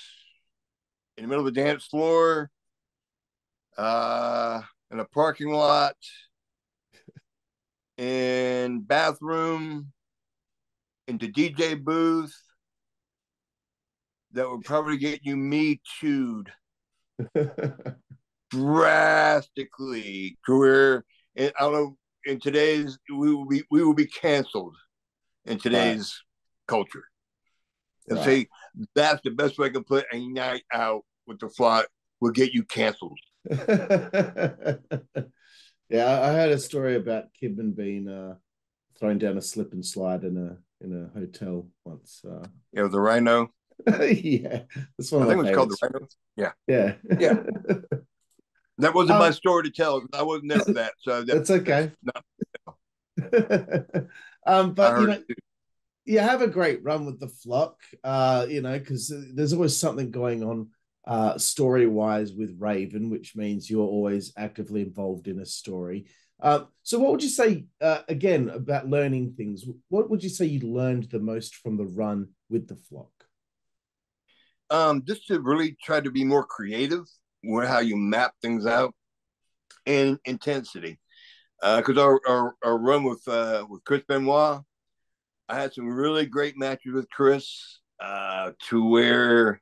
in 1.18 1.24
the 1.24 1.28
middle 1.28 1.46
of 1.46 1.52
a 1.52 1.56
dance 1.56 1.86
floor 1.86 2.50
uh 3.78 4.62
in 4.92 5.00
a 5.00 5.06
parking 5.06 5.52
lot 5.52 5.96
in 7.98 8.82
bathroom, 8.82 9.92
in 11.08 11.18
the 11.18 11.32
DJ 11.32 11.82
booth, 11.84 12.36
that 14.34 14.50
would 14.50 14.64
probably 14.64 14.98
get 14.98 15.22
you 15.24 15.36
me 15.36 15.82
chewed 15.84 16.52
drastically. 18.52 20.38
Career, 20.46 21.04
and 21.36 21.52
I 21.60 21.64
don't 21.64 21.74
know. 21.74 21.98
In 22.26 22.40
today's, 22.42 22.98
we 23.10 23.34
will 23.34 23.46
be 23.46 23.64
we 23.72 23.84
will 23.84 23.94
be 23.94 24.06
canceled 24.06 24.76
in 25.48 25.58
today's 25.58 26.22
right. 26.22 26.68
culture. 26.68 27.04
And 28.10 28.18
right. 28.20 28.26
say 28.26 28.48
that's 28.96 29.22
the 29.24 29.32
best 29.32 29.58
way 29.58 29.68
I 29.68 29.72
can 29.72 29.84
put 29.84 30.06
a 30.12 30.28
night 30.28 30.64
out 30.72 31.04
with 31.26 31.40
the 31.40 31.50
flock 31.50 31.88
will 32.20 32.32
get 32.32 32.54
you 32.54 32.64
canceled. 32.64 33.20
yeah, 33.50 33.58
I 35.90 36.34
heard 36.34 36.52
a 36.52 36.60
story 36.60 36.96
about 36.96 37.26
Kidman 37.42 37.76
being 37.76 38.08
uh, 38.08 38.36
thrown 39.00 39.18
down 39.18 39.38
a 39.38 39.42
slip 39.42 39.74
and 39.74 39.86
slide 39.86 40.24
in 40.24 40.38
a 40.38 40.58
in 40.84 40.94
a 40.94 41.20
hotel 41.20 41.68
once. 41.86 42.22
Uh, 42.28 42.46
yeah, 42.74 42.88
the 42.88 43.00
rhino. 43.00 43.50
yeah, 43.88 44.62
that's 44.98 45.12
one. 45.12 45.24
I 45.24 45.28
think 45.28 45.40
it 45.40 45.44
was 45.44 45.56
called 45.56 45.70
the 45.70 45.78
rhino. 45.82 46.08
Yeah, 46.36 46.52
yeah, 46.68 46.96
yeah. 47.20 47.34
that 48.80 48.94
wasn't 48.94 49.16
um, 49.16 49.20
my 49.20 49.32
story 49.32 49.64
to 49.64 49.72
tell. 49.72 50.04
I 50.14 50.24
wasn't 50.24 50.50
there 50.50 50.60
for 50.60 50.74
that, 50.74 50.94
so 51.00 51.24
that, 51.24 51.36
that's 51.36 51.52
okay. 51.52 51.92
Um, 54.48 54.74
but 54.74 55.02
you 55.02 55.08
know, 55.08 55.22
you 56.06 56.20
have 56.20 56.42
a 56.42 56.48
great 56.48 56.84
run 56.84 57.06
with 57.06 57.20
the 57.20 57.28
flock. 57.28 57.82
Uh, 58.04 58.46
you 58.50 58.62
know, 58.62 58.80
because 58.80 59.14
there's 59.34 59.54
always 59.54 59.78
something 59.78 60.10
going 60.10 60.44
on 60.44 60.70
uh, 61.06 61.38
story 61.38 61.88
wise 61.88 62.34
with 62.34 62.56
Raven, 62.60 63.10
which 63.10 63.36
means 63.36 63.70
you're 63.70 63.88
always 63.88 64.34
actively 64.38 64.82
involved 64.82 65.28
in 65.28 65.40
a 65.40 65.46
story. 65.46 66.08
Uh, 66.42 66.66
so, 66.84 67.00
what 67.00 67.12
would 67.12 67.24
you 67.24 67.30
say 67.30 67.66
uh, 67.82 68.02
again 68.08 68.50
about 68.50 68.88
learning 68.88 69.34
things? 69.36 69.66
What 69.90 70.10
would 70.10 70.24
you 70.24 70.30
say 70.30 70.46
you 70.46 70.72
learned 70.72 71.10
the 71.10 71.20
most 71.20 71.56
from 71.56 71.78
the 71.78 71.86
run 71.86 72.30
with 72.50 72.68
the 72.68 72.76
flock? 72.76 73.12
Um, 74.70 75.04
just 75.06 75.28
to 75.28 75.40
really 75.40 75.78
try 75.82 76.02
to 76.02 76.12
be 76.12 76.24
more 76.24 76.46
creative 76.46 77.06
with 77.44 77.68
how 77.68 77.80
you 77.80 77.96
map 77.96 78.34
things 78.42 78.66
out 78.66 78.94
and 79.86 80.20
intensity. 80.26 81.00
Because 81.62 81.98
uh, 81.98 82.04
our, 82.04 82.22
our, 82.28 82.56
our 82.64 82.78
run 82.78 83.04
with 83.04 83.28
uh, 83.28 83.66
with 83.70 83.84
Chris 83.84 84.04
Benoit, 84.08 84.62
I 85.50 85.56
had 85.56 85.74
some 85.74 85.88
really 85.88 86.26
great 86.26 86.58
matches 86.58 86.94
with 86.94 87.10
Chris 87.10 87.80
uh, 88.00 88.52
to 88.70 88.88
where 88.88 89.62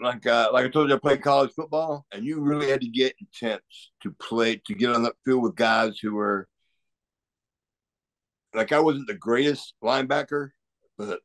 like 0.00 0.26
uh, 0.26 0.50
like 0.52 0.66
I 0.66 0.68
told 0.68 0.88
you, 0.88 0.96
I 0.96 0.98
played 0.98 1.22
college 1.22 1.52
football, 1.52 2.06
and 2.12 2.24
you 2.24 2.40
really 2.40 2.68
had 2.68 2.80
to 2.80 2.88
get 2.88 3.14
intense 3.20 3.92
to 4.02 4.10
play 4.10 4.60
to 4.66 4.74
get 4.74 4.90
on 4.90 5.04
that 5.04 5.14
field 5.24 5.42
with 5.42 5.54
guys 5.54 5.98
who 5.98 6.14
were 6.14 6.48
like 8.54 8.72
I 8.72 8.80
wasn't 8.80 9.06
the 9.06 9.14
greatest 9.14 9.74
linebacker, 9.82 10.50
but 10.98 11.20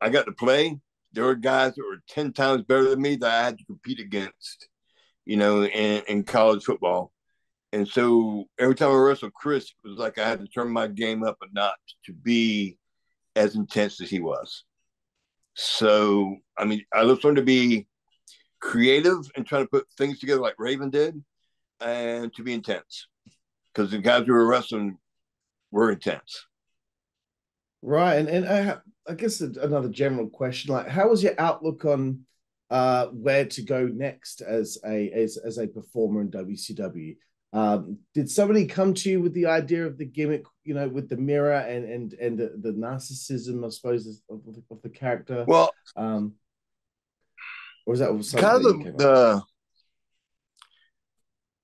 I 0.00 0.10
got 0.10 0.26
to 0.26 0.32
play. 0.32 0.78
There 1.12 1.24
were 1.24 1.36
guys 1.36 1.74
that 1.76 1.84
were 1.84 2.02
ten 2.08 2.32
times 2.32 2.64
better 2.64 2.90
than 2.90 3.00
me 3.00 3.16
that 3.16 3.30
I 3.30 3.44
had 3.44 3.58
to 3.58 3.64
compete 3.64 4.00
against, 4.00 4.68
you 5.24 5.36
know, 5.36 5.64
in, 5.64 6.02
in 6.08 6.24
college 6.24 6.64
football. 6.64 7.12
And 7.74 7.88
so 7.88 8.44
every 8.56 8.76
time 8.76 8.92
I 8.92 8.94
wrestled 8.94 9.34
Chris, 9.34 9.64
it 9.64 9.88
was 9.88 9.98
like 9.98 10.16
I 10.16 10.28
had 10.28 10.38
to 10.38 10.46
turn 10.46 10.70
my 10.70 10.86
game 10.86 11.24
up 11.24 11.38
a 11.42 11.46
notch 11.52 11.96
to 12.06 12.12
be 12.12 12.78
as 13.34 13.56
intense 13.56 14.00
as 14.00 14.08
he 14.08 14.20
was. 14.20 14.62
So, 15.54 16.36
I 16.56 16.66
mean, 16.66 16.84
I 16.94 17.04
just 17.04 17.24
learned 17.24 17.38
to 17.38 17.42
be 17.42 17.88
creative 18.60 19.18
and 19.34 19.44
trying 19.44 19.64
to 19.64 19.70
put 19.70 19.88
things 19.98 20.20
together 20.20 20.40
like 20.40 20.54
Raven 20.56 20.88
did, 20.88 21.20
and 21.80 22.32
to 22.34 22.44
be 22.44 22.54
intense 22.54 23.08
because 23.74 23.90
the 23.90 23.98
guys 23.98 24.24
who 24.24 24.34
were 24.34 24.46
wrestling 24.46 24.96
were 25.72 25.90
intense. 25.90 26.46
Right, 27.82 28.14
and 28.14 28.28
and 28.28 28.48
I, 28.48 28.76
I 29.08 29.14
guess 29.14 29.40
another 29.40 29.88
general 29.88 30.28
question, 30.28 30.72
like, 30.72 30.86
how 30.86 31.08
was 31.08 31.24
your 31.24 31.34
outlook 31.38 31.84
on 31.84 32.20
uh, 32.70 33.06
where 33.08 33.46
to 33.46 33.62
go 33.62 33.88
next 33.88 34.42
as 34.42 34.78
a 34.86 35.10
as 35.10 35.38
as 35.38 35.58
a 35.58 35.66
performer 35.66 36.20
in 36.20 36.30
WCW? 36.30 37.16
Um, 37.54 37.98
did 38.14 38.28
somebody 38.28 38.66
come 38.66 38.94
to 38.94 39.08
you 39.08 39.22
with 39.22 39.32
the 39.32 39.46
idea 39.46 39.86
of 39.86 39.96
the 39.96 40.04
gimmick, 40.04 40.44
you 40.64 40.74
know, 40.74 40.88
with 40.88 41.08
the 41.08 41.16
mirror 41.16 41.52
and 41.52 41.84
and 41.84 42.12
and 42.14 42.36
the, 42.36 42.52
the 42.60 42.72
narcissism, 42.72 43.64
I 43.64 43.68
suppose, 43.68 44.20
of, 44.28 44.40
of 44.70 44.82
the 44.82 44.88
character? 44.88 45.44
Well, 45.46 45.72
um, 45.96 46.34
or 47.86 47.92
was 47.92 48.00
that 48.32 48.40
kind 48.40 48.56
of 48.56 48.62
the, 48.62 48.92
the 48.92 49.42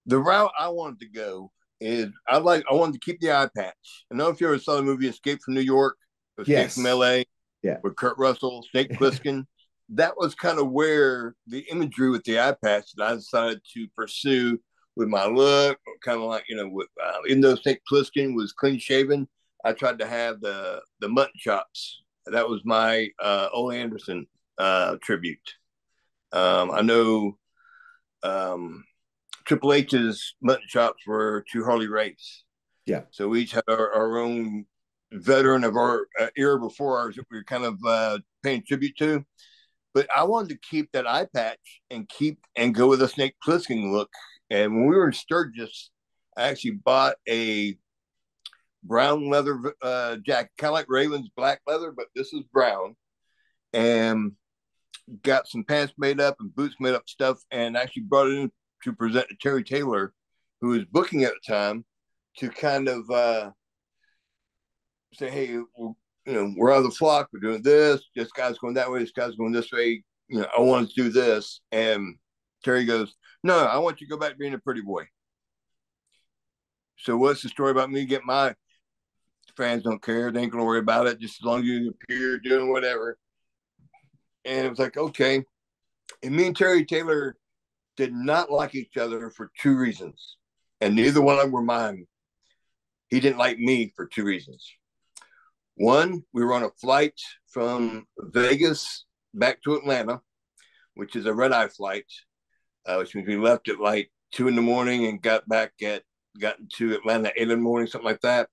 the 0.06 0.18
route 0.20 0.52
I 0.56 0.68
wanted 0.68 1.00
to 1.00 1.08
go 1.08 1.50
is 1.80 2.10
I 2.28 2.38
like 2.38 2.62
I 2.70 2.74
wanted 2.74 2.92
to 2.92 3.00
keep 3.00 3.18
the 3.18 3.32
eye 3.32 3.48
patch. 3.56 4.04
I 4.12 4.14
know 4.14 4.28
if 4.28 4.40
you 4.40 4.46
ever 4.46 4.60
saw 4.60 4.76
the 4.76 4.82
movie 4.82 5.08
Escape 5.08 5.40
from 5.42 5.54
New 5.54 5.60
York, 5.60 5.96
Escape 6.38 6.52
yes. 6.52 6.74
from 6.74 6.84
LA, 6.84 7.22
yeah, 7.64 7.78
with 7.82 7.96
Kurt 7.96 8.16
Russell, 8.16 8.64
Snake 8.70 8.90
Plissken. 8.98 9.44
that 9.88 10.16
was 10.16 10.36
kind 10.36 10.60
of 10.60 10.70
where 10.70 11.34
the 11.48 11.66
imagery 11.68 12.10
with 12.10 12.22
the 12.22 12.38
eye 12.38 12.54
patch 12.62 12.92
that 12.94 13.08
I 13.08 13.14
decided 13.14 13.60
to 13.74 13.88
pursue 13.96 14.60
with 14.96 15.08
my 15.08 15.26
look, 15.26 15.78
kind 16.02 16.18
of 16.18 16.24
like 16.24 16.44
you 16.48 16.56
know, 16.56 16.68
with 16.68 16.88
uh, 17.02 17.18
even 17.28 17.40
though 17.40 17.54
Snake 17.54 17.80
Plissken 17.90 18.34
was 18.34 18.52
clean 18.52 18.78
shaven, 18.78 19.28
I 19.64 19.72
tried 19.72 19.98
to 19.98 20.06
have 20.06 20.40
the 20.40 20.80
the 21.00 21.08
mutton 21.08 21.32
chops. 21.36 22.02
That 22.26 22.48
was 22.48 22.62
my 22.64 23.08
uh, 23.22 23.48
Ole 23.52 23.72
Anderson 23.72 24.26
uh, 24.58 24.96
tribute. 25.02 25.38
Um, 26.32 26.70
I 26.70 26.82
know 26.82 27.38
um, 28.22 28.84
Triple 29.44 29.72
H's 29.72 30.34
mutton 30.40 30.66
chops 30.68 31.06
were 31.06 31.44
to 31.52 31.64
Harley 31.64 31.88
Race. 31.88 32.44
Yeah. 32.86 33.02
So 33.10 33.28
we 33.28 33.42
each 33.42 33.52
had 33.52 33.64
our, 33.68 33.92
our 33.92 34.18
own 34.18 34.66
veteran 35.12 35.64
of 35.64 35.76
our 35.76 36.06
uh, 36.20 36.28
era 36.36 36.58
before 36.58 36.98
ours 36.98 37.16
that 37.16 37.26
we 37.30 37.38
were 37.38 37.44
kind 37.44 37.64
of 37.64 37.78
uh, 37.86 38.18
paying 38.42 38.62
tribute 38.66 38.96
to. 38.98 39.24
But 39.92 40.06
I 40.14 40.22
wanted 40.22 40.50
to 40.50 40.58
keep 40.70 40.92
that 40.92 41.06
eye 41.06 41.26
patch 41.34 41.82
and 41.90 42.08
keep 42.08 42.38
and 42.54 42.74
go 42.74 42.86
with 42.86 43.02
a 43.02 43.08
Snake 43.08 43.34
Plissken 43.44 43.90
look 43.90 44.10
and 44.51 44.74
when 44.74 44.86
we 44.86 44.97
were 44.97 45.06
in 45.06 45.12
Sturgis, 45.12 45.90
I 46.36 46.48
actually 46.48 46.72
bought 46.72 47.16
a 47.28 47.77
brown 48.82 49.28
leather 49.28 49.74
uh, 49.82 50.16
jacket, 50.16 50.51
kind 50.59 50.70
of 50.70 50.74
like 50.74 50.86
Raven's 50.89 51.31
black 51.36 51.60
leather, 51.66 51.93
but 51.93 52.06
this 52.14 52.32
is 52.32 52.43
brown. 52.52 52.97
And 53.72 54.32
got 55.22 55.48
some 55.48 55.64
pants 55.64 55.93
made 55.98 56.20
up 56.20 56.36
and 56.40 56.55
boots 56.55 56.77
made 56.81 56.94
up 56.94 57.09
stuff, 57.09 57.39
and 57.51 57.77
actually 57.77 58.02
brought 58.02 58.28
it 58.28 58.39
in 58.39 58.52
to 58.85 58.93
present 58.93 59.28
to 59.28 59.36
Terry 59.40 59.62
Taylor, 59.62 60.12
who 60.60 60.68
was 60.68 60.85
booking 60.86 61.24
at 61.24 61.32
the 61.32 61.52
time, 61.52 61.85
to 62.39 62.48
kind 62.48 62.89
of 62.89 63.09
uh, 63.10 63.51
say, 65.14 65.31
"Hey, 65.31 65.47
you 65.48 65.97
know, 66.27 66.52
we're 66.56 66.72
of 66.72 66.85
the 66.85 66.90
flock. 66.90 67.28
We're 67.32 67.40
doing 67.40 67.62
this. 67.62 68.02
This 68.16 68.32
guy's 68.32 68.59
going 68.59 68.74
that 68.74 68.90
way. 68.90 69.01
This 69.01 69.12
guy's 69.12 69.36
going 69.36 69.52
this 69.52 69.70
way. 69.70 70.02
You 70.28 70.40
know, 70.40 70.48
I 70.56 70.60
want 70.60 70.89
to 70.89 70.94
do 70.94 71.10
this." 71.10 71.60
And 71.70 72.16
Terry 72.64 72.85
goes, 72.85 73.14
no, 73.42 73.58
I 73.58 73.78
want 73.78 74.00
you 74.00 74.06
to 74.06 74.10
go 74.10 74.18
back 74.18 74.32
to 74.32 74.36
being 74.36 74.54
a 74.54 74.58
pretty 74.58 74.82
boy. 74.82 75.04
So 76.96 77.16
what's 77.16 77.42
the 77.42 77.48
story 77.48 77.70
about 77.70 77.90
me 77.90 78.04
getting 78.04 78.26
my 78.26 78.54
fans 79.56 79.82
don't 79.82 80.02
care. 80.02 80.30
They 80.30 80.40
ain't 80.40 80.52
gonna 80.52 80.64
worry 80.64 80.78
about 80.78 81.06
it. 81.06 81.20
Just 81.20 81.40
as 81.40 81.44
long 81.44 81.60
as 81.60 81.66
you 81.66 81.90
appear 81.90 82.38
doing 82.38 82.70
whatever. 82.70 83.18
And 84.44 84.66
it 84.66 84.70
was 84.70 84.78
like, 84.78 84.96
okay. 84.96 85.44
And 86.22 86.34
me 86.34 86.46
and 86.46 86.56
Terry 86.56 86.84
Taylor 86.84 87.36
did 87.96 88.12
not 88.12 88.50
like 88.50 88.74
each 88.74 88.96
other 88.96 89.30
for 89.30 89.50
two 89.58 89.76
reasons. 89.76 90.36
And 90.80 90.96
neither 90.96 91.20
one 91.20 91.36
of 91.36 91.42
them 91.42 91.52
were 91.52 91.62
mine. 91.62 92.06
He 93.08 93.20
didn't 93.20 93.38
like 93.38 93.58
me 93.58 93.92
for 93.94 94.06
two 94.06 94.24
reasons. 94.24 94.66
One, 95.74 96.22
we 96.32 96.44
were 96.44 96.54
on 96.54 96.62
a 96.62 96.70
flight 96.80 97.20
from 97.48 98.06
Vegas 98.18 99.04
back 99.34 99.62
to 99.62 99.74
Atlanta, 99.74 100.20
which 100.94 101.16
is 101.16 101.26
a 101.26 101.34
red 101.34 101.52
eye 101.52 101.68
flight 101.68 102.06
uh, 102.90 102.98
which 102.98 103.14
means 103.14 103.28
we 103.28 103.36
left 103.36 103.68
at 103.68 103.78
like 103.78 104.10
two 104.32 104.48
in 104.48 104.56
the 104.56 104.62
morning 104.62 105.06
and 105.06 105.22
got 105.22 105.48
back 105.48 105.72
at 105.82 106.02
got 106.38 106.56
to 106.76 106.94
Atlanta 106.94 107.30
eight 107.36 107.42
in 107.42 107.48
the 107.48 107.56
morning, 107.56 107.86
something 107.86 108.06
like 108.06 108.20
that. 108.22 108.48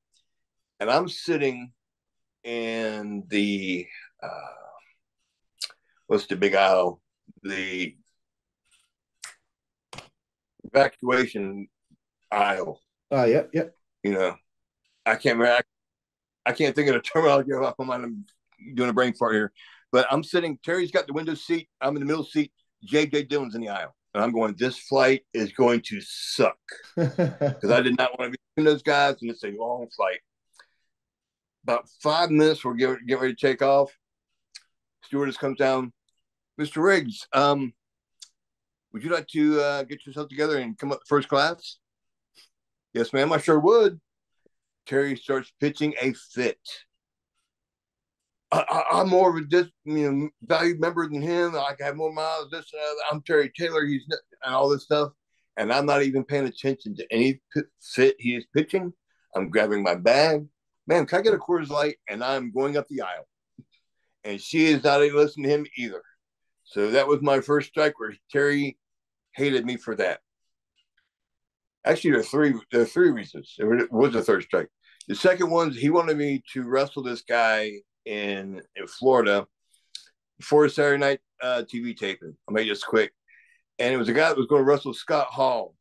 And 0.79 0.89
I'm 0.89 1.09
sitting 1.09 1.71
in 2.43 3.23
the 3.27 3.87
uh, 4.21 4.27
what's 6.07 6.27
the 6.27 6.35
big 6.35 6.55
aisle? 6.55 7.01
The 7.43 7.95
evacuation 10.63 11.67
aisle. 12.31 12.79
Oh, 13.11 13.21
uh, 13.21 13.25
yep, 13.25 13.49
yep. 13.53 13.75
You 14.03 14.13
know, 14.13 14.35
I 15.05 15.15
can't 15.15 15.37
remember. 15.37 15.63
I, 16.45 16.49
I 16.49 16.53
can't 16.53 16.75
think 16.75 16.89
of 16.89 16.95
the 16.95 17.01
terminology 17.01 17.51
off 17.53 17.75
my 17.79 17.85
mind. 17.85 18.03
I'm 18.03 18.25
doing 18.75 18.89
a 18.89 18.93
brain 18.93 19.13
fart 19.13 19.33
here. 19.33 19.51
But 19.91 20.05
I'm 20.11 20.23
sitting, 20.23 20.59
Terry's 20.63 20.91
got 20.91 21.07
the 21.07 21.13
window 21.13 21.33
seat. 21.33 21.69
I'm 21.79 21.95
in 21.95 22.01
the 22.01 22.05
middle 22.05 22.25
seat. 22.25 22.51
JJ 22.85 23.29
Dillon's 23.29 23.55
in 23.55 23.61
the 23.61 23.69
aisle. 23.69 23.96
And 24.13 24.23
I'm 24.23 24.31
going, 24.31 24.55
this 24.57 24.77
flight 24.77 25.23
is 25.33 25.51
going 25.51 25.81
to 25.81 25.99
suck 26.01 26.57
because 26.95 27.71
I 27.71 27.81
did 27.81 27.97
not 27.97 28.17
want 28.17 28.31
to 28.33 28.37
be 28.37 28.43
in 28.57 28.65
those 28.65 28.81
guys, 28.81 29.17
and 29.21 29.29
it's 29.29 29.43
a 29.43 29.51
long 29.51 29.87
flight. 29.95 30.19
About 31.63 31.87
five 32.01 32.31
minutes, 32.31 32.63
we're 32.63 32.73
getting, 32.73 33.05
getting 33.05 33.21
ready 33.21 33.35
to 33.35 33.47
take 33.47 33.61
off. 33.61 33.91
Stewardess 35.03 35.37
comes 35.37 35.57
down, 35.57 35.91
Mr. 36.59 36.81
Riggs. 36.81 37.27
Um, 37.33 37.73
would 38.93 39.03
you 39.03 39.09
like 39.11 39.27
to 39.27 39.61
uh, 39.61 39.83
get 39.83 40.05
yourself 40.05 40.29
together 40.29 40.57
and 40.57 40.77
come 40.77 40.91
up 40.91 41.01
first 41.05 41.27
class? 41.27 41.77
Yes, 42.93 43.13
ma'am. 43.13 43.31
I 43.31 43.37
sure 43.37 43.59
would. 43.59 43.99
Terry 44.87 45.15
starts 45.17 45.51
pitching 45.59 45.93
a 46.01 46.13
fit. 46.13 46.57
I, 48.51 48.83
am 48.91 49.09
more 49.09 49.29
of 49.29 49.43
a 49.43 49.45
dis, 49.45 49.67
you 49.85 50.11
know 50.11 50.29
valued 50.43 50.79
member 50.79 51.07
than 51.07 51.21
him. 51.21 51.55
I 51.55 51.75
have 51.79 51.97
more 51.97 52.13
miles. 52.13 52.49
This 52.49 52.71
I'm 53.11 53.21
Terry 53.21 53.51
Taylor. 53.57 53.85
He's 53.85 54.03
and 54.43 54.55
all 54.55 54.69
this 54.69 54.83
stuff, 54.83 55.11
and 55.57 55.71
I'm 55.71 55.85
not 55.85 56.03
even 56.03 56.23
paying 56.23 56.47
attention 56.47 56.95
to 56.95 57.05
any 57.11 57.41
fit 57.81 58.15
he 58.19 58.35
is 58.35 58.45
pitching. 58.55 58.93
I'm 59.35 59.49
grabbing 59.49 59.83
my 59.83 59.95
bag. 59.95 60.45
Man, 60.87 61.05
can 61.05 61.19
I 61.19 61.21
get 61.23 61.33
a 61.33 61.37
Coors 61.37 61.69
Light? 61.69 61.97
And 62.09 62.23
I'm 62.23 62.53
going 62.53 62.77
up 62.77 62.87
the 62.87 63.01
aisle, 63.01 63.27
and 64.23 64.39
she 64.39 64.67
is 64.67 64.83
not 64.83 65.03
even 65.03 65.17
listening 65.17 65.49
to 65.49 65.55
him 65.55 65.67
either. 65.77 66.01
So 66.63 66.91
that 66.91 67.07
was 67.07 67.21
my 67.21 67.41
first 67.41 67.67
strike 67.69 67.99
where 67.99 68.15
Terry 68.31 68.77
hated 69.35 69.65
me 69.65 69.75
for 69.75 69.95
that. 69.95 70.21
Actually, 71.85 72.11
there 72.11 72.19
are 72.21 72.23
three. 72.23 72.53
There 72.71 72.81
are 72.81 72.85
three 72.85 73.11
reasons. 73.11 73.55
It 73.57 73.91
was 73.91 74.15
a 74.15 74.21
third 74.21 74.43
strike. 74.43 74.69
The 75.09 75.15
second 75.15 75.49
one, 75.49 75.71
is 75.71 75.77
he 75.77 75.89
wanted 75.89 76.17
me 76.17 76.43
to 76.53 76.63
wrestle 76.63 77.03
this 77.03 77.21
guy 77.21 77.71
in 78.07 78.61
in 78.75 78.87
Florida 78.87 79.45
for 80.41 80.67
Saturday 80.69 80.99
night 80.99 81.19
uh, 81.41 81.63
TV 81.71 81.95
taping. 81.95 82.35
I'll 82.47 82.53
make 82.53 82.67
this 82.67 82.83
quick. 82.83 83.11
And 83.79 83.93
it 83.93 83.97
was 83.97 84.09
a 84.09 84.13
guy 84.13 84.29
that 84.29 84.37
was 84.37 84.47
going 84.47 84.61
to 84.61 84.65
wrestle 84.65 84.93
Scott 84.93 85.27
Hall 85.27 85.75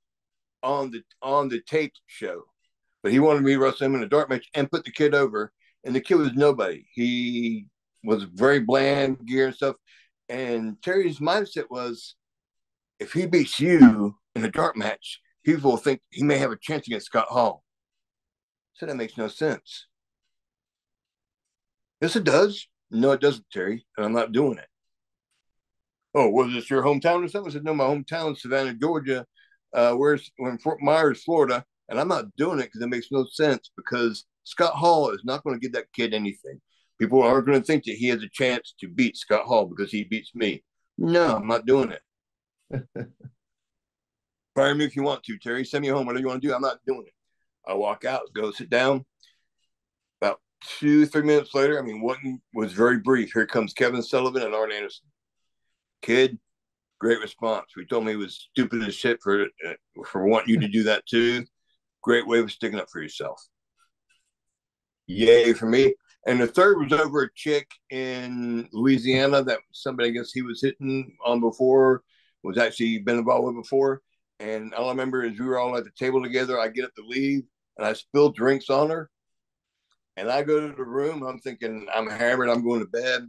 on 0.62 0.90
the 0.90 1.02
on 1.22 1.48
the 1.48 1.60
taped 1.62 2.00
show, 2.06 2.42
but 3.02 3.12
he 3.12 3.20
wanted 3.20 3.42
me 3.42 3.52
to 3.52 3.58
wrestle 3.58 3.86
him 3.86 3.94
in 3.94 4.02
a 4.02 4.08
dark 4.08 4.28
match 4.28 4.46
and 4.54 4.70
put 4.70 4.84
the 4.84 4.90
kid 4.90 5.14
over. 5.14 5.52
And 5.84 5.94
the 5.94 6.00
kid 6.00 6.16
was 6.16 6.32
nobody. 6.34 6.84
He 6.92 7.66
was 8.02 8.24
very 8.24 8.60
bland 8.60 9.24
gear 9.26 9.46
and 9.46 9.54
stuff. 9.54 9.76
And 10.28 10.82
Terry's 10.82 11.20
mindset 11.20 11.66
was, 11.70 12.16
if 12.98 13.12
he 13.12 13.26
beats 13.26 13.60
you 13.60 14.16
in 14.34 14.44
a 14.44 14.50
dark 14.50 14.76
match, 14.76 15.20
people 15.44 15.70
will 15.70 15.78
think 15.78 16.00
he 16.10 16.24
may 16.24 16.38
have 16.38 16.50
a 16.50 16.58
chance 16.60 16.88
against 16.88 17.06
Scott 17.06 17.28
Hall. 17.28 17.62
So 18.74 18.86
that 18.86 18.96
makes 18.96 19.16
no 19.16 19.28
sense. 19.28 19.86
Yes, 22.00 22.16
it 22.16 22.24
does. 22.24 22.68
No, 22.90 23.12
it 23.12 23.20
doesn't, 23.20 23.46
Terry. 23.50 23.84
And 23.96 24.06
I'm 24.06 24.12
not 24.12 24.32
doing 24.32 24.58
it. 24.58 24.68
Oh, 26.14 26.30
was 26.30 26.52
this 26.52 26.70
your 26.70 26.82
hometown 26.82 27.24
or 27.24 27.28
something? 27.28 27.50
I 27.50 27.54
said, 27.54 27.64
no, 27.64 27.74
my 27.74 27.84
hometown, 27.84 28.38
Savannah, 28.38 28.74
Georgia. 28.74 29.26
Uh, 29.74 29.92
where's 29.92 30.30
when 30.38 30.56
Fort 30.58 30.80
Myers, 30.80 31.22
Florida, 31.22 31.64
and 31.88 32.00
I'm 32.00 32.08
not 32.08 32.34
doing 32.36 32.58
it 32.60 32.64
because 32.64 32.80
it 32.80 32.88
makes 32.88 33.08
no 33.10 33.26
sense 33.30 33.70
because 33.76 34.24
Scott 34.44 34.74
Hall 34.74 35.10
is 35.10 35.22
not 35.24 35.44
going 35.44 35.56
to 35.56 35.60
give 35.60 35.72
that 35.72 35.92
kid 35.92 36.14
anything. 36.14 36.60
People 36.98 37.22
are 37.22 37.42
going 37.42 37.60
to 37.60 37.64
think 37.64 37.84
that 37.84 37.96
he 37.96 38.08
has 38.08 38.22
a 38.22 38.28
chance 38.32 38.74
to 38.80 38.88
beat 38.88 39.16
Scott 39.16 39.44
Hall 39.44 39.66
because 39.66 39.90
he 39.90 40.04
beats 40.04 40.34
me. 40.34 40.62
No, 40.96 41.36
I'm 41.36 41.46
not 41.46 41.66
doing 41.66 41.92
it. 41.92 42.86
Fire 44.54 44.74
me 44.74 44.86
if 44.86 44.96
you 44.96 45.02
want 45.02 45.22
to, 45.24 45.36
Terry. 45.38 45.64
Send 45.64 45.82
me 45.82 45.88
home. 45.88 46.06
Whatever 46.06 46.20
you 46.20 46.28
want 46.28 46.40
to 46.40 46.48
do, 46.48 46.54
I'm 46.54 46.62
not 46.62 46.78
doing 46.86 47.04
it. 47.06 47.12
I 47.68 47.74
walk 47.74 48.06
out, 48.06 48.22
go 48.32 48.50
sit 48.52 48.70
down 48.70 49.04
two, 50.62 51.06
three 51.06 51.22
minutes 51.22 51.54
later, 51.54 51.78
I 51.78 51.82
mean, 51.82 52.00
one 52.00 52.40
was 52.54 52.72
very 52.72 52.98
brief. 52.98 53.32
Here 53.32 53.46
comes 53.46 53.72
Kevin 53.72 54.02
Sullivan 54.02 54.42
and 54.42 54.54
Arn 54.54 54.72
Anderson. 54.72 55.06
Kid, 56.02 56.38
great 56.98 57.20
response. 57.20 57.66
We 57.76 57.86
told 57.86 58.02
him 58.02 58.10
he 58.10 58.16
was 58.16 58.48
stupid 58.50 58.82
as 58.82 58.94
shit 58.94 59.18
for 59.22 59.44
uh, 59.44 59.74
for 60.06 60.26
wanting 60.26 60.50
you 60.50 60.60
to 60.60 60.68
do 60.68 60.84
that 60.84 61.06
too. 61.06 61.44
Great 62.02 62.26
way 62.26 62.38
of 62.38 62.50
sticking 62.50 62.78
up 62.78 62.88
for 62.90 63.00
yourself. 63.00 63.42
Yay 65.06 65.52
for 65.52 65.66
me. 65.66 65.94
And 66.26 66.40
the 66.40 66.46
third 66.46 66.78
was 66.78 66.92
over 66.92 67.22
a 67.22 67.32
chick 67.34 67.70
in 67.90 68.68
Louisiana 68.72 69.42
that 69.44 69.60
somebody 69.72 70.08
I 70.08 70.12
guess 70.12 70.32
he 70.32 70.42
was 70.42 70.60
hitting 70.60 71.16
on 71.24 71.40
before, 71.40 72.02
was 72.42 72.58
actually 72.58 72.98
been 72.98 73.18
involved 73.18 73.46
with 73.46 73.62
before. 73.64 74.02
And 74.40 74.74
all 74.74 74.86
I 74.86 74.90
remember 74.90 75.24
is 75.24 75.38
we 75.38 75.46
were 75.46 75.58
all 75.58 75.76
at 75.76 75.84
the 75.84 75.90
table 75.96 76.22
together. 76.22 76.58
I 76.58 76.68
get 76.68 76.84
up 76.84 76.94
to 76.96 77.06
leave 77.06 77.44
and 77.78 77.86
I 77.86 77.92
spilled 77.92 78.34
drinks 78.34 78.70
on 78.70 78.90
her 78.90 79.10
and 80.16 80.30
I 80.30 80.42
go 80.42 80.60
to 80.60 80.74
the 80.74 80.84
room. 80.84 81.22
I'm 81.22 81.38
thinking 81.38 81.86
I'm 81.94 82.08
hammered. 82.08 82.48
I'm 82.48 82.64
going 82.64 82.80
to 82.80 82.86
bed. 82.86 83.22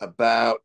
About 0.00 0.60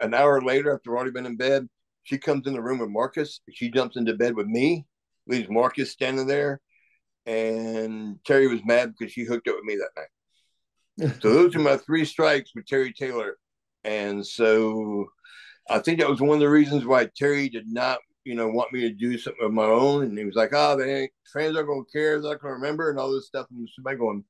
an 0.00 0.14
hour 0.14 0.40
later, 0.40 0.74
after 0.74 0.90
I've 0.90 0.96
already 0.96 1.12
been 1.12 1.26
in 1.26 1.36
bed, 1.36 1.68
she 2.02 2.18
comes 2.18 2.46
in 2.46 2.54
the 2.54 2.60
room 2.60 2.80
with 2.80 2.90
Marcus. 2.90 3.40
She 3.52 3.70
jumps 3.70 3.96
into 3.96 4.14
bed 4.14 4.34
with 4.34 4.48
me, 4.48 4.84
leaves 5.28 5.48
Marcus 5.48 5.92
standing 5.92 6.26
there. 6.26 6.60
And 7.24 8.18
Terry 8.24 8.48
was 8.48 8.64
mad 8.64 8.92
because 8.98 9.12
she 9.12 9.22
hooked 9.24 9.46
up 9.46 9.54
with 9.54 9.64
me 9.64 9.76
that 9.76 9.90
night. 9.96 11.12
so 11.22 11.32
those 11.32 11.54
are 11.54 11.60
my 11.60 11.76
three 11.76 12.04
strikes 12.04 12.50
with 12.54 12.66
Terry 12.66 12.92
Taylor. 12.92 13.36
And 13.84 14.26
so 14.26 15.06
I 15.70 15.78
think 15.78 16.00
that 16.00 16.10
was 16.10 16.20
one 16.20 16.34
of 16.34 16.40
the 16.40 16.48
reasons 16.48 16.84
why 16.84 17.08
Terry 17.16 17.48
did 17.48 17.66
not, 17.66 17.98
you 18.24 18.34
know, 18.34 18.48
want 18.48 18.72
me 18.72 18.80
to 18.80 18.90
do 18.90 19.16
something 19.18 19.44
of 19.44 19.52
my 19.52 19.64
own. 19.64 20.04
And 20.04 20.18
he 20.18 20.24
was 20.24 20.34
like, 20.34 20.50
oh, 20.52 20.76
they 20.76 21.02
ain't, 21.02 21.12
fans 21.32 21.56
aren't 21.56 21.68
going 21.68 21.84
to 21.84 21.92
care. 21.92 22.20
They're 22.20 22.32
not 22.32 22.40
going 22.40 22.52
to 22.54 22.60
remember 22.60 22.90
and 22.90 22.98
all 22.98 23.12
this 23.12 23.26
stuff. 23.26 23.46
And 23.50 23.68
somebody 23.74 23.96
going, 23.96 24.24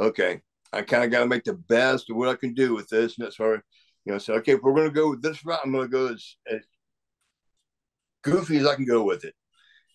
okay, 0.00 0.40
I 0.72 0.82
kind 0.82 1.04
of 1.04 1.10
got 1.10 1.20
to 1.20 1.26
make 1.26 1.44
the 1.44 1.54
best 1.54 2.10
of 2.10 2.16
what 2.16 2.28
I 2.28 2.34
can 2.34 2.54
do 2.54 2.74
with 2.74 2.88
this. 2.88 3.16
And 3.16 3.26
that's 3.26 3.38
why, 3.38 3.56
you 4.04 4.12
know, 4.12 4.18
so, 4.18 4.34
okay, 4.34 4.52
if 4.52 4.62
we're 4.62 4.74
going 4.74 4.88
to 4.88 4.94
go 4.94 5.10
with 5.10 5.22
this 5.22 5.44
route, 5.44 5.60
I'm 5.64 5.72
going 5.72 5.84
to 5.84 5.88
go 5.88 6.08
as, 6.08 6.36
as 6.50 6.60
goofy 8.22 8.58
as 8.58 8.66
I 8.66 8.74
can 8.74 8.84
go 8.84 9.02
with 9.02 9.24
it. 9.24 9.34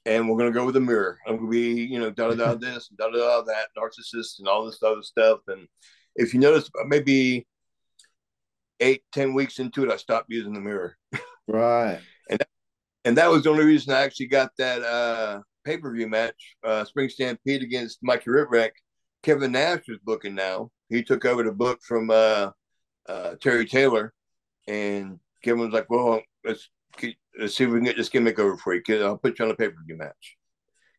And 0.06 0.28
we're 0.28 0.38
going 0.38 0.52
to 0.52 0.60
go 0.60 0.66
with 0.66 0.76
a 0.76 0.82
mirror. 0.82 1.18
I'm 1.26 1.38
going 1.38 1.48
to 1.48 1.52
be, 1.52 1.84
you 1.84 2.00
know, 2.00 2.10
da 2.10 2.30
da 2.30 2.36
da 2.36 2.54
this 2.60 2.90
da 2.98 3.10
da 3.10 3.18
da 3.18 3.42
that, 3.44 3.68
narcissist 3.78 4.40
and 4.40 4.48
all 4.48 4.66
this 4.66 4.84
other 4.84 5.04
stuff. 5.04 5.40
And 5.48 5.68
if 6.16 6.34
you 6.34 6.40
notice, 6.40 6.70
maybe 6.88 7.48
eight, 8.80 9.04
ten 9.14 9.34
weeks 9.34 9.60
into 9.60 9.84
it, 9.84 9.92
I 9.92 9.98
stopped 9.98 10.30
using 10.30 10.54
the 10.54 10.60
mirror. 10.60 10.98
Right. 11.48 12.00
and 12.30 12.40
that, 12.40 12.48
and 13.06 13.18
that 13.18 13.30
was 13.30 13.44
the 13.44 13.50
only 13.50 13.66
reason 13.66 13.94
I 13.94 14.02
actually 14.02 14.28
got 14.28 14.52
that 14.58 14.82
uh, 14.82 15.42
pay 15.66 15.78
per 15.78 15.94
view 15.94 16.08
match, 16.08 16.56
uh, 16.66 16.86
Spring 16.86 17.10
Stampede 17.10 17.64
against 17.64 18.00
Mikey 18.02 18.30
Whipwreck 18.30 18.72
Kevin 19.24 19.54
Nash 19.54 19.84
is 19.88 20.00
booking 20.04 20.36
now. 20.36 20.70
He 20.90 21.02
took 21.04 21.26
over 21.26 21.44
the 21.44 21.52
book 21.52 21.80
from 21.82 22.12
uh, 22.12 22.52
uh, 23.08 23.36
Terry 23.42 23.66
Taylor, 23.66 24.14
and 24.68 25.20
Kevin 25.44 25.62
was 25.62 25.74
like, 25.74 25.90
"Well, 25.90 26.22
let's 26.46 26.70
let's 27.40 27.56
see 27.56 27.64
if 27.64 27.70
we 27.70 27.78
can 27.78 27.86
get 27.86 27.98
this 27.98 28.10
gimmick 28.10 28.38
over 28.38 28.58
for 28.58 28.76
you. 28.76 28.82
Kid. 28.82 29.02
I'll 29.02 29.18
put 29.18 29.40
you 29.40 29.46
on 29.46 29.52
a 29.52 29.56
pay 29.56 29.70
per 29.70 29.76
view 29.88 29.98
match." 29.98 30.38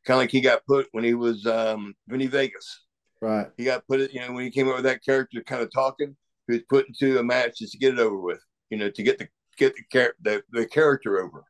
Kind 0.04 0.16
of 0.16 0.22
like 0.22 0.30
he 0.30 0.40
got 0.40 0.66
put 0.66 0.88
when 0.92 1.04
he 1.04 1.14
was 1.14 1.46
um, 1.46 1.94
Vinny 2.08 2.26
Vegas. 2.26 2.84
Right. 3.20 3.46
He 3.56 3.64
got 3.64 3.86
put, 3.86 4.12
you 4.12 4.20
know, 4.20 4.32
when 4.32 4.44
he 4.44 4.50
came 4.50 4.68
up 4.68 4.74
with 4.74 4.84
that 4.84 5.02
character, 5.02 5.42
kind 5.42 5.62
of 5.62 5.72
talking. 5.72 6.14
He 6.46 6.54
was 6.54 6.62
put 6.68 6.86
into 6.88 7.18
a 7.18 7.22
match 7.22 7.58
just 7.58 7.72
to 7.72 7.78
get 7.78 7.94
it 7.94 8.00
over 8.00 8.20
with, 8.20 8.40
you 8.68 8.76
know, 8.76 8.90
to 8.90 9.02
get 9.02 9.18
the 9.18 9.28
get 9.56 9.74
the 9.74 9.82
char- 9.90 10.14
the, 10.20 10.42
the 10.50 10.66
character 10.66 11.18
over. 11.20 11.42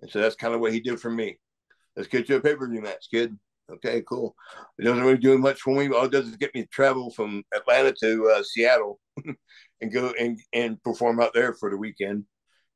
And 0.00 0.10
so 0.10 0.20
that's 0.20 0.36
kind 0.36 0.54
of 0.54 0.60
what 0.60 0.72
he 0.72 0.80
did 0.80 0.98
for 0.98 1.10
me. 1.10 1.38
Let's 1.96 2.08
get 2.08 2.28
you 2.28 2.36
a 2.36 2.40
pay 2.40 2.54
per 2.54 2.68
view 2.68 2.80
match, 2.80 3.08
kid. 3.10 3.36
Okay, 3.70 4.02
cool. 4.08 4.34
It 4.78 4.84
doesn't 4.84 5.02
really 5.02 5.18
do 5.18 5.38
much 5.38 5.60
for 5.60 5.74
me. 5.74 5.88
All 5.88 6.04
it 6.04 6.12
does 6.12 6.28
is 6.28 6.36
get 6.36 6.54
me 6.54 6.62
to 6.62 6.68
travel 6.68 7.10
from 7.10 7.42
Atlanta 7.54 7.92
to 8.00 8.30
uh, 8.36 8.42
Seattle 8.44 9.00
and 9.80 9.92
go 9.92 10.12
and, 10.18 10.38
and 10.52 10.80
perform 10.82 11.20
out 11.20 11.34
there 11.34 11.54
for 11.54 11.70
the 11.70 11.76
weekend. 11.76 12.24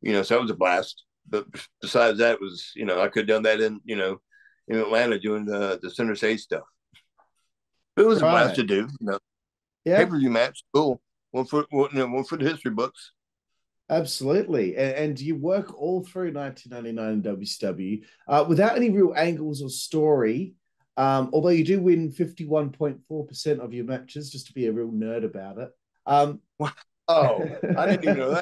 You 0.01 0.13
know, 0.13 0.23
so 0.23 0.35
that 0.35 0.43
was 0.43 0.51
a 0.51 0.57
blast. 0.57 1.05
But 1.29 1.47
besides 1.81 2.19
that, 2.19 2.41
was 2.41 2.73
you 2.75 2.87
know 2.87 3.01
I 3.01 3.09
could 3.09 3.29
have 3.29 3.37
done 3.37 3.43
that 3.45 3.61
in 3.61 3.81
you 3.85 3.97
know 3.97 4.21
in 4.67 4.79
Atlanta 4.79 5.19
doing 5.19 5.45
the 5.45 5.79
the 5.81 5.91
center 5.91 6.17
stage 6.17 6.41
stuff. 6.41 6.65
But 7.95 8.03
it 8.03 8.09
was 8.09 8.23
right. 8.23 8.29
a 8.29 8.33
blast 8.33 8.57
to 8.57 8.65
do. 8.65 8.89
You 9.01 9.07
know, 9.07 9.19
yeah. 9.85 9.99
pay 9.99 10.07
per 10.07 10.19
view 10.19 10.31
match, 10.31 10.65
cool. 10.75 11.01
One 11.31 11.45
for 11.45 11.67
one, 11.71 11.91
you 11.93 11.99
know, 12.01 12.09
one 12.09 12.25
for 12.25 12.37
the 12.37 12.49
history 12.49 12.73
books. 12.73 13.13
Absolutely. 13.89 14.77
And, 14.77 14.95
and, 14.95 15.21
you 15.21 15.35
work 15.35 15.75
all 15.77 16.05
through 16.05 16.33
1999 16.33 17.13
in 17.13 17.23
WCW 17.23 18.05
uh, 18.29 18.45
without 18.49 18.77
any 18.77 18.89
real 18.89 19.13
angles 19.17 19.63
or 19.63 19.69
story. 19.69 20.55
Um, 21.01 21.31
although 21.33 21.49
you 21.49 21.65
do 21.65 21.81
win 21.81 22.13
51.4% 22.13 23.61
of 23.61 23.73
your 23.73 23.87
matches, 23.87 24.31
just 24.31 24.49
to 24.49 24.53
be 24.53 24.67
a 24.67 24.73
real 24.73 24.91
nerd 24.91 25.25
about 25.25 25.57
it. 25.57 25.71
Um, 26.05 26.41
oh, 27.09 27.43
I 27.79 27.87
didn't 27.87 28.05
even 28.05 28.19
know 28.19 28.39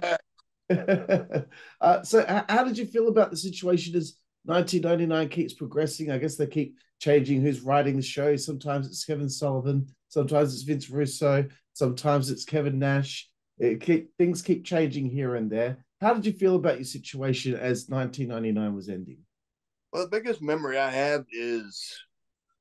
that. 0.68 1.47
uh, 1.80 2.02
so, 2.02 2.24
how 2.48 2.64
did 2.64 2.76
you 2.76 2.85
feel 2.85 3.06
about 3.06 3.30
the 3.30 3.36
situation 3.36 3.94
as 3.94 4.18
1999 4.47 5.28
keeps 5.28 5.55
progressing? 5.55 6.10
I 6.10 6.18
guess 6.18 6.35
they 6.35 6.48
keep 6.48 6.74
changing 6.98 7.43
who's 7.43 7.60
writing 7.60 7.94
the 7.94 8.02
show. 8.02 8.35
Sometimes 8.35 8.89
it's 8.89 9.05
Kevin 9.05 9.30
Sullivan, 9.30 9.86
sometimes 10.09 10.52
it's 10.52 10.64
Vince 10.64 10.90
Russo, 10.90 11.47
sometimes 11.74 12.28
it's 12.28 12.44
Kevin 12.44 12.80
Nash. 12.80 13.30
It 13.59 13.80
keep, 13.80 14.10
things 14.18 14.43
keep 14.43 14.64
changing 14.64 15.10
here 15.10 15.36
and 15.36 15.48
there. 15.48 15.85
How 16.01 16.12
did 16.12 16.26
you 16.26 16.32
feel 16.32 16.56
about 16.56 16.78
your 16.78 16.86
situation 16.86 17.55
as 17.55 17.89
1999 17.89 18.74
was 18.74 18.89
ending? 18.89 19.18
Well, 19.93 20.02
the 20.02 20.10
biggest 20.10 20.43
memory 20.43 20.76
I 20.76 20.90
have 20.90 21.24
is 21.32 21.97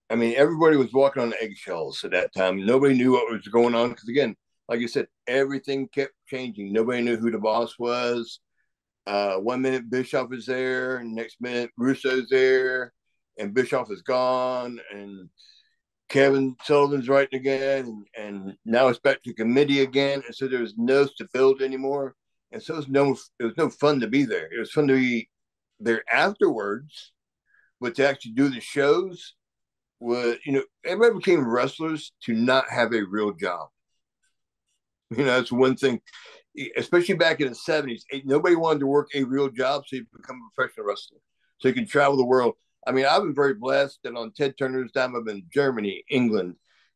I 0.09 0.15
mean, 0.15 0.35
everybody 0.35 0.77
was 0.77 0.93
walking 0.93 1.21
on 1.21 1.33
eggshells 1.39 2.03
at 2.03 2.11
that 2.11 2.33
time. 2.33 2.65
Nobody 2.65 2.95
knew 2.95 3.11
what 3.11 3.31
was 3.31 3.47
going 3.47 3.75
on 3.75 3.89
because, 3.89 4.07
again, 4.07 4.35
like 4.69 4.79
you 4.79 4.87
said, 4.87 5.07
everything 5.27 5.87
kept 5.89 6.13
changing. 6.27 6.71
Nobody 6.71 7.01
knew 7.01 7.17
who 7.17 7.31
the 7.31 7.39
boss 7.39 7.77
was. 7.77 8.39
Uh, 9.05 9.35
one 9.35 9.61
minute 9.61 9.89
Bischoff 9.89 10.33
is 10.33 10.45
there, 10.45 10.97
and 10.97 11.13
next 11.13 11.37
minute 11.39 11.71
Russo's 11.77 12.27
there, 12.29 12.93
and 13.37 13.53
Bischoff 13.53 13.89
is 13.91 14.01
gone, 14.01 14.79
and 14.91 15.29
Kevin 16.09 16.55
Sullivan's 16.63 17.07
writing 17.07 17.39
again, 17.39 17.85
and, 18.15 18.25
and 18.25 18.57
now 18.65 18.89
it's 18.89 18.99
back 18.99 19.23
to 19.23 19.33
committee 19.33 19.81
again, 19.81 20.23
and 20.25 20.35
so 20.35 20.47
there's 20.47 20.77
no 20.77 21.05
stability 21.05 21.63
anymore, 21.63 22.15
and 22.51 22.61
so 22.61 22.77
it's 22.77 22.89
no 22.89 23.15
it 23.39 23.43
was 23.45 23.57
no 23.57 23.69
fun 23.69 24.01
to 24.01 24.07
be 24.07 24.23
there. 24.23 24.49
It 24.51 24.59
was 24.59 24.71
fun 24.71 24.87
to 24.87 24.95
be 24.95 25.29
there 25.79 26.03
afterwards, 26.11 27.13
but 27.79 27.95
to 27.95 28.07
actually 28.07 28.33
do 28.33 28.49
the 28.49 28.59
shows 28.59 29.35
was, 29.99 30.37
you 30.45 30.53
know, 30.53 30.63
everybody 30.85 31.17
became 31.17 31.47
wrestlers 31.47 32.11
to 32.23 32.33
not 32.33 32.69
have 32.69 32.93
a 32.93 33.03
real 33.03 33.31
job. 33.31 33.69
You 35.09 35.19
know, 35.19 35.37
that's 35.37 35.51
one 35.53 35.77
thing, 35.77 36.01
especially 36.75 37.15
back 37.15 37.39
in 37.39 37.47
the 37.47 37.55
70s. 37.55 38.01
Nobody 38.25 38.55
wanted 38.55 38.79
to 38.79 38.87
work 38.87 39.07
a 39.15 39.23
real 39.23 39.49
job, 39.49 39.83
so 39.87 39.95
you 39.95 40.05
become 40.13 40.35
a 40.35 40.55
professional 40.55 40.85
wrestler. 40.85 41.19
So 41.59 41.69
you 41.69 41.73
can 41.73 41.87
travel 41.87 42.17
the 42.17 42.25
world. 42.25 42.55
I 42.85 42.91
mean, 42.91 43.05
I've 43.05 43.23
been 43.23 43.33
very 43.33 43.53
blessed 43.53 43.99
that 44.03 44.15
on 44.15 44.33
Ted 44.33 44.57
Turner's 44.57 44.91
time, 44.91 45.15
I've 45.15 45.25
been 45.25 45.45
Germany, 45.53 46.03
England, 46.09 46.55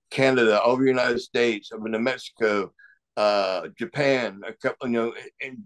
Canada, 0.10 0.62
all 0.62 0.74
over 0.74 0.84
the 0.84 0.90
United 0.90 1.20
States. 1.20 1.72
I've 1.74 1.82
been 1.82 1.94
to 1.94 2.00
Mexico, 2.00 2.74
uh, 3.18 3.68
Japan, 3.78 4.42
a 4.46 4.54
couple, 4.54 4.88
you 4.88 4.94
know, 4.94 5.14
and 5.42 5.64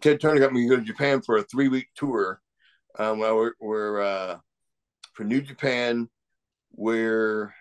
Ted 0.00 0.20
Turner 0.20 0.40
got 0.40 0.52
me 0.52 0.62
to 0.62 0.68
go 0.68 0.76
to 0.76 0.82
Japan 0.82 1.20
for 1.22 1.36
a 1.36 1.42
three 1.42 1.68
week 1.68 1.88
tour. 1.96 2.40
Um, 2.98 3.18
we're, 3.18 3.52
we're 3.60 4.00
uh, 4.00 4.38
for 5.14 5.24
New 5.24 5.40
Japan, 5.40 6.08
where 6.70 7.54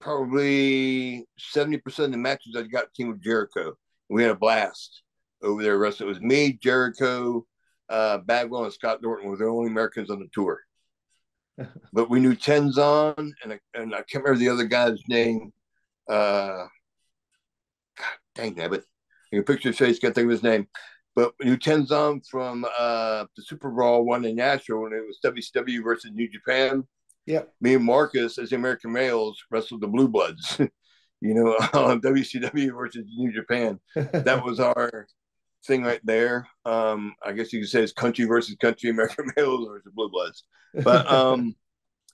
probably 0.00 1.26
70% 1.38 1.98
of 1.98 2.10
the 2.12 2.16
matches 2.16 2.54
I 2.56 2.62
got 2.62 2.92
team 2.94 3.08
with 3.08 3.22
Jericho. 3.22 3.74
We 4.08 4.22
had 4.22 4.32
a 4.32 4.36
blast 4.36 5.02
over 5.42 5.62
there. 5.62 5.78
Rest 5.78 6.00
it 6.00 6.06
was 6.06 6.20
me, 6.20 6.52
Jericho, 6.52 7.46
uh, 7.88 8.18
Bagwell, 8.18 8.64
and 8.64 8.72
Scott 8.72 9.02
Norton 9.02 9.28
were 9.28 9.36
the 9.36 9.46
only 9.46 9.70
Americans 9.70 10.10
on 10.10 10.20
the 10.20 10.28
tour. 10.32 10.60
but 11.92 12.10
we 12.10 12.20
knew 12.20 12.34
Tenzan, 12.34 13.32
and 13.42 13.52
I, 13.52 13.60
and 13.74 13.94
I 13.94 13.98
can't 13.98 14.24
remember 14.24 14.38
the 14.38 14.50
other 14.50 14.64
guy's 14.64 15.00
name. 15.08 15.52
Uh, 16.08 16.66
God 17.96 18.16
dang 18.34 18.54
that, 18.56 18.70
but 18.70 18.84
you 19.32 19.42
can 19.42 19.54
picture 19.54 19.70
his 19.70 19.78
face, 19.78 19.98
can't 19.98 20.14
think 20.14 20.26
of 20.26 20.30
his 20.30 20.42
name. 20.42 20.68
But 21.14 21.32
we 21.40 21.46
knew 21.46 21.56
Tenzan 21.56 22.26
from 22.28 22.64
uh, 22.78 23.24
the 23.36 23.42
Super 23.42 23.70
Bowl 23.70 24.04
one 24.04 24.24
in 24.24 24.36
Nashville 24.36 24.82
when 24.82 24.92
it 24.92 25.02
was 25.06 25.18
WCW 25.24 25.82
versus 25.82 26.10
New 26.12 26.28
Japan. 26.28 26.86
Yeah. 27.26 27.42
Me 27.60 27.74
and 27.74 27.84
Marcus, 27.84 28.38
as 28.38 28.50
the 28.50 28.56
American 28.56 28.92
males, 28.92 29.42
wrestled 29.50 29.80
the 29.80 29.88
Blue 29.88 30.08
Bloods, 30.08 30.58
you 31.20 31.34
know, 31.34 31.52
on 31.74 32.00
WCW 32.00 32.74
versus 32.74 33.04
New 33.16 33.32
Japan. 33.32 33.80
that 33.94 34.44
was 34.44 34.60
our 34.60 35.06
thing 35.66 35.82
right 35.82 36.00
there. 36.04 36.46
Um, 36.64 37.14
I 37.24 37.32
guess 37.32 37.52
you 37.52 37.60
could 37.60 37.68
say 37.68 37.82
it's 37.82 37.92
country 37.92 38.24
versus 38.24 38.56
country, 38.60 38.90
American 38.90 39.30
males 39.36 39.68
versus 39.68 39.92
Blue 39.94 40.08
Bloods. 40.08 40.44
But 40.74 41.10
um, 41.10 41.54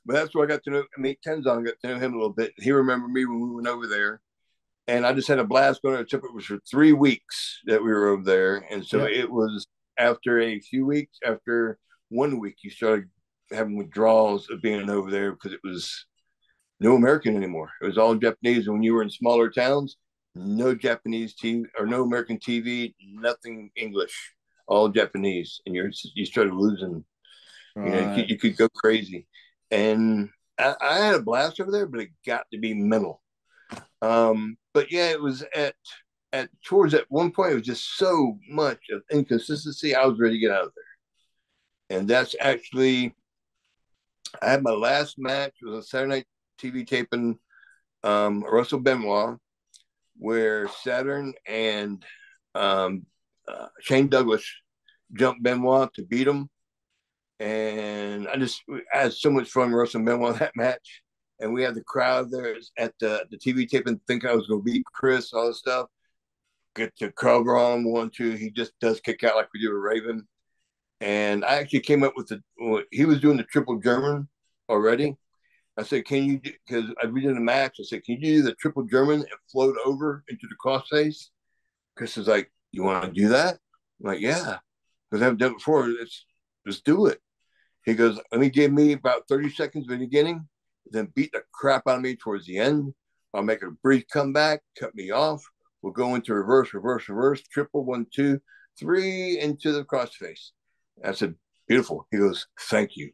but 0.06 0.14
that's 0.14 0.34
where 0.34 0.44
I 0.44 0.48
got 0.48 0.62
to 0.64 0.70
know 0.70 0.84
meet 0.98 1.20
Tenzan 1.26 1.64
got 1.64 1.74
to 1.82 1.88
know 1.88 1.98
him 1.98 2.14
a 2.14 2.16
little 2.16 2.32
bit. 2.32 2.52
He 2.56 2.72
remembered 2.72 3.10
me 3.10 3.24
when 3.24 3.40
we 3.40 3.54
went 3.54 3.68
over 3.68 3.86
there. 3.86 4.20
And 4.88 5.06
I 5.06 5.12
just 5.12 5.28
had 5.28 5.38
a 5.38 5.44
blast 5.44 5.80
going 5.82 5.96
to 5.96 6.02
the 6.02 6.08
trip. 6.08 6.24
It 6.24 6.34
was 6.34 6.44
for 6.44 6.58
three 6.68 6.92
weeks 6.92 7.60
that 7.66 7.80
we 7.80 7.88
were 7.88 8.08
over 8.08 8.24
there. 8.24 8.66
And 8.68 8.84
so 8.84 9.06
yeah. 9.06 9.22
it 9.22 9.30
was 9.30 9.66
after 9.96 10.40
a 10.40 10.58
few 10.58 10.84
weeks, 10.84 11.18
after 11.24 11.78
one 12.08 12.40
week, 12.40 12.56
you 12.62 12.70
started 12.70 13.08
having 13.52 13.76
withdrawals 13.76 14.48
of 14.50 14.62
being 14.62 14.88
over 14.88 15.10
there 15.10 15.32
because 15.32 15.52
it 15.52 15.60
was 15.64 16.06
no 16.80 16.96
American 16.96 17.36
anymore. 17.36 17.70
It 17.80 17.86
was 17.86 17.98
all 17.98 18.14
Japanese. 18.14 18.66
And 18.66 18.74
when 18.74 18.82
you 18.82 18.94
were 18.94 19.02
in 19.02 19.10
smaller 19.10 19.50
towns, 19.50 19.96
no 20.34 20.74
Japanese 20.74 21.34
TV 21.34 21.64
or 21.78 21.86
no 21.86 22.02
American 22.02 22.38
TV, 22.38 22.94
nothing 23.00 23.70
English, 23.76 24.34
all 24.66 24.88
Japanese. 24.88 25.60
And 25.66 25.74
you're 25.74 25.90
you 26.14 26.26
started 26.26 26.54
losing. 26.54 27.04
All 27.76 27.84
you 27.84 27.90
know, 27.90 28.06
right. 28.06 28.16
you, 28.18 28.22
could, 28.22 28.30
you, 28.30 28.38
could, 28.38 28.56
go 28.56 28.68
crazy. 28.68 29.26
And 29.70 30.28
I, 30.58 30.74
I, 30.80 30.98
had 30.98 31.14
a 31.14 31.22
blast 31.22 31.58
over 31.58 31.70
there, 31.70 31.86
but 31.86 32.00
it 32.00 32.10
got 32.26 32.44
to 32.52 32.58
be 32.58 32.74
mental. 32.74 33.22
Um, 34.02 34.58
but 34.74 34.92
yeah, 34.92 35.10
it 35.10 35.20
was 35.20 35.42
at 35.54 35.74
at 36.32 36.48
towards 36.64 36.94
at 36.94 37.04
one 37.08 37.30
point 37.30 37.52
it 37.52 37.56
was 37.56 37.66
just 37.66 37.96
so 37.96 38.38
much 38.48 38.78
of 38.90 39.02
inconsistency. 39.10 39.94
I 39.94 40.04
was 40.06 40.18
ready 40.18 40.34
to 40.34 40.40
get 40.40 40.50
out 40.50 40.64
of 40.64 40.72
there, 40.74 41.98
and 41.98 42.08
that's 42.08 42.34
actually 42.40 43.14
I 44.40 44.50
had 44.50 44.62
my 44.62 44.70
last 44.70 45.18
match 45.18 45.54
was 45.62 45.74
a 45.74 45.82
Saturday 45.82 46.10
night 46.10 46.26
TV 46.60 46.86
taping, 46.86 47.38
um, 48.02 48.42
Russell 48.42 48.80
Benoit, 48.80 49.36
where 50.16 50.68
Saturn 50.68 51.34
and 51.46 52.04
um, 52.54 53.06
uh, 53.48 53.66
Shane 53.80 54.08
Douglas 54.08 54.44
jumped 55.12 55.42
Benoit 55.42 55.92
to 55.94 56.04
beat 56.04 56.28
him. 56.28 56.48
And 57.40 58.28
I 58.28 58.36
just 58.36 58.62
I 58.94 58.98
had 58.98 59.12
so 59.12 59.30
much 59.30 59.50
fun 59.50 59.72
Russell 59.72 60.04
Benoit 60.04 60.38
that 60.38 60.56
match. 60.56 61.02
And 61.40 61.52
we 61.52 61.62
had 61.62 61.74
the 61.74 61.82
crowd 61.82 62.30
there 62.30 62.54
at 62.78 62.94
the, 63.00 63.26
the 63.30 63.36
TV 63.36 63.68
taping 63.68 64.00
thinking 64.06 64.30
I 64.30 64.34
was 64.34 64.46
going 64.46 64.60
to 64.60 64.64
beat 64.64 64.84
Chris, 64.92 65.32
all 65.32 65.48
this 65.48 65.58
stuff. 65.58 65.88
Get 66.76 66.92
the 67.00 67.10
cover 67.10 67.56
on 67.56 67.84
one, 67.84 68.10
two. 68.10 68.30
He 68.30 68.50
just 68.50 68.72
does 68.80 69.00
kick 69.00 69.24
out 69.24 69.34
like 69.34 69.48
we 69.52 69.60
do 69.60 69.72
with 69.72 69.82
Raven 69.82 70.26
and 71.02 71.44
I 71.44 71.56
actually 71.56 71.80
came 71.80 72.04
up 72.04 72.14
with 72.16 72.28
the. 72.28 72.40
He 72.92 73.04
was 73.04 73.20
doing 73.20 73.36
the 73.36 73.42
triple 73.42 73.78
German 73.78 74.28
already. 74.68 75.16
I 75.76 75.82
said, 75.82 76.04
"Can 76.04 76.24
you?" 76.24 76.40
Because 76.40 76.84
read 77.04 77.24
in 77.24 77.34
the 77.34 77.40
match. 77.40 77.78
I 77.80 77.82
said, 77.82 78.04
"Can 78.04 78.20
you 78.20 78.20
do 78.20 78.42
the 78.42 78.54
triple 78.54 78.84
German 78.84 79.20
and 79.20 79.40
float 79.50 79.76
over 79.84 80.22
into 80.28 80.46
the 80.48 80.54
crossface?" 80.64 81.30
Chris 81.96 82.16
is 82.16 82.28
like, 82.28 82.52
"You 82.70 82.84
want 82.84 83.04
to 83.04 83.20
do 83.20 83.28
that?" 83.30 83.58
I'm 84.00 84.06
like, 84.06 84.20
"Yeah," 84.20 84.58
because 85.10 85.26
I've 85.26 85.38
done 85.38 85.52
it 85.52 85.58
before. 85.58 85.88
Let's 85.88 86.24
let's 86.64 86.80
do 86.80 87.06
it. 87.06 87.20
He 87.84 87.94
goes, 87.94 88.20
"Let 88.30 88.40
me 88.40 88.48
give 88.48 88.72
me 88.72 88.92
about 88.92 89.26
thirty 89.28 89.50
seconds 89.50 89.86
in 89.86 89.98
the 89.98 90.06
beginning, 90.06 90.48
then 90.86 91.06
beat 91.16 91.32
the 91.32 91.42
crap 91.52 91.88
out 91.88 91.96
of 91.96 92.02
me 92.02 92.14
towards 92.14 92.46
the 92.46 92.58
end. 92.58 92.94
I'll 93.34 93.42
make 93.42 93.62
a 93.62 93.70
brief 93.82 94.06
comeback, 94.06 94.62
cut 94.78 94.94
me 94.94 95.10
off. 95.10 95.42
We'll 95.80 95.92
go 95.92 96.14
into 96.14 96.32
reverse, 96.32 96.72
reverse, 96.74 97.08
reverse, 97.08 97.42
triple, 97.42 97.84
one, 97.84 98.06
two, 98.14 98.40
three, 98.78 99.40
into 99.40 99.72
the 99.72 99.84
crossface." 99.84 100.52
I 101.04 101.12
said, 101.12 101.34
beautiful. 101.68 102.06
He 102.10 102.18
goes, 102.18 102.46
thank 102.68 102.96
you. 102.96 103.10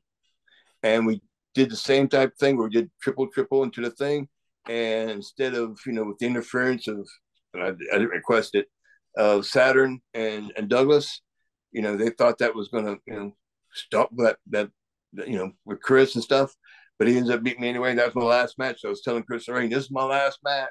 And 0.82 1.06
we 1.06 1.22
did 1.54 1.70
the 1.70 1.76
same 1.76 2.08
type 2.08 2.32
of 2.32 2.38
thing 2.38 2.56
where 2.56 2.68
we 2.68 2.74
did 2.74 2.90
triple, 3.02 3.28
triple 3.28 3.62
into 3.62 3.80
the 3.80 3.90
thing. 3.90 4.28
And 4.68 5.10
instead 5.10 5.54
of, 5.54 5.78
you 5.86 5.92
know, 5.92 6.04
with 6.04 6.18
the 6.18 6.26
interference 6.26 6.88
of, 6.88 7.08
I, 7.54 7.68
I 7.68 7.72
didn't 7.72 8.08
request 8.08 8.54
it, 8.54 8.66
of 9.16 9.46
Saturn 9.46 10.00
and, 10.14 10.52
and 10.56 10.68
Douglas, 10.68 11.22
you 11.72 11.82
know, 11.82 11.96
they 11.96 12.10
thought 12.10 12.38
that 12.38 12.54
was 12.54 12.68
going 12.68 12.84
to, 12.84 12.98
you 13.06 13.14
know, 13.14 13.36
stop 13.72 14.10
that, 14.16 14.38
that, 14.50 14.70
you 15.12 15.36
know, 15.36 15.52
with 15.64 15.80
Chris 15.80 16.14
and 16.14 16.24
stuff. 16.24 16.54
But 16.98 17.08
he 17.08 17.16
ends 17.16 17.30
up 17.30 17.42
beating 17.42 17.62
me 17.62 17.68
anyway. 17.68 17.94
That 17.94 18.06
was 18.06 18.14
my 18.14 18.24
last 18.24 18.58
match. 18.58 18.80
So 18.80 18.88
I 18.88 18.90
was 18.90 19.02
telling 19.02 19.22
Chris 19.22 19.48
Lorraine, 19.48 19.70
this 19.70 19.84
is 19.84 19.90
my 19.90 20.04
last 20.04 20.40
match. 20.42 20.68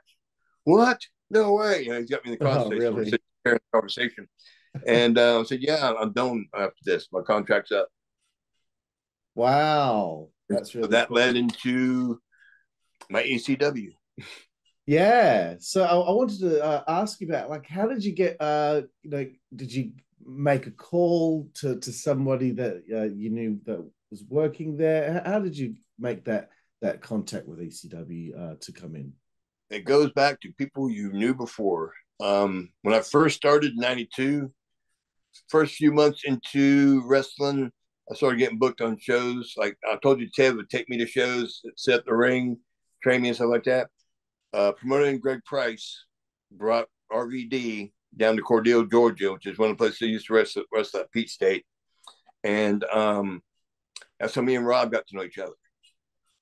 What? 0.65 0.99
No 1.29 1.53
way. 1.53 1.83
You 1.83 1.91
know, 1.91 1.99
he's 1.99 2.09
got 2.09 2.25
me 2.25 2.33
in 2.33 2.37
the. 2.39 2.47
Oh, 2.47 2.69
really? 2.69 3.13
conversation. 3.73 4.27
And 4.85 5.17
uh, 5.17 5.39
I 5.39 5.43
said, 5.43 5.61
yeah, 5.61 5.93
I'm 5.99 6.13
done 6.13 6.45
after 6.53 6.79
this. 6.83 7.07
My 7.11 7.21
contract's 7.21 7.71
up. 7.71 7.87
Wow. 9.35 10.29
That's 10.49 10.73
really 10.73 10.85
so 10.87 10.91
that 10.91 11.07
cool. 11.09 11.17
led 11.17 11.35
into 11.35 12.19
my 13.09 13.23
ECW. 13.23 13.91
Yeah. 14.85 15.55
So 15.59 15.83
I, 15.83 15.95
I 15.95 16.11
wanted 16.11 16.39
to 16.39 16.63
uh, 16.63 16.83
ask 16.87 17.19
you 17.19 17.27
about 17.27 17.49
like 17.49 17.67
how 17.67 17.87
did 17.87 18.03
you 18.03 18.13
get 18.13 18.37
uh 18.39 18.81
you 19.03 19.09
know 19.09 19.25
did 19.55 19.71
you 19.73 19.91
make 20.25 20.65
a 20.67 20.71
call 20.71 21.49
to 21.55 21.79
to 21.79 21.91
somebody 21.91 22.51
that 22.51 22.83
uh, 22.91 23.03
you 23.03 23.29
knew 23.29 23.59
that 23.65 23.85
was 24.09 24.23
working 24.29 24.77
there? 24.77 25.21
How, 25.25 25.33
how, 25.33 25.39
did 25.39 25.57
you 25.57 25.75
make 25.99 26.25
that 26.25 26.49
that 26.81 27.01
contact 27.01 27.47
with 27.47 27.59
ECW 27.59 28.39
uh, 28.39 28.55
to 28.61 28.71
come 28.71 28.95
in? 28.95 29.13
It 29.69 29.83
goes 29.83 30.11
back 30.13 30.39
to 30.41 30.53
people 30.53 30.89
you 30.89 31.11
knew 31.11 31.35
before. 31.35 31.93
Um, 32.19 32.69
when 32.81 32.95
I 32.95 33.01
first 33.01 33.35
started 33.35 33.73
in 33.73 33.79
'92, 33.79 34.51
first 35.49 35.75
few 35.75 35.91
months 35.91 36.23
into 36.25 37.01
wrestling, 37.05 37.71
I 38.09 38.15
started 38.15 38.39
getting 38.39 38.57
booked 38.59 38.81
on 38.81 38.97
shows. 38.99 39.53
Like 39.57 39.77
I 39.89 39.97
told 39.97 40.19
you, 40.19 40.29
Ted 40.33 40.55
would 40.55 40.69
take 40.69 40.89
me 40.89 40.97
to 40.97 41.05
shows, 41.05 41.61
set 41.75 42.05
the 42.05 42.13
ring, 42.13 42.57
train 43.03 43.21
me 43.21 43.29
and 43.29 43.35
stuff 43.35 43.49
like 43.49 43.65
that. 43.65 43.89
Uh, 44.53 44.71
promoter 44.71 45.17
Greg 45.17 45.43
Price 45.45 46.05
brought 46.51 46.87
RVD 47.11 47.91
down 48.15 48.35
to 48.37 48.43
Cordele, 48.43 48.89
Georgia, 48.89 49.33
which 49.33 49.45
is 49.45 49.57
one 49.57 49.69
of 49.69 49.77
the 49.77 49.83
places 49.83 49.99
I 50.01 50.05
used 50.05 50.27
to 50.27 50.33
wrestle, 50.33 50.63
wrestle 50.73 51.01
at 51.01 51.11
Peach 51.11 51.31
State. 51.31 51.65
And 52.43 52.83
um, 52.85 53.41
that's 54.19 54.35
how 54.35 54.41
me 54.41 54.55
and 54.55 54.65
Rob 54.65 54.91
got 54.91 55.05
to 55.07 55.15
know 55.15 55.23
each 55.23 55.37
other. 55.37 55.53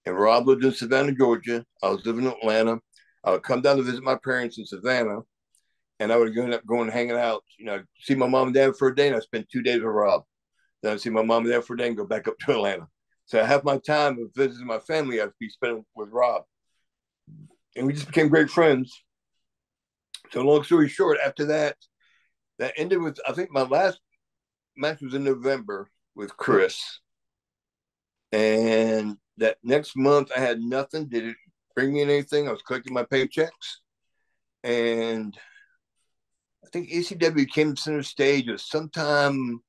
And 0.06 0.18
Rob 0.18 0.48
lived 0.48 0.64
in 0.64 0.72
Savannah, 0.72 1.14
Georgia. 1.14 1.66
I 1.82 1.90
was 1.90 2.06
living 2.06 2.26
in 2.26 2.32
Atlanta. 2.32 2.80
I 3.24 3.32
would 3.32 3.44
come 3.44 3.62
down 3.62 3.78
to 3.78 3.84
visit 3.84 4.04
my 4.04 4.18
parents 4.24 4.60
in 4.60 4.66
Savannah 4.66 5.22
and 6.00 6.12
I 6.12 6.18
would 6.18 6.38
end 6.38 6.54
up 6.54 6.66
going 6.66 6.90
hanging 6.90 7.18
out, 7.18 7.44
you 7.58 7.66
know, 7.66 7.84
see 8.00 8.16
my 8.16 8.28
mom 8.28 8.48
and 8.48 8.56
dad 8.56 8.76
for 8.78 8.90
a 8.90 8.96
day, 8.96 9.08
and 9.08 9.16
I 9.16 9.20
spent 9.20 9.50
two 9.50 9.62
days 9.62 9.82
with 9.82 9.86
Rob. 9.86 10.24
Then 10.82 10.94
I'd 10.94 11.02
see 11.02 11.10
my 11.10 11.24
mom 11.24 11.44
and 11.44 11.52
dad 11.52 11.64
for 11.64 11.74
a 11.74 11.78
day 11.78 11.88
and 11.88 11.98
go 11.98 12.06
back 12.06 12.28
up 12.28 12.38
to 12.40 12.52
Atlanta. 12.52 12.88
So 13.26 13.42
I 13.42 13.46
have 13.46 13.64
my 13.64 13.78
time 13.78 14.20
of 14.20 14.34
visiting 14.36 14.68
my 14.68 14.80
family 14.80 15.22
I'd 15.22 15.30
be 15.40 15.50
spending 15.50 15.86
with 15.96 16.10
Rob. 16.10 16.44
And 17.76 17.88
we 17.88 17.94
just 17.94 18.08
became 18.08 18.30
great 18.30 18.50
friends. 18.50 19.04
So 20.32 20.42
long 20.42 20.64
story 20.64 20.90
short, 20.90 21.18
after 21.26 21.46
that, 21.46 21.76
that 22.60 22.74
ended 22.78 23.02
with 23.02 23.20
I 23.28 23.34
think 23.34 23.52
my 23.52 23.64
last 23.64 24.00
match 24.78 25.02
was 25.02 25.14
in 25.14 25.24
November 25.24 25.90
with 26.16 26.36
Chris. 26.38 27.00
And 28.32 29.18
that 29.38 29.58
next 29.64 29.96
month 29.98 30.32
I 30.36 30.40
had 30.40 30.60
nothing. 30.60 31.08
Did 31.08 31.26
it 31.26 31.36
bring 31.76 31.94
me 31.94 32.02
anything? 32.02 32.48
I 32.48 32.52
was 32.52 32.62
collecting 32.62 32.94
my 32.94 33.04
paychecks. 33.04 33.50
And 34.64 35.38
I 36.66 36.70
think 36.72 36.90
ECW 36.90 37.50
came 37.50 37.76
to 37.76 37.82
center 37.82 38.04
stage 38.04 38.48
was 38.50 38.64
sometime 38.66 39.62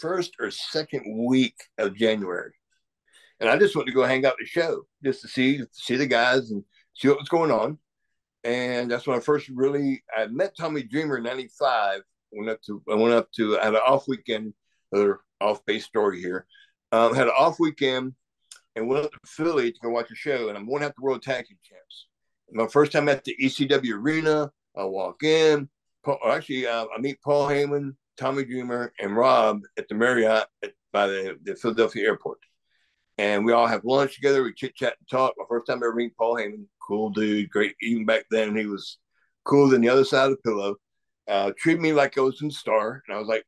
first 0.00 0.34
or 0.40 0.50
second 0.50 1.26
week 1.26 1.56
of 1.78 1.96
January. 1.96 2.52
and 3.40 3.50
I 3.50 3.58
just 3.58 3.74
went 3.74 3.88
to 3.88 3.94
go 3.94 4.04
hang 4.04 4.24
out 4.24 4.36
the 4.38 4.46
show 4.46 4.86
just 5.02 5.22
to 5.22 5.28
see 5.28 5.62
see 5.72 5.96
the 5.96 6.06
guys 6.06 6.50
and 6.50 6.64
see 6.94 7.08
what 7.08 7.18
was 7.18 7.28
going 7.28 7.50
on. 7.50 7.78
And 8.44 8.90
that's 8.90 9.06
when 9.06 9.16
I 9.16 9.20
first 9.20 9.48
really 9.48 10.04
I 10.16 10.26
met 10.26 10.56
Tommy 10.56 10.82
Dreamer 10.84 11.18
in 11.18 11.24
'95. 11.24 12.02
Went 12.32 12.50
up 12.50 12.62
to 12.66 12.82
I 12.90 12.94
went 12.94 13.14
up 13.14 13.30
to 13.32 13.58
I 13.58 13.64
had 13.64 13.74
an 13.74 13.80
off 13.86 14.06
weekend, 14.08 14.54
another 14.92 15.20
off 15.40 15.64
base 15.66 15.84
story 15.84 16.20
here. 16.20 16.46
Um, 16.92 17.14
had 17.14 17.26
an 17.26 17.34
off 17.36 17.58
weekend 17.58 18.14
and 18.76 18.88
went 18.88 19.06
up 19.06 19.12
to 19.12 19.18
Philly 19.26 19.72
to 19.72 19.78
go 19.82 19.90
watch 19.90 20.10
a 20.10 20.14
show, 20.14 20.48
and 20.48 20.56
I'm 20.58 20.66
going 20.66 20.84
out 20.84 20.94
the 20.96 21.02
World 21.02 21.22
Tag 21.22 21.46
Team 21.46 21.58
Champs. 21.64 22.06
My 22.52 22.68
first 22.68 22.92
time 22.92 23.08
at 23.08 23.24
the 23.24 23.36
ECW 23.42 23.94
Arena, 23.94 24.52
I 24.76 24.84
walk 24.84 25.22
in. 25.24 25.68
Paul, 26.04 26.18
actually, 26.26 26.66
uh, 26.66 26.86
I 26.96 27.00
meet 27.00 27.20
Paul 27.22 27.48
Heyman, 27.48 27.94
Tommy 28.16 28.44
Dreamer, 28.44 28.92
and 29.00 29.16
Rob 29.16 29.62
at 29.78 29.88
the 29.88 29.94
Marriott 29.94 30.46
at, 30.62 30.72
by 30.92 31.06
the, 31.06 31.38
the 31.42 31.56
Philadelphia 31.56 32.06
airport. 32.06 32.38
And 33.18 33.44
we 33.44 33.52
all 33.52 33.66
have 33.66 33.84
lunch 33.84 34.16
together. 34.16 34.42
We 34.42 34.52
chit 34.54 34.74
chat 34.74 34.94
and 34.98 35.08
talk. 35.08 35.34
My 35.36 35.44
first 35.48 35.66
time 35.66 35.78
ever 35.78 35.94
meeting 35.94 36.14
Paul 36.18 36.36
Heyman, 36.36 36.66
cool 36.82 37.10
dude, 37.10 37.50
great. 37.50 37.74
Even 37.80 38.04
back 38.04 38.24
then, 38.30 38.56
he 38.56 38.66
was 38.66 38.98
cooler 39.44 39.70
than 39.70 39.80
the 39.80 39.88
other 39.88 40.04
side 40.04 40.30
of 40.30 40.30
the 40.30 40.50
pillow. 40.50 40.76
Uh, 41.28 41.52
treated 41.58 41.80
me 41.80 41.92
like 41.92 42.18
I 42.18 42.22
was 42.22 42.42
in 42.42 42.50
star, 42.50 43.02
and 43.06 43.16
I 43.16 43.18
was 43.18 43.28
like, 43.28 43.44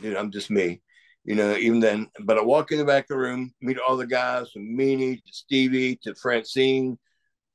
dude, 0.00 0.16
I'm 0.16 0.30
just 0.30 0.50
me 0.50 0.80
you 1.24 1.34
know, 1.34 1.56
even 1.56 1.80
then. 1.80 2.08
But 2.20 2.38
I 2.38 2.42
walk 2.42 2.70
in 2.70 2.78
the 2.78 2.84
back 2.84 3.04
of 3.04 3.08
the 3.08 3.18
room, 3.18 3.52
meet 3.60 3.78
all 3.78 3.96
the 3.96 4.06
guys 4.06 4.50
from 4.52 4.76
Meanie 4.76 5.16
to 5.16 5.32
Stevie 5.32 5.98
to 6.02 6.14
Francine. 6.14 6.98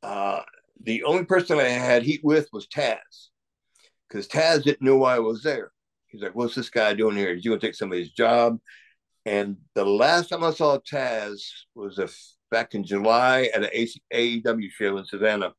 Uh, 0.01 0.41
the 0.83 1.03
only 1.03 1.25
person 1.25 1.59
I 1.59 1.63
had 1.63 2.03
heat 2.03 2.21
with 2.23 2.47
was 2.51 2.67
Taz, 2.67 2.97
because 4.09 4.27
Taz 4.27 4.63
didn't 4.63 4.81
know 4.81 4.97
why 4.97 5.15
I 5.15 5.19
was 5.19 5.43
there. 5.43 5.71
He's 6.07 6.21
like, 6.21 6.35
"What's 6.35 6.55
this 6.55 6.69
guy 6.69 6.93
doing 6.93 7.15
here? 7.15 7.29
Is 7.29 7.43
he 7.43 7.49
going 7.49 7.59
to 7.59 7.67
take 7.67 7.75
somebody's 7.75 8.11
job?" 8.11 8.59
And 9.25 9.57
the 9.75 9.85
last 9.85 10.29
time 10.29 10.43
I 10.43 10.51
saw 10.51 10.79
Taz 10.79 11.41
was 11.75 11.99
a, 11.99 12.09
back 12.51 12.73
in 12.73 12.83
July 12.83 13.49
at 13.53 13.63
an 13.63 13.69
AEW 14.13 14.71
show 14.71 14.97
in 14.97 15.05
Savannah. 15.05 15.53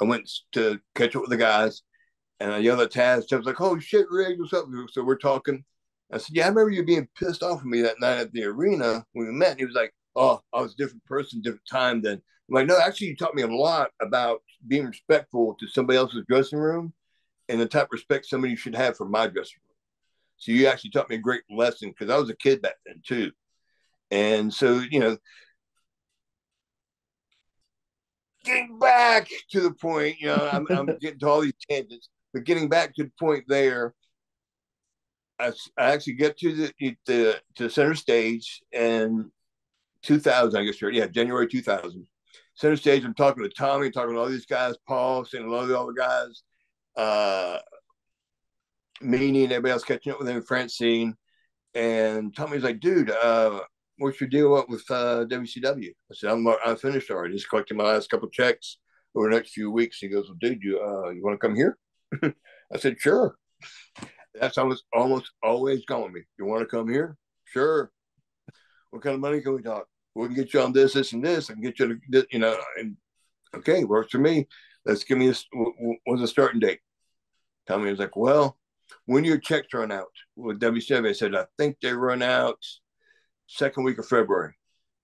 I 0.00 0.04
went 0.04 0.28
to 0.52 0.80
catch 0.94 1.14
up 1.14 1.22
with 1.22 1.30
the 1.30 1.36
guys, 1.36 1.82
and 2.40 2.52
I 2.52 2.58
yelled 2.58 2.80
at 2.80 2.92
Taz. 2.92 3.26
Taz 3.26 3.38
was 3.38 3.46
like, 3.46 3.60
"Oh 3.60 3.78
shit, 3.78 4.06
Rig, 4.10 4.38
what's 4.40 4.52
up?" 4.52 4.66
So 4.92 5.04
we're 5.04 5.16
talking, 5.16 5.64
I 6.12 6.18
said, 6.18 6.36
Yeah, 6.36 6.46
I 6.46 6.48
remember 6.48 6.70
you 6.70 6.84
being 6.84 7.08
pissed 7.18 7.42
off 7.42 7.62
with 7.62 7.66
me 7.66 7.82
that 7.82 8.00
night 8.00 8.18
at 8.18 8.32
the 8.32 8.44
arena 8.44 9.04
when 9.12 9.26
we 9.26 9.32
met. 9.32 9.52
And 9.52 9.60
he 9.60 9.66
was 9.66 9.74
like, 9.74 9.92
Oh, 10.14 10.40
I 10.52 10.60
was 10.60 10.72
a 10.72 10.76
different 10.76 11.04
person, 11.04 11.40
different 11.40 11.68
time 11.70 12.00
then. 12.00 12.14
I'm 12.14 12.54
like, 12.54 12.66
No, 12.66 12.78
actually, 12.78 13.08
you 13.08 13.16
taught 13.16 13.34
me 13.34 13.42
a 13.42 13.48
lot 13.48 13.90
about 14.00 14.42
being 14.66 14.86
respectful 14.86 15.56
to 15.58 15.68
somebody 15.68 15.96
else's 15.96 16.24
dressing 16.28 16.58
room 16.58 16.92
and 17.48 17.60
the 17.60 17.66
type 17.66 17.84
of 17.84 17.92
respect 17.92 18.26
somebody 18.26 18.56
should 18.56 18.74
have 18.74 18.96
for 18.96 19.08
my 19.08 19.26
dressing 19.26 19.58
room. 19.66 19.76
So 20.36 20.52
you 20.52 20.66
actually 20.66 20.90
taught 20.90 21.08
me 21.08 21.16
a 21.16 21.20
great 21.20 21.42
lesson 21.50 21.90
because 21.90 22.12
I 22.12 22.18
was 22.18 22.30
a 22.30 22.36
kid 22.36 22.62
back 22.62 22.76
then 22.84 23.00
too. 23.06 23.30
And 24.10 24.52
so, 24.52 24.80
you 24.90 25.00
know, 25.00 25.16
getting 28.44 28.78
back 28.78 29.28
to 29.50 29.60
the 29.60 29.72
point, 29.72 30.20
you 30.20 30.28
know, 30.28 30.48
I'm, 30.52 30.66
I'm 30.70 30.86
getting 31.00 31.18
to 31.20 31.28
all 31.28 31.40
these 31.40 31.54
tangents, 31.68 32.08
but 32.32 32.44
getting 32.44 32.68
back 32.68 32.94
to 32.94 33.04
the 33.04 33.12
point 33.18 33.44
there, 33.48 33.94
I, 35.38 35.52
I 35.76 35.92
actually 35.92 36.14
get 36.14 36.38
to 36.38 36.54
the, 36.54 36.96
the 37.06 37.40
to 37.56 37.68
center 37.68 37.94
stage 37.94 38.62
in 38.72 39.30
2000, 40.02 40.58
I 40.58 40.64
guess, 40.64 40.80
yeah, 40.80 41.06
January 41.06 41.48
2000. 41.48 42.06
Center 42.54 42.76
stage, 42.76 43.04
I'm 43.04 43.12
talking 43.12 43.42
to 43.42 43.50
Tommy, 43.50 43.90
talking 43.90 44.14
to 44.14 44.20
all 44.20 44.28
these 44.28 44.46
guys, 44.46 44.76
Paul, 44.86 45.24
saying 45.24 45.44
hello 45.44 45.66
to 45.66 45.76
all 45.76 45.86
the 45.86 45.92
guys, 45.92 46.42
uh, 46.96 47.58
and 49.00 49.14
everybody 49.14 49.70
else 49.70 49.84
catching 49.84 50.12
up 50.12 50.18
with 50.18 50.28
him, 50.28 50.42
Francine. 50.42 51.14
And 51.74 52.34
Tommy's 52.34 52.62
like, 52.62 52.80
dude, 52.80 53.10
uh, 53.10 53.60
what's 53.98 54.20
your 54.20 54.30
deal 54.30 54.54
up 54.54 54.68
with 54.68 54.84
uh, 54.90 55.26
WCW? 55.28 55.90
I 55.90 56.14
said, 56.14 56.30
I'm, 56.30 56.46
I'm 56.64 56.76
finished 56.76 57.10
already. 57.10 57.34
Just 57.34 57.50
collecting 57.50 57.76
my 57.76 57.84
last 57.84 58.10
couple 58.10 58.28
checks 58.30 58.78
over 59.14 59.28
the 59.28 59.36
next 59.36 59.50
few 59.50 59.70
weeks. 59.70 59.98
He 59.98 60.08
goes, 60.08 60.28
well, 60.28 60.38
dude, 60.40 60.62
you, 60.62 60.80
uh, 60.80 61.10
you 61.10 61.22
want 61.22 61.38
to 61.38 61.46
come 61.46 61.54
here? 61.54 61.76
I 62.22 62.78
said, 62.78 62.96
sure. 62.98 63.36
That's 64.38 64.58
almost 64.58 64.84
almost 64.92 65.30
always 65.42 65.84
calling 65.86 66.12
me. 66.12 66.20
You 66.38 66.44
want 66.44 66.60
to 66.60 66.66
come 66.66 66.88
here? 66.88 67.16
Sure. 67.44 67.90
What 68.90 69.02
kind 69.02 69.14
of 69.14 69.20
money 69.20 69.40
can 69.40 69.54
we 69.54 69.62
talk? 69.62 69.86
We 70.14 70.26
can 70.26 70.34
get 70.34 70.54
you 70.54 70.60
on 70.60 70.72
this, 70.72 70.92
this, 70.92 71.12
and 71.12 71.24
this. 71.24 71.50
I 71.50 71.54
can 71.54 71.62
get 71.62 71.78
you 71.78 71.98
to, 72.12 72.26
you 72.30 72.38
know, 72.38 72.56
and 72.78 72.96
okay, 73.54 73.84
works 73.84 74.12
for 74.12 74.18
me. 74.18 74.46
Let's 74.86 75.04
give 75.04 75.18
me 75.18 75.28
a, 75.28 75.34
what's 76.04 76.22
the 76.22 76.28
starting 76.28 76.60
date? 76.60 76.80
Tommy 77.66 77.90
was 77.90 77.98
like, 77.98 78.16
well, 78.16 78.56
when 79.06 79.24
your 79.24 79.38
checks 79.38 79.74
run 79.74 79.90
out 79.90 80.12
with 80.36 80.60
WCW, 80.60 81.08
I 81.08 81.12
said, 81.12 81.34
I 81.34 81.46
think 81.58 81.76
they 81.82 81.92
run 81.92 82.22
out 82.22 82.58
second 83.48 83.84
week 83.84 83.98
of 83.98 84.06
February. 84.06 84.54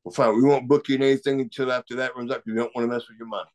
Well, 0.05 0.13
fine. 0.13 0.37
We 0.37 0.45
won't 0.45 0.69
book 0.69 0.89
you 0.89 0.97
anything 0.97 1.41
until 1.41 1.73
after 1.73 1.97
that 1.97 2.17
runs 2.17 2.31
up. 2.31 2.43
You 2.47 2.55
don't 2.55 2.75
want 2.75 2.89
to 2.89 2.93
mess 2.93 3.09
with 3.09 3.19
your 3.19 3.29
money. 3.29 3.51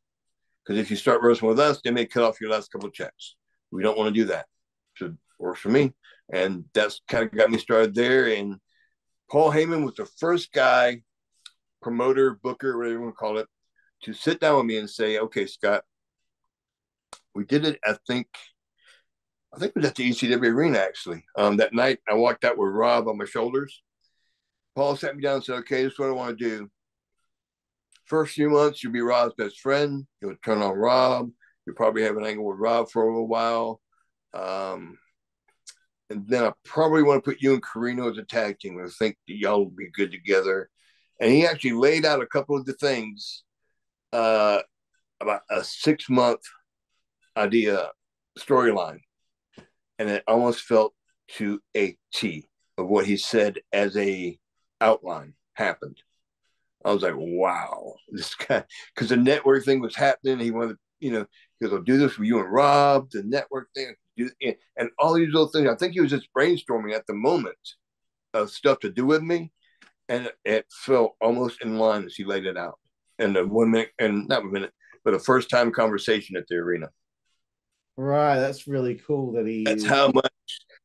Because 0.62 0.78
if 0.78 0.90
you 0.90 0.96
start 0.96 1.22
wrestling 1.22 1.48
with 1.48 1.60
us, 1.60 1.80
they 1.82 1.90
may 1.90 2.04
cut 2.04 2.24
off 2.24 2.40
your 2.40 2.50
last 2.50 2.70
couple 2.70 2.88
of 2.88 2.94
checks. 2.94 3.36
We 3.70 3.82
don't 3.82 3.96
want 3.96 4.14
to 4.14 4.20
do 4.20 4.26
that. 4.26 4.46
So 4.96 5.14
works 5.38 5.60
for 5.60 5.70
me. 5.70 5.94
And 6.30 6.64
that's 6.74 7.00
kind 7.08 7.24
of 7.24 7.32
got 7.32 7.50
me 7.50 7.56
started 7.56 7.94
there. 7.94 8.28
And 8.28 8.56
Paul 9.30 9.50
Heyman 9.50 9.84
was 9.84 9.94
the 9.94 10.06
first 10.18 10.52
guy, 10.52 11.02
promoter, 11.80 12.38
booker, 12.42 12.76
whatever 12.76 12.94
you 12.94 13.00
want 13.00 13.14
to 13.14 13.18
call 13.18 13.38
it, 13.38 13.46
to 14.02 14.12
sit 14.12 14.40
down 14.40 14.58
with 14.58 14.66
me 14.66 14.76
and 14.76 14.90
say, 14.90 15.18
okay, 15.18 15.46
Scott, 15.46 15.84
we 17.34 17.44
did 17.44 17.64
it, 17.64 17.78
I 17.84 17.96
think, 18.06 18.26
I 19.54 19.58
think 19.58 19.72
it 19.74 19.76
was 19.76 19.86
at 19.86 19.94
the 19.94 20.10
ECW 20.10 20.52
arena 20.52 20.78
actually. 20.78 21.24
Um, 21.36 21.56
that 21.58 21.72
night 21.72 21.98
I 22.08 22.14
walked 22.14 22.44
out 22.44 22.58
with 22.58 22.70
Rob 22.70 23.08
on 23.08 23.18
my 23.18 23.24
shoulders. 23.24 23.82
Paul 24.74 24.96
sat 24.96 25.16
me 25.16 25.22
down 25.22 25.36
and 25.36 25.44
said, 25.44 25.56
okay, 25.56 25.82
this 25.82 25.94
is 25.94 25.98
what 25.98 26.08
I 26.08 26.12
want 26.12 26.38
to 26.38 26.44
do. 26.44 26.70
First 28.04 28.34
few 28.34 28.50
months, 28.50 28.82
you'll 28.82 28.92
be 28.92 29.00
Rob's 29.00 29.34
best 29.36 29.60
friend. 29.60 30.06
You'll 30.20 30.36
turn 30.44 30.62
on 30.62 30.72
Rob. 30.72 31.30
You'll 31.66 31.76
probably 31.76 32.02
have 32.02 32.16
an 32.16 32.24
angle 32.24 32.46
with 32.46 32.58
Rob 32.58 32.90
for 32.90 33.02
a 33.02 33.06
little 33.06 33.28
while. 33.28 33.80
Um, 34.32 34.98
and 36.10 36.26
then 36.26 36.44
I 36.44 36.52
probably 36.64 37.02
want 37.02 37.22
to 37.22 37.30
put 37.30 37.42
you 37.42 37.52
and 37.52 37.62
Corino 37.62 38.10
as 38.10 38.18
a 38.18 38.22
tag 38.22 38.58
team. 38.58 38.80
I 38.82 38.88
think 38.98 39.16
y'all 39.26 39.58
will 39.58 39.70
be 39.70 39.90
good 39.92 40.10
together. 40.10 40.70
And 41.20 41.30
he 41.30 41.46
actually 41.46 41.72
laid 41.72 42.06
out 42.06 42.22
a 42.22 42.26
couple 42.26 42.56
of 42.56 42.64
the 42.64 42.72
things 42.74 43.42
uh, 44.12 44.60
about 45.20 45.42
a 45.50 45.62
six 45.62 46.08
month 46.08 46.40
idea 47.38 47.90
storyline. 48.38 49.00
And 49.98 50.08
it 50.08 50.24
almost 50.26 50.60
felt 50.60 50.94
to 51.36 51.60
a 51.76 51.96
T 52.14 52.48
of 52.76 52.86
what 52.88 53.06
he 53.06 53.16
said 53.16 53.58
as 53.72 53.96
a 53.96 54.38
outline 54.80 55.34
happened. 55.54 55.98
I 56.84 56.92
was 56.92 57.02
like, 57.02 57.14
wow, 57.16 57.94
this 58.08 58.34
guy, 58.34 58.64
because 58.94 59.08
the 59.08 59.16
network 59.16 59.64
thing 59.64 59.80
was 59.80 59.96
happening. 59.96 60.38
He 60.38 60.50
wanted, 60.50 60.76
you 61.00 61.12
know, 61.12 61.26
goes, 61.60 61.72
I'll 61.72 61.82
do 61.82 61.98
this 61.98 62.12
for 62.12 62.24
you 62.24 62.38
and 62.38 62.52
Rob, 62.52 63.10
the 63.10 63.22
network 63.24 63.68
thing 63.74 63.94
and 64.76 64.90
all 64.98 65.14
these 65.14 65.32
little 65.32 65.48
things. 65.48 65.68
I 65.68 65.76
think 65.76 65.92
he 65.92 66.00
was 66.00 66.10
just 66.10 66.28
brainstorming 66.36 66.94
at 66.94 67.06
the 67.06 67.14
moment 67.14 67.56
of 68.34 68.50
stuff 68.50 68.80
to 68.80 68.90
do 68.90 69.06
with 69.06 69.22
me, 69.22 69.52
and 70.08 70.30
it 70.44 70.66
felt 70.70 71.16
almost 71.20 71.62
in 71.62 71.78
line 71.78 72.04
as 72.04 72.14
he 72.14 72.24
laid 72.24 72.46
it 72.46 72.56
out. 72.56 72.78
And 73.18 73.34
the 73.36 73.46
one 73.46 73.70
minute, 73.70 73.90
and 73.98 74.28
not 74.28 74.42
a 74.42 74.46
minute, 74.46 74.72
but 75.04 75.14
a 75.14 75.18
first 75.18 75.50
time 75.50 75.72
conversation 75.72 76.36
at 76.36 76.46
the 76.48 76.56
arena. 76.56 76.88
Right, 78.00 78.38
that's 78.38 78.68
really 78.68 78.94
cool 78.94 79.32
that 79.32 79.44
he. 79.44 79.64
That's 79.64 79.84
how 79.84 80.12
much. 80.12 80.30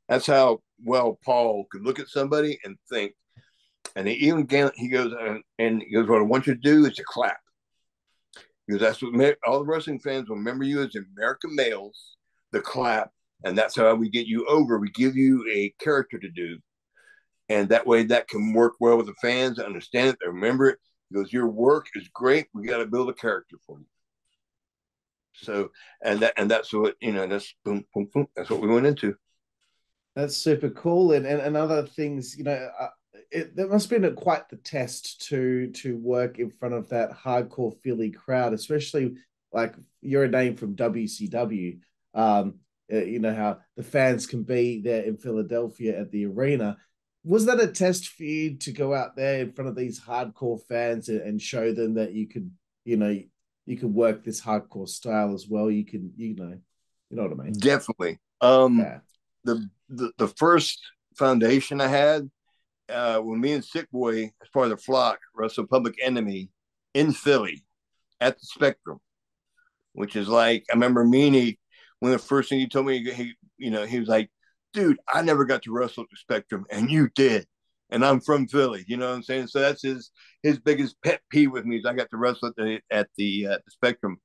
That's 0.09 0.25
how 0.25 0.61
well 0.83 1.19
Paul 1.23 1.65
could 1.71 1.83
look 1.83 1.99
at 1.99 2.07
somebody 2.07 2.57
and 2.63 2.75
think. 2.91 3.13
And 3.95 4.07
he 4.07 4.15
even 4.15 4.47
he 4.75 4.89
goes 4.89 5.13
and, 5.59 5.83
he 5.83 5.93
goes, 5.93 6.09
"What 6.09 6.17
I 6.17 6.23
want 6.23 6.47
you 6.47 6.55
to 6.55 6.59
do 6.59 6.85
is 6.85 6.95
to 6.95 7.03
clap." 7.05 7.37
Because 8.67 8.81
that's 8.81 9.03
what 9.03 9.37
all 9.45 9.59
the 9.59 9.65
wrestling 9.65 9.99
fans 9.99 10.27
will 10.27 10.37
remember 10.37 10.63
you 10.63 10.81
as 10.81 10.95
American 11.15 11.55
males, 11.55 12.15
the 12.51 12.61
clap, 12.61 13.11
and 13.43 13.55
that's 13.55 13.75
how 13.75 13.93
we 13.93 14.09
get 14.09 14.25
you 14.25 14.47
over. 14.47 14.79
We 14.79 14.89
give 14.89 15.15
you 15.15 15.45
a 15.53 15.71
character 15.79 16.17
to 16.17 16.29
do, 16.31 16.57
and 17.47 17.69
that 17.69 17.85
way 17.85 18.05
that 18.05 18.27
can 18.27 18.53
work 18.53 18.73
well 18.79 18.97
with 18.97 19.05
the 19.05 19.13
fans. 19.21 19.59
Understand 19.59 20.09
it, 20.09 20.17
they 20.19 20.29
remember 20.29 20.67
it. 20.69 20.79
Because 21.11 21.31
your 21.31 21.47
work 21.47 21.85
is 21.93 22.09
great. 22.11 22.47
We 22.55 22.65
got 22.65 22.79
to 22.79 22.87
build 22.87 23.07
a 23.07 23.13
character 23.13 23.57
for 23.67 23.77
you. 23.77 23.85
So, 25.33 25.71
and 26.03 26.19
that 26.19 26.33
and 26.37 26.49
that's 26.49 26.73
what 26.73 26.95
you 27.01 27.11
know. 27.11 27.27
That's 27.27 27.53
boom, 27.63 27.85
boom, 27.93 28.09
boom. 28.13 28.27
That's 28.35 28.49
what 28.49 28.61
we 28.61 28.67
went 28.67 28.85
into. 28.85 29.15
That's 30.15 30.37
super 30.37 30.69
cool, 30.69 31.13
and 31.13 31.25
and, 31.25 31.41
and 31.41 31.57
other 31.57 31.85
things. 31.85 32.37
You 32.37 32.43
know, 32.43 32.69
uh, 32.79 32.89
it, 33.31 33.55
that 33.55 33.69
must 33.69 33.89
have 33.89 34.01
been 34.01 34.11
a, 34.11 34.13
quite 34.13 34.47
the 34.49 34.57
test 34.57 35.27
to 35.29 35.71
to 35.71 35.97
work 35.97 36.39
in 36.39 36.51
front 36.51 36.75
of 36.75 36.89
that 36.89 37.11
hardcore 37.11 37.75
Philly 37.81 38.11
crowd, 38.11 38.53
especially 38.53 39.15
like 39.51 39.75
you're 40.01 40.25
a 40.25 40.29
name 40.29 40.55
from 40.55 40.75
WCW. 40.75 41.79
Um, 42.13 42.55
uh, 42.91 42.97
you 42.97 43.19
know 43.19 43.33
how 43.33 43.59
the 43.75 43.83
fans 43.83 44.27
can 44.27 44.43
be 44.43 44.81
there 44.81 45.03
in 45.03 45.17
Philadelphia 45.17 45.99
at 45.99 46.11
the 46.11 46.25
arena. 46.25 46.77
Was 47.23 47.45
that 47.45 47.61
a 47.61 47.67
test 47.67 48.09
for 48.09 48.23
you 48.23 48.57
to 48.57 48.71
go 48.71 48.93
out 48.93 49.15
there 49.15 49.39
in 49.39 49.53
front 49.53 49.69
of 49.69 49.75
these 49.75 49.99
hardcore 49.99 50.61
fans 50.67 51.07
and, 51.07 51.21
and 51.21 51.41
show 51.41 51.73
them 51.73 51.93
that 51.93 52.11
you 52.11 52.27
could, 52.27 52.51
you 52.83 52.97
know, 52.97 53.17
you 53.65 53.77
could 53.77 53.93
work 53.93 54.23
this 54.23 54.41
hardcore 54.41 54.89
style 54.89 55.33
as 55.33 55.47
well? 55.47 55.69
You 55.71 55.85
can, 55.85 56.11
you 56.17 56.35
know, 56.35 56.57
you 57.09 57.17
know 57.17 57.23
what 57.23 57.39
I 57.39 57.43
mean? 57.43 57.53
Definitely. 57.53 58.19
Um, 58.41 58.79
yeah. 58.79 58.99
the, 59.43 59.69
the 59.89 60.11
the 60.17 60.27
first 60.27 60.81
foundation 61.15 61.79
I 61.79 61.87
had 61.87 62.29
uh, 62.89 63.19
when 63.19 63.39
me 63.39 63.53
and 63.53 63.63
Sick 63.63 63.89
Boy, 63.91 64.31
as 64.41 64.49
part 64.53 64.65
of 64.65 64.71
the 64.71 64.77
flock, 64.77 65.19
wrestled 65.35 65.69
Public 65.69 65.95
Enemy 66.01 66.49
in 66.93 67.11
Philly 67.13 67.63
at 68.19 68.37
the 68.39 68.45
Spectrum, 68.45 68.99
which 69.93 70.15
is 70.15 70.27
like 70.27 70.65
I 70.69 70.73
remember 70.73 71.05
Meanie 71.05 71.57
when 71.99 72.11
the 72.11 72.19
first 72.19 72.49
thing 72.49 72.59
he 72.59 72.67
told 72.67 72.85
me, 72.85 73.11
he 73.11 73.33
you 73.57 73.71
know 73.71 73.85
he 73.85 73.99
was 73.99 74.09
like, 74.09 74.29
"Dude, 74.73 74.97
I 75.11 75.21
never 75.21 75.45
got 75.45 75.63
to 75.63 75.71
wrestle 75.71 76.03
at 76.03 76.09
the 76.09 76.17
Spectrum, 76.17 76.65
and 76.69 76.91
you 76.91 77.09
did." 77.15 77.47
And 77.93 78.03
I'm 78.03 78.19
from 78.19 78.47
Philly, 78.47 78.83
you 78.87 78.97
know 78.97 79.07
what 79.07 79.15
I'm 79.15 79.23
saying. 79.23 79.47
So 79.47 79.59
that's 79.59 79.83
his 79.83 80.11
his 80.41 80.59
biggest 80.59 80.95
pet 81.03 81.21
peeve 81.29 81.51
with 81.51 81.63
me 81.63 81.77
is 81.77 81.85
I 81.85 81.93
got 81.93 82.09
to 82.09 82.17
wrestle 82.17 82.49
at 82.49 82.55
the 82.55 82.79
at 82.91 83.07
the, 83.17 83.47
uh, 83.47 83.57
the 83.63 83.71
Spectrum, 83.71 84.17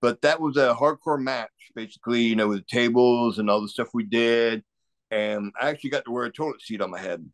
but 0.00 0.22
that 0.22 0.40
was 0.40 0.56
a 0.56 0.74
hardcore 0.74 1.20
match, 1.20 1.50
basically, 1.74 2.22
you 2.22 2.36
know, 2.36 2.48
with 2.48 2.66
tables 2.68 3.38
and 3.38 3.50
all 3.50 3.60
the 3.60 3.68
stuff 3.68 3.88
we 3.92 4.04
did, 4.04 4.62
and 5.10 5.52
I 5.60 5.68
actually 5.68 5.90
got 5.90 6.04
to 6.04 6.12
wear 6.12 6.24
a 6.26 6.32
toilet 6.32 6.62
seat 6.62 6.80
on 6.80 6.90
my 6.90 7.00
head. 7.00 7.28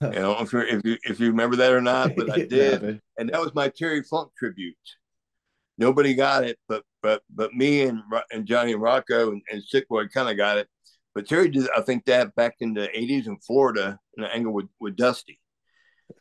I 0.00 0.10
don't 0.10 0.22
know 0.22 0.40
if, 0.40 0.52
you 0.52 0.60
if 0.60 0.84
you 0.84 0.96
if 1.02 1.20
you 1.20 1.26
remember 1.26 1.56
that 1.56 1.72
or 1.72 1.80
not, 1.80 2.14
but 2.16 2.30
I 2.30 2.36
did, 2.46 2.82
yeah, 2.82 2.92
and 3.18 3.30
that 3.30 3.40
was 3.40 3.54
my 3.54 3.68
Terry 3.68 4.02
Funk 4.02 4.30
tribute. 4.38 4.76
Nobody 5.76 6.14
got 6.14 6.44
it, 6.44 6.56
but 6.68 6.84
but 7.02 7.22
but 7.34 7.52
me 7.52 7.82
and 7.82 8.00
and 8.30 8.46
Johnny 8.46 8.72
and 8.72 8.80
Rocco 8.80 9.32
and, 9.32 9.42
and 9.50 9.62
Sick 9.62 9.88
Boy 9.88 10.06
kind 10.06 10.30
of 10.30 10.36
got 10.36 10.58
it. 10.58 10.68
But 11.14 11.28
Terry 11.28 11.48
did, 11.48 11.68
I 11.76 11.80
think, 11.82 12.04
that 12.06 12.34
back 12.34 12.56
in 12.60 12.74
the 12.74 12.88
'80s 12.88 13.26
in 13.26 13.38
Florida 13.38 13.98
in 14.16 14.24
an 14.24 14.30
angle 14.32 14.52
with 14.52 14.68
with 14.78 14.96
Dusty. 14.96 15.40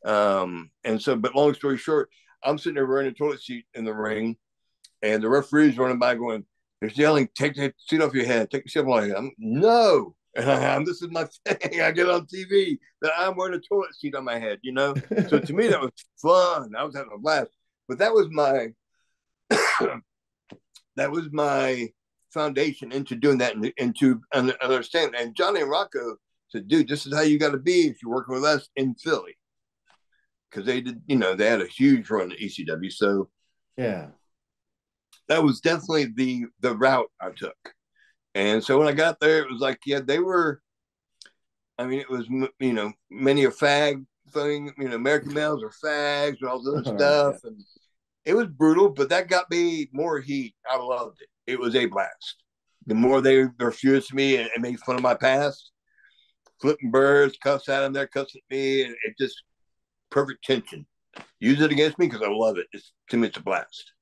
Um, 0.06 0.72
and 0.84 1.02
so, 1.02 1.16
but 1.16 1.36
long 1.36 1.54
story 1.54 1.78
short, 1.78 2.10
I'm 2.44 2.58
sitting 2.58 2.76
there 2.76 2.88
wearing 2.88 3.08
a 3.08 3.12
toilet 3.12 3.42
seat 3.42 3.66
in 3.74 3.86
the 3.86 3.94
ring, 3.94 4.38
and 5.02 5.22
the 5.22 5.30
referee's 5.30 5.78
running 5.78 6.00
by 6.00 6.16
going, 6.16 6.46
"They're 6.82 6.90
yelling, 6.90 7.30
take 7.36 7.56
the 7.56 7.74
seat 7.78 8.02
off 8.02 8.14
your 8.14 8.26
head, 8.26 8.50
take 8.50 8.64
the 8.64 8.70
seat 8.70 8.80
off 8.80 8.88
my 8.88 9.06
head." 9.06 9.16
I'm 9.16 9.32
no, 9.38 10.16
and 10.36 10.50
I 10.50 10.76
am. 10.76 10.86
This 10.86 11.02
is 11.02 11.10
my 11.12 11.26
thing. 11.46 11.82
I 11.82 11.92
get 11.92 12.10
on 12.10 12.26
TV 12.26 12.78
that 13.02 13.12
I'm 13.18 13.36
wearing 13.36 13.56
a 13.56 13.60
toilet 13.60 13.96
seat 13.96 14.16
on 14.16 14.24
my 14.24 14.40
head, 14.40 14.60
you 14.62 14.72
know? 14.72 14.94
so 15.28 15.40
to 15.40 15.54
me, 15.54 15.68
that 15.68 15.82
was 15.82 15.92
fun. 16.22 16.76
I 16.76 16.84
was 16.84 16.96
having 16.96 17.12
a 17.14 17.18
blast. 17.18 17.52
But 17.88 18.00
that 18.00 18.14
was 18.14 18.28
my 18.30 18.74
that 20.96 21.12
was 21.12 21.30
my 21.32 21.90
foundation 22.34 22.92
into 22.92 23.16
doing 23.16 23.38
that 23.40 23.56
and 23.56 23.72
into 23.78 24.22
understand. 24.34 25.16
And 25.16 25.36
Johnny 25.36 25.62
and 25.62 25.70
Rocco 25.70 26.18
said, 26.50 26.68
dude, 26.68 26.88
this 26.88 27.06
is 27.06 27.14
how 27.14 27.22
you 27.22 27.40
got 27.40 27.52
to 27.52 27.58
be 27.58 27.88
if 27.88 28.02
you're 28.02 28.14
working 28.14 28.36
with 28.36 28.46
us 28.46 28.70
in 28.76 28.96
Philly. 28.96 29.38
Because 30.50 30.66
they 30.66 30.82
did, 30.82 31.02
you 31.06 31.16
know, 31.16 31.36
they 31.36 31.46
had 31.46 31.62
a 31.62 31.68
huge 31.68 32.10
run 32.10 32.32
at 32.32 32.40
ECW. 32.40 32.92
So 32.92 33.30
yeah. 33.80 34.08
That 35.30 35.44
was 35.44 35.62
definitely 35.62 36.08
the 36.16 36.46
the 36.60 36.76
route 36.76 37.10
I 37.22 37.30
took. 37.30 37.56
And 38.36 38.64
so 38.64 38.78
when 38.78 38.88
I 38.88 38.94
got 38.94 39.20
there, 39.20 39.40
it 39.40 39.52
was 39.52 39.62
like, 39.62 39.80
yeah, 39.86 40.00
they 40.00 40.20
were. 40.20 40.62
I 41.78 41.86
mean, 41.86 42.00
it 42.00 42.10
was 42.10 42.28
you 42.60 42.74
know 42.74 42.92
many 43.10 43.46
a 43.46 43.52
fag 43.52 44.06
thing. 44.32 44.74
You 44.78 44.90
know, 44.90 44.96
American 44.96 45.34
males 45.34 45.64
are 45.64 45.72
fags 45.72 46.38
and 46.42 46.50
all 46.50 46.62
this 46.62 46.74
other 46.88 46.98
stuff, 46.98 47.44
and 47.44 47.64
it 48.26 48.34
was 48.34 48.48
brutal. 48.48 48.90
But 48.90 49.10
that 49.10 49.30
got 49.30 49.50
me 49.50 49.88
more 49.94 50.20
heat. 50.20 50.56
I 50.70 50.78
loved 50.78 51.22
it. 51.22 51.30
It 51.50 51.60
was 51.60 51.76
a 51.76 51.88
blast. 51.88 52.44
The 52.86 52.96
more 52.96 53.22
they 53.22 53.46
refused 53.60 54.14
me 54.14 54.38
and, 54.38 54.50
and 54.54 54.62
made 54.62 54.80
fun 54.80 54.96
of 54.96 55.02
my 55.02 55.16
past, 55.16 55.72
flipping 56.62 56.92
birds, 56.92 57.38
cuss 57.44 57.68
at 57.70 57.82
them, 57.82 57.94
they're 57.94 58.08
cussing 58.08 58.42
at 58.50 58.56
me, 58.56 58.84
and 58.84 58.96
it 59.04 59.16
just 59.20 59.42
perfect 60.10 60.44
tension. 60.44 60.86
Use 61.40 61.62
it 61.62 61.72
against 61.72 61.98
me 61.98 62.08
because 62.08 62.22
I 62.22 62.30
love 62.30 62.58
it. 62.58 62.68
It's 62.72 62.94
to 63.10 63.18
me, 63.18 63.28
it's 63.28 63.38
a 63.38 63.42
blast. 63.42 63.94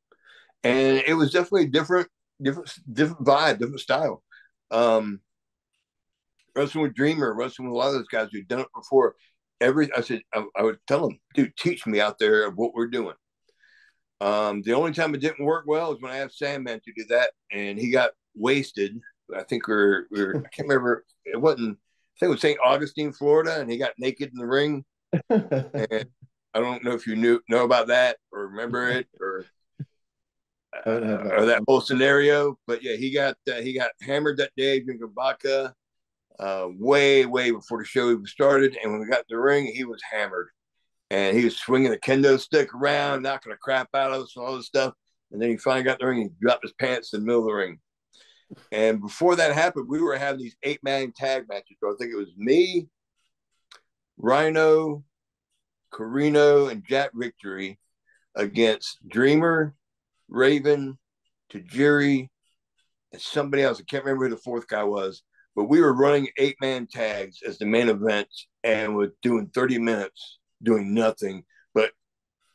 And 0.63 1.01
it 1.07 1.13
was 1.13 1.31
definitely 1.31 1.67
different 1.67 2.09
different 2.41 2.71
different 2.91 3.25
vibe, 3.25 3.59
different 3.59 3.79
style. 3.79 4.23
Um, 4.71 5.21
wrestling 6.55 6.83
with 6.83 6.95
Dreamer, 6.95 7.33
wrestling 7.33 7.69
with 7.69 7.75
a 7.75 7.77
lot 7.77 7.89
of 7.89 7.93
those 7.93 8.07
guys 8.07 8.29
who'd 8.31 8.47
done 8.47 8.59
it 8.59 8.67
before. 8.75 9.15
Every 9.61 9.89
I 9.95 10.01
said 10.01 10.21
I, 10.33 10.43
I 10.55 10.63
would 10.63 10.79
tell 10.87 11.07
them, 11.07 11.19
dude, 11.33 11.55
teach 11.57 11.87
me 11.87 12.01
out 12.01 12.19
there 12.19 12.45
of 12.45 12.57
what 12.57 12.73
we're 12.73 12.87
doing. 12.87 13.15
Um, 14.19 14.61
the 14.63 14.73
only 14.73 14.93
time 14.93 15.13
it 15.13 15.21
didn't 15.21 15.45
work 15.45 15.65
well 15.67 15.93
is 15.93 16.01
when 16.01 16.11
I 16.11 16.17
asked 16.17 16.39
Sandman 16.39 16.81
to 16.83 16.93
do 16.95 17.05
that, 17.09 17.31
and 17.51 17.77
he 17.77 17.91
got 17.91 18.11
wasted. 18.35 18.99
I 19.35 19.43
think 19.43 19.67
we 19.67 19.73
are 19.73 20.07
we 20.11 20.21
are 20.21 20.37
I 20.37 20.49
can't 20.49 20.67
remember. 20.67 21.05
It 21.25 21.39
wasn't. 21.39 21.77
I 21.77 22.19
think 22.19 22.29
it 22.29 22.31
was 22.31 22.41
St. 22.41 22.59
Augustine, 22.63 23.13
Florida, 23.13 23.59
and 23.59 23.69
he 23.69 23.77
got 23.77 23.93
naked 23.99 24.31
in 24.33 24.39
the 24.39 24.47
ring. 24.47 24.83
and 25.29 26.05
I 26.53 26.59
don't 26.59 26.83
know 26.83 26.93
if 26.93 27.05
you 27.05 27.15
knew 27.15 27.39
know 27.49 27.63
about 27.63 27.87
that 27.87 28.17
or 28.31 28.47
remember 28.47 28.89
it 28.89 29.07
or 29.19 29.45
uh, 30.85 30.89
or 30.89 31.45
that 31.45 31.63
whole 31.67 31.81
scenario. 31.81 32.57
But 32.65 32.83
yeah, 32.83 32.95
he 32.95 33.13
got 33.13 33.37
uh, 33.51 33.61
he 33.61 33.73
got 33.73 33.91
hammered 34.01 34.37
that 34.37 34.51
day 34.57 34.79
drinking 34.79 35.11
vodka, 35.15 35.73
uh, 36.39 36.67
way 36.77 37.25
way 37.25 37.51
before 37.51 37.79
the 37.79 37.85
show 37.85 38.11
even 38.11 38.25
started. 38.25 38.77
And 38.81 38.91
when 38.91 39.01
we 39.01 39.07
got 39.07 39.25
the 39.29 39.39
ring, 39.39 39.67
he 39.67 39.83
was 39.83 40.01
hammered, 40.11 40.49
and 41.09 41.37
he 41.37 41.45
was 41.45 41.57
swinging 41.57 41.93
a 41.93 41.97
kendo 41.97 42.39
stick 42.39 42.73
around, 42.73 43.23
knocking 43.23 43.51
the 43.51 43.57
crap 43.57 43.89
out 43.93 44.11
of 44.11 44.23
us 44.23 44.35
and 44.35 44.45
all 44.45 44.57
this 44.57 44.65
stuff. 44.65 44.93
And 45.31 45.41
then 45.41 45.49
he 45.49 45.57
finally 45.57 45.83
got 45.83 45.99
the 45.99 46.07
ring. 46.07 46.21
He 46.21 46.29
dropped 46.41 46.63
his 46.63 46.73
pants 46.73 47.13
in 47.13 47.21
the 47.21 47.25
middle 47.25 47.41
of 47.41 47.47
the 47.47 47.53
ring. 47.53 47.79
And 48.71 49.01
before 49.01 49.35
that 49.35 49.53
happened, 49.53 49.87
we 49.89 50.01
were 50.01 50.17
having 50.17 50.41
these 50.41 50.55
eight 50.63 50.81
man 50.83 51.11
tag 51.15 51.47
matches. 51.49 51.77
So 51.79 51.91
I 51.91 51.95
think 51.97 52.13
it 52.13 52.17
was 52.17 52.31
me, 52.37 52.87
Rhino, 54.17 55.03
Corino, 55.93 56.71
and 56.71 56.85
Jack 56.87 57.11
Victory 57.13 57.77
against 58.35 58.99
Dreamer, 59.07 59.75
Raven, 60.29 60.97
Tajiri, 61.51 62.29
and 63.11 63.21
somebody 63.21 63.63
else. 63.63 63.79
I 63.79 63.83
can't 63.83 64.05
remember 64.05 64.25
who 64.25 64.35
the 64.35 64.41
fourth 64.41 64.67
guy 64.67 64.83
was, 64.83 65.23
but 65.55 65.65
we 65.65 65.81
were 65.81 65.93
running 65.93 66.29
eight 66.37 66.55
man 66.61 66.87
tags 66.87 67.39
as 67.45 67.57
the 67.57 67.65
main 67.65 67.89
event 67.89 68.27
and 68.63 68.95
we're 68.95 69.11
doing 69.21 69.47
30 69.53 69.79
minutes 69.79 70.39
doing 70.63 70.93
nothing 70.93 71.43
but 71.73 71.91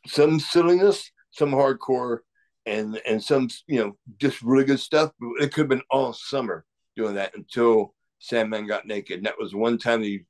some 0.07 0.39
silliness, 0.39 1.11
some 1.31 1.51
hardcore, 1.51 2.19
and 2.65 2.99
and 3.07 3.23
some 3.23 3.49
you 3.67 3.79
know 3.79 3.97
just 4.17 4.41
really 4.41 4.65
good 4.65 4.79
stuff. 4.79 5.11
It 5.39 5.53
could 5.53 5.61
have 5.61 5.69
been 5.69 5.81
all 5.89 6.13
summer 6.13 6.65
doing 6.95 7.15
that 7.15 7.35
until 7.35 7.93
Sandman 8.19 8.67
got 8.67 8.87
naked. 8.87 9.17
And 9.17 9.25
that 9.25 9.39
was 9.39 9.53
one 9.53 9.77
time 9.77 10.01
that 10.01 10.07
you, 10.07 10.23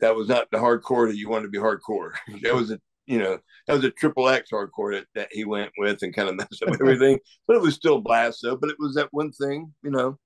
that 0.00 0.16
was 0.16 0.28
not 0.28 0.50
the 0.50 0.58
hardcore 0.58 1.08
that 1.08 1.16
you 1.16 1.28
wanted 1.28 1.44
to 1.44 1.50
be 1.50 1.58
hardcore. 1.58 2.12
that 2.42 2.54
was 2.54 2.70
a 2.70 2.80
you 3.06 3.18
know, 3.18 3.38
that 3.66 3.74
was 3.74 3.84
a 3.84 3.90
triple 3.90 4.28
X 4.28 4.50
hardcore 4.52 4.94
that, 4.94 5.06
that 5.16 5.28
he 5.32 5.44
went 5.44 5.72
with 5.78 6.02
and 6.02 6.14
kind 6.14 6.28
of 6.28 6.36
messed 6.36 6.62
up 6.62 6.74
everything. 6.80 7.18
but 7.46 7.56
it 7.56 7.62
was 7.62 7.74
still 7.74 8.00
blast 8.00 8.40
though. 8.42 8.56
But 8.56 8.70
it 8.70 8.76
was 8.78 8.94
that 8.94 9.08
one 9.10 9.32
thing, 9.32 9.72
you 9.82 9.90
know. 9.90 10.18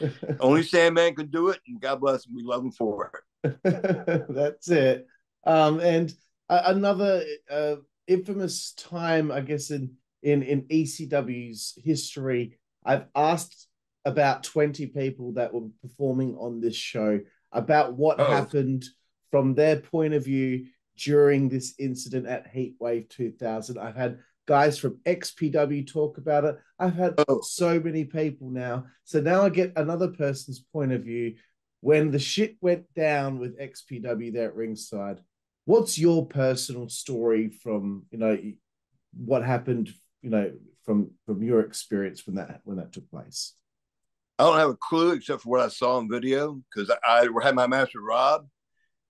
Only 0.40 0.62
Sandman 0.62 1.14
could 1.14 1.30
do 1.30 1.50
it, 1.50 1.60
and 1.68 1.80
God 1.80 2.00
bless 2.00 2.26
him. 2.26 2.34
We 2.34 2.42
love 2.42 2.64
him 2.64 2.72
for 2.72 3.22
it. 3.44 4.26
That's 4.28 4.68
it. 4.70 5.06
Um, 5.46 5.80
and 5.80 6.12
uh, 6.48 6.62
another 6.66 7.24
uh, 7.50 7.76
infamous 8.06 8.72
time, 8.72 9.30
I 9.30 9.40
guess, 9.40 9.70
in 9.70 9.94
in 10.22 10.42
in 10.42 10.62
ECW's 10.62 11.78
history, 11.82 12.58
I've 12.84 13.06
asked 13.14 13.68
about 14.04 14.42
twenty 14.42 14.86
people 14.86 15.32
that 15.34 15.54
were 15.54 15.68
performing 15.82 16.36
on 16.36 16.60
this 16.60 16.76
show 16.76 17.20
about 17.52 17.94
what 17.94 18.20
oh. 18.20 18.24
happened 18.24 18.84
from 19.30 19.54
their 19.54 19.76
point 19.76 20.14
of 20.14 20.24
view 20.24 20.66
during 20.98 21.48
this 21.48 21.74
incident 21.78 22.26
at 22.26 22.52
Heatwave 22.52 23.08
2000. 23.10 23.78
I've 23.78 23.96
had 23.96 24.18
guys 24.46 24.78
from 24.78 24.98
XPW 25.04 25.86
talk 25.86 26.18
about 26.18 26.44
it. 26.44 26.56
I've 26.78 26.94
had 26.94 27.14
oh. 27.28 27.40
so 27.42 27.80
many 27.80 28.04
people 28.04 28.50
now. 28.50 28.86
So 29.04 29.20
now 29.20 29.42
I 29.42 29.50
get 29.50 29.72
another 29.76 30.08
person's 30.08 30.60
point 30.72 30.92
of 30.92 31.02
view. 31.02 31.34
When 31.80 32.10
the 32.10 32.18
shit 32.18 32.56
went 32.60 32.92
down 32.94 33.38
with 33.38 33.60
XPW 33.60 34.32
there 34.32 34.48
at 34.48 34.56
ringside, 34.56 35.20
what's 35.66 35.98
your 35.98 36.26
personal 36.26 36.88
story 36.88 37.50
from 37.50 38.06
you 38.10 38.18
know 38.18 38.38
what 39.12 39.44
happened? 39.44 39.92
You 40.22 40.30
know 40.30 40.52
from 40.84 41.10
from 41.26 41.42
your 41.42 41.60
experience 41.60 42.26
when 42.26 42.36
that 42.36 42.60
when 42.64 42.78
that 42.78 42.92
took 42.92 43.10
place. 43.10 43.52
I 44.38 44.44
don't 44.44 44.58
have 44.58 44.70
a 44.70 44.76
clue 44.76 45.12
except 45.12 45.42
for 45.42 45.50
what 45.50 45.60
I 45.60 45.68
saw 45.68 45.96
on 45.96 46.10
video 46.10 46.60
because 46.74 46.90
I, 47.04 47.26
I 47.26 47.44
had 47.44 47.54
my 47.54 47.66
master 47.66 48.00
Rob 48.00 48.46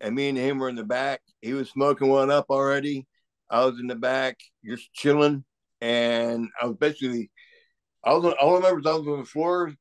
and 0.01 0.15
me 0.15 0.29
and 0.29 0.39
him 0.39 0.59
were 0.59 0.69
in 0.69 0.77
the 0.77 0.85
back. 0.85 1.21
He 1.41 1.53
was 1.53 1.71
smoking 1.71 2.09
one 2.09 2.31
up 2.31 2.47
already. 2.49 3.07
I 3.51 3.65
was 3.65 3.79
in 3.81 3.87
the 3.87 3.97
back, 3.97 4.39
just 4.65 4.93
chilling, 4.93 5.45
and 5.81 6.49
I 6.61 6.67
was 6.67 6.77
basically, 6.77 7.31
I 8.05 8.15
was 8.15 8.35
all 8.41 8.55
I 8.55 8.57
remember 8.57 8.77
was 8.77 8.87
I 8.87 8.99
was 8.99 9.09
on 9.09 9.19
the 9.21 9.25
floor, 9.25 9.73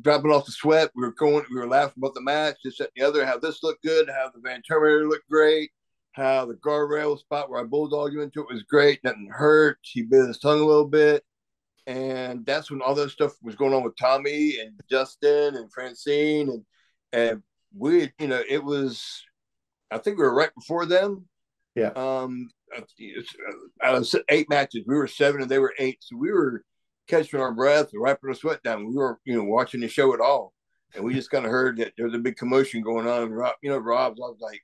dropping 0.00 0.30
off 0.30 0.46
the 0.46 0.52
sweat. 0.52 0.90
We 0.94 1.02
were 1.02 1.12
going, 1.12 1.44
we 1.50 1.58
were 1.58 1.68
laughing 1.68 1.94
about 1.98 2.14
the 2.14 2.22
match, 2.22 2.56
this 2.64 2.80
and 2.80 2.88
the 2.96 3.02
other. 3.02 3.24
How 3.26 3.38
this 3.38 3.62
looked 3.62 3.82
good, 3.82 4.08
how 4.08 4.30
the 4.34 4.40
Van 4.40 4.62
Terminator 4.62 5.08
looked 5.08 5.28
great, 5.28 5.70
how 6.12 6.46
the 6.46 6.54
guardrail 6.54 7.18
spot 7.18 7.50
where 7.50 7.60
I 7.60 7.64
bulldogged 7.64 8.12
you 8.12 8.22
into 8.22 8.40
it 8.40 8.52
was 8.52 8.62
great, 8.62 9.02
nothing 9.04 9.28
hurt. 9.30 9.78
He 9.82 10.02
bit 10.02 10.26
his 10.26 10.38
tongue 10.38 10.60
a 10.60 10.64
little 10.64 10.88
bit. 10.88 11.24
And 11.86 12.44
that's 12.44 12.70
when 12.70 12.82
all 12.82 12.94
that 12.96 13.10
stuff 13.10 13.32
was 13.42 13.54
going 13.54 13.72
on 13.72 13.84
with 13.84 13.96
Tommy 13.96 14.58
and 14.58 14.72
Justin 14.90 15.54
and 15.54 15.72
Francine 15.72 16.48
and 16.48 16.64
and 17.12 17.42
we, 17.74 18.12
you 18.18 18.26
know, 18.26 18.42
it 18.48 18.62
was, 18.62 19.22
I 19.90 19.98
think 19.98 20.18
we 20.18 20.24
were 20.24 20.34
right 20.34 20.54
before 20.54 20.86
them. 20.86 21.26
Yeah. 21.74 21.90
Um, 21.90 22.50
out 23.82 23.96
of 23.96 24.22
eight 24.28 24.48
matches, 24.48 24.84
we 24.86 24.96
were 24.96 25.06
seven 25.06 25.42
and 25.42 25.50
they 25.50 25.58
were 25.58 25.74
eight. 25.78 25.98
So 26.00 26.16
we 26.16 26.32
were 26.32 26.64
catching 27.06 27.40
our 27.40 27.52
breath 27.52 27.92
and 27.92 28.02
wiping 28.02 28.28
our 28.28 28.34
sweat 28.34 28.62
down. 28.62 28.86
We 28.86 28.94
were, 28.94 29.18
you 29.24 29.36
know, 29.36 29.44
watching 29.44 29.80
the 29.80 29.88
show 29.88 30.14
at 30.14 30.20
all. 30.20 30.52
and 30.94 31.04
we 31.04 31.14
just 31.14 31.30
kind 31.30 31.44
of 31.44 31.50
heard 31.50 31.78
that 31.78 31.92
there 31.96 32.06
was 32.06 32.14
a 32.14 32.18
big 32.18 32.36
commotion 32.36 32.82
going 32.82 33.06
on. 33.06 33.30
Rob, 33.30 33.54
you 33.62 33.70
know, 33.70 33.78
Rob's 33.78 34.20
I 34.20 34.28
was 34.28 34.40
like, 34.40 34.62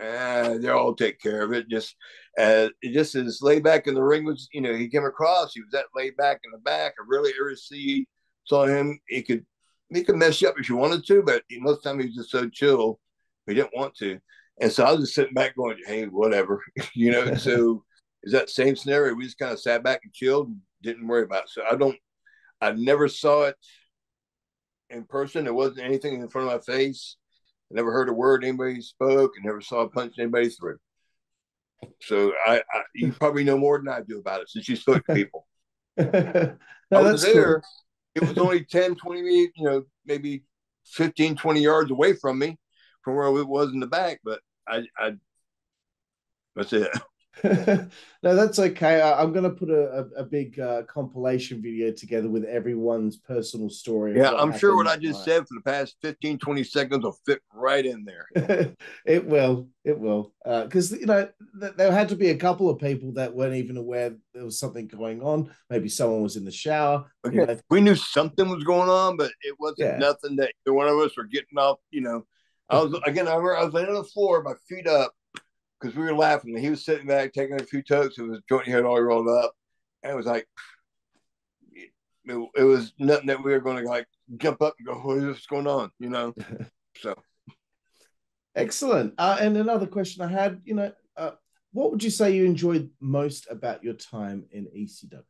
eh, 0.00 0.58
they'll 0.58 0.76
all 0.76 0.94
take 0.94 1.20
care 1.20 1.42
of 1.42 1.52
it. 1.52 1.68
Just 1.68 1.96
uh, 2.38 2.68
it 2.82 2.92
just 2.92 3.14
as 3.14 3.40
laid 3.42 3.62
back 3.62 3.86
in 3.86 3.94
the 3.94 4.02
ring 4.02 4.24
was, 4.24 4.48
you 4.52 4.60
know, 4.60 4.74
he 4.74 4.88
came 4.88 5.04
across. 5.04 5.54
He 5.54 5.60
was 5.60 5.70
that 5.72 5.86
laid 5.94 6.16
back 6.16 6.40
in 6.44 6.50
the 6.52 6.58
back. 6.58 6.94
I 6.98 7.04
really 7.06 7.32
ever 7.38 7.56
see 7.56 8.06
saw 8.44 8.66
him. 8.66 8.98
He 9.08 9.22
could 9.22 9.44
he 9.90 10.04
could 10.04 10.16
mess 10.16 10.40
you 10.40 10.48
up 10.48 10.58
if 10.58 10.68
you 10.68 10.76
wanted 10.76 11.06
to, 11.06 11.22
but 11.22 11.42
most 11.50 11.78
of 11.78 11.82
the 11.82 11.90
time 11.90 12.00
he 12.00 12.06
was 12.06 12.16
just 12.16 12.30
so 12.30 12.48
chill. 12.48 12.98
He 13.46 13.54
didn't 13.54 13.76
want 13.76 13.94
to. 13.96 14.18
And 14.60 14.70
so 14.70 14.84
I 14.84 14.92
was 14.92 15.00
just 15.00 15.14
sitting 15.14 15.34
back 15.34 15.56
going, 15.56 15.76
hey, 15.86 16.04
whatever, 16.06 16.62
you 16.94 17.10
know. 17.10 17.34
so 17.36 17.84
is 18.22 18.32
that 18.32 18.50
same 18.50 18.76
scenario? 18.76 19.14
We 19.14 19.24
just 19.24 19.38
kind 19.38 19.52
of 19.52 19.60
sat 19.60 19.82
back 19.82 20.00
and 20.04 20.12
chilled 20.12 20.48
and 20.48 20.60
didn't 20.82 21.06
worry 21.06 21.24
about 21.24 21.44
it. 21.44 21.50
So 21.50 21.62
I 21.70 21.76
don't, 21.76 21.96
I 22.60 22.72
never 22.72 23.08
saw 23.08 23.44
it 23.44 23.56
in 24.90 25.04
person. 25.04 25.44
There 25.44 25.54
wasn't 25.54 25.80
anything 25.80 26.20
in 26.20 26.28
front 26.28 26.48
of 26.48 26.54
my 26.54 26.74
face. 26.74 27.16
I 27.70 27.76
never 27.76 27.92
heard 27.92 28.08
a 28.08 28.12
word 28.12 28.44
anybody 28.44 28.80
spoke. 28.80 29.32
I 29.38 29.46
never 29.46 29.60
saw 29.60 29.80
a 29.80 29.88
punch 29.88 30.14
anybody 30.18 30.48
through. 30.48 30.78
So 32.02 32.32
I, 32.46 32.58
I, 32.58 32.82
you 32.94 33.12
probably 33.20 33.44
know 33.44 33.58
more 33.58 33.78
than 33.78 33.88
I 33.88 34.00
do 34.02 34.18
about 34.18 34.42
it 34.42 34.50
since 34.50 34.68
you 34.68 34.76
spoke 34.76 35.04
to 35.06 35.14
people. 35.14 35.46
no, 35.96 36.56
I 36.92 37.00
was 37.00 37.22
there. 37.22 37.60
Cool. 37.60 37.62
It 38.14 38.28
was 38.28 38.38
only 38.38 38.64
10, 38.64 38.94
20 38.96 39.20
you 39.20 39.50
know, 39.58 39.84
maybe 40.04 40.44
15, 40.84 41.36
20 41.36 41.60
yards 41.60 41.90
away 41.90 42.14
from 42.14 42.38
me 42.38 42.58
from 43.02 43.16
where 43.16 43.26
it 43.26 43.48
was 43.48 43.72
in 43.72 43.80
the 43.80 43.86
back, 43.86 44.20
but 44.22 44.40
I, 44.68 44.82
I 44.98 45.12
that's 46.54 46.72
it. 46.72 46.90
No, 47.44 47.88
that's 48.22 48.58
okay. 48.58 49.00
I, 49.00 49.22
am 49.22 49.32
going 49.32 49.44
to 49.44 49.50
put 49.50 49.70
a, 49.70 50.00
a, 50.16 50.20
a 50.20 50.24
big 50.24 50.60
uh, 50.60 50.82
compilation 50.82 51.62
video 51.62 51.90
together 51.90 52.28
with 52.28 52.44
everyone's 52.44 53.16
personal 53.16 53.70
story. 53.70 54.16
Yeah, 54.16 54.32
I'm 54.32 54.56
sure 54.56 54.76
what 54.76 54.86
I 54.86 54.96
just 54.96 55.24
said 55.24 55.40
for 55.48 55.54
the 55.54 55.62
past 55.62 55.96
15, 56.02 56.38
20 56.38 56.64
seconds 56.64 57.04
will 57.04 57.16
fit 57.24 57.40
right 57.54 57.84
in 57.84 58.04
there. 58.04 58.74
it 59.06 59.26
will. 59.26 59.68
It 59.84 59.98
will. 59.98 60.34
Because, 60.44 60.92
uh, 60.92 60.96
you 60.96 61.06
know, 61.06 61.28
th- 61.60 61.72
there 61.76 61.90
had 61.90 62.10
to 62.10 62.16
be 62.16 62.30
a 62.30 62.36
couple 62.36 62.68
of 62.68 62.78
people 62.78 63.12
that 63.12 63.34
weren't 63.34 63.56
even 63.56 63.78
aware 63.78 64.14
there 64.34 64.44
was 64.44 64.58
something 64.58 64.86
going 64.86 65.22
on. 65.22 65.50
Maybe 65.70 65.88
someone 65.88 66.22
was 66.22 66.36
in 66.36 66.44
the 66.44 66.52
shower. 66.52 67.10
Okay. 67.26 67.36
You 67.36 67.46
know. 67.46 67.58
We 67.70 67.80
knew 67.80 67.96
something 67.96 68.48
was 68.48 68.64
going 68.64 68.90
on, 68.90 69.16
but 69.16 69.32
it 69.40 69.56
wasn't 69.58 69.92
yeah. 69.92 69.96
nothing 69.98 70.36
that 70.36 70.52
one 70.66 70.88
of 70.88 70.98
us 70.98 71.16
were 71.16 71.24
getting 71.24 71.58
off, 71.58 71.78
you 71.90 72.02
know. 72.02 72.26
I 72.68 72.80
was, 72.80 72.98
again, 73.04 73.26
I, 73.26 73.32
remember 73.32 73.56
I 73.56 73.64
was 73.64 73.74
laying 73.74 73.88
on 73.88 73.94
the 73.94 74.04
floor, 74.04 74.42
my 74.42 74.54
feet 74.68 74.86
up 74.86 75.12
because 75.82 75.96
we 75.96 76.04
were 76.04 76.14
laughing. 76.14 76.56
He 76.56 76.70
was 76.70 76.84
sitting 76.84 77.06
back 77.06 77.32
taking 77.32 77.60
a 77.60 77.64
few 77.64 77.82
totes. 77.82 78.18
It 78.18 78.22
was 78.22 78.40
joint 78.48 78.66
head 78.66 78.84
all 78.84 79.00
rolled 79.00 79.28
up, 79.28 79.52
and 80.02 80.12
it 80.12 80.16
was 80.16 80.26
like 80.26 80.46
it, 81.72 81.90
it, 82.24 82.62
was 82.62 82.92
nothing 82.98 83.26
that 83.26 83.42
we 83.42 83.50
were 83.50 83.60
going 83.60 83.82
to 83.82 83.88
like 83.88 84.06
jump 84.36 84.62
up 84.62 84.74
and 84.78 84.86
go, 84.86 84.94
"What's 84.94 85.46
going 85.46 85.66
on?" 85.66 85.90
You 85.98 86.10
know. 86.10 86.34
so 86.98 87.14
excellent. 88.54 89.14
Uh, 89.18 89.38
and 89.40 89.56
another 89.56 89.86
question 89.86 90.22
I 90.22 90.28
had, 90.28 90.60
you 90.64 90.74
know, 90.74 90.92
uh, 91.16 91.32
what 91.72 91.90
would 91.90 92.02
you 92.02 92.10
say 92.10 92.32
you 92.32 92.44
enjoyed 92.44 92.90
most 93.00 93.48
about 93.50 93.82
your 93.82 93.94
time 93.94 94.44
in 94.52 94.66
ECW? 94.66 95.22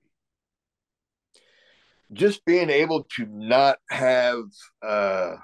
Just 2.13 2.45
being 2.45 2.69
able 2.69 3.05
to 3.17 3.27
not 3.27 3.79
have 3.89 4.43
uh, 4.83 5.37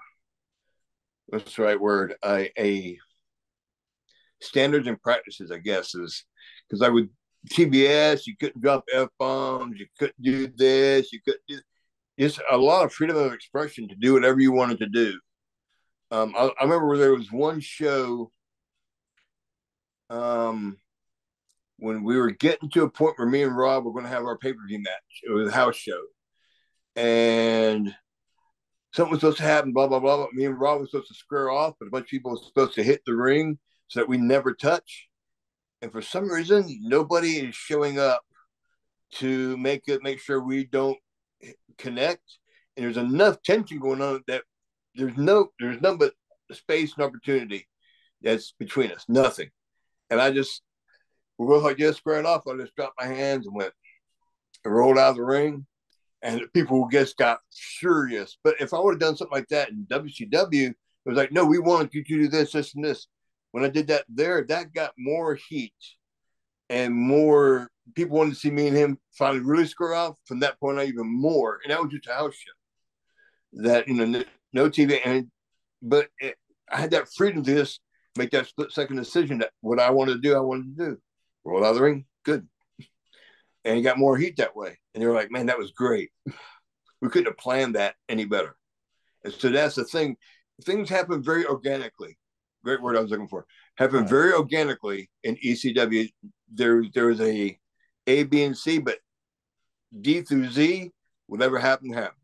what's 1.29 1.57
the 1.57 1.63
right 1.63 1.81
word? 1.81 2.15
A, 2.23 2.51
a 2.59 2.99
standards 4.41 4.87
and 4.87 5.01
practices, 5.01 5.51
I 5.51 5.59
guess, 5.59 5.95
is 5.95 6.25
because 6.69 6.83
I 6.83 6.89
would 6.89 7.09
TBS, 7.51 8.27
you 8.27 8.37
couldn't 8.37 8.61
drop 8.61 8.85
f 8.93 9.09
bombs, 9.19 9.79
you 9.79 9.87
couldn't 9.99 10.21
do 10.21 10.49
this, 10.49 11.13
you 11.13 11.21
couldn't 11.25 11.43
do. 11.49 11.61
It's 12.17 12.39
a 12.51 12.57
lot 12.57 12.85
of 12.85 12.93
freedom 12.93 13.17
of 13.17 13.33
expression 13.33 13.89
to 13.89 13.95
do 13.95 14.13
whatever 14.13 14.41
you 14.41 14.53
wanted 14.53 14.79
to 14.81 14.89
do. 14.89 15.19
Um, 16.11 16.35
I, 16.37 16.51
I 16.61 16.65
remember 16.65 16.97
there 16.97 17.15
was 17.15 17.31
one 17.31 17.61
show 17.61 18.31
um, 20.11 20.79
when 21.79 22.03
we 22.03 22.17
were 22.17 22.31
getting 22.31 22.71
to 22.71 22.83
a 22.83 22.91
point 22.91 23.15
where 23.19 23.29
me 23.29 23.43
and 23.43 23.57
Rob 23.57 23.85
were 23.85 23.93
going 23.93 24.05
to 24.05 24.11
have 24.11 24.25
our 24.25 24.39
pay 24.39 24.53
per 24.53 24.67
view 24.67 24.81
match. 24.81 25.23
It 25.23 25.31
was 25.31 25.49
a 25.49 25.55
house 25.55 25.77
show, 25.77 26.01
and 26.97 27.95
something 28.93 29.13
was 29.13 29.21
supposed 29.21 29.39
to 29.39 29.45
happen. 29.45 29.73
Blah 29.73 29.87
blah 29.87 30.01
blah. 30.01 30.27
Me 30.33 30.45
and 30.47 30.59
Rob 30.59 30.81
were 30.81 30.87
supposed 30.87 31.09
to 31.09 31.15
square 31.15 31.51
off, 31.51 31.75
but 31.79 31.87
a 31.87 31.91
bunch 31.91 32.05
of 32.07 32.11
people 32.11 32.33
were 32.33 32.39
supposed 32.45 32.75
to 32.75 32.83
hit 32.83 33.03
the 33.07 33.15
ring 33.15 33.59
so 33.89 34.01
that 34.01 34.09
we 34.09 34.19
never 34.19 34.55
touch. 34.55 35.09
And 35.83 35.93
for 35.93 36.03
some 36.03 36.31
reason, 36.31 36.67
nobody 36.83 37.39
is 37.39 37.55
showing 37.55 37.99
up 37.99 38.23
to 39.15 39.57
make 39.57 39.89
it 39.89 40.03
make 40.03 40.21
sure 40.21 40.41
we 40.41 40.65
don't 40.65 40.99
connect. 41.79 42.23
And 42.77 42.85
there's 42.85 42.97
enough 42.97 43.43
tension 43.43 43.79
going 43.79 44.03
on 44.03 44.23
that 44.27 44.43
there's 44.95 45.17
no 45.17 45.49
there's 45.59 45.81
none 45.81 45.97
but 45.97 46.13
space 46.53 46.95
and 46.97 47.05
opportunity 47.05 47.67
that's 48.23 48.53
between 48.59 48.91
us. 48.91 49.05
Nothing. 49.09 49.51
And 50.11 50.21
I 50.21 50.31
just 50.31 50.63
we 51.39 51.55
I 51.57 51.75
just 51.75 51.99
squared 51.99 52.27
off. 52.27 52.47
I 52.47 52.57
just 52.57 52.75
dropped 52.75 53.01
my 53.01 53.07
hands 53.07 53.47
and 53.47 53.55
went 53.55 53.73
and 54.65 54.75
rolled 54.75 54.99
out 54.99 55.11
of 55.11 55.17
the 55.17 55.25
ring. 55.25 55.67
And 56.21 56.43
people 56.53 56.89
just 56.91 57.17
got 57.17 57.39
furious. 57.53 58.39
But 58.43 58.57
if 58.61 58.75
I 58.75 58.81
would 58.81 58.95
have 58.95 59.01
done 59.01 59.17
something 59.17 59.37
like 59.37 59.49
that 59.49 59.69
in 59.69 59.87
WCW, 59.89 60.71
it 60.71 60.77
was 61.07 61.17
like, 61.17 61.31
no, 61.31 61.45
we 61.45 61.61
wanted 61.61 61.95
you 61.95 62.03
to 62.03 62.23
do 62.23 62.29
this, 62.29 62.53
this, 62.53 62.75
and 62.75 62.85
this 62.85 63.07
when 63.53 63.65
I 63.65 63.69
did 63.69 63.89
that 63.89 64.05
there, 64.09 64.45
that 64.49 64.73
got 64.73 64.93
more 64.97 65.35
heat 65.35 65.75
and 66.71 66.95
more 66.95 67.71
people 67.95 68.19
wanted 68.19 68.35
to 68.35 68.41
see 68.41 68.51
me 68.51 68.69
and 68.69 68.77
him 68.77 68.99
finally 69.17 69.41
really 69.41 69.67
square 69.67 69.95
off. 69.95 70.17
From 70.27 70.41
that 70.41 70.61
point 70.61 70.79
on, 70.79 70.87
even 70.87 71.07
more, 71.07 71.61
and 71.63 71.73
that 71.73 71.83
was 71.83 71.93
just 71.93 72.07
a 72.07 72.13
house 72.13 72.35
show. 72.35 73.63
That 73.63 73.89
you 73.89 73.95
know, 73.95 74.25
no, 74.53 74.69
TV, 74.69 75.01
and 75.05 75.31
but 75.83 76.09
it, 76.19 76.37
I 76.71 76.81
had 76.81 76.91
that 76.91 77.09
freedom 77.17 77.43
to 77.45 77.55
just 77.55 77.81
make 78.17 78.31
that 78.33 78.47
split 78.47 78.73
second 78.73 78.97
decision 78.97 79.39
that 79.39 79.53
what 79.61 79.81
I 79.81 79.91
wanted 79.91 80.15
to 80.15 80.21
do, 80.21 80.37
I 80.37 80.41
wanted 80.41 80.77
to 80.77 80.85
do. 80.91 80.99
Roll 81.45 81.65
out 81.65 81.71
of 81.71 81.77
the 81.77 81.83
ring, 81.83 82.05
good, 82.25 82.47
and 83.65 83.77
he 83.77 83.83
got 83.83 83.99
more 83.99 84.17
heat 84.17 84.37
that 84.37 84.57
way. 84.57 84.79
And 84.95 85.03
they 85.03 85.07
were 85.07 85.15
like, 85.15 85.31
"Man, 85.31 85.47
that 85.47 85.59
was 85.59 85.73
great. 85.73 86.11
we 87.01 87.09
couldn't 87.09 87.29
have 87.29 87.39
planned 87.39 87.77
that 87.77 87.95
any 88.09 88.27
better." 88.27 88.57
And 89.25 89.33
so 89.33 89.49
that's 89.49 89.77
the 89.77 89.85
thing. 89.85 90.17
Things 90.65 90.91
happen 90.91 91.23
very 91.23 91.47
organically 91.47 92.19
great 92.65 92.83
word 92.83 92.97
I 92.97 93.01
was 93.01 93.11
looking 93.11 93.29
for. 93.29 93.47
Happened 93.77 94.03
right. 94.03 94.11
very 94.11 94.33
organically 94.33 95.11
in 95.25 95.37
ECW. 95.37 96.11
There, 96.53 96.83
there 96.95 97.07
was 97.07 97.21
a 97.21 97.59
A, 98.07 98.23
B, 98.25 98.43
and 98.45 98.57
C, 98.57 98.79
but 98.79 98.99
D 100.01 100.23
through 100.23 100.51
Z, 100.51 100.91
whatever 101.27 101.59
happened, 101.59 101.95
happened. 101.95 102.15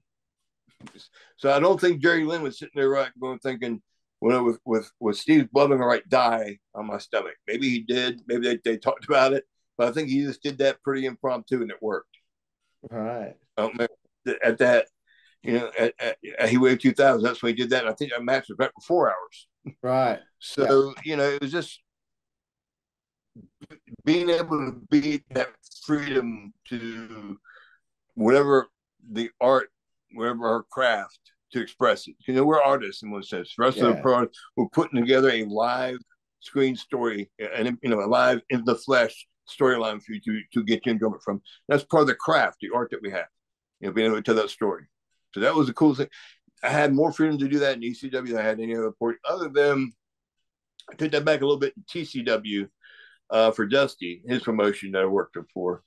So 1.37 1.51
I 1.51 1.61
don't 1.61 1.81
think 1.81 2.03
Jerry 2.03 2.25
Lynn 2.25 2.43
was 2.43 2.59
sitting 2.59 2.73
there 2.75 2.91
right 2.91 3.11
going 3.19 3.39
thinking, 3.39 3.83
well, 4.21 4.45
with 4.45 4.59
with 4.65 4.91
with 5.01 5.17
Steve's 5.17 5.49
blood 5.53 5.73
on 5.73 5.79
the 5.79 5.85
right 5.85 6.07
die 6.09 6.59
on 6.75 6.87
my 6.87 6.99
stomach. 6.99 7.35
Maybe 7.47 7.69
he 7.69 7.81
did. 7.81 8.23
Maybe 8.27 8.47
they, 8.47 8.59
they 8.65 8.77
talked 8.79 9.05
about 9.05 9.33
it, 9.33 9.45
but 9.77 9.89
I 9.89 9.93
think 9.93 10.09
he 10.09 10.25
just 10.25 10.43
did 10.43 10.59
that 10.59 10.83
pretty 10.83 11.07
impromptu 11.07 11.63
and 11.63 11.71
it 11.71 11.83
worked. 11.83 12.17
All 12.93 12.99
right. 12.99 13.37
At 14.43 14.59
that, 14.59 14.87
you 15.43 15.59
know, 15.59 15.71
at, 15.79 15.95
at, 15.99 16.17
at 16.39 16.49
Heatwave 16.51 16.81
2000, 16.81 17.23
that's 17.23 17.43
when 17.43 17.55
he 17.55 17.63
did 17.63 17.71
that. 17.71 17.83
And 17.85 17.91
I 17.91 17.95
think 17.95 18.13
that 18.13 18.25
match 18.25 18.49
was 18.49 18.57
back 18.57 18.73
for 18.75 18.81
four 18.81 19.09
hours. 19.11 19.49
Right. 19.83 20.19
So, 20.39 20.95
yeah. 20.97 21.03
you 21.05 21.17
know, 21.17 21.29
it 21.31 21.43
was 21.43 21.53
just 21.53 21.81
being 24.05 24.31
able 24.31 24.59
to 24.59 24.81
be 24.91 25.23
that 25.31 25.49
freedom 25.85 26.53
to 26.69 27.39
whatever 28.15 28.69
the 29.11 29.31
art, 29.41 29.71
whatever 30.13 30.47
our 30.47 30.63
craft 30.65 31.19
to 31.53 31.61
express 31.61 32.07
it. 32.07 32.15
You 32.27 32.35
know, 32.35 32.45
we're 32.45 32.63
artists 32.63 33.03
in 33.03 33.11
one 33.11 33.23
sense. 33.23 33.53
For 33.53 33.65
us, 33.65 33.77
yeah. 33.77 34.01
pro, 34.01 34.27
we're 34.57 34.69
putting 34.69 35.01
together 35.01 35.31
a 35.31 35.45
live 35.45 35.99
screen 36.41 36.77
story 36.77 37.31
and 37.39 37.79
you 37.83 37.89
know 37.89 38.01
a 38.01 38.07
live 38.07 38.43
in 38.51 38.65
the 38.67 38.75
flesh 38.75 39.27
storyline 39.49 40.03
for 40.03 40.13
you 40.13 40.21
to, 40.21 40.41
to 40.53 40.65
get 40.65 40.85
your 40.85 40.95
enjoyment 40.95 41.23
from. 41.23 41.41
That's 41.69 41.85
part 41.85 42.03
of 42.03 42.09
the 42.09 42.15
craft, 42.15 42.59
the 42.61 42.71
art 42.75 42.91
that 42.91 43.03
we 43.03 43.11
have. 43.11 43.27
You 43.81 43.89
know, 43.89 43.95
being 43.95 44.07
able 44.07 44.17
to 44.17 44.23
tell 44.23 44.35
that 44.35 44.51
story. 44.51 44.85
So 45.35 45.41
that 45.41 45.55
was 45.55 45.67
the 45.67 45.73
cool 45.73 45.95
thing. 45.95 46.09
I 46.65 46.71
had 46.71 46.95
more 46.95 47.13
freedom 47.13 47.39
to 47.39 47.49
do 47.49 47.59
that 47.59 47.77
in 47.77 47.83
ECW 47.83 48.29
than 48.29 48.39
I 48.39 48.43
had 48.43 48.59
any 48.59 48.75
other 48.75 48.93
port, 48.93 49.17
other 49.29 49.51
than 49.51 49.93
I 50.91 50.95
took 50.95 51.13
that 51.13 51.25
back 51.25 51.43
a 51.43 51.45
little 51.45 51.61
bit 51.61 51.75
in 51.77 51.85
TCW 51.85 52.69
uh, 53.31 53.51
for 53.51 53.67
Dusty, 53.67 54.23
his 54.27 54.43
promotion 54.43 54.93
that 54.93 55.03
I 55.03 55.07
worked 55.07 55.37
for. 55.53 55.83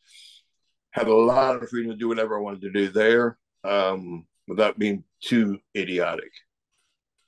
Had 0.91 1.07
a 1.07 1.15
lot 1.15 1.61
of 1.61 1.69
freedom 1.69 1.91
to 1.91 1.97
do 1.97 2.07
whatever 2.07 2.37
I 2.37 2.41
wanted 2.41 2.61
to 2.61 2.71
do 2.71 2.89
there 2.89 3.37
um, 3.63 4.25
without 4.47 4.77
being 4.77 5.03
too 5.21 5.59
idiotic. 5.75 6.31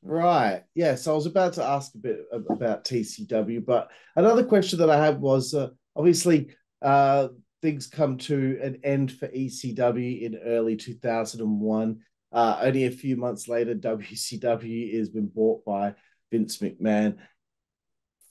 Right. 0.02 0.64
Yes, 0.76 1.08
I 1.08 1.12
was 1.14 1.26
about 1.26 1.54
to 1.54 1.64
ask 1.64 1.94
a 1.96 1.98
bit 1.98 2.20
about 2.32 2.86
TCW, 2.86 3.66
but 3.66 3.92
another 4.16 4.44
question 4.44 4.80
that 4.80 4.90
I 4.90 5.04
had 5.04 5.20
was 5.20 5.54
uh, 5.54 5.70
obviously 5.96 6.56
uh, 6.82 7.30
things 7.62 7.88
come 7.88 8.18
to 8.20 8.60
an 8.62 8.80
end 8.84 9.12
for 9.12 9.28
ECW 9.28 10.22
in 10.22 10.38
early 10.38 10.78
2001. 10.78 12.00
Uh, 12.32 12.60
only 12.62 12.86
a 12.86 12.92
few 12.92 13.16
months 13.18 13.48
later, 13.48 13.74
WCW 13.74 14.98
has 14.98 15.10
been 15.10 15.28
bought 15.28 15.66
by 15.66 15.96
Vince 16.32 16.58
McMahon. 16.60 17.18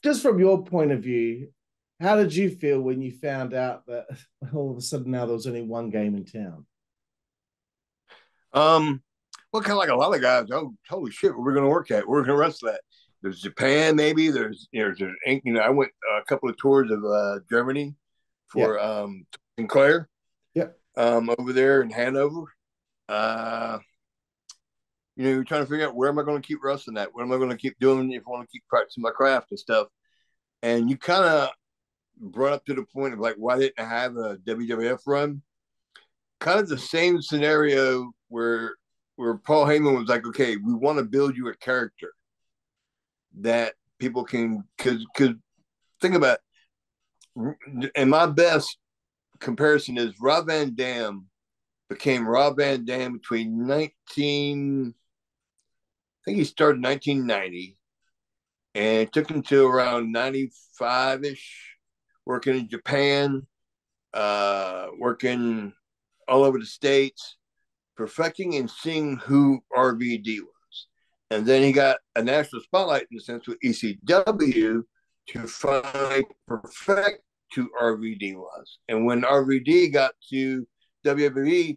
Just 0.02 0.22
from 0.22 0.38
your 0.38 0.64
point 0.64 0.92
of 0.92 1.02
view, 1.02 1.48
how 2.00 2.16
did 2.16 2.34
you 2.34 2.50
feel 2.50 2.80
when 2.80 3.02
you 3.02 3.12
found 3.12 3.54
out 3.54 3.86
that 3.86 4.06
all 4.54 4.70
of 4.70 4.76
a 4.76 4.80
sudden 4.80 5.10
now 5.10 5.26
there 5.26 5.34
was 5.34 5.46
only 5.46 5.62
one 5.62 5.90
game 5.90 6.14
in 6.14 6.24
town? 6.24 6.66
Um, 8.52 9.02
well, 9.52 9.62
kind 9.62 9.72
of 9.72 9.78
like 9.78 9.88
a 9.88 9.96
lot 9.96 10.14
of 10.14 10.20
guys. 10.20 10.46
Oh, 10.52 10.74
holy 10.88 11.10
shit, 11.10 11.36
we're 11.36 11.52
going 11.52 11.64
to 11.64 11.70
work 11.70 11.90
at. 11.90 12.06
We're 12.06 12.22
going 12.22 12.28
to 12.28 12.36
wrestle 12.36 12.68
that. 12.68 12.80
There's 13.20 13.40
Japan, 13.40 13.96
maybe. 13.96 14.30
There's 14.30 14.68
you 14.70 14.80
know, 14.80 14.94
there's 14.96 15.16
you 15.44 15.52
know, 15.52 15.60
I 15.60 15.70
went 15.70 15.90
a 16.16 16.24
couple 16.24 16.48
of 16.48 16.56
tours 16.56 16.90
of 16.90 17.04
uh, 17.04 17.40
Germany 17.50 17.96
for 18.48 18.76
yeah. 18.76 18.82
um 18.82 19.26
Sinclair. 19.58 20.08
Yep. 20.54 20.78
Um, 20.96 21.30
over 21.36 21.52
there 21.52 21.82
in 21.82 21.90
Hanover. 21.90 22.44
Uh, 23.08 23.78
you 25.16 25.24
know, 25.24 25.30
you're 25.30 25.44
trying 25.44 25.62
to 25.62 25.66
figure 25.66 25.86
out 25.86 25.96
where 25.96 26.08
am 26.08 26.18
I 26.18 26.22
going 26.22 26.40
to 26.40 26.46
keep 26.46 26.62
wrestling 26.62 26.96
at? 26.96 27.12
What 27.12 27.22
am 27.22 27.32
I 27.32 27.36
going 27.38 27.50
to 27.50 27.56
keep 27.56 27.78
doing 27.80 28.12
if 28.12 28.22
I 28.26 28.30
want 28.30 28.48
to 28.48 28.52
keep 28.52 28.62
practicing 28.68 29.02
my 29.02 29.10
craft 29.10 29.50
and 29.50 29.58
stuff? 29.58 29.88
And 30.62 30.88
you 30.88 30.96
kind 30.96 31.24
of 31.24 31.50
brought 32.20 32.52
up 32.52 32.64
to 32.66 32.74
the 32.74 32.84
point 32.84 33.14
of 33.14 33.20
like, 33.20 33.36
why 33.36 33.58
didn't 33.58 33.80
I 33.80 33.84
have 33.84 34.16
a 34.16 34.36
WWF 34.38 35.00
run? 35.06 35.42
Kind 36.40 36.60
of 36.60 36.68
the 36.68 36.78
same 36.78 37.20
scenario 37.20 38.12
where 38.28 38.76
where 39.16 39.34
Paul 39.34 39.66
Heyman 39.66 39.98
was 39.98 40.08
like, 40.08 40.24
okay, 40.26 40.56
we 40.56 40.72
want 40.74 40.98
to 40.98 41.04
build 41.04 41.36
you 41.36 41.48
a 41.48 41.56
character 41.56 42.12
that 43.40 43.74
people 43.98 44.22
can 44.22 44.62
because 44.76 45.04
because 45.16 45.34
think 46.00 46.14
about 46.14 46.38
it, 47.36 47.90
and 47.96 48.10
my 48.10 48.26
best 48.26 48.78
comparison 49.40 49.98
is 49.98 50.20
Rob 50.20 50.46
Van 50.46 50.74
Dam 50.74 51.27
became 51.88 52.26
Rob 52.26 52.56
Van 52.56 52.84
Dam 52.84 53.14
between 53.14 53.66
19 53.66 54.94
I 54.94 56.24
think 56.24 56.38
he 56.38 56.44
started 56.44 56.82
1990 56.82 57.78
and 58.74 58.98
it 58.98 59.12
took 59.12 59.30
him 59.30 59.42
to 59.44 59.66
around 59.66 60.12
95 60.12 61.24
ish 61.24 61.76
working 62.26 62.56
in 62.56 62.68
Japan 62.68 63.46
uh 64.14 64.88
working 64.98 65.72
all 66.26 66.44
over 66.44 66.58
the 66.58 66.66
states 66.66 67.36
perfecting 67.96 68.56
and 68.56 68.70
seeing 68.70 69.16
who 69.16 69.60
RVD 69.74 70.40
was 70.40 70.58
and 71.30 71.44
then 71.44 71.62
he 71.62 71.72
got 71.72 71.98
a 72.16 72.22
national 72.22 72.62
spotlight 72.62 73.06
in 73.10 73.18
a 73.18 73.20
sense 73.20 73.46
with 73.46 73.58
ECW 73.64 74.82
to 75.28 75.46
finally 75.46 76.24
perfect 76.46 77.22
who 77.54 77.70
RVD 77.80 78.34
was. 78.34 78.78
And 78.88 79.04
when 79.04 79.22
RVD 79.22 79.92
got 79.92 80.14
to 80.30 80.66
WWE, 81.04 81.76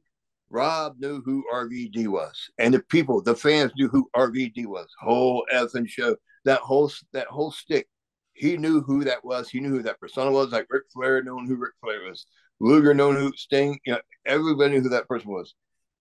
Rob 0.50 0.96
knew 1.00 1.22
who 1.22 1.44
RVD 1.54 2.08
was, 2.08 2.50
and 2.58 2.74
the 2.74 2.80
people, 2.90 3.22
the 3.22 3.36
fans 3.36 3.72
knew 3.78 3.88
who 3.88 4.10
RVD 4.16 4.66
was. 4.66 4.88
Whole 5.00 5.46
effing 5.54 5.88
show, 5.88 6.16
that 6.46 6.60
whole 6.60 6.92
that 7.14 7.28
whole 7.28 7.52
stick. 7.52 7.88
He 8.34 8.58
knew 8.58 8.82
who 8.82 9.04
that 9.04 9.24
was. 9.24 9.50
He 9.50 9.60
knew 9.60 9.70
who 9.70 9.84
that 9.84 10.00
persona 10.00 10.32
was. 10.32 10.52
Like 10.52 10.68
Ric 10.70 10.84
Flair, 10.94 11.24
knowing 11.24 11.48
who 11.48 11.56
Ric 11.56 11.74
Flair 11.82 12.10
was. 12.10 12.26
Luger, 12.60 12.94
knowing 12.94 13.18
who 13.18 13.32
Sting. 13.36 13.80
You 13.86 13.94
know, 13.94 14.00
everybody 14.26 14.74
knew 14.74 14.82
who 14.82 14.90
that 14.90 15.08
person 15.08 15.32
was. 15.32 15.54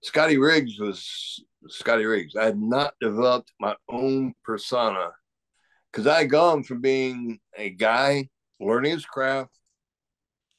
Scotty 0.02 0.38
Riggs 0.38 0.78
was 0.78 1.44
Scotty 1.68 2.06
Riggs. 2.06 2.36
I 2.36 2.46
had 2.46 2.58
not 2.58 2.94
developed 3.00 3.52
my 3.60 3.76
own 3.88 4.34
persona 4.44 5.10
because 5.92 6.06
I 6.06 6.20
had 6.20 6.30
gone 6.30 6.62
from 6.62 6.80
being 6.80 7.38
a 7.56 7.70
guy 7.70 8.28
learning 8.60 8.92
his 8.92 9.04
craft, 9.04 9.50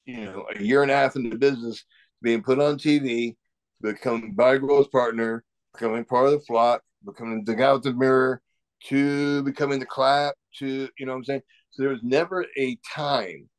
you 0.05 0.25
know, 0.25 0.45
a 0.53 0.61
year 0.61 0.81
and 0.81 0.91
a 0.91 0.95
half 0.95 1.15
in 1.15 1.29
the 1.29 1.37
business, 1.37 1.83
being 2.21 2.41
put 2.43 2.59
on 2.59 2.77
TV, 2.77 3.35
becoming 3.81 4.35
Grohl's 4.35 4.87
partner, 4.87 5.43
becoming 5.73 6.05
part 6.05 6.27
of 6.27 6.31
the 6.33 6.39
flock, 6.41 6.81
becoming 7.05 7.43
the 7.45 7.55
guy 7.55 7.73
with 7.73 7.83
the 7.83 7.93
mirror, 7.93 8.41
to 8.85 9.43
becoming 9.43 9.79
the 9.79 9.85
clap, 9.85 10.35
to 10.57 10.89
you 10.97 11.05
know 11.05 11.13
what 11.13 11.19
I'm 11.19 11.23
saying. 11.23 11.41
So 11.71 11.83
there 11.83 11.91
was 11.91 12.03
never 12.03 12.45
a 12.57 12.77
time 12.93 13.49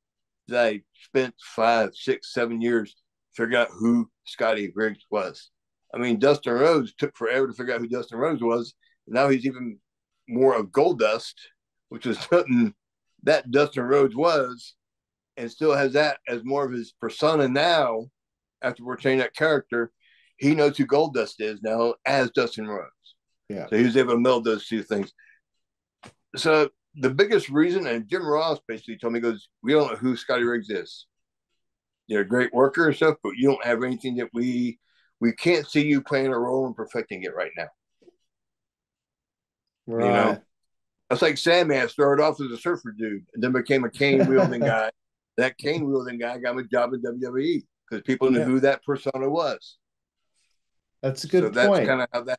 that 0.49 0.67
I 0.67 0.83
spent 1.05 1.35
five, 1.55 1.95
six, 1.95 2.33
seven 2.35 2.61
years 2.61 2.95
figuring 3.35 3.57
out 3.57 3.69
who 3.71 4.11
Scotty 4.25 4.73
Riggs 4.75 5.05
was. 5.11 5.51
I 5.95 5.99
mean, 5.99 6.19
Dustin 6.19 6.55
Rhodes 6.55 6.95
took 6.95 7.17
forever 7.17 7.47
to 7.47 7.53
figure 7.53 7.75
out 7.75 7.81
who 7.81 7.89
Dustin 7.89 8.19
Rhodes 8.19 8.43
was. 8.43 8.75
Now 9.07 9.29
he's 9.29 9.47
even 9.47 9.79
more 10.29 10.55
of 10.55 10.73
gold 10.73 10.99
dust, 10.99 11.39
which 11.89 12.07
is 12.07 12.19
something 12.31 12.75
that 13.25 13.51
Dustin 13.51 13.85
Rhodes 13.85 14.17
was, 14.17 14.75
and 15.37 15.51
still 15.51 15.75
has 15.75 15.93
that 15.95 16.19
as 16.29 16.45
more 16.45 16.65
of 16.65 16.73
his 16.73 16.93
persona 17.01 17.49
now. 17.49 18.07
After 18.63 18.85
we're 18.85 18.97
that 18.97 19.35
character, 19.35 19.93
he 20.37 20.55
knows 20.55 20.77
who 20.77 20.87
Gold 20.87 21.15
Dust 21.15 21.41
is 21.41 21.63
now 21.63 21.95
as 22.07 22.31
Dustin 22.31 22.67
Rhodes. 22.67 22.91
Yeah. 23.49 23.67
So 23.69 23.77
he 23.77 23.85
was 23.85 23.97
able 23.97 24.15
to 24.15 24.19
meld 24.19 24.45
those 24.45 24.67
two 24.67 24.83
things. 24.83 25.13
So 26.37 26.71
the 26.97 27.11
biggest 27.11 27.49
reason, 27.49 27.87
and 27.87 28.09
Jim 28.09 28.27
Ross 28.27 28.59
basically 28.67 28.99
told 28.99 29.13
me, 29.13 29.21
goes, 29.21 29.49
we 29.63 29.73
don't 29.73 29.91
know 29.91 29.97
who 29.97 30.17
Scotty 30.17 30.45
Riggs 30.45 30.71
is. 30.71 31.07
You're 32.07 32.23
a 32.23 32.29
great 32.29 32.53
worker 32.53 32.89
and 32.89 32.97
stuff, 32.97 33.17
but 33.23 33.37
you 33.37 33.49
don't 33.49 33.65
have 33.65 33.83
anything 33.83 34.17
that 34.17 34.29
we 34.33 34.79
we 35.21 35.33
can't 35.33 35.69
see 35.69 35.87
you 35.87 36.01
playing 36.01 36.33
a 36.33 36.39
role 36.39 36.67
and 36.67 36.75
perfecting 36.75 37.23
it 37.23 37.35
right 37.35 37.53
now. 37.57 37.69
Right. 39.87 40.07
You 40.07 40.13
know, 40.13 40.43
that's 41.09 41.23
like 41.23 41.39
Sandman 41.39 41.89
started 41.89 42.23
off 42.23 42.41
as 42.41 42.51
a 42.51 42.57
surfer 42.57 42.93
dude 42.99 43.25
and 43.33 43.43
then 43.43 43.53
became 43.53 43.85
a 43.85 43.91
cane 43.91 44.27
wielding 44.27 44.61
guy. 44.63 44.91
That 45.39 45.57
cane 45.59 45.87
wielding 45.87 46.19
guy 46.19 46.39
got 46.39 46.53
him 46.53 46.59
a 46.59 46.65
job 46.65 46.93
in 46.93 47.03
WWE 47.03 47.63
because 47.93 48.07
people 48.07 48.31
knew 48.31 48.41
yeah. 48.41 48.45
who 48.45 48.61
that 48.61 48.85
persona 48.85 49.29
was. 49.29 49.77
That's 51.03 51.25
a 51.25 51.29
good 51.29 51.55
so 51.55 51.67
point. 51.69 51.87
That's 51.87 51.87
kind 51.87 52.03
of 52.03 52.09
how 52.13 52.23
that. 52.25 52.39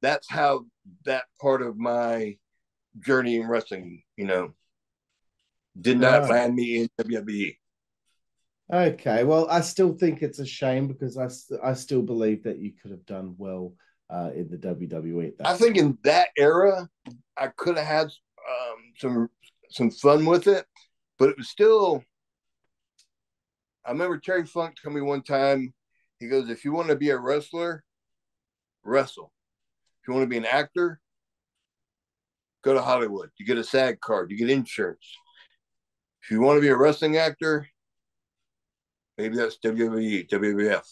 That's 0.00 0.30
how 0.30 0.66
that 1.04 1.24
part 1.40 1.60
of 1.60 1.76
my 1.76 2.36
journey 3.00 3.36
in 3.36 3.48
wrestling, 3.48 4.02
you 4.16 4.26
know, 4.26 4.52
did 5.80 5.98
not 5.98 6.22
right. 6.22 6.30
land 6.30 6.54
me 6.54 6.82
in 6.82 6.88
WWE. 7.00 7.56
Okay, 8.72 9.24
well, 9.24 9.48
I 9.50 9.62
still 9.62 9.94
think 9.94 10.22
it's 10.22 10.38
a 10.38 10.46
shame 10.46 10.86
because 10.86 11.16
I, 11.18 11.28
I 11.66 11.72
still 11.72 12.02
believe 12.02 12.44
that 12.44 12.58
you 12.58 12.72
could 12.80 12.90
have 12.90 13.06
done 13.06 13.34
well 13.38 13.72
uh, 14.10 14.30
in 14.34 14.48
the 14.50 14.58
WWE. 14.58 15.32
I 15.44 15.56
think 15.56 15.76
in 15.76 15.98
that 16.04 16.28
era, 16.36 16.88
I 17.36 17.48
could 17.48 17.76
have 17.76 17.86
had 17.86 18.04
um, 18.06 18.92
some 18.98 19.30
some 19.70 19.90
fun 19.90 20.24
with 20.26 20.46
it, 20.46 20.64
but 21.18 21.30
it 21.30 21.36
was 21.36 21.48
still. 21.48 22.04
I 23.88 23.92
remember 23.92 24.18
Terry 24.18 24.44
Funk 24.44 24.76
told 24.82 24.94
me 24.94 25.00
one 25.00 25.22
time. 25.22 25.72
He 26.20 26.28
goes, 26.28 26.50
"If 26.50 26.64
you 26.64 26.72
want 26.72 26.88
to 26.88 26.96
be 26.96 27.10
a 27.10 27.18
wrestler, 27.18 27.82
wrestle. 28.84 29.32
If 30.02 30.08
you 30.08 30.14
want 30.14 30.24
to 30.24 30.28
be 30.28 30.36
an 30.36 30.44
actor, 30.44 31.00
go 32.62 32.74
to 32.74 32.82
Hollywood. 32.82 33.30
You 33.38 33.46
get 33.46 33.56
a 33.56 33.64
SAG 33.64 34.00
card. 34.00 34.30
You 34.30 34.36
get 34.36 34.50
insurance. 34.50 35.16
If 36.22 36.30
you 36.30 36.42
want 36.42 36.58
to 36.58 36.60
be 36.60 36.68
a 36.68 36.76
wrestling 36.76 37.16
actor, 37.16 37.66
Maybe 39.18 39.36
that's 39.36 39.58
WWE, 39.58 40.28
WWF. 40.30 40.84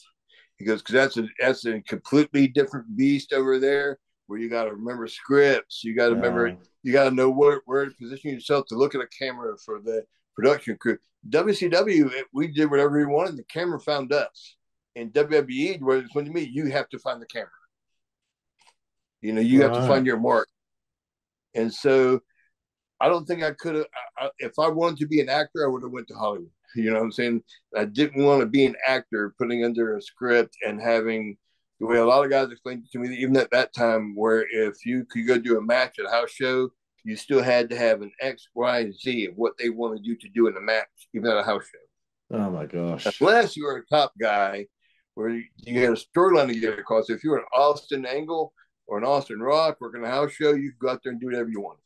He 0.56 0.64
goes, 0.64 0.82
because 0.82 0.94
that's 0.94 1.16
a 1.16 1.28
that's 1.38 1.64
a 1.64 1.80
completely 1.82 2.48
different 2.48 2.96
beast 2.96 3.32
over 3.32 3.60
there 3.60 3.98
where 4.26 4.40
you 4.40 4.50
got 4.50 4.64
to 4.64 4.72
remember 4.72 5.06
scripts. 5.06 5.84
You 5.84 5.94
got 5.94 6.08
to 6.08 6.16
yeah. 6.16 6.22
remember, 6.22 6.56
you 6.82 6.92
got 6.92 7.04
to 7.08 7.14
know 7.14 7.30
where, 7.30 7.62
where 7.66 7.84
to 7.84 7.90
position 7.92 8.32
yourself 8.32 8.66
to 8.68 8.74
look 8.74 8.96
at 8.96 9.00
a 9.00 9.06
camera 9.16 9.56
for 9.64 9.80
the 9.80 10.04
production 10.36 10.76
crew. 10.78 10.98
WCW, 11.28 12.10
we 12.32 12.48
did 12.48 12.70
whatever 12.70 12.98
we 12.98 13.06
wanted. 13.06 13.36
The 13.36 13.44
camera 13.44 13.80
found 13.80 14.12
us. 14.12 14.56
In 14.94 15.10
WWE, 15.10 15.82
where 15.82 15.98
it's 15.98 16.14
when 16.14 16.24
to 16.24 16.30
me, 16.30 16.42
you 16.42 16.70
have 16.70 16.88
to 16.90 16.98
find 16.98 17.20
the 17.20 17.26
camera. 17.26 17.50
You 19.20 19.32
know, 19.32 19.42
you 19.42 19.60
right. 19.60 19.70
have 19.70 19.82
to 19.82 19.86
find 19.86 20.06
your 20.06 20.18
mark. 20.18 20.48
And 21.54 21.72
so 21.72 22.20
I 23.00 23.08
don't 23.08 23.26
think 23.26 23.42
I 23.42 23.52
could 23.52 23.74
have, 23.74 24.30
if 24.38 24.58
I 24.58 24.68
wanted 24.68 24.98
to 25.00 25.06
be 25.06 25.20
an 25.20 25.28
actor, 25.28 25.66
I 25.66 25.70
would 25.70 25.82
have 25.82 25.92
went 25.92 26.08
to 26.08 26.14
Hollywood. 26.14 26.50
You 26.74 26.90
know 26.90 26.98
what 26.98 27.04
I'm 27.04 27.12
saying? 27.12 27.42
I 27.76 27.84
didn't 27.84 28.24
want 28.24 28.40
to 28.40 28.46
be 28.46 28.64
an 28.64 28.76
actor 28.86 29.34
putting 29.38 29.64
under 29.64 29.96
a 29.96 30.02
script 30.02 30.56
and 30.66 30.80
having 30.80 31.36
the 31.80 31.86
way 31.86 31.98
a 31.98 32.04
lot 32.04 32.24
of 32.24 32.30
guys 32.30 32.50
explained 32.50 32.84
it 32.84 32.92
to 32.92 32.98
me, 32.98 33.14
even 33.16 33.36
at 33.36 33.50
that 33.50 33.74
time, 33.74 34.14
where 34.14 34.46
if 34.50 34.86
you 34.86 35.04
could 35.04 35.26
go 35.26 35.38
do 35.38 35.58
a 35.58 35.62
match 35.62 35.98
at 35.98 36.06
a 36.06 36.10
house 36.10 36.30
show, 36.30 36.70
you 37.06 37.14
still 37.14 37.40
had 37.40 37.70
to 37.70 37.76
have 37.76 38.02
an 38.02 38.10
X, 38.20 38.48
Y, 38.54 38.80
and 38.80 38.92
Z 38.92 39.26
of 39.26 39.36
what 39.36 39.52
they 39.58 39.70
wanted 39.70 40.04
you 40.04 40.16
to 40.16 40.28
do 40.28 40.48
in 40.48 40.56
a 40.56 40.60
match, 40.60 40.88
even 41.14 41.30
at 41.30 41.36
a 41.36 41.42
house 41.44 41.62
show. 41.62 42.36
Oh 42.36 42.50
my 42.50 42.66
gosh. 42.66 43.06
Unless 43.20 43.56
you 43.56 43.64
were 43.64 43.76
a 43.76 43.86
top 43.86 44.12
guy 44.20 44.66
where 45.14 45.28
you 45.28 45.80
had 45.80 45.92
a 45.92 45.96
storyline 45.96 46.48
to 46.48 46.58
get 46.58 46.76
across. 46.76 47.08
If 47.08 47.22
you 47.22 47.30
were 47.30 47.38
an 47.38 47.44
Austin 47.54 48.04
Angle 48.04 48.52
or 48.88 48.98
an 48.98 49.04
Austin 49.04 49.38
Rock 49.38 49.76
working 49.80 50.02
a 50.02 50.08
house 50.08 50.32
show, 50.32 50.54
you 50.54 50.72
could 50.72 50.80
go 50.80 50.90
out 50.90 51.00
there 51.04 51.12
and 51.12 51.20
do 51.20 51.26
whatever 51.26 51.48
you 51.48 51.60
want. 51.60 51.78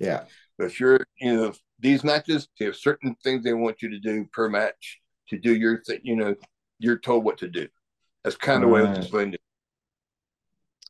Yeah. 0.00 0.24
But 0.58 0.64
if 0.64 0.80
you're, 0.80 1.06
you 1.20 1.36
know, 1.36 1.52
these 1.78 2.02
matches, 2.02 2.48
they 2.58 2.64
have 2.64 2.74
certain 2.74 3.14
things 3.22 3.44
they 3.44 3.52
want 3.52 3.80
you 3.80 3.90
to 3.90 4.00
do 4.00 4.26
per 4.32 4.48
match 4.48 5.00
to 5.28 5.38
do 5.38 5.54
your 5.54 5.84
thing. 5.84 6.00
You 6.02 6.16
know, 6.16 6.34
you're 6.80 6.98
told 6.98 7.24
what 7.24 7.38
to 7.38 7.48
do. 7.48 7.68
That's 8.24 8.36
kind 8.36 8.64
of 8.64 8.70
right. 8.70 8.80
the 8.80 8.86
way 8.86 8.90
it's 8.90 8.98
explained 8.98 9.34
it. 9.34 9.40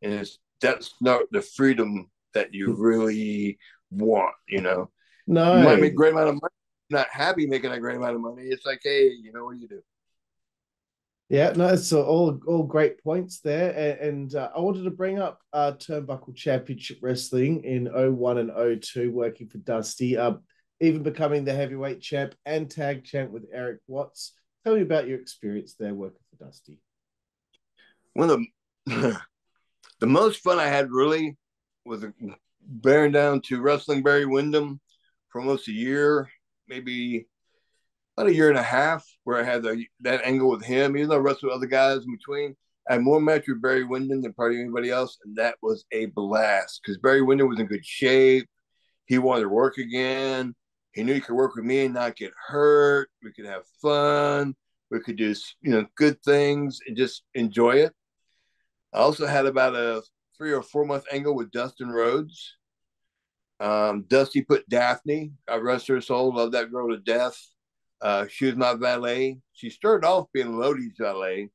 And 0.01 0.15
it's 0.15 0.39
that's 0.63 0.95
not 1.03 1.25
the 1.31 1.43
freedom 1.43 2.09
that 2.35 2.55
you 2.55 2.75
really 2.75 3.59
want. 3.91 4.35
You 4.49 4.61
know, 4.61 4.91
no, 5.27 5.59
you 5.59 5.65
might 5.65 5.81
make 5.81 5.93
a 5.93 5.97
great 5.97 6.13
amount 6.13 6.29
of 6.29 6.35
money. 6.35 6.53
Not 6.91 7.09
happy 7.11 7.47
making 7.47 7.73
a 7.73 7.81
great 7.81 7.97
amount 7.97 8.17
of 8.17 8.21
money. 8.21 8.43
It's 8.43 8.67
like, 8.67 8.81
hey, 8.83 9.09
you 9.09 9.33
know, 9.33 9.45
what 9.45 9.55
do 9.55 9.61
you 9.61 9.69
do? 9.69 9.83
Yeah, 11.31 11.53
no, 11.57 11.69
it's 11.69 11.93
all 11.93 12.39
all 12.47 12.65
great 12.65 13.03
points 13.03 13.41
there, 13.41 13.71
and, 13.71 14.09
and 14.09 14.35
uh, 14.35 14.51
I 14.55 14.61
wanted 14.61 14.85
to 14.85 14.91
bring 14.91 15.19
up 15.19 15.41
uh, 15.53 15.73
Turnbuckle 15.73 16.37
Championship 16.37 16.99
Wrestling 17.01 17.65
in 17.65 17.87
01 17.87 18.39
and 18.39 18.83
02, 18.83 19.11
working 19.11 19.49
for 19.49 19.59
Dusty, 19.59 20.19
uh, 20.19 20.35
even 20.81 21.03
becoming 21.03 21.45
the 21.45 21.55
heavyweight 21.55 22.03
champ 22.03 22.35
and 22.45 22.71
tag 22.71 23.05
champ 23.05 23.31
with 23.31 23.47
Erik 23.53 23.81
Watts. 23.87 24.33
Tell 24.65 24.75
me 24.75 24.83
about 24.83 25.09
your 25.09 25.19
experience 25.19 25.75
there 25.79 25.95
working 25.95 26.21
for 26.31 26.45
Dusty. 26.45 26.79
One 28.13 28.31
of 28.31 28.41
the, 28.87 29.19
the 30.01 30.07
most 30.07 30.43
fun 30.43 30.59
I 30.59 30.67
had 30.67 30.91
really 30.91 31.37
was 31.85 32.05
bearing 32.67 33.13
down 33.13 33.41
to 33.43 33.61
wrestling 33.61 34.03
Barry 34.03 34.27
Windham 34.27 34.81
for 35.29 35.41
almost 35.41 35.69
a 35.69 35.73
year, 35.73 36.31
maybe 36.69 37.27
about 38.17 38.31
a 38.31 38.35
year 38.35 38.49
and 38.49 38.59
a 38.59 38.63
half, 38.63 39.07
where 39.25 39.39
I 39.39 39.43
had 39.43 39.63
the, 39.63 39.85
that 40.01 40.25
angle 40.25 40.51
with 40.51 40.65
him. 40.65 40.97
Even 40.97 41.09
though 41.09 41.17
I 41.17 41.19
wrestled 41.19 41.51
with 41.51 41.57
other 41.57 41.67
guys 41.67 42.05
in 42.05 42.13
between, 42.13 42.57
I 42.89 42.95
had 42.95 43.03
more 43.03 43.21
match 43.21 43.45
with 43.49 43.63
Barry 43.63 43.85
Windham 43.85 44.23
than 44.23 44.33
probably 44.33 44.61
anybody 44.61 44.91
else, 44.91 45.19
and 45.25 45.37
that 45.37 45.57
was 45.63 45.85
a 45.93 46.07
blast 46.07 46.81
because 46.83 46.99
Barry 46.99 47.23
Windham 47.23 47.49
was 47.49 47.59
in 47.59 47.67
good 47.67 47.85
shape. 47.85 48.49
He 49.07 49.19
wanted 49.19 49.43
to 49.43 49.49
work 49.49 49.79
again. 49.79 50.55
He 50.93 51.03
knew 51.03 51.15
he 51.15 51.21
could 51.21 51.35
work 51.35 51.57
with 51.57 51.65
me 51.65 51.85
and 51.85 51.95
not 51.95 52.17
get 52.17 52.33
hurt. 52.47 53.11
We 53.23 53.33
could 53.33 53.47
have 53.47 53.65
fun. 53.83 54.55
We 54.91 55.01
could 55.01 55.17
do 55.17 55.35
you 55.61 55.73
know 55.73 55.87
good 55.97 56.23
things 56.23 56.79
and 56.87 56.97
just 56.97 57.25
enjoy 57.35 57.77
it. 57.77 57.93
I 58.93 58.99
also 58.99 59.27
had 59.27 59.47
about 59.47 59.75
a 59.75 60.03
three 60.37 60.53
or 60.53 60.63
four 60.63 60.85
month 60.85 61.05
angle 61.13 61.35
with 61.35 61.51
Dustin 61.51 61.91
Rhodes. 61.91 62.57
Um, 63.61 64.05
Dusty 64.09 64.43
put 64.43 64.69
Daffney. 64.69 65.33
I 65.49 65.57
rest 65.57 65.89
her 65.89 66.01
soul. 66.01 66.35
Love 66.35 66.53
that 66.53 66.71
girl 66.71 66.89
to 66.89 66.99
death. 66.99 67.39
Uh, 68.03 68.27
she 68.29 68.47
was 68.47 68.57
my 68.57 68.75
valet. 68.75 69.39
She 69.53 69.71
started 69.71 70.07
off 70.07 70.27
being 70.33 70.59
Lodi's 70.59 70.97
valet. 70.99 71.51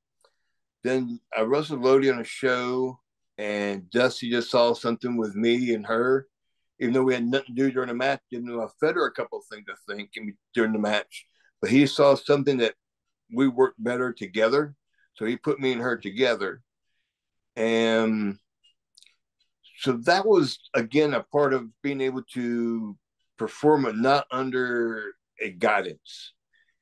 Then 0.83 1.19
I 1.35 1.41
wrestled 1.41 1.81
Lodi 1.81 2.09
on 2.09 2.19
a 2.19 2.23
show, 2.23 2.99
and 3.37 3.89
Dusty 3.89 4.31
just 4.31 4.49
saw 4.49 4.73
something 4.73 5.17
with 5.17 5.35
me 5.35 5.73
and 5.73 5.85
her. 5.85 6.27
Even 6.79 6.93
though 6.93 7.03
we 7.03 7.13
had 7.13 7.25
nothing 7.25 7.55
to 7.55 7.61
do 7.61 7.71
during 7.71 7.89
the 7.89 7.93
match, 7.93 8.21
didn't 8.31 8.47
know 8.47 8.61
I 8.61 8.67
fed 8.79 8.95
her 8.95 9.05
a 9.05 9.11
couple 9.11 9.39
of 9.39 9.45
things, 9.51 9.65
I 9.69 9.93
think, 9.93 10.11
during 10.53 10.71
the 10.71 10.79
match. 10.79 11.25
But 11.61 11.69
he 11.69 11.85
saw 11.85 12.15
something 12.15 12.57
that 12.57 12.75
we 13.33 13.49
worked 13.49 13.83
better 13.83 14.13
together. 14.13 14.75
So 15.15 15.25
he 15.25 15.35
put 15.35 15.59
me 15.59 15.73
and 15.73 15.81
her 15.81 15.97
together. 15.97 16.61
And 17.57 18.37
so 19.79 19.93
that 19.93 20.25
was 20.25 20.59
again 20.73 21.13
a 21.13 21.23
part 21.23 21.53
of 21.53 21.67
being 21.81 22.01
able 22.01 22.23
to 22.33 22.97
perform 23.37 23.85
it 23.85 23.95
not 23.95 24.27
under 24.29 25.13
a 25.41 25.51
guidance. 25.51 26.33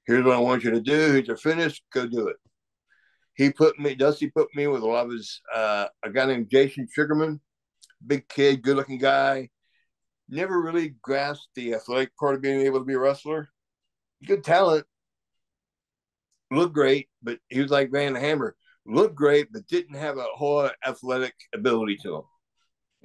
Here's 0.08 0.26
what 0.26 0.36
I 0.36 0.40
want 0.40 0.64
you 0.64 0.72
to 0.72 0.82
do. 0.82 1.12
Here's 1.12 1.28
your 1.28 1.38
finish. 1.38 1.82
Go 1.94 2.08
do 2.08 2.28
it. 2.28 2.38
He 3.36 3.52
put 3.52 3.78
me, 3.78 3.94
Dusty 3.94 4.32
put 4.32 4.48
me 4.56 4.66
with 4.66 4.82
a 4.82 4.88
lot 4.88 5.06
of 5.06 5.12
his, 5.12 5.42
uh, 5.54 5.88
a 6.02 6.10
guy 6.10 6.26
named 6.26 6.50
Jason 6.50 6.88
Sugarman, 6.92 7.40
big 8.06 8.28
kid, 8.28 8.64
good 8.64 8.78
looking 8.78 8.98
guy. 8.98 9.50
Never 10.28 10.60
really 10.60 10.96
grasped 11.04 11.50
the 11.56 11.76
athletic 11.76 12.18
part 12.18 12.34
of 12.34 12.42
being 12.42 12.62
able 12.62 12.80
to 12.80 12.86
be 12.86 12.96
a 12.96 13.00
wrestler. 13.00 13.48
Good 14.26 14.44
talent, 14.44 14.88
looked 16.50 16.74
great, 16.74 17.10
but 17.22 17.38
he 17.50 17.62
was 17.62 17.70
like 17.70 17.92
Van 17.92 18.16
Hammer, 18.16 18.56
looked 18.88 19.16
great, 19.16 19.54
but 19.54 19.68
didn't 19.68 19.96
have 19.96 20.18
a 20.18 20.24
whole 20.34 20.68
athletic 20.84 21.36
ability 21.54 21.98
to 21.98 22.16
him. 22.16 22.24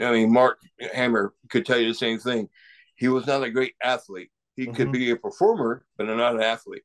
I 0.03 0.13
mean, 0.13 0.33
Mark 0.33 0.59
Hammer 0.93 1.35
could 1.51 1.67
tell 1.67 1.79
you 1.79 1.89
the 1.89 1.95
same 1.95 2.19
thing. 2.19 2.49
He 2.97 3.09
was 3.09 3.27
not 3.27 3.43
a 3.43 3.51
great 3.51 3.75
athlete. 3.83 4.31
He 4.57 4.65
mm-hmm. 4.65 4.75
could 4.75 4.93
be 4.93 5.11
a 5.11 5.17
performer, 5.17 5.85
but 5.97 6.07
not 6.07 6.35
an 6.35 6.43
athlete. 6.43 6.83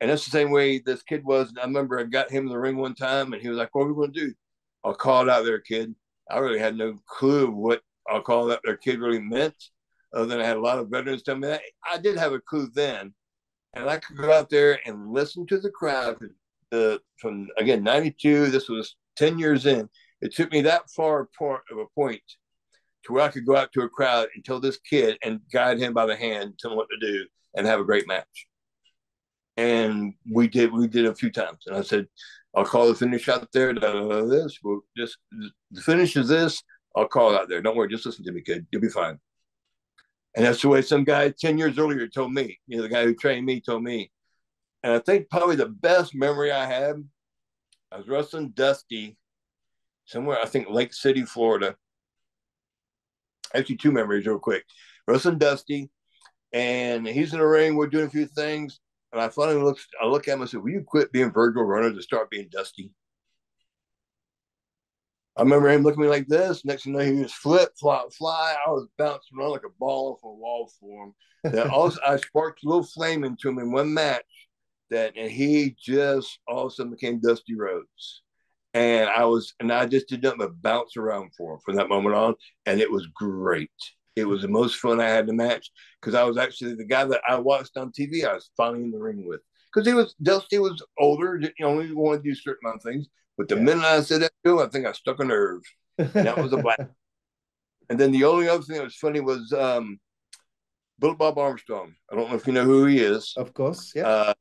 And 0.00 0.10
that's 0.10 0.24
the 0.24 0.30
same 0.30 0.50
way 0.50 0.78
this 0.78 1.02
kid 1.02 1.24
was. 1.24 1.52
I 1.60 1.64
remember 1.64 1.98
I 1.98 2.04
got 2.04 2.30
him 2.30 2.46
in 2.46 2.52
the 2.52 2.58
ring 2.58 2.76
one 2.76 2.94
time 2.94 3.32
and 3.32 3.42
he 3.42 3.48
was 3.48 3.58
like, 3.58 3.74
What 3.74 3.84
are 3.84 3.88
we 3.88 3.94
going 3.94 4.12
to 4.12 4.26
do? 4.26 4.34
I'll 4.84 4.94
call 4.94 5.22
it 5.22 5.28
out 5.28 5.44
there, 5.44 5.58
kid. 5.58 5.94
I 6.30 6.38
really 6.38 6.58
had 6.58 6.76
no 6.76 6.98
clue 7.06 7.50
what 7.50 7.82
I'll 8.08 8.22
call 8.22 8.46
that 8.46 8.60
their 8.64 8.76
kid 8.76 9.00
really 9.00 9.20
meant. 9.20 9.56
Other 10.14 10.26
than 10.26 10.40
I 10.40 10.46
had 10.46 10.56
a 10.56 10.60
lot 10.60 10.78
of 10.78 10.88
veterans 10.88 11.22
tell 11.22 11.36
me 11.36 11.48
that. 11.48 11.62
I 11.84 11.98
did 11.98 12.16
have 12.16 12.32
a 12.32 12.40
clue 12.40 12.70
then. 12.74 13.12
And 13.74 13.88
I 13.88 13.98
could 13.98 14.16
go 14.16 14.32
out 14.32 14.48
there 14.48 14.78
and 14.86 15.12
listen 15.12 15.46
to 15.48 15.58
the 15.58 15.70
crowd. 15.70 16.16
Uh, 16.72 16.98
from 17.18 17.48
again, 17.56 17.82
92, 17.82 18.46
this 18.46 18.68
was 18.68 18.96
10 19.16 19.38
years 19.38 19.66
in. 19.66 19.88
It 20.20 20.34
took 20.34 20.50
me 20.52 20.62
that 20.62 20.90
far 20.90 21.20
apart 21.20 21.62
of 21.70 21.78
a 21.78 21.86
point 21.94 22.22
to 23.08 23.14
where 23.14 23.24
I 23.24 23.28
could 23.28 23.46
go 23.46 23.56
out 23.56 23.72
to 23.72 23.82
a 23.82 23.88
crowd 23.88 24.28
and 24.34 24.44
tell 24.44 24.60
this 24.60 24.78
kid 24.78 25.16
and 25.22 25.40
guide 25.50 25.78
him 25.78 25.94
by 25.94 26.04
the 26.04 26.14
hand, 26.14 26.58
tell 26.58 26.70
him 26.70 26.76
what 26.76 26.88
to 26.90 26.98
do, 27.00 27.26
and 27.56 27.66
have 27.66 27.80
a 27.80 27.84
great 27.84 28.06
match. 28.06 28.46
And 29.56 30.12
we 30.30 30.46
did 30.46 30.70
we 30.72 30.86
did 30.86 31.06
a 31.06 31.14
few 31.14 31.30
times. 31.30 31.64
And 31.66 31.74
I 31.74 31.80
said, 31.80 32.06
I'll 32.54 32.66
call 32.66 32.86
the 32.86 32.94
finish 32.94 33.28
out 33.28 33.48
there. 33.52 33.72
Da, 33.72 33.92
da, 33.92 34.08
da, 34.08 34.26
this 34.26 34.58
we'll 34.62 34.82
just 34.96 35.16
the 35.72 35.80
finish 35.80 36.16
is 36.16 36.28
this. 36.28 36.62
I'll 36.94 37.08
call 37.08 37.34
out 37.34 37.48
there. 37.48 37.62
Don't 37.62 37.76
worry, 37.76 37.88
just 37.88 38.06
listen 38.06 38.24
to 38.26 38.32
me, 38.32 38.42
kid. 38.42 38.66
You'll 38.70 38.82
be 38.82 38.88
fine. 38.88 39.18
And 40.36 40.44
that's 40.44 40.62
the 40.62 40.68
way 40.68 40.82
some 40.82 41.04
guy 41.04 41.30
10 41.30 41.58
years 41.58 41.78
earlier 41.78 42.06
told 42.06 42.32
me. 42.32 42.58
You 42.66 42.76
know, 42.76 42.82
the 42.82 42.88
guy 42.88 43.04
who 43.04 43.14
trained 43.14 43.46
me 43.46 43.60
told 43.60 43.82
me. 43.82 44.12
And 44.82 44.92
I 44.92 44.98
think 45.00 45.28
probably 45.30 45.56
the 45.56 45.66
best 45.66 46.14
memory 46.14 46.52
I 46.52 46.66
had, 46.66 47.02
I 47.90 47.96
was 47.96 48.08
wrestling 48.08 48.50
Dusty 48.50 49.16
somewhere, 50.04 50.38
I 50.40 50.46
think 50.46 50.68
Lake 50.70 50.94
City, 50.94 51.22
Florida 51.22 51.76
actually 53.54 53.76
two 53.76 53.92
memories 53.92 54.26
real 54.26 54.38
quick. 54.38 54.64
Russell 55.06 55.34
Dusty, 55.34 55.90
and 56.52 57.06
he's 57.06 57.32
in 57.32 57.38
the 57.38 57.46
ring. 57.46 57.76
We're 57.76 57.86
doing 57.86 58.06
a 58.06 58.10
few 58.10 58.26
things, 58.26 58.80
and 59.12 59.20
I 59.20 59.28
finally 59.28 59.62
look. 59.62 59.78
I 60.00 60.06
look 60.06 60.28
at 60.28 60.34
him 60.34 60.40
and 60.42 60.50
said, 60.50 60.60
"Will 60.60 60.70
you 60.70 60.84
quit 60.86 61.12
being 61.12 61.32
Virgil 61.32 61.64
Runnels 61.64 61.96
to 61.96 62.02
start 62.02 62.30
being 62.30 62.48
Dusty?" 62.50 62.90
I 65.36 65.42
remember 65.42 65.68
him 65.68 65.82
looking 65.82 66.02
at 66.02 66.06
me 66.06 66.10
like 66.10 66.26
this. 66.26 66.64
Next 66.64 66.82
thing 66.82 66.94
you 66.94 66.98
know, 66.98 67.04
he 67.04 67.22
was 67.22 67.32
flip, 67.32 67.70
flop, 67.78 68.12
fly. 68.12 68.56
I 68.66 68.70
was 68.70 68.88
bouncing 68.98 69.38
around 69.38 69.52
like 69.52 69.64
a 69.64 69.78
ball 69.78 70.14
off 70.14 70.24
a 70.24 70.32
wall 70.32 70.72
for 70.80 71.06
him. 71.06 71.14
That 71.44 71.70
also, 71.70 72.00
I 72.04 72.16
sparked 72.16 72.64
a 72.64 72.68
little 72.68 72.82
flame 72.82 73.22
into 73.22 73.48
him 73.48 73.60
in 73.60 73.70
one 73.70 73.94
match. 73.94 74.24
That 74.90 75.16
and 75.16 75.30
he 75.30 75.76
just 75.78 76.40
all 76.48 76.66
of 76.66 76.72
a 76.72 76.74
sudden 76.74 76.92
became 76.92 77.20
Dusty 77.20 77.54
Rhodes 77.54 78.22
and 78.74 79.08
I 79.08 79.24
was, 79.24 79.54
and 79.60 79.72
I 79.72 79.86
just 79.86 80.08
did 80.08 80.22
nothing 80.22 80.38
but 80.38 80.60
bounce 80.62 80.96
around 80.96 81.32
for 81.36 81.54
him 81.54 81.60
from 81.64 81.76
that 81.76 81.88
moment 81.88 82.14
on, 82.14 82.34
and 82.66 82.80
it 82.80 82.90
was 82.90 83.06
great. 83.14 83.70
It 84.16 84.26
was 84.26 84.42
the 84.42 84.48
most 84.48 84.76
fun 84.76 85.00
I 85.00 85.08
had 85.08 85.26
to 85.28 85.32
match 85.32 85.70
because 86.00 86.14
I 86.14 86.24
was 86.24 86.36
actually 86.36 86.74
the 86.74 86.84
guy 86.84 87.04
that 87.04 87.20
I 87.26 87.36
watched 87.38 87.76
on 87.76 87.92
TV. 87.92 88.24
I 88.24 88.34
was 88.34 88.50
finally 88.56 88.82
in 88.82 88.90
the 88.90 88.98
ring 88.98 89.26
with 89.26 89.40
because 89.72 89.86
he 89.86 89.94
was 89.94 90.14
Dusty 90.22 90.58
was 90.58 90.82
older, 90.98 91.38
you 91.40 91.50
know, 91.60 91.68
only 91.68 91.92
wanted 91.92 92.24
to 92.24 92.30
do 92.30 92.34
certain 92.34 92.60
amount 92.64 92.78
of 92.78 92.82
things. 92.82 93.06
But 93.36 93.48
the 93.48 93.56
yeah. 93.56 93.62
minute 93.62 93.84
I 93.84 94.00
said 94.00 94.22
that 94.22 94.32
to 94.44 94.52
him, 94.52 94.66
I 94.66 94.68
think 94.68 94.86
I 94.86 94.92
stuck 94.92 95.20
a 95.20 95.24
nerve, 95.24 95.62
and 95.98 96.12
that 96.12 96.36
was 96.36 96.52
a 96.52 96.56
black. 96.56 96.80
and 97.90 97.98
then 97.98 98.10
the 98.10 98.24
only 98.24 98.48
other 98.48 98.62
thing 98.62 98.76
that 98.76 98.84
was 98.84 98.96
funny 98.96 99.20
was 99.20 99.52
um, 99.52 100.00
Bullet 100.98 101.18
Bob 101.18 101.38
Armstrong. 101.38 101.94
I 102.10 102.16
don't 102.16 102.28
know 102.28 102.36
if 102.36 102.46
you 102.46 102.52
know 102.52 102.64
who 102.64 102.86
he 102.86 102.98
is. 102.98 103.34
Of 103.36 103.54
course, 103.54 103.92
yeah. 103.94 104.08
Uh, 104.08 104.34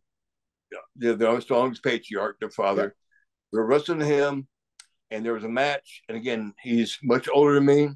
the, 0.96 1.16
the 1.16 1.30
Armstrong's 1.30 1.80
patriarch, 1.80 2.40
their 2.40 2.50
father. 2.50 2.84
Yeah 2.84 3.04
we 3.52 3.60
were 3.60 3.66
wrestling 3.66 4.02
him, 4.02 4.48
and 5.12 5.26
there 5.26 5.34
was 5.34 5.44
a 5.44 5.50
match. 5.50 6.04
And 6.08 6.18
again, 6.18 6.54
he's 6.62 6.98
much 7.04 7.28
older 7.32 7.56
than 7.56 7.66
me. 7.66 7.90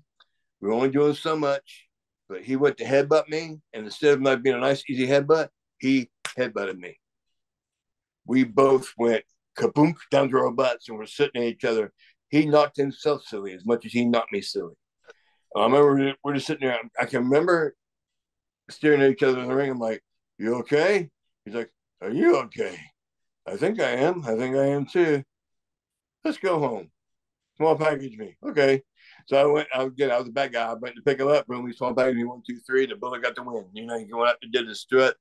We 0.61 0.67
were 0.67 0.73
only 0.73 0.89
doing 0.89 1.13
so 1.13 1.35
much, 1.35 1.87
but 2.29 2.41
he 2.43 2.55
went 2.55 2.77
to 2.77 2.85
headbutt 2.85 3.27
me, 3.27 3.59
and 3.73 3.85
instead 3.85 4.13
of 4.13 4.21
not 4.21 4.43
being 4.43 4.55
a 4.55 4.59
nice, 4.59 4.83
easy 4.89 5.07
headbutt, 5.07 5.49
he 5.79 6.09
headbutted 6.37 6.77
me. 6.77 6.99
We 8.25 8.43
both 8.43 8.93
went 8.97 9.23
kaboom 9.57 9.95
down 10.11 10.29
to 10.29 10.37
our 10.37 10.51
butts, 10.51 10.87
and 10.87 10.97
we're 10.97 11.05
sitting 11.05 11.41
at 11.41 11.47
each 11.47 11.65
other. 11.65 11.91
He 12.29 12.45
knocked 12.45 12.77
himself 12.77 13.23
silly 13.25 13.53
as 13.53 13.65
much 13.65 13.85
as 13.85 13.91
he 13.91 14.05
knocked 14.05 14.31
me 14.31 14.41
silly. 14.41 14.75
I 15.55 15.63
remember 15.65 16.13
we're 16.23 16.35
just 16.35 16.47
sitting 16.47 16.67
there. 16.67 16.79
I 16.97 17.05
can 17.05 17.23
remember 17.23 17.75
staring 18.69 19.01
at 19.01 19.11
each 19.11 19.23
other 19.23 19.39
in 19.41 19.49
the 19.49 19.55
ring. 19.55 19.71
I'm 19.71 19.79
like, 19.79 20.01
"You 20.37 20.55
okay?" 20.59 21.09
He's 21.43 21.55
like, 21.55 21.71
"Are 22.01 22.09
you 22.09 22.37
okay?" 22.37 22.79
I 23.45 23.57
think 23.57 23.81
I 23.81 23.89
am. 23.89 24.23
I 24.23 24.37
think 24.37 24.55
I 24.55 24.67
am 24.67 24.85
too 24.85 25.23
let's 26.23 26.38
go 26.38 26.60
home. 26.60 26.89
Small 27.57 27.76
package 27.76 28.18
me. 28.18 28.35
Okay. 28.43 28.81
So 29.27 29.38
I 29.38 29.45
went, 29.45 29.68
I 29.73 29.84
was 29.84 29.93
again, 29.93 30.11
I 30.11 30.18
was 30.18 30.27
a 30.27 30.31
bad 30.31 30.53
guy. 30.53 30.65
I 30.65 30.73
went 30.73 30.95
to 30.95 31.02
pick 31.02 31.19
him 31.19 31.27
up, 31.27 31.48
boom, 31.48 31.64
we 31.64 31.73
small 31.73 31.93
package 31.93 32.15
me 32.15 32.23
one, 32.23 32.41
two, 32.48 32.60
three. 32.65 32.85
The 32.85 32.95
bullet 32.95 33.22
got 33.22 33.35
the 33.35 33.43
win. 33.43 33.65
You 33.73 33.85
know, 33.85 33.98
he 33.98 34.11
went 34.11 34.30
out 34.30 34.38
and 34.41 34.52
did 34.52 34.68
his 34.68 34.81
strut. 34.81 35.15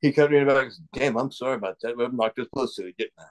He 0.00 0.12
come 0.12 0.30
to 0.30 0.38
me 0.38 0.44
back 0.44 0.64
and 0.64 0.72
Damn, 0.92 1.16
I'm 1.16 1.30
sorry 1.30 1.56
about 1.56 1.76
that. 1.82 1.96
We 1.96 2.06
knocked 2.08 2.38
us 2.38 2.48
close 2.52 2.74
to 2.76 2.86
it, 2.88 2.96
didn't 2.96 3.12
I? 3.18 3.24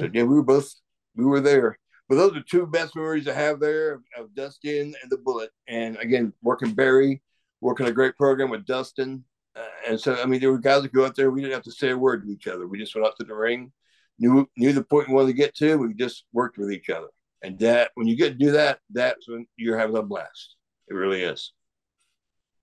So 0.00 0.10
yeah, 0.12 0.24
we 0.24 0.34
were 0.34 0.42
both 0.42 0.72
we 1.16 1.24
were 1.24 1.40
there. 1.40 1.78
But 2.08 2.16
those 2.16 2.36
are 2.36 2.42
two 2.42 2.66
best 2.66 2.96
memories 2.96 3.28
I 3.28 3.32
have 3.32 3.60
there 3.60 3.94
of, 3.94 4.02
of 4.18 4.34
Dustin 4.34 4.94
and 5.02 5.10
the 5.10 5.16
bullet. 5.16 5.50
And 5.68 5.96
again, 5.96 6.32
working 6.42 6.72
Barry, 6.72 7.22
working 7.60 7.86
a 7.86 7.92
great 7.92 8.16
program 8.16 8.50
with 8.50 8.66
Dustin. 8.66 9.24
Uh, 9.56 9.62
and 9.88 10.00
so, 10.00 10.20
I 10.20 10.26
mean, 10.26 10.40
there 10.40 10.50
were 10.50 10.58
guys 10.58 10.82
that 10.82 10.92
go 10.92 11.06
out 11.06 11.16
there. 11.16 11.30
We 11.30 11.40
didn't 11.40 11.54
have 11.54 11.62
to 11.62 11.72
say 11.72 11.90
a 11.90 11.96
word 11.96 12.24
to 12.24 12.30
each 12.30 12.46
other. 12.46 12.66
We 12.66 12.78
just 12.78 12.94
went 12.94 13.06
out 13.06 13.16
to 13.20 13.24
the 13.24 13.34
ring 13.34 13.72
knew 14.18 14.48
knew 14.56 14.72
the 14.72 14.84
point 14.84 15.08
we 15.08 15.14
wanted 15.14 15.28
to 15.28 15.32
get 15.34 15.54
to. 15.56 15.76
We 15.76 15.94
just 15.94 16.24
worked 16.32 16.58
with 16.58 16.72
each 16.72 16.90
other, 16.90 17.08
and 17.42 17.58
that 17.60 17.90
when 17.94 18.06
you 18.06 18.16
get 18.16 18.30
to 18.30 18.34
do 18.34 18.52
that, 18.52 18.78
that's 18.90 19.28
when 19.28 19.46
you're 19.56 19.78
having 19.78 19.96
a 19.96 20.02
blast. 20.02 20.56
It 20.88 20.94
really 20.94 21.22
is. 21.22 21.52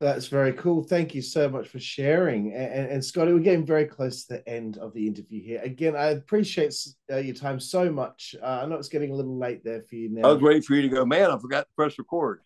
That's 0.02 0.28
very 0.28 0.54
cool. 0.54 0.84
Thank 0.84 1.14
you 1.14 1.22
so 1.22 1.48
much 1.48 1.68
for 1.68 1.80
sharing. 1.80 2.54
And, 2.54 2.90
and, 2.90 3.06
Scotty, 3.06 3.34
we're 3.34 3.40
getting 3.40 3.68
very 3.68 3.86
close 3.86 4.26
to 4.26 4.34
the 4.34 4.50
end 4.50 4.80
of 4.80 4.96
the 4.96 5.06
interview 5.06 5.44
here. 5.44 5.62
Again, 5.64 5.96
I 5.96 6.08
appreciate 6.08 6.74
uh, 7.12 7.18
your 7.18 7.36
time 7.36 7.60
so 7.60 7.92
much. 7.92 8.34
Uh, 8.42 8.62
I 8.64 8.66
know 8.66 8.78
it's 8.78 8.90
getting 8.90 9.12
a 9.12 9.16
little 9.16 9.38
late 9.38 9.64
there 9.64 9.84
for 9.84 9.94
you 9.94 10.10
now. 10.10 10.28
I 10.28 10.34
was 10.34 10.42
waiting 10.42 10.64
for 10.64 10.74
you 10.74 10.82
to 10.82 10.90
go, 10.90 11.06
man. 11.06 11.30
I 11.30 11.38
forgot 11.38 11.68
to 11.68 11.74
press 11.76 12.00
record. 12.00 12.40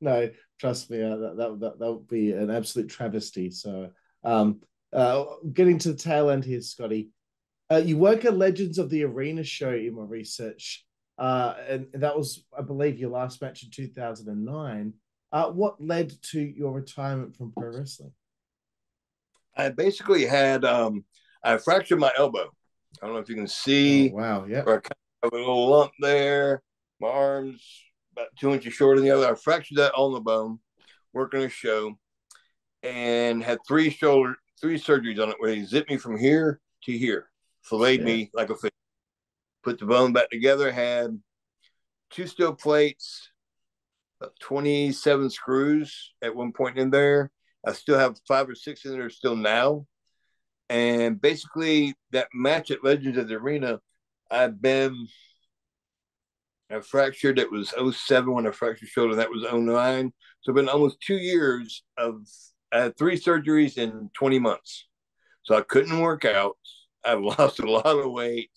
no, 0.00 0.30
trust 0.60 0.88
me, 0.88 1.02
uh, 1.02 1.16
that, 1.16 1.36
that, 1.36 1.60
that, 1.60 1.78
that 1.80 1.92
would 1.92 2.06
be 2.06 2.30
an 2.30 2.52
absolute 2.52 2.88
travesty. 2.88 3.50
So, 3.50 3.90
um, 4.22 4.60
uh, 4.92 5.24
getting 5.52 5.78
to 5.78 5.92
the 5.92 5.98
tail 5.98 6.30
end 6.30 6.44
here, 6.44 6.60
Scotty, 6.60 7.10
uh, 7.72 7.78
you 7.78 7.96
work 7.96 8.24
at 8.24 8.36
Legends 8.36 8.78
of 8.78 8.90
the 8.90 9.04
Arena 9.04 9.42
show 9.44 9.72
in 9.72 9.94
my 9.94 10.02
research. 10.02 10.84
uh, 11.18 11.54
and 11.68 11.86
that 11.94 12.16
was, 12.16 12.44
I 12.56 12.62
believe, 12.62 12.98
your 12.98 13.10
last 13.10 13.40
match 13.40 13.62
in 13.62 13.70
2009. 13.70 14.94
Uh, 15.30 15.50
what 15.50 15.80
led 15.80 16.12
to 16.22 16.40
your 16.40 16.72
retirement 16.72 17.36
from 17.36 17.52
pro 17.52 17.68
wrestling? 17.68 18.12
I 19.56 19.70
basically 19.70 20.24
had 20.26 20.64
um, 20.64 21.04
I 21.42 21.56
fractured 21.58 22.00
my 22.00 22.12
elbow. 22.16 22.50
I 23.02 23.06
don't 23.06 23.14
know 23.14 23.20
if 23.20 23.28
you 23.28 23.34
can 23.34 23.48
see. 23.48 24.10
Oh, 24.10 24.16
wow, 24.16 24.44
yeah. 24.46 24.64
I 24.66 24.72
have 24.72 25.32
a 25.32 25.36
little 25.36 25.68
lump 25.68 25.92
there. 26.00 26.62
My 27.00 27.08
arms 27.08 27.62
about 28.12 28.28
two 28.38 28.52
inches 28.52 28.74
shorter 28.74 29.00
than 29.00 29.08
the 29.08 29.16
other. 29.16 29.30
I 29.30 29.34
fractured 29.34 29.78
that 29.78 29.94
on 29.94 30.12
the 30.12 30.20
bone, 30.20 30.58
working 31.14 31.42
a 31.42 31.48
show, 31.48 31.98
and 32.82 33.42
had 33.42 33.58
three 33.66 33.90
shoulder 33.90 34.36
three 34.60 34.78
surgeries 34.78 35.20
on 35.20 35.28
it 35.28 35.36
where 35.38 35.50
they 35.50 35.64
zipped 35.64 35.90
me 35.90 35.96
from 35.96 36.16
here 36.16 36.60
to 36.84 36.96
here, 36.96 37.26
filleted 37.62 38.00
yeah. 38.00 38.14
me 38.14 38.30
like 38.34 38.50
a 38.50 38.56
fish. 38.56 38.70
Put 39.62 39.78
the 39.78 39.86
bone 39.86 40.12
back 40.12 40.30
together, 40.30 40.72
had 40.72 41.20
two 42.10 42.26
steel 42.26 42.54
plates, 42.54 43.30
about 44.20 44.38
27 44.40 45.30
screws 45.30 46.12
at 46.22 46.34
one 46.34 46.52
point 46.52 46.78
in 46.78 46.90
there. 46.90 47.30
I 47.66 47.72
still 47.72 47.98
have 47.98 48.18
five 48.26 48.48
or 48.48 48.54
six 48.54 48.84
in 48.84 48.92
there 48.92 49.10
still 49.10 49.36
now. 49.36 49.86
And 50.68 51.20
basically, 51.20 51.94
that 52.12 52.28
match 52.32 52.70
at 52.70 52.84
Legends 52.84 53.18
of 53.18 53.28
the 53.28 53.34
Arena, 53.34 53.80
I've 54.30 54.60
been, 54.60 55.06
I 56.70 56.80
fractured. 56.80 57.38
It 57.38 57.50
was 57.50 57.74
07 57.96 58.32
when 58.32 58.46
I 58.46 58.52
fractured 58.52 58.88
shoulder. 58.88 59.16
That 59.16 59.30
was 59.30 59.42
09. 59.42 60.12
So, 60.40 60.50
it's 60.50 60.56
been 60.56 60.68
almost 60.68 61.00
two 61.00 61.18
years 61.18 61.84
of, 61.98 62.22
I 62.72 62.78
had 62.78 62.96
three 62.96 63.18
surgeries 63.18 63.76
in 63.76 64.10
20 64.14 64.38
months. 64.38 64.88
So, 65.42 65.56
I 65.56 65.60
couldn't 65.60 66.00
work 66.00 66.24
out. 66.24 66.56
I've 67.04 67.20
lost 67.20 67.58
a 67.60 67.70
lot 67.70 67.86
of 67.86 68.12
weight, 68.12 68.50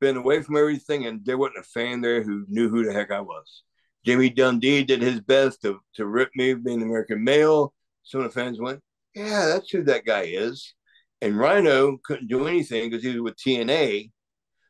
been 0.00 0.16
away 0.16 0.42
from 0.42 0.56
everything, 0.56 1.06
and 1.06 1.24
there 1.24 1.38
wasn't 1.38 1.60
a 1.60 1.62
fan 1.62 2.00
there 2.00 2.22
who 2.22 2.44
knew 2.48 2.68
who 2.68 2.84
the 2.84 2.92
heck 2.92 3.10
I 3.10 3.20
was. 3.20 3.62
Jamie 4.04 4.30
Dundee 4.30 4.84
did 4.84 5.02
his 5.02 5.20
best 5.20 5.62
to, 5.62 5.80
to 5.94 6.06
rip 6.06 6.30
me 6.34 6.54
being 6.54 6.82
American 6.82 7.22
male. 7.22 7.74
Some 8.02 8.22
of 8.22 8.32
the 8.32 8.40
fans 8.40 8.58
went, 8.58 8.80
Yeah, 9.14 9.46
that's 9.46 9.70
who 9.70 9.84
that 9.84 10.06
guy 10.06 10.22
is. 10.22 10.74
And 11.20 11.38
Rhino 11.38 11.98
couldn't 12.02 12.28
do 12.28 12.46
anything 12.46 12.88
because 12.88 13.04
he 13.04 13.10
was 13.10 13.20
with 13.20 13.36
TNA. 13.36 14.10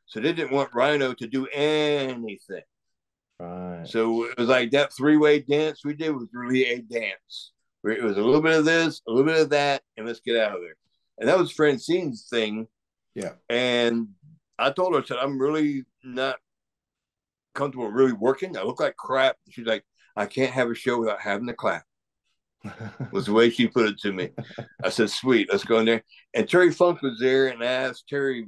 So 0.06 0.18
they 0.18 0.32
didn't 0.32 0.52
want 0.52 0.74
Rhino 0.74 1.14
to 1.14 1.26
do 1.28 1.46
anything. 1.46 2.62
Right. 3.38 3.86
So 3.86 4.24
it 4.24 4.36
was 4.36 4.48
like 4.48 4.72
that 4.72 4.92
three 4.92 5.16
way 5.16 5.38
dance 5.40 5.84
we 5.84 5.94
did 5.94 6.10
was 6.10 6.26
really 6.32 6.66
a 6.66 6.82
dance. 6.82 7.52
Where 7.82 7.94
it 7.94 8.02
was 8.02 8.18
a 8.18 8.22
little 8.22 8.42
bit 8.42 8.58
of 8.58 8.64
this, 8.64 9.00
a 9.06 9.10
little 9.10 9.24
bit 9.24 9.40
of 9.40 9.50
that, 9.50 9.82
and 9.96 10.06
let's 10.06 10.20
get 10.20 10.36
out 10.36 10.56
of 10.56 10.60
there. 10.60 10.76
And 11.20 11.28
that 11.28 11.38
was 11.38 11.52
Francine's 11.52 12.26
thing. 12.28 12.66
Yeah. 13.14 13.32
And 13.48 14.08
I 14.58 14.70
told 14.70 14.94
her, 14.94 15.02
I 15.02 15.04
said, 15.04 15.18
I'm 15.18 15.38
really 15.38 15.84
not 16.02 16.36
comfortable 17.54 17.90
really 17.90 18.12
working. 18.12 18.56
I 18.56 18.62
look 18.62 18.80
like 18.80 18.96
crap. 18.96 19.36
She's 19.50 19.66
like, 19.66 19.84
I 20.16 20.26
can't 20.26 20.52
have 20.52 20.70
a 20.70 20.74
show 20.74 20.98
without 20.98 21.20
having 21.20 21.46
to 21.46 21.54
clap. 21.54 21.84
was 23.12 23.26
the 23.26 23.32
way 23.32 23.50
she 23.50 23.66
put 23.66 23.86
it 23.86 23.98
to 23.98 24.12
me. 24.12 24.30
I 24.84 24.90
said, 24.90 25.08
"Sweet, 25.08 25.48
let's 25.50 25.64
go 25.64 25.78
in 25.78 25.86
there." 25.86 26.02
And 26.34 26.48
Terry 26.48 26.70
Funk 26.70 27.00
was 27.00 27.18
there, 27.18 27.48
and 27.48 27.62
I 27.62 27.66
asked 27.66 28.06
Terry. 28.06 28.46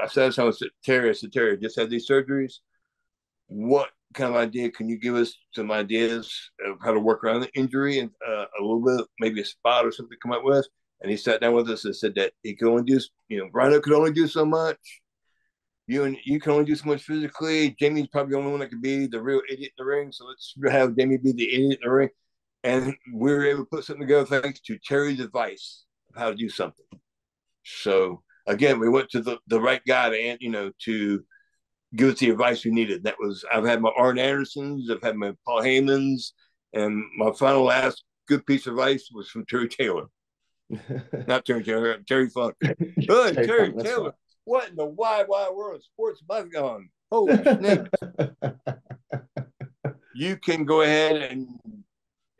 I 0.00 0.06
said, 0.06 0.32
"I 0.38 0.50
said 0.50 0.68
Terry, 0.82 1.10
I 1.10 1.12
said 1.12 1.32
Terry, 1.32 1.58
just 1.58 1.78
had 1.78 1.90
these 1.90 2.08
surgeries. 2.08 2.54
What 3.48 3.90
kind 4.14 4.30
of 4.30 4.40
idea 4.40 4.70
can 4.70 4.88
you 4.88 4.98
give 4.98 5.16
us? 5.16 5.34
Some 5.54 5.70
ideas 5.70 6.32
of 6.66 6.78
how 6.82 6.92
to 6.92 7.00
work 7.00 7.22
around 7.24 7.40
the 7.40 7.52
injury 7.54 7.98
and 7.98 8.10
uh, 8.26 8.46
a 8.58 8.62
little 8.62 8.80
bit, 8.80 9.06
maybe 9.20 9.42
a 9.42 9.44
spot 9.44 9.84
or 9.84 9.92
something 9.92 10.16
to 10.16 10.20
come 10.22 10.32
up 10.32 10.44
with." 10.44 10.66
And 11.02 11.10
he 11.10 11.16
sat 11.16 11.40
down 11.40 11.54
with 11.54 11.68
us 11.68 11.84
and 11.84 11.94
said 11.94 12.14
that 12.14 12.32
he 12.42 12.54
could 12.54 12.68
only 12.68 12.84
do, 12.84 13.00
you 13.28 13.38
know, 13.38 13.50
Rhino 13.52 13.80
could 13.80 13.92
only 13.92 14.12
do 14.12 14.26
so 14.26 14.44
much 14.44 14.78
you 15.86 16.04
and 16.04 16.16
you 16.24 16.40
can 16.40 16.52
only 16.52 16.64
do 16.64 16.74
so 16.74 16.86
much 16.86 17.02
physically. 17.02 17.76
Jamie's 17.78 18.06
probably 18.08 18.32
the 18.32 18.38
only 18.38 18.50
one 18.50 18.60
that 18.60 18.70
could 18.70 18.82
be 18.82 19.06
the 19.06 19.20
real 19.20 19.42
idiot 19.50 19.72
in 19.76 19.84
the 19.84 19.84
ring. 19.84 20.12
So 20.12 20.26
let's 20.26 20.54
have 20.70 20.96
Jamie 20.96 21.18
be 21.18 21.32
the 21.32 21.52
idiot 21.52 21.78
in 21.82 21.88
the 21.88 21.90
ring. 21.90 22.08
And 22.64 22.94
we 23.12 23.32
were 23.32 23.44
able 23.44 23.64
to 23.64 23.70
put 23.70 23.84
something 23.84 24.06
together 24.06 24.40
thanks 24.40 24.60
to 24.60 24.78
Terry's 24.78 25.20
advice 25.20 25.84
of 26.10 26.20
how 26.20 26.30
to 26.30 26.36
do 26.36 26.48
something. 26.48 26.86
So 27.64 28.22
again, 28.46 28.78
we 28.78 28.88
went 28.88 29.10
to 29.10 29.20
the, 29.20 29.38
the 29.48 29.60
right 29.60 29.82
guy 29.86 30.10
to 30.10 30.36
you 30.40 30.50
know 30.50 30.70
to 30.84 31.24
give 31.94 32.10
us 32.10 32.18
the 32.20 32.30
advice 32.30 32.64
we 32.64 32.70
needed. 32.70 33.04
That 33.04 33.16
was 33.18 33.44
I've 33.52 33.64
had 33.64 33.82
my 33.82 33.90
Arn 33.96 34.18
Andersons, 34.18 34.90
I've 34.90 35.02
had 35.02 35.16
my 35.16 35.32
Paul 35.44 35.62
Heymans, 35.62 36.32
and 36.72 37.02
my 37.16 37.32
final 37.32 37.64
last 37.64 38.04
good 38.28 38.46
piece 38.46 38.66
of 38.66 38.74
advice 38.74 39.10
was 39.12 39.28
from 39.28 39.44
Terry 39.46 39.68
Taylor. 39.68 40.06
Not 41.26 41.44
Terry 41.44 41.64
Taylor, 41.64 41.98
Terry 42.06 42.28
Funk. 42.28 42.54
Good, 42.62 43.34
Terry, 43.34 43.46
Terry 43.46 43.72
Taylor. 43.82 44.14
What 44.44 44.70
in 44.70 44.76
the 44.76 44.86
wide, 44.86 45.26
wide 45.28 45.50
world 45.54 45.76
of 45.76 45.84
sports 45.84 46.22
have 46.28 46.44
I 46.44 46.48
gone? 46.48 46.88
Holy 47.10 47.42
snake. 47.42 47.86
you 50.14 50.36
can 50.36 50.64
go 50.64 50.82
ahead 50.82 51.16
and 51.16 51.48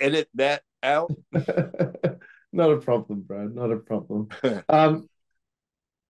edit 0.00 0.28
that 0.34 0.62
out. 0.82 1.12
Not 2.52 2.70
a 2.70 2.78
problem, 2.78 3.22
Brad. 3.22 3.54
Not 3.54 3.70
a 3.70 3.76
problem. 3.76 4.28
um, 4.68 5.08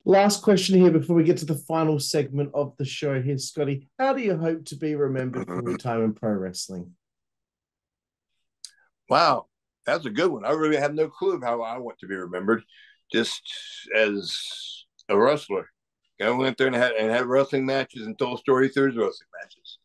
last 0.04 0.42
question 0.42 0.80
here 0.80 0.90
before 0.90 1.16
we 1.16 1.24
get 1.24 1.38
to 1.38 1.44
the 1.44 1.54
final 1.54 1.98
segment 1.98 2.50
of 2.54 2.74
the 2.78 2.84
show 2.84 3.20
here, 3.20 3.38
Scotty. 3.38 3.88
How 3.98 4.12
do 4.12 4.22
you 4.22 4.36
hope 4.36 4.64
to 4.66 4.76
be 4.76 4.94
remembered 4.94 5.46
from 5.46 5.68
your 5.68 5.78
time 5.78 6.02
in 6.02 6.14
pro 6.14 6.32
wrestling? 6.32 6.92
Wow, 9.08 9.46
that's 9.86 10.06
a 10.06 10.10
good 10.10 10.30
one. 10.30 10.44
I 10.44 10.52
really 10.52 10.76
have 10.76 10.94
no 10.94 11.08
clue 11.08 11.34
of 11.34 11.42
how 11.42 11.62
I 11.62 11.78
want 11.78 11.98
to 12.00 12.06
be 12.06 12.14
remembered, 12.14 12.62
just 13.12 13.42
as 13.96 14.84
a 15.08 15.18
wrestler. 15.18 15.68
I 16.20 16.30
went 16.30 16.56
there 16.56 16.68
and 16.68 16.76
had 16.76 16.92
and 16.92 17.10
had 17.10 17.26
wrestling 17.26 17.66
matches 17.66 18.06
and 18.06 18.16
told 18.16 18.38
stories 18.38 18.74
through 18.74 18.88
his 18.88 18.96
wrestling 18.96 19.28
matches. 19.40 19.78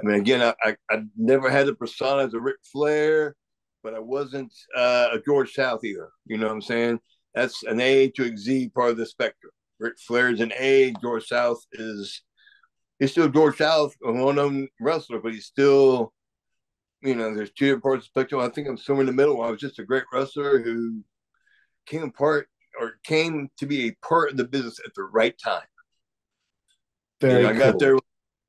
I 0.00 0.06
mean, 0.06 0.20
again, 0.20 0.42
I, 0.42 0.54
I, 0.62 0.76
I 0.90 1.02
never 1.16 1.50
had 1.50 1.66
the 1.66 1.74
persona 1.74 2.24
as 2.24 2.34
a 2.34 2.40
Ric 2.40 2.56
Flair, 2.72 3.36
but 3.82 3.94
I 3.94 4.00
wasn't 4.00 4.52
uh, 4.76 5.08
a 5.12 5.20
George 5.24 5.52
South 5.52 5.84
either. 5.84 6.10
You 6.26 6.38
know 6.38 6.46
what 6.46 6.54
I'm 6.54 6.62
saying? 6.62 7.00
That's 7.34 7.62
an 7.64 7.80
A 7.80 8.08
to 8.10 8.36
Z 8.36 8.70
part 8.74 8.90
of 8.90 8.96
the 8.96 9.06
spectrum. 9.06 9.52
Ric 9.78 9.94
Flair 10.04 10.30
is 10.30 10.40
an 10.40 10.52
A. 10.58 10.92
George 11.00 11.26
South 11.26 11.64
is 11.72 12.22
he's 12.98 13.12
still 13.12 13.28
George 13.28 13.58
South, 13.58 13.94
a 14.04 14.12
well-known 14.12 14.68
wrestler, 14.80 15.20
but 15.20 15.32
he's 15.32 15.46
still, 15.46 16.12
you 17.02 17.14
know, 17.14 17.34
there's 17.34 17.52
two 17.52 17.66
different 17.66 17.82
parts 17.82 18.06
of 18.06 18.12
the 18.12 18.20
spectrum. 18.20 18.40
I 18.40 18.48
think 18.48 18.68
I'm 18.68 18.76
somewhere 18.76 19.02
in 19.02 19.06
the 19.06 19.12
middle. 19.12 19.42
I 19.42 19.50
was 19.50 19.60
just 19.60 19.78
a 19.78 19.84
great 19.84 20.04
wrestler 20.12 20.60
who 20.60 21.02
came 21.86 22.02
apart 22.02 22.48
or 22.80 22.98
came 23.04 23.50
to 23.58 23.66
be 23.66 23.88
a 23.88 24.06
part 24.06 24.30
of 24.30 24.36
the 24.36 24.44
business 24.44 24.80
at 24.84 24.94
the 24.94 25.04
right 25.04 25.36
time. 25.38 25.62
Very 27.20 27.42
know, 27.42 27.50
I 27.50 27.52
got 27.52 27.78
there 27.78 27.96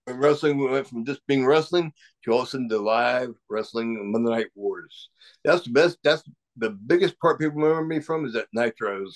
when 0.05 0.17
wrestling 0.17 0.57
we 0.57 0.67
went 0.67 0.87
from 0.87 1.05
just 1.05 1.25
being 1.27 1.45
wrestling 1.45 1.91
to 2.23 2.31
all 2.31 2.41
of 2.41 2.47
a 2.47 2.51
sudden 2.51 2.67
the 2.67 2.79
live 2.79 3.33
wrestling 3.49 4.11
Monday 4.11 4.29
Night 4.29 4.47
Wars. 4.55 5.09
That's 5.43 5.63
the 5.63 5.71
best. 5.71 5.97
That's 6.03 6.23
the 6.57 6.71
biggest 6.71 7.19
part 7.19 7.39
people 7.39 7.55
remember 7.55 7.83
me 7.83 7.99
from 7.99 8.25
is 8.25 8.33
that 8.33 8.47
Nitros 8.55 9.13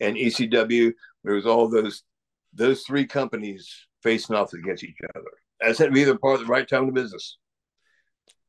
and 0.00 0.16
ECW. 0.16 0.92
There 1.24 1.34
was 1.34 1.46
all 1.46 1.68
those 1.68 2.02
those 2.52 2.82
three 2.82 3.06
companies 3.06 3.68
facing 4.02 4.36
off 4.36 4.52
against 4.52 4.84
each 4.84 4.96
other. 5.16 5.26
That's 5.60 5.78
had 5.78 5.86
to 5.86 5.92
be 5.92 6.04
the 6.04 6.16
part 6.16 6.34
of 6.34 6.46
the 6.46 6.52
right 6.52 6.68
time 6.68 6.82
in 6.82 6.86
the 6.86 7.00
business. 7.00 7.38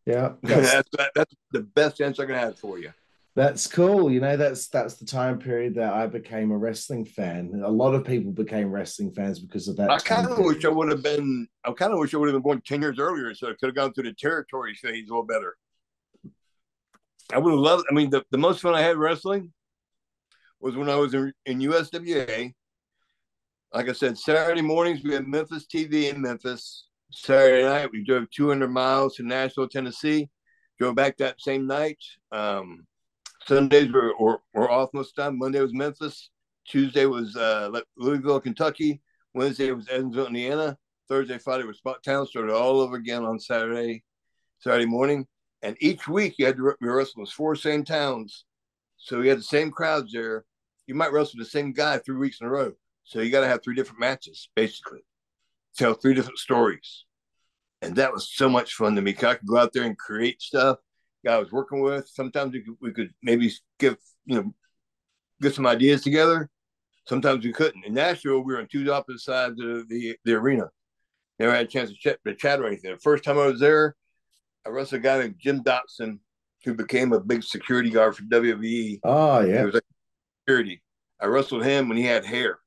Yeah, 0.06 0.34
that's, 0.44 0.72
that's, 0.94 1.12
that's 1.16 1.36
the 1.52 1.62
best 1.62 2.02
answer 2.02 2.24
I 2.24 2.26
can 2.26 2.36
have 2.36 2.60
for 2.60 2.78
you. 2.80 2.92
That's 3.36 3.68
cool. 3.68 4.10
You 4.10 4.22
know, 4.22 4.38
that's 4.38 4.70
that's 4.70 4.96
the 4.96 5.06
time 5.06 5.40
period 5.40 5.76
that 5.76 5.94
I 5.94 6.08
became 6.08 6.52
a 6.52 6.58
wrestling 6.58 7.04
fan. 7.04 7.62
A 7.66 7.70
lot 7.70 7.94
of 7.94 8.06
people 8.06 8.32
became 8.32 8.72
wrestling 8.72 9.12
fans 9.12 9.40
because 9.40 9.68
of 9.68 9.76
that. 9.76 9.90
I 9.90 9.98
kind 9.98 10.26
of 10.26 10.40
wish 10.40 10.64
I 10.64 10.70
would 10.70 10.90
have 10.90 11.04
been. 11.04 11.46
I 11.66 11.74
kind 11.74 11.92
of 11.92 12.00
wish 12.00 12.14
I 12.14 12.18
would 12.18 12.30
have 12.30 12.36
been 12.36 12.44
born 12.44 12.62
ten 12.66 12.82
years 12.82 12.98
earlier, 12.98 13.34
so 13.36 13.48
I 13.48 13.54
could 13.60 13.68
have 13.68 13.76
gone 13.76 13.94
through 13.94 14.06
the 14.06 14.14
territory 14.14 14.74
phase 14.76 15.10
a 15.10 15.12
little 15.12 15.26
better. 15.26 15.58
I 17.34 17.38
would 17.38 17.52
have 17.52 17.60
loved. 17.60 17.86
I 17.92 17.94
mean, 17.94 18.10
the, 18.10 18.24
the 18.32 18.38
most 18.38 18.62
fun 18.62 18.74
I 18.74 18.82
had 18.82 18.96
wrestling 18.96 19.52
was 20.62 20.78
when 20.78 20.90
I 20.90 20.96
was 20.96 21.14
in, 21.14 21.34
in 21.46 21.60
USWA. 21.60 22.54
Like 23.74 23.90
I 23.90 23.94
said, 23.94 24.18
Saturday 24.18 24.62
mornings 24.62 25.04
we 25.04 25.14
had 25.14 25.28
Memphis 25.28 25.66
TV 25.66 26.14
in 26.14 26.22
Memphis. 26.22 26.85
Saturday 27.16 27.64
night 27.64 27.92
we 27.94 28.04
drove 28.04 28.30
200 28.32 28.68
miles 28.68 29.16
to 29.16 29.24
Nashville, 29.24 29.70
Tennessee. 29.70 30.30
Drove 30.78 30.96
back 30.96 31.16
that 31.18 31.40
same 31.40 31.66
night. 31.66 31.98
Um, 32.34 32.86
Sundays 33.48 33.90
were, 33.92 34.14
were, 34.20 34.42
were 34.54 34.70
off 34.70 34.90
most 34.94 35.12
of 35.12 35.16
the 35.16 35.22
time. 35.24 35.40
Monday 35.40 35.62
was 35.62 35.74
Memphis. 35.74 36.30
Tuesday 36.68 37.06
was 37.06 37.38
uh, 37.38 37.70
Louisville, 37.98 38.42
Kentucky. 38.42 39.02
Wednesday 39.34 39.72
was 39.72 39.88
Evansville, 39.88 40.28
Indiana. 40.28 40.78
Thursday, 41.08 41.38
Friday 41.38 41.64
was 41.64 41.78
Spot 41.78 42.04
Town. 42.04 42.28
Started 42.28 42.54
all 42.54 42.82
over 42.82 42.98
again 42.98 43.24
on 43.24 43.40
Saturday, 43.40 44.04
Saturday 44.60 44.86
morning. 44.86 45.26
And 45.62 45.78
each 45.80 46.10
week 46.10 46.36
you 46.38 46.46
had 46.46 46.58
to 46.58 46.76
wrestle 46.82 47.22
those 47.22 47.32
four 47.32 47.56
same 47.56 47.86
towns. 47.86 48.44
So 48.98 49.22
you 49.22 49.30
had 49.30 49.40
the 49.40 49.44
same 49.44 49.72
crowds 49.72 50.12
there. 50.12 50.44
You 50.86 50.96
might 50.96 51.14
wrestle 51.14 51.40
the 51.40 51.46
same 51.46 51.72
guy 51.72 51.98
three 52.00 52.18
weeks 52.18 52.42
in 52.42 52.48
a 52.48 52.50
row. 52.50 52.74
So 53.06 53.22
you 53.22 53.32
got 53.32 53.42
to 53.42 53.48
have 53.48 53.64
three 53.64 53.76
different 53.76 54.02
matches, 54.02 54.50
basically. 54.54 55.00
Tell 55.78 55.94
three 55.94 56.14
different 56.14 56.40
stories. 56.40 57.05
And 57.86 57.96
that 57.98 58.12
was 58.12 58.30
so 58.34 58.50
much 58.50 58.74
fun 58.74 58.96
to 58.96 59.02
me. 59.02 59.12
I 59.12 59.36
could 59.36 59.48
go 59.48 59.58
out 59.58 59.72
there 59.74 59.84
and 59.84 59.98
create 59.98 60.42
stuff 60.42 60.78
guy 61.26 61.34
I 61.34 61.40
was 61.40 61.52
working 61.52 61.82
with. 61.82 62.08
Sometimes 62.08 62.54
we 62.54 62.62
could, 62.62 62.76
we 62.80 62.94
could 62.94 63.14
maybe 63.22 63.52
give, 63.80 63.98
you 64.26 64.36
know, 64.36 64.54
get 65.42 65.56
some 65.56 65.68
ideas 65.68 66.04
together. 66.04 66.50
Sometimes 67.08 67.44
we 67.44 67.52
couldn't. 67.52 67.86
In 67.86 67.94
Nashville, 67.94 68.42
we 68.42 68.54
were 68.54 68.60
on 68.60 68.68
two 68.68 68.92
opposite 68.92 69.22
sides 69.22 69.60
of 69.60 69.90
the, 69.90 70.16
the 70.24 70.34
arena. 70.34 70.70
never 71.40 71.54
had 71.54 71.66
a 71.66 71.70
chance 71.70 71.90
to 71.90 71.96
chat, 71.96 72.20
to 72.26 72.36
chat 72.36 72.60
or 72.60 72.68
anything. 72.68 72.92
The 72.92 73.00
first 73.00 73.24
time 73.24 73.38
I 73.38 73.48
was 73.48 73.60
there, 73.60 73.96
I 74.66 74.70
wrestled 74.70 75.02
a 75.02 75.04
guy 75.04 75.20
named 75.20 75.36
Jim 75.38 75.64
Dotson, 75.64 76.20
who 76.64 76.74
became 76.74 77.12
a 77.14 77.20
big 77.20 77.44
security 77.44 77.90
guard 77.90 78.16
for 78.16 78.24
WWE. 78.24 79.00
Oh 79.04 79.12
ah, 79.12 79.40
yeah, 79.42 79.60
he 79.60 79.66
was 79.66 79.74
like 79.76 79.84
security. 80.42 80.82
I 81.22 81.28
wrestled 81.28 81.64
him 81.64 81.88
when 81.88 81.98
he 81.98 82.04
had 82.04 82.26
hair, 82.26 82.58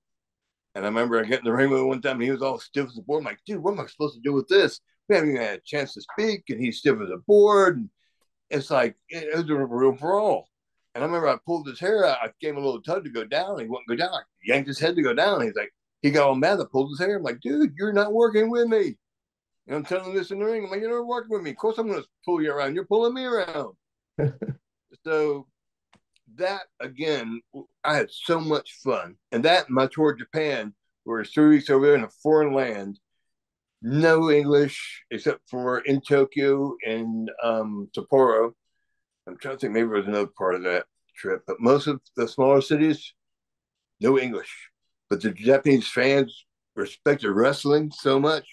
and 0.75 0.85
I 0.85 0.89
remember 0.89 1.19
I 1.19 1.25
get 1.25 1.41
in 1.41 1.45
the 1.45 1.53
ring 1.53 1.71
with 1.71 1.81
him 1.81 1.89
one 1.89 2.01
time, 2.01 2.17
and 2.17 2.23
he 2.23 2.31
was 2.31 2.43
all 2.43 2.61
stiff 2.61 2.87
as 2.87 2.99
a 2.99 3.03
board. 3.03 3.21
I'm 3.21 3.25
like, 3.25 3.41
dude, 3.45 3.59
what 3.59 3.73
am 3.73 3.81
I 3.81 3.87
supposed 3.87 4.15
to 4.15 4.21
do 4.21 4.33
with 4.33 4.47
this? 4.47 4.81
We 5.09 5.15
haven't 5.15 5.31
even 5.31 5.43
had 5.43 5.59
a 5.59 5.63
chance 5.65 5.95
to 5.95 6.03
speak, 6.03 6.45
and 6.49 6.61
he's 6.61 6.79
stiff 6.79 7.01
as 7.01 7.11
a 7.11 7.19
board. 7.27 7.77
And 7.77 7.91
it's 8.51 8.71
like 8.71 8.97
it 9.09 9.35
was 9.35 9.49
a 9.49 9.55
real 9.55 9.93
brawl. 9.93 10.49
And 10.95 11.05
I 11.05 11.07
remember 11.07 11.29
I 11.29 11.37
pulled 11.45 11.67
his 11.67 11.79
hair 11.79 12.05
out. 12.05 12.19
I 12.23 12.31
gave 12.41 12.53
him 12.53 12.59
a 12.59 12.65
little 12.65 12.83
tug 12.83 13.05
to 13.05 13.11
go 13.11 13.25
down. 13.25 13.61
He 13.61 13.67
wouldn't 13.67 13.89
go 13.89 13.97
down. 13.97 14.13
I 14.13 14.21
yanked 14.45 14.69
his 14.69 14.79
head 14.79 14.97
to 14.97 15.03
go 15.03 15.15
down. 15.15 15.43
He's 15.43 15.55
like, 15.55 15.73
he 16.03 16.11
got 16.11 16.29
all 16.29 16.35
mad. 16.35 16.61
I 16.61 16.65
pulled 16.71 16.91
his 16.91 16.99
hair. 16.99 17.17
I'm 17.17 17.23
like, 17.23 17.41
dude, 17.41 17.75
you're 17.79 17.93
not 17.93 18.13
working 18.13 18.51
with 18.51 18.69
me. 18.69 18.97
And 19.67 19.77
I'm 19.77 19.85
telling 19.85 20.11
him 20.11 20.17
this 20.17 20.31
in 20.31 20.39
the 20.39 20.47
ring. 20.47 20.65
I'm 20.65 20.71
like, 20.71 20.81
you're 20.81 20.99
not 20.99 21.07
working 21.07 21.31
with 21.31 21.43
me. 21.43 21.51
Of 21.51 21.57
course, 21.57 21.79
I'm 21.79 21.89
going 21.89 22.03
to 22.03 22.09
pull 22.25 22.43
you 22.43 22.53
around. 22.53 22.75
You're 22.75 22.87
pulling 22.87 23.15
me 23.15 23.25
around. 23.25 23.75
so 25.05 25.47
that 26.37 26.63
again, 26.81 27.41
I 27.85 27.95
had 27.95 28.11
so 28.11 28.41
much 28.41 28.73
fun. 28.83 29.17
And 29.33 29.45
that 29.45 29.71
my 29.71 29.87
tour 29.87 30.13
of 30.13 30.19
Japan, 30.19 30.75
where 31.05 31.25
three 31.25 31.49
weeks 31.49 31.71
over 31.71 31.87
there 31.87 31.95
in 31.95 32.05
a 32.05 32.09
foreign 32.23 32.55
land, 32.55 32.99
no 33.83 34.31
English 34.31 35.05
except 35.11 35.41
for 35.49 35.81
in 35.81 36.01
Tokyo 36.01 36.75
and 36.85 37.31
um, 37.43 37.89
Sapporo. 37.97 38.53
I'm 39.27 39.37
trying 39.37 39.57
to 39.57 39.61
think, 39.61 39.73
maybe 39.73 39.87
it 39.87 39.91
was 39.91 40.07
another 40.07 40.31
part 40.39 40.55
of 40.55 40.63
that 40.65 40.87
trip, 41.17 41.43
but 41.47 41.61
most 41.61 41.87
of 41.87 42.01
the 42.17 42.27
smaller 42.27 42.61
cities, 42.61 43.13
no 44.01 44.19
English. 44.19 44.71
But 45.11 45.23
the 45.23 45.31
Japanese 45.31 45.89
fans 45.89 46.47
respected 46.75 47.31
wrestling 47.31 47.91
so 47.95 48.19
much. 48.19 48.47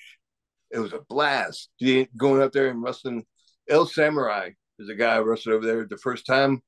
It 0.71 0.79
was 0.79 0.93
a 0.93 1.01
blast 1.09 1.69
going 2.17 2.41
up 2.41 2.51
there 2.51 2.69
and 2.69 2.81
wrestling. 2.81 3.25
El 3.69 3.85
Samurai 3.85 4.51
is 4.79 4.89
a 4.89 4.95
guy 4.95 5.15
I 5.15 5.19
wrestled 5.19 5.55
over 5.55 5.65
there 5.65 5.85
the 5.85 5.97
first 5.97 6.25
time. 6.25 6.61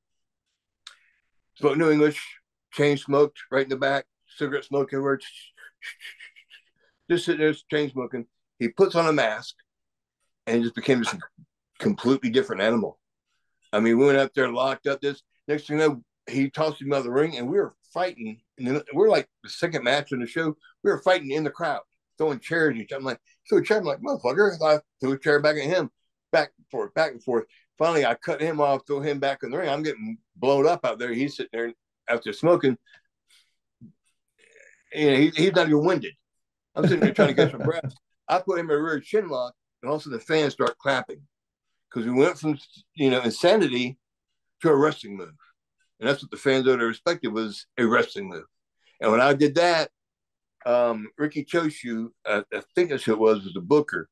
Spoke 1.55 1.77
no 1.77 1.91
English, 1.91 2.23
chain 2.71 2.97
smoked 2.97 3.39
right 3.51 3.63
in 3.63 3.69
the 3.69 3.77
back, 3.77 4.05
cigarette 4.37 4.65
smoking, 4.65 5.01
words, 5.01 5.25
Just 7.09 7.25
sitting 7.25 7.41
there, 7.41 7.55
chain 7.71 7.89
smoking. 7.89 8.25
He 8.59 8.69
puts 8.69 8.95
on 8.95 9.07
a 9.07 9.13
mask 9.13 9.55
and 10.45 10.63
just 10.63 10.75
became 10.75 10.99
this 10.99 11.15
completely 11.79 12.29
different 12.29 12.61
animal. 12.61 12.99
I 13.71 13.79
mean, 13.79 13.97
we 13.97 14.05
went 14.05 14.17
up 14.17 14.33
there, 14.33 14.49
locked 14.49 14.87
up. 14.87 15.01
This 15.01 15.21
next 15.47 15.67
thing 15.67 15.79
you 15.79 15.87
know, 15.87 16.03
he 16.27 16.49
tossed 16.49 16.81
him 16.81 16.93
out 16.93 16.99
of 16.99 17.03
the 17.03 17.11
ring, 17.11 17.37
and 17.37 17.47
we 17.47 17.57
were 17.57 17.75
fighting. 17.93 18.39
And 18.57 18.67
then 18.67 18.81
we're 18.93 19.09
like 19.09 19.27
the 19.43 19.49
second 19.49 19.83
match 19.83 20.11
in 20.11 20.19
the 20.19 20.27
show. 20.27 20.55
We 20.83 20.91
were 20.91 21.01
fighting 21.01 21.31
in 21.31 21.43
the 21.43 21.51
crowd, 21.51 21.81
throwing 22.17 22.39
chairs 22.39 22.75
at 22.75 22.81
each 22.81 22.91
other. 22.91 22.99
I'm 22.99 23.05
like, 23.05 23.19
threw 23.49 23.59
a 23.59 23.63
chair. 23.63 23.77
I'm 23.77 23.85
like, 23.85 23.99
motherfucker. 23.99 24.61
I 24.61 24.79
threw 24.99 25.13
a 25.13 25.19
chair 25.19 25.39
back 25.41 25.57
at 25.57 25.63
him, 25.63 25.89
back 26.31 26.51
and 26.57 26.67
forth, 26.69 26.93
back 26.93 27.11
and 27.11 27.23
forth. 27.23 27.45
Finally, 27.77 28.05
I 28.05 28.15
cut 28.15 28.41
him 28.41 28.59
off, 28.59 28.81
throw 28.87 29.01
him 29.01 29.19
back 29.19 29.43
in 29.43 29.51
the 29.51 29.57
ring. 29.57 29.69
I'm 29.69 29.83
getting 29.83 30.17
blown 30.35 30.67
up 30.67 30.85
out 30.85 30.97
there. 30.97 31.13
He's 31.13 31.35
sitting 31.37 31.49
there 31.53 31.73
after 32.09 32.33
smoking. 32.33 32.77
You 34.93 35.11
know, 35.11 35.17
he, 35.17 35.29
he's 35.29 35.53
not 35.53 35.67
even 35.67 35.85
winded. 35.85 36.13
I'm 36.75 36.83
sitting 36.85 37.01
there 37.01 37.13
trying 37.13 37.27
to 37.29 37.33
get 37.33 37.51
some 37.51 37.61
breath. 37.61 37.93
I 38.29 38.39
put 38.39 38.59
him 38.59 38.69
in 38.69 38.77
a 38.77 38.81
rear 38.81 38.99
chin 38.99 39.29
lock, 39.29 39.53
and 39.81 39.91
also 39.91 40.09
the 40.09 40.19
fans 40.19 40.53
start 40.53 40.77
clapping 40.77 41.21
because 41.89 42.05
we 42.05 42.13
went 42.13 42.37
from 42.37 42.57
you 42.95 43.09
know 43.09 43.21
insanity 43.21 43.97
to 44.61 44.69
a 44.69 44.75
wrestling 44.75 45.17
move, 45.17 45.35
and 45.99 46.07
that's 46.07 46.21
what 46.21 46.31
the 46.31 46.37
fans 46.37 46.67
ought 46.67 46.77
to 46.77 46.85
respected 46.85 47.29
was 47.29 47.65
a 47.77 47.85
wrestling 47.85 48.29
move. 48.29 48.45
And 48.99 49.11
when 49.11 49.21
I 49.21 49.33
did 49.33 49.55
that, 49.55 49.89
um, 50.65 51.07
Riki 51.17 51.45
Choshu, 51.45 52.09
uh, 52.25 52.41
I 52.53 52.61
think 52.75 52.89
that's 52.89 53.03
who 53.03 53.13
it 53.13 53.19
was, 53.19 53.43
was 53.43 53.53
the 53.53 53.61
booker, 53.61 54.09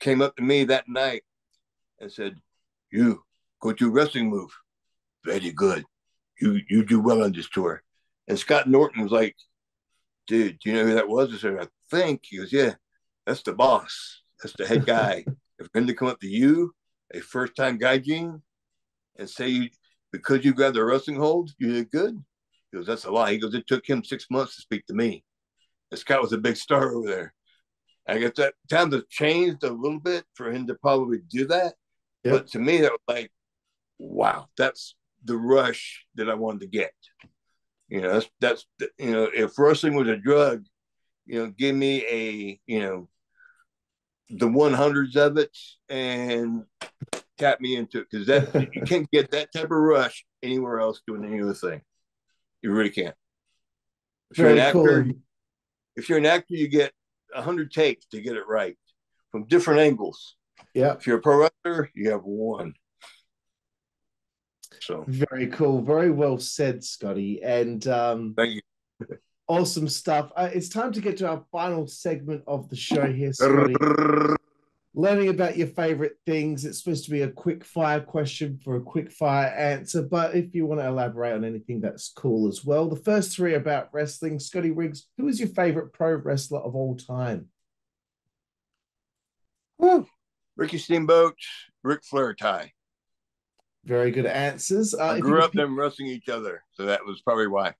came 0.00 0.22
up 0.22 0.36
to 0.36 0.42
me 0.42 0.64
that 0.64 0.88
night 0.88 1.22
and 2.00 2.10
said, 2.10 2.36
"You 2.90 3.22
go 3.60 3.72
to 3.72 3.88
a 3.88 3.90
wrestling 3.90 4.30
move, 4.30 4.50
very 5.24 5.50
good. 5.52 5.84
You 6.40 6.60
you 6.68 6.84
do 6.84 7.00
well 7.00 7.22
on 7.22 7.32
this 7.32 7.48
tour." 7.48 7.82
And 8.28 8.38
Scott 8.38 8.68
Norton 8.68 9.02
was 9.02 9.12
like, 9.12 9.36
"Dude, 10.26 10.58
do 10.60 10.70
you 10.70 10.76
know 10.76 10.84
who 10.86 10.94
that 10.94 11.08
was?" 11.08 11.34
I 11.34 11.38
said, 11.38 11.58
"I 11.60 11.68
think." 11.90 12.22
He 12.24 12.38
goes, 12.38 12.52
"Yeah, 12.52 12.74
that's 13.26 13.42
the 13.42 13.52
boss. 13.52 14.22
That's 14.42 14.54
the 14.56 14.66
head 14.66 14.86
guy. 14.86 15.24
if 15.58 15.66
I'm 15.74 15.82
going 15.82 15.86
to 15.86 15.94
come 15.94 16.08
up 16.08 16.20
to 16.20 16.28
you 16.28 16.72
a 17.14 17.20
first 17.20 17.54
time 17.56 17.78
gaijin 17.78 18.40
and 19.18 19.28
say 19.28 19.48
you 19.48 19.68
because 20.12 20.44
you 20.44 20.52
grabbed 20.52 20.76
the 20.76 20.84
wrestling 20.84 21.16
hold, 21.16 21.52
you 21.58 21.72
did 21.72 21.90
good. 21.90 22.22
He 22.70 22.76
goes, 22.76 22.86
that's 22.86 23.04
a 23.04 23.10
lie. 23.10 23.32
He 23.32 23.38
goes, 23.38 23.54
it 23.54 23.66
took 23.66 23.86
him 23.86 24.04
six 24.04 24.26
months 24.30 24.56
to 24.56 24.62
speak 24.62 24.86
to 24.86 24.94
me. 24.94 25.24
This 25.90 26.04
guy 26.04 26.18
was 26.18 26.32
a 26.32 26.38
big 26.38 26.56
star 26.56 26.94
over 26.94 27.06
there. 27.06 27.34
I 28.06 28.18
guess 28.18 28.32
that 28.36 28.54
times 28.68 28.94
have 28.94 29.08
changed 29.08 29.62
a 29.62 29.70
little 29.70 30.00
bit 30.00 30.24
for 30.34 30.50
him 30.50 30.66
to 30.66 30.74
probably 30.74 31.18
do 31.28 31.46
that. 31.46 31.74
Yep. 32.24 32.32
But 32.32 32.46
to 32.48 32.58
me, 32.58 32.78
that 32.78 32.92
was 32.92 33.00
like, 33.08 33.30
wow, 33.98 34.48
that's 34.56 34.94
the 35.24 35.36
rush 35.36 36.04
that 36.16 36.28
I 36.28 36.34
wanted 36.34 36.60
to 36.60 36.66
get. 36.66 36.92
You 37.88 38.00
know, 38.00 38.12
that's 38.14 38.30
that's 38.40 38.66
you 38.98 39.12
know, 39.12 39.28
if 39.32 39.58
wrestling 39.58 39.94
was 39.94 40.08
a 40.08 40.16
drug, 40.16 40.64
you 41.26 41.38
know, 41.38 41.50
give 41.50 41.74
me 41.74 42.04
a 42.06 42.60
you 42.66 42.80
know 42.80 43.08
the 44.30 44.48
100s 44.48 45.16
of 45.16 45.36
it 45.36 45.56
and 45.88 46.64
tap 47.38 47.60
me 47.60 47.76
into 47.76 48.00
it 48.00 48.06
because 48.10 48.26
that 48.26 48.70
you 48.74 48.82
can't 48.86 49.10
get 49.10 49.30
that 49.30 49.52
type 49.52 49.64
of 49.64 49.70
rush 49.70 50.24
anywhere 50.42 50.80
else 50.80 51.02
doing 51.06 51.24
any 51.24 51.42
other 51.42 51.54
thing. 51.54 51.82
You 52.62 52.72
really 52.72 52.90
can't. 52.90 53.14
If 54.30 54.38
you're 54.38 54.50
an 54.50 54.58
actor, 54.58 55.04
cool. 55.04 55.12
if 55.96 56.08
you're 56.08 56.18
an 56.18 56.26
actor, 56.26 56.54
you 56.54 56.68
get 56.68 56.92
a 57.34 57.42
hundred 57.42 57.72
takes 57.72 58.06
to 58.06 58.20
get 58.20 58.36
it 58.36 58.46
right 58.48 58.76
from 59.30 59.46
different 59.46 59.80
angles. 59.80 60.36
Yeah. 60.74 60.94
If 60.94 61.06
you're 61.06 61.18
a 61.18 61.20
pro 61.20 61.48
you 61.94 62.10
have 62.10 62.24
one. 62.24 62.74
So 64.80 65.04
very 65.06 65.48
cool, 65.48 65.82
very 65.82 66.10
well 66.10 66.38
said, 66.38 66.82
Scotty. 66.82 67.42
And 67.42 67.86
um, 67.86 68.34
thank 68.36 68.54
you. 68.54 69.18
Awesome 69.48 69.88
stuff. 69.88 70.30
Uh, 70.36 70.50
it's 70.52 70.68
time 70.68 70.92
to 70.92 71.00
get 71.00 71.16
to 71.18 71.28
our 71.28 71.44
final 71.50 71.86
segment 71.86 72.42
of 72.46 72.68
the 72.68 72.76
show 72.76 73.10
here, 73.12 73.32
Scotty. 73.32 73.74
Learning 74.94 75.28
about 75.28 75.56
your 75.56 75.68
favorite 75.68 76.18
things. 76.26 76.64
It's 76.64 76.82
supposed 76.82 77.06
to 77.06 77.10
be 77.10 77.22
a 77.22 77.30
quick 77.30 77.64
fire 77.64 78.00
question 78.00 78.60
for 78.62 78.76
a 78.76 78.82
quick 78.82 79.10
fire 79.10 79.48
answer, 79.48 80.02
but 80.02 80.36
if 80.36 80.54
you 80.54 80.66
want 80.66 80.82
to 80.82 80.86
elaborate 80.86 81.32
on 81.32 81.44
anything, 81.44 81.80
that's 81.80 82.12
cool 82.14 82.46
as 82.46 82.62
well. 82.62 82.88
The 82.88 82.96
first 82.96 83.34
three 83.34 83.54
about 83.54 83.88
wrestling. 83.92 84.38
Scotty 84.38 84.70
Riggs, 84.70 85.06
who 85.16 85.28
is 85.28 85.40
your 85.40 85.48
favorite 85.48 85.94
pro 85.94 86.14
wrestler 86.14 86.60
of 86.60 86.74
all 86.74 86.96
time? 86.96 87.48
Woo. 89.78 90.06
Ricky 90.56 90.76
Steamboat, 90.76 91.36
Ric 91.82 92.04
Flair 92.04 92.34
tie. 92.34 92.72
Very 93.84 94.10
good 94.10 94.26
answers. 94.26 94.94
Uh, 94.94 95.04
I 95.04 95.20
grew 95.20 95.42
up 95.42 95.52
them 95.52 95.76
wrestling 95.76 96.08
each 96.08 96.28
other, 96.28 96.62
so 96.72 96.84
that 96.84 97.04
was 97.04 97.22
probably 97.22 97.48
why 97.48 97.74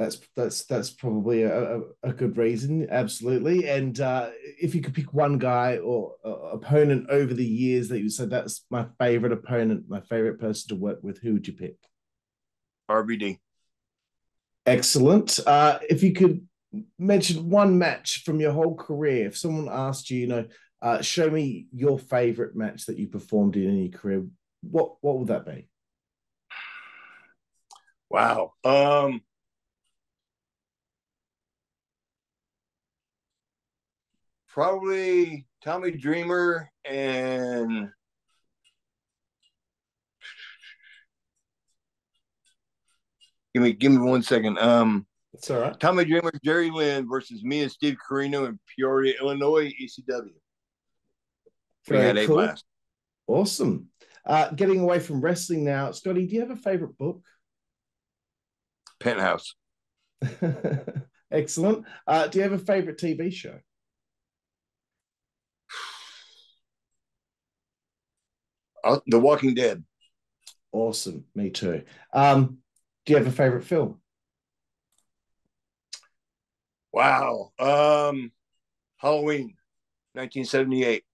that's 0.00 0.18
that's 0.34 0.64
that's 0.64 0.88
probably 0.88 1.42
a, 1.42 1.80
a, 2.02 2.12
good 2.14 2.38
reason, 2.38 2.88
absolutely. 2.90 3.68
And 3.68 4.00
uh, 4.00 4.30
if 4.58 4.74
you 4.74 4.80
could 4.80 4.94
pick 4.94 5.12
one 5.12 5.36
guy 5.36 5.76
or 5.76 6.14
uh, 6.24 6.30
opponent 6.30 7.10
over 7.10 7.34
the 7.34 7.44
years 7.44 7.90
that 7.90 8.00
you 8.00 8.08
said 8.08 8.30
that's 8.30 8.64
my 8.70 8.86
favorite 8.98 9.32
opponent, 9.32 9.90
my 9.90 10.00
favorite 10.00 10.40
person 10.40 10.70
to 10.70 10.76
work 10.76 11.00
with, 11.02 11.18
who 11.18 11.34
would 11.34 11.46
you 11.46 11.52
pick? 11.52 11.76
RVD. 12.90 13.40
Excellent. 14.64 15.38
Uh, 15.46 15.78
if 15.90 16.02
you 16.02 16.14
could 16.14 16.48
mention 16.98 17.50
one 17.50 17.78
match 17.78 18.22
from 18.24 18.40
your 18.40 18.52
whole 18.52 18.76
career, 18.76 19.26
if 19.26 19.36
someone 19.36 19.68
asked 19.70 20.10
you, 20.10 20.20
you 20.20 20.26
know, 20.28 20.46
uh, 20.80 21.02
show 21.02 21.28
me 21.28 21.66
your 21.74 21.98
favorite 21.98 22.56
match 22.56 22.86
that 22.86 22.96
you 22.96 23.06
performed 23.06 23.54
in, 23.54 23.64
in 23.64 23.76
your 23.76 23.98
career, 23.98 24.24
what 24.62 24.94
what 25.02 25.18
would 25.18 25.28
that 25.28 25.44
be? 25.44 25.68
Wow. 28.08 28.54
Um 28.64 29.20
probably 34.52 35.46
Tommy 35.62 35.92
Dreamer 35.92 36.70
and 36.84 37.88
give 43.54 43.62
me 43.62 43.72
give 43.72 43.92
me 43.92 43.98
one 43.98 44.22
second. 44.22 44.58
Um, 44.58 45.06
it's 45.32 45.50
all 45.50 45.60
right. 45.60 45.78
Tommy 45.78 46.04
Dreamer, 46.04 46.32
Jerry 46.44 46.70
Lynn 46.70 47.08
versus 47.08 47.42
me 47.42 47.62
and 47.62 47.70
Steve 47.70 47.96
Corino 48.08 48.48
in 48.48 48.58
Peoria, 48.76 49.14
Illinois, 49.20 49.72
ECW. 49.80 50.30
Had 51.88 52.16
cool. 52.26 52.36
blast. 52.36 52.64
Awesome. 53.26 53.88
Uh, 54.26 54.50
getting 54.50 54.80
away 54.80 54.98
from 54.98 55.20
wrestling 55.20 55.64
now, 55.64 55.92
Scotty, 55.92 56.26
do 56.26 56.34
you 56.34 56.40
have 56.40 56.50
a 56.50 56.56
favorite 56.56 56.98
book? 56.98 57.22
Penthouse. 58.98 59.54
Excellent. 61.30 61.86
Uh, 62.06 62.26
do 62.26 62.38
you 62.38 62.42
have 62.42 62.52
a 62.52 62.58
favorite 62.58 62.98
TV 62.98 63.32
show? 63.32 63.58
Uh, 68.82 69.00
the 69.06 69.18
Walking 69.18 69.54
Dead. 69.54 69.84
Awesome. 70.72 71.24
Me 71.34 71.50
too. 71.50 71.82
Um, 72.12 72.58
do 73.04 73.12
you 73.12 73.18
have 73.18 73.26
a 73.26 73.32
favorite 73.32 73.64
film? 73.64 74.00
Wow. 76.92 77.52
Um, 77.58 78.32
Halloween. 78.96 79.54
1978. 80.14 81.04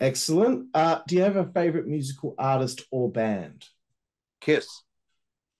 Excellent. 0.00 0.68
Uh, 0.74 1.00
do 1.06 1.16
you 1.16 1.22
have 1.22 1.36
a 1.36 1.46
favorite 1.46 1.86
musical 1.86 2.34
artist 2.38 2.82
or 2.90 3.10
band? 3.10 3.64
Kiss. 4.40 4.68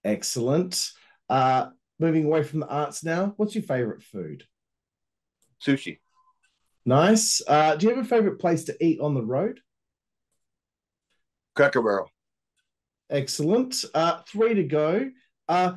Excellent. 0.04 0.90
Uh, 1.28 1.68
moving 1.98 2.24
away 2.24 2.42
from 2.42 2.60
the 2.60 2.68
arts 2.68 3.02
now, 3.02 3.34
what's 3.36 3.54
your 3.54 3.64
favorite 3.64 4.02
food? 4.02 4.44
Sushi. 5.64 5.98
Nice. 6.84 7.42
Uh, 7.46 7.76
do 7.76 7.86
you 7.86 7.94
have 7.94 8.04
a 8.04 8.08
favorite 8.08 8.38
place 8.38 8.64
to 8.64 8.84
eat 8.84 9.00
on 9.00 9.14
the 9.14 9.24
road? 9.24 9.60
Cracker 11.56 11.82
Barrel. 11.82 12.10
Excellent. 13.10 13.84
Uh, 13.94 14.20
three 14.28 14.54
to 14.54 14.62
go. 14.62 15.10
Uh, 15.48 15.72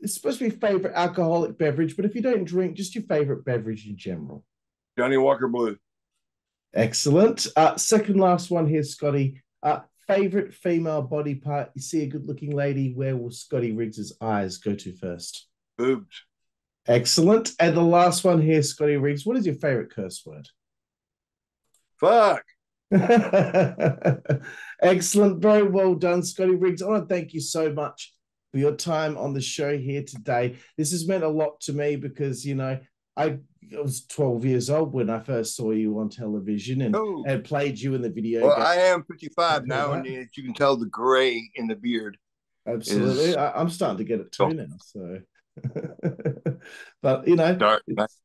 it's 0.00 0.14
supposed 0.14 0.38
to 0.38 0.48
be 0.48 0.56
favorite 0.56 0.94
alcoholic 0.94 1.58
beverage, 1.58 1.96
but 1.96 2.04
if 2.04 2.14
you 2.14 2.22
don't 2.22 2.44
drink, 2.44 2.76
just 2.76 2.94
your 2.94 3.04
favorite 3.04 3.44
beverage 3.44 3.86
in 3.86 3.96
general. 3.96 4.44
Johnnie 4.96 5.16
Walker 5.16 5.48
Blue. 5.48 5.76
Excellent. 6.74 7.46
Uh, 7.56 7.76
second 7.76 8.20
last 8.20 8.50
one 8.50 8.66
here, 8.66 8.82
Scotty. 8.82 9.42
Uh, 9.62 9.80
favorite 10.06 10.54
female 10.54 11.02
body 11.02 11.34
part. 11.34 11.70
You 11.74 11.82
see 11.82 12.02
a 12.02 12.06
good 12.06 12.26
looking 12.26 12.54
lady. 12.54 12.92
Where 12.94 13.16
will 13.16 13.30
Scotty 13.30 13.72
Riggs's 13.72 14.16
eyes 14.20 14.58
go 14.58 14.74
to 14.74 14.92
first? 14.96 15.48
Boobs. 15.76 16.24
Excellent. 16.86 17.52
And 17.58 17.76
the 17.76 17.82
last 17.82 18.24
one 18.24 18.40
here, 18.40 18.62
Scotty 18.62 18.96
Riggs. 18.96 19.26
What 19.26 19.36
is 19.36 19.46
your 19.46 19.56
favorite 19.56 19.90
curse 19.90 20.22
word? 20.24 20.48
Fuck. 21.98 22.44
Excellent. 24.82 25.42
Very 25.42 25.62
well 25.62 25.94
done, 25.94 26.22
Scotty 26.22 26.54
Riggs. 26.54 26.82
I 26.82 26.86
want 26.88 27.08
to 27.08 27.14
thank 27.14 27.34
you 27.34 27.40
so 27.40 27.72
much 27.72 28.12
for 28.52 28.58
your 28.58 28.72
time 28.76 29.16
on 29.18 29.34
the 29.34 29.40
show 29.40 29.76
here 29.76 30.02
today. 30.02 30.56
This 30.76 30.92
has 30.92 31.06
meant 31.06 31.24
a 31.24 31.28
lot 31.28 31.60
to 31.62 31.72
me 31.72 31.96
because, 31.96 32.46
you 32.46 32.54
know, 32.54 32.78
I 33.16 33.38
was 33.72 34.06
12 34.06 34.44
years 34.44 34.70
old 34.70 34.94
when 34.94 35.10
I 35.10 35.18
first 35.20 35.56
saw 35.56 35.72
you 35.72 35.98
on 35.98 36.08
television 36.08 36.82
and, 36.82 36.94
Oh. 36.96 37.24
and 37.26 37.44
played 37.44 37.78
you 37.78 37.94
in 37.94 38.02
the 38.02 38.10
video. 38.10 38.46
Well, 38.46 38.56
game. 38.56 38.64
I 38.66 38.74
am 38.76 39.04
55 39.04 39.66
now, 39.66 39.92
and 39.92 40.06
as 40.06 40.28
you 40.36 40.44
can 40.44 40.54
tell 40.54 40.76
the 40.76 40.86
gray 40.86 41.50
in 41.56 41.66
the 41.66 41.76
beard. 41.76 42.16
Absolutely. 42.66 43.24
is- 43.30 43.36
I, 43.36 43.52
I'm 43.52 43.70
starting 43.70 43.98
to 43.98 44.04
get 44.04 44.20
it 44.20 44.32
too 44.32 44.44
Oh. 44.44 44.48
now. 44.50 44.66
So, 44.80 45.18
but 47.02 47.26
you 47.26 47.34
know, 47.36 47.54
Dark. 47.56 47.82
it's, 47.86 48.20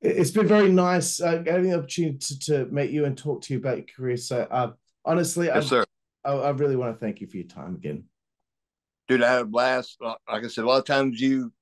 it's 0.00 0.30
been 0.30 0.46
very 0.46 0.70
nice 0.70 1.20
uh, 1.20 1.42
having 1.46 1.70
the 1.70 1.78
opportunity 1.78 2.18
to, 2.18 2.38
to 2.38 2.64
meet 2.66 2.90
you 2.90 3.04
and 3.04 3.18
talk 3.18 3.42
to 3.42 3.54
you 3.54 3.58
about 3.58 3.78
your 3.78 3.86
career. 3.96 4.16
So, 4.16 4.46
uh, 4.50 4.72
honestly, 5.04 5.50
I, 5.50 5.56
Yes, 5.56 5.68
sir. 5.68 5.84
I, 6.24 6.32
I 6.32 6.50
really 6.50 6.76
want 6.76 6.94
to 6.94 7.00
thank 7.00 7.20
you 7.20 7.26
for 7.26 7.36
your 7.36 7.46
time 7.46 7.74
again. 7.74 8.04
Dude, 9.08 9.22
I 9.22 9.30
had 9.30 9.42
a 9.42 9.46
blast. 9.46 9.96
Uh, 10.04 10.14
Like 10.28 10.44
I 10.44 10.48
said, 10.48 10.64
a 10.64 10.68
lot 10.68 10.78
of 10.78 10.84
times 10.84 11.20
you 11.20 11.52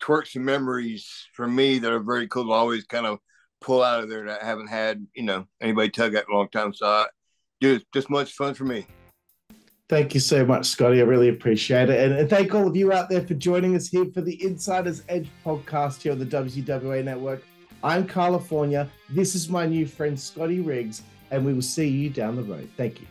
twerk 0.00 0.26
some 0.26 0.44
memories 0.44 1.28
for 1.34 1.46
me 1.46 1.78
that 1.80 1.92
are 1.92 2.00
very 2.00 2.28
cool. 2.28 2.52
I 2.52 2.56
always 2.56 2.84
kind 2.84 3.06
of 3.06 3.18
pull 3.60 3.82
out 3.82 4.02
of 4.02 4.08
there 4.08 4.26
that 4.26 4.42
I 4.42 4.46
haven't 4.46 4.68
had, 4.68 5.06
you 5.14 5.22
know, 5.22 5.46
anybody 5.60 5.90
tug 5.90 6.14
at 6.14 6.26
in 6.28 6.34
a 6.34 6.36
long 6.36 6.48
time. 6.48 6.72
So, 6.72 6.86
I, 6.86 7.06
dude, 7.60 7.82
it's 7.82 7.90
just 7.92 8.10
much 8.10 8.32
fun 8.32 8.54
for 8.54 8.64
me. 8.64 8.86
Thank 9.88 10.14
you 10.14 10.20
so 10.20 10.46
much, 10.46 10.66
Scotty. 10.66 11.00
I 11.00 11.04
really 11.04 11.28
appreciate 11.28 11.90
it. 11.90 12.02
And, 12.02 12.18
and 12.18 12.30
thank 12.30 12.54
all 12.54 12.66
of 12.66 12.74
you 12.74 12.92
out 12.92 13.10
there 13.10 13.26
for 13.26 13.34
joining 13.34 13.76
us 13.76 13.88
here 13.88 14.06
for 14.14 14.22
the 14.22 14.42
Insider's 14.42 15.02
Edge 15.08 15.28
podcast 15.44 16.00
here 16.00 16.12
on 16.12 16.18
the 16.18 16.24
WCWA 16.24 17.04
network. 17.04 17.42
I'm 17.84 18.06
California. 18.06 18.88
This 19.10 19.34
is 19.34 19.48
my 19.48 19.66
new 19.66 19.86
friend, 19.86 20.18
Scotty 20.18 20.60
Riggs, 20.60 21.02
and 21.32 21.44
we 21.44 21.52
will 21.52 21.62
see 21.62 21.88
you 21.88 22.10
down 22.10 22.36
the 22.36 22.42
road. 22.42 22.68
Thank 22.76 23.00
you. 23.00 23.06